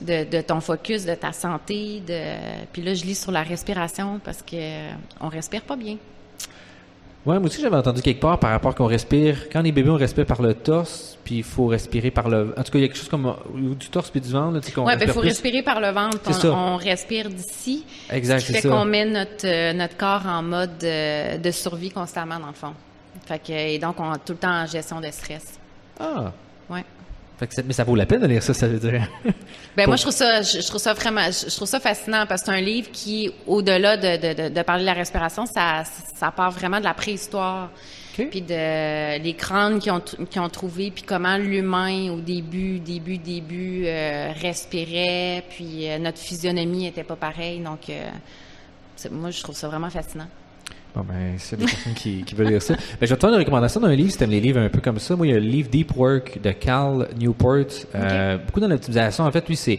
de 0.00 0.24
de 0.30 0.40
ton 0.40 0.60
focus, 0.60 1.04
de 1.04 1.14
ta 1.14 1.32
santé, 1.32 2.02
de 2.06 2.20
puis 2.72 2.82
là 2.82 2.94
je 2.94 3.04
lis 3.04 3.14
sur 3.20 3.32
la 3.32 3.42
respiration 3.42 4.20
parce 4.24 4.42
que 4.42 4.54
euh, 4.56 4.90
on 5.20 5.28
respire 5.28 5.62
pas 5.62 5.76
bien. 5.76 5.96
Ouais, 7.26 7.38
moi 7.38 7.48
aussi 7.48 7.60
j'avais 7.60 7.76
entendu 7.76 8.00
quelque 8.00 8.20
part 8.20 8.38
par 8.38 8.50
rapport 8.50 8.74
qu'on 8.74 8.86
respire. 8.86 9.50
Quand 9.52 9.60
on 9.60 9.64
est 9.64 9.72
bébé, 9.72 9.90
on 9.90 9.96
respire 9.96 10.24
par 10.24 10.40
le 10.40 10.54
torse, 10.54 11.18
puis 11.22 11.36
il 11.36 11.42
faut 11.42 11.66
respirer 11.66 12.10
par 12.10 12.30
le. 12.30 12.54
En 12.56 12.62
tout 12.62 12.72
cas, 12.72 12.78
il 12.78 12.80
y 12.80 12.84
a 12.84 12.88
quelque 12.88 12.96
chose 12.96 13.10
comme 13.10 13.26
euh, 13.26 13.74
du 13.74 13.88
torse 13.90 14.10
puis 14.10 14.22
du 14.22 14.30
ventre, 14.30 14.54
là, 14.54 14.60
tu 14.60 14.68
sais, 14.68 14.72
qu'on 14.72 14.86
Ouais, 14.86 14.94
ben 14.94 15.00
respire 15.00 15.14
faut 15.14 15.20
plus. 15.20 15.28
respirer 15.28 15.62
par 15.62 15.80
le 15.82 15.90
ventre, 15.90 16.18
on, 16.26 16.32
ça. 16.32 16.50
on 16.50 16.76
respire 16.76 17.28
d'ici, 17.28 17.84
Exact, 18.10 18.40
ce 18.40 18.46
qui 18.46 18.52
c'est 18.54 18.60
fait 18.62 18.68
ça. 18.68 18.74
qu'on 18.74 18.86
met 18.86 19.04
notre 19.04 19.46
euh, 19.46 19.74
notre 19.74 19.98
corps 19.98 20.24
en 20.26 20.42
mode 20.42 20.78
de 20.78 21.50
survie 21.50 21.90
constamment 21.90 22.38
dans 22.40 22.46
le 22.46 22.54
fond. 22.54 22.72
Fait 23.26 23.38
que 23.38 23.52
et 23.52 23.78
donc 23.78 24.00
on 24.00 24.14
est 24.14 24.18
tout 24.24 24.32
le 24.32 24.38
temps 24.38 24.62
en 24.62 24.64
gestion 24.66 24.98
de 25.02 25.10
stress. 25.10 25.58
Ah. 26.00 26.32
Ouais. 26.70 26.84
Fait 27.40 27.46
que 27.48 27.54
c'est- 27.54 27.62
mais 27.66 27.72
ça 27.72 27.82
vaut 27.84 27.96
la 27.96 28.06
peine 28.06 28.20
de 28.20 28.26
lire 28.28 28.42
ça, 28.42 28.54
ça 28.54 28.68
veut 28.68 28.78
dire. 28.78 29.08
Ben 29.76 29.86
moi 29.86 29.96
je 29.96 30.02
trouve 30.02 30.14
ça 30.14 30.42
je, 30.42 30.60
je 30.60 30.66
trouve 30.66 30.80
ça 30.80 30.92
vraiment 30.94 31.22
je, 31.30 31.54
trouve 31.56 31.66
ça 31.68 31.80
fascinant 31.80 32.26
parce 32.28 32.42
que 32.42 32.46
c'est 32.46 32.56
un 32.58 32.60
livre 32.60 32.90
qui 32.92 33.32
au-delà 33.46 33.96
de, 33.96 34.16
de, 34.34 34.42
de, 34.48 34.54
de 34.54 34.62
parler 34.62 34.82
de 34.82 34.86
la 34.86 34.92
respiration 34.94 35.46
ça 35.46 35.84
ça 36.16 36.30
part 36.32 36.50
vraiment 36.50 36.78
de 36.80 36.84
la 36.84 36.92
préhistoire 36.94 37.70
puis 38.30 38.42
de 38.42 39.18
les 39.22 39.34
crânes 39.34 39.78
qui 39.78 39.90
ont 39.90 40.02
qui 40.28 40.38
ont 40.38 40.48
trouvé 40.50 40.90
puis 40.90 41.04
comment 41.04 41.36
l'humain 41.38 42.10
au 42.10 42.20
début 42.20 42.78
début 42.80 43.16
début 43.18 43.84
euh, 43.86 44.32
respirait 44.42 45.44
puis 45.50 45.88
euh, 45.88 45.98
notre 45.98 46.18
physionomie 46.18 46.86
était 46.88 47.04
pas 47.04 47.16
pareille 47.16 47.60
donc 47.60 47.88
euh, 47.88 48.10
moi 49.12 49.30
je 49.30 49.40
trouve 49.42 49.54
ça 49.56 49.68
vraiment 49.68 49.88
fascinant. 49.88 50.28
Bon, 50.94 51.02
ben, 51.08 51.34
c'est 51.38 51.56
des 51.56 51.66
personnes 51.66 51.94
qui, 51.94 52.24
qui 52.24 52.34
veulent 52.34 52.48
lire 52.48 52.62
ça. 52.62 52.74
Ben, 52.74 52.82
je 53.02 53.06
vais 53.06 53.16
te 53.16 53.20
faire 53.20 53.30
une 53.30 53.38
recommandation 53.38 53.80
d'un 53.80 53.94
livre 53.94 54.10
si 54.10 54.18
t'aimes 54.18 54.30
les 54.30 54.40
livres 54.40 54.60
un 54.60 54.68
peu 54.68 54.80
comme 54.80 54.98
ça. 54.98 55.14
Moi, 55.16 55.28
il 55.28 55.30
y 55.30 55.36
a 55.36 55.38
le 55.38 55.46
livre 55.46 55.68
Deep 55.70 55.96
Work 55.96 56.40
de 56.42 56.50
Cal 56.52 57.08
Newport. 57.18 57.86
Euh, 57.94 58.38
beaucoup 58.38 58.60
dans 58.60 58.68
l'optimisation. 58.68 59.24
En 59.24 59.30
fait, 59.30 59.46
lui, 59.48 59.56
c'est... 59.56 59.78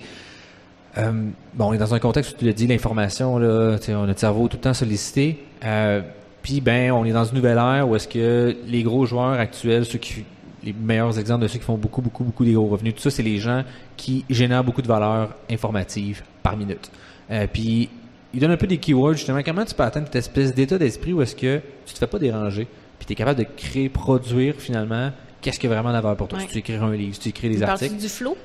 euh, 0.97 1.11
bon, 1.53 1.65
on 1.65 1.73
est 1.73 1.77
dans 1.77 1.93
un 1.93 1.99
contexte 1.99 2.33
où 2.33 2.39
tu 2.39 2.45
l'as 2.45 2.53
dit, 2.53 2.67
l'information, 2.67 3.37
là, 3.37 3.77
on 3.89 4.03
a 4.03 4.07
notre 4.07 4.19
cerveau 4.19 4.47
tout 4.47 4.57
le 4.57 4.61
temps 4.61 4.73
sollicité. 4.73 5.43
Euh, 5.65 6.01
Puis, 6.41 6.61
ben, 6.61 6.91
on 6.91 7.05
est 7.05 7.11
dans 7.11 7.25
une 7.25 7.35
nouvelle 7.35 7.57
ère 7.57 7.87
où 7.87 7.95
est-ce 7.95 8.07
que 8.07 8.55
les 8.67 8.83
gros 8.83 9.05
joueurs 9.05 9.39
actuels, 9.39 9.85
ceux 9.85 9.99
qui... 9.99 10.23
Les 10.63 10.73
meilleurs 10.73 11.17
exemples 11.17 11.41
de 11.41 11.47
ceux 11.47 11.57
qui 11.57 11.65
font 11.65 11.75
beaucoup, 11.75 12.03
beaucoup, 12.03 12.23
beaucoup 12.23 12.45
des 12.45 12.53
gros 12.53 12.67
revenus, 12.67 12.93
tout 12.93 13.01
ça, 13.01 13.09
c'est 13.09 13.23
les 13.23 13.39
gens 13.39 13.63
qui 13.97 14.25
génèrent 14.29 14.63
beaucoup 14.63 14.83
de 14.83 14.87
valeur 14.87 15.29
informative 15.49 16.21
par 16.43 16.55
minute. 16.55 16.91
Euh, 17.31 17.47
puis, 17.51 17.89
il 18.33 18.39
donne 18.39 18.51
un 18.51 18.57
peu 18.57 18.67
des 18.67 18.77
keywords, 18.77 19.13
justement. 19.15 19.41
Comment 19.43 19.65
tu 19.65 19.75
peux 19.75 19.83
atteindre 19.83 20.07
cette 20.07 20.15
espèce 20.17 20.53
d'état 20.53 20.77
d'esprit 20.77 21.13
où 21.13 21.21
est-ce 21.21 21.35
que 21.35 21.59
tu 21.85 21.93
te 21.93 21.99
fais 21.99 22.07
pas 22.07 22.19
déranger, 22.19 22.67
puis 22.97 23.05
tu 23.05 23.13
es 23.13 23.15
capable 23.15 23.39
de 23.39 23.45
créer, 23.57 23.89
produire, 23.89 24.55
finalement, 24.57 25.11
qu'est-ce 25.41 25.59
qui 25.59 25.67
a 25.67 25.69
vraiment 25.69 25.91
d'avant 25.91 26.15
pour 26.15 26.27
toi? 26.27 26.39
Ouais. 26.39 26.45
Si 26.45 26.51
tu 26.51 26.57
écris 26.59 26.75
un 26.75 26.91
livre, 26.91 27.13
si 27.15 27.19
tu 27.21 27.29
écris 27.29 27.49
des 27.49 27.61
articles. 27.63 27.95
du 27.97 28.07
flow? 28.09 28.35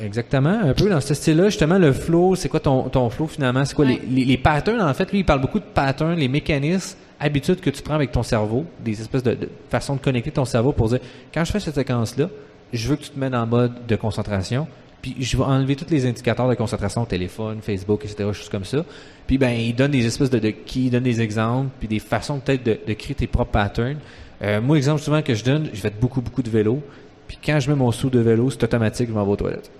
Exactement, 0.00 0.60
un 0.62 0.74
peu 0.74 0.88
dans 0.88 1.00
ce 1.00 1.12
style-là, 1.12 1.46
justement, 1.48 1.76
le 1.76 1.92
flow, 1.92 2.36
c'est 2.36 2.48
quoi 2.48 2.60
ton, 2.60 2.82
ton 2.88 3.10
flow 3.10 3.26
finalement? 3.26 3.64
C'est 3.64 3.74
quoi 3.74 3.84
Ouais. 3.84 4.00
les, 4.08 4.16
les, 4.20 4.24
les 4.26 4.38
patterns, 4.38 4.80
en 4.80 4.94
fait, 4.94 5.10
lui, 5.10 5.20
il 5.20 5.24
parle 5.24 5.40
beaucoup 5.40 5.58
de 5.58 5.64
patterns, 5.64 6.14
les 6.14 6.28
mécanismes, 6.28 6.96
habitudes 7.18 7.60
que 7.60 7.70
tu 7.70 7.82
prends 7.82 7.94
avec 7.94 8.12
ton 8.12 8.22
cerveau, 8.22 8.64
des 8.78 9.00
espèces 9.00 9.24
de, 9.24 9.32
de 9.34 9.48
façons 9.70 9.96
de 9.96 10.00
connecter 10.00 10.30
ton 10.30 10.44
cerveau 10.44 10.70
pour 10.70 10.88
dire, 10.88 11.00
quand 11.34 11.44
je 11.44 11.50
fais 11.50 11.58
cette 11.58 11.74
séquence-là, 11.74 12.28
je 12.72 12.88
veux 12.88 12.94
que 12.94 13.02
tu 13.02 13.10
te 13.10 13.18
mettes 13.18 13.34
en 13.34 13.44
mode 13.44 13.72
de 13.88 13.96
concentration, 13.96 14.68
puis 15.02 15.16
je 15.20 15.36
vais 15.36 15.44
enlever 15.44 15.76
tous 15.76 15.90
les 15.90 16.06
indicateurs 16.06 16.48
de 16.48 16.54
concentration, 16.54 17.04
téléphone, 17.04 17.58
Facebook, 17.62 18.04
etc., 18.04 18.30
choses 18.32 18.48
comme 18.48 18.64
ça. 18.64 18.84
Puis 19.26 19.38
ben, 19.38 19.50
il 19.50 19.74
donne 19.74 19.90
des 19.90 20.06
espèces 20.06 20.30
de, 20.30 20.38
de 20.38 20.50
keys, 20.50 20.86
il 20.86 20.90
donne 20.90 21.04
des 21.04 21.20
exemples, 21.20 21.70
puis 21.78 21.88
des 21.88 21.98
façons 21.98 22.40
peut-être 22.40 22.64
de, 22.64 22.78
de 22.86 22.92
créer 22.94 23.14
tes 23.14 23.26
propres 23.26 23.52
patterns. 23.52 23.98
Euh, 24.42 24.60
moi, 24.60 24.76
exemple 24.76 25.00
souvent 25.00 25.22
que 25.22 25.34
je 25.34 25.44
donne, 25.44 25.68
je 25.72 25.80
fais 25.80 25.90
beaucoup, 25.90 26.20
beaucoup 26.20 26.42
de 26.42 26.50
vélo, 26.50 26.82
puis 27.26 27.38
quand 27.44 27.60
je 27.60 27.70
mets 27.70 27.76
mon 27.76 27.92
sou 27.92 28.10
de 28.10 28.20
vélo, 28.20 28.50
c'est 28.50 28.64
automatique, 28.64 29.08
je 29.08 29.14
m'en 29.14 29.24
vais 29.24 29.32
aux 29.32 29.36
toilettes 29.36 29.70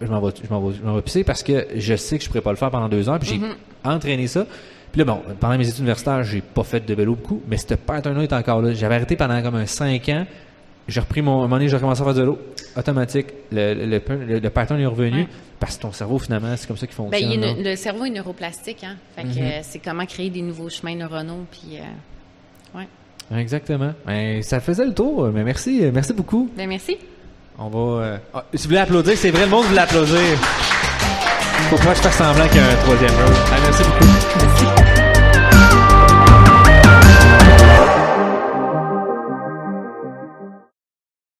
je 0.00 0.06
m'en 0.06 0.20
vais, 0.20 0.32
je 0.42 0.52
m'en 0.52 0.60
vais, 0.60 0.76
je 0.76 0.82
m'en 0.82 0.94
vais 0.94 1.02
pisser 1.02 1.24
parce 1.24 1.42
que 1.42 1.66
je 1.74 1.96
sais 1.96 2.18
que 2.18 2.24
je 2.24 2.28
pourrais 2.28 2.40
pas 2.40 2.50
le 2.50 2.56
faire 2.56 2.70
pendant 2.70 2.88
deux 2.88 3.08
heures. 3.08 3.18
Puis 3.18 3.40
j'ai 3.40 3.40
entraîné 3.88 4.26
ça. 4.26 4.46
Puis 4.92 5.00
là, 5.00 5.04
bon, 5.04 5.20
pendant 5.38 5.58
mes 5.58 5.68
études 5.68 5.80
universitaires, 5.80 6.22
j'ai 6.24 6.40
pas 6.40 6.62
fait 6.62 6.84
de 6.86 6.94
vélo 6.94 7.14
beaucoup, 7.14 7.42
mais 7.48 7.56
ce 7.56 7.74
pattern-là 7.74 8.22
est 8.22 8.32
encore 8.32 8.62
là. 8.62 8.72
J'avais 8.72 8.94
arrêté 8.94 9.16
pendant 9.16 9.42
comme 9.42 9.56
un 9.56 9.66
cinq 9.66 10.08
ans. 10.08 10.26
J'ai 10.88 11.00
repris 11.00 11.20
mon, 11.22 11.32
un 11.32 11.42
moment 11.42 11.56
donné, 11.56 11.68
j'ai 11.68 11.76
recommencé 11.76 12.00
à 12.00 12.04
faire 12.04 12.14
du 12.14 12.20
vélo. 12.20 12.38
Automatique. 12.76 13.26
Le, 13.52 13.74
le, 13.74 14.00
le, 14.26 14.38
le 14.38 14.50
pattern 14.50 14.80
est 14.80 14.86
revenu 14.86 15.20
Ouais. 15.22 15.28
parce 15.60 15.76
que 15.76 15.82
ton 15.82 15.92
cerveau, 15.92 16.18
finalement, 16.18 16.54
c'est 16.56 16.66
comme 16.66 16.76
ça 16.78 16.86
qu'il 16.86 16.96
Ben, 16.96 17.04
fonctionne. 17.20 17.40
ne- 17.58 17.62
le 17.70 17.76
cerveau 17.76 18.04
est 18.06 18.10
neuroplastique, 18.10 18.84
hein. 18.84 18.96
Fait 19.14 19.22
que 19.22 19.28
Mhm. 19.28 19.38
euh, 19.42 19.58
c'est 19.62 19.78
comment 19.80 20.06
créer 20.06 20.30
des 20.30 20.40
nouveaux 20.42 20.68
chemins 20.70 20.94
neuronaux, 20.94 21.44
puis 21.50 21.78
euh, 21.78 22.78
ouais. 22.78 22.88
Exactement. 23.38 23.92
Ben, 24.06 24.42
ça 24.42 24.60
faisait 24.60 24.86
le 24.86 24.94
tour. 24.94 25.28
Mais 25.34 25.44
merci, 25.44 25.82
merci 25.92 26.12
beaucoup. 26.14 26.48
Ben 26.56 26.66
merci. 26.68 26.96
On 27.58 27.68
va. 27.68 28.02
euh, 28.04 28.18
ah, 28.32 28.44
si 28.54 28.62
vous 28.62 28.68
voulez 28.70 28.80
applaudir, 28.80 29.14
c'est 29.16 29.30
vrai, 29.30 29.44
le 29.44 29.50
monde 29.50 29.64
voulait 29.66 29.80
applaudir. 29.80 30.18
Faut 31.68 31.76
pas 31.76 31.90
que 31.90 31.96
je 31.96 32.00
fasse 32.02 32.16
semblant 32.16 32.46
qu'il 32.48 32.56
y 32.56 32.60
a 32.60 32.68
un 32.70 32.76
troisième 32.76 33.10
round. 33.10 33.36
Ah, 33.52 33.56
merci 33.62 33.82
beaucoup. 33.82 34.06
Merci. 34.40 34.77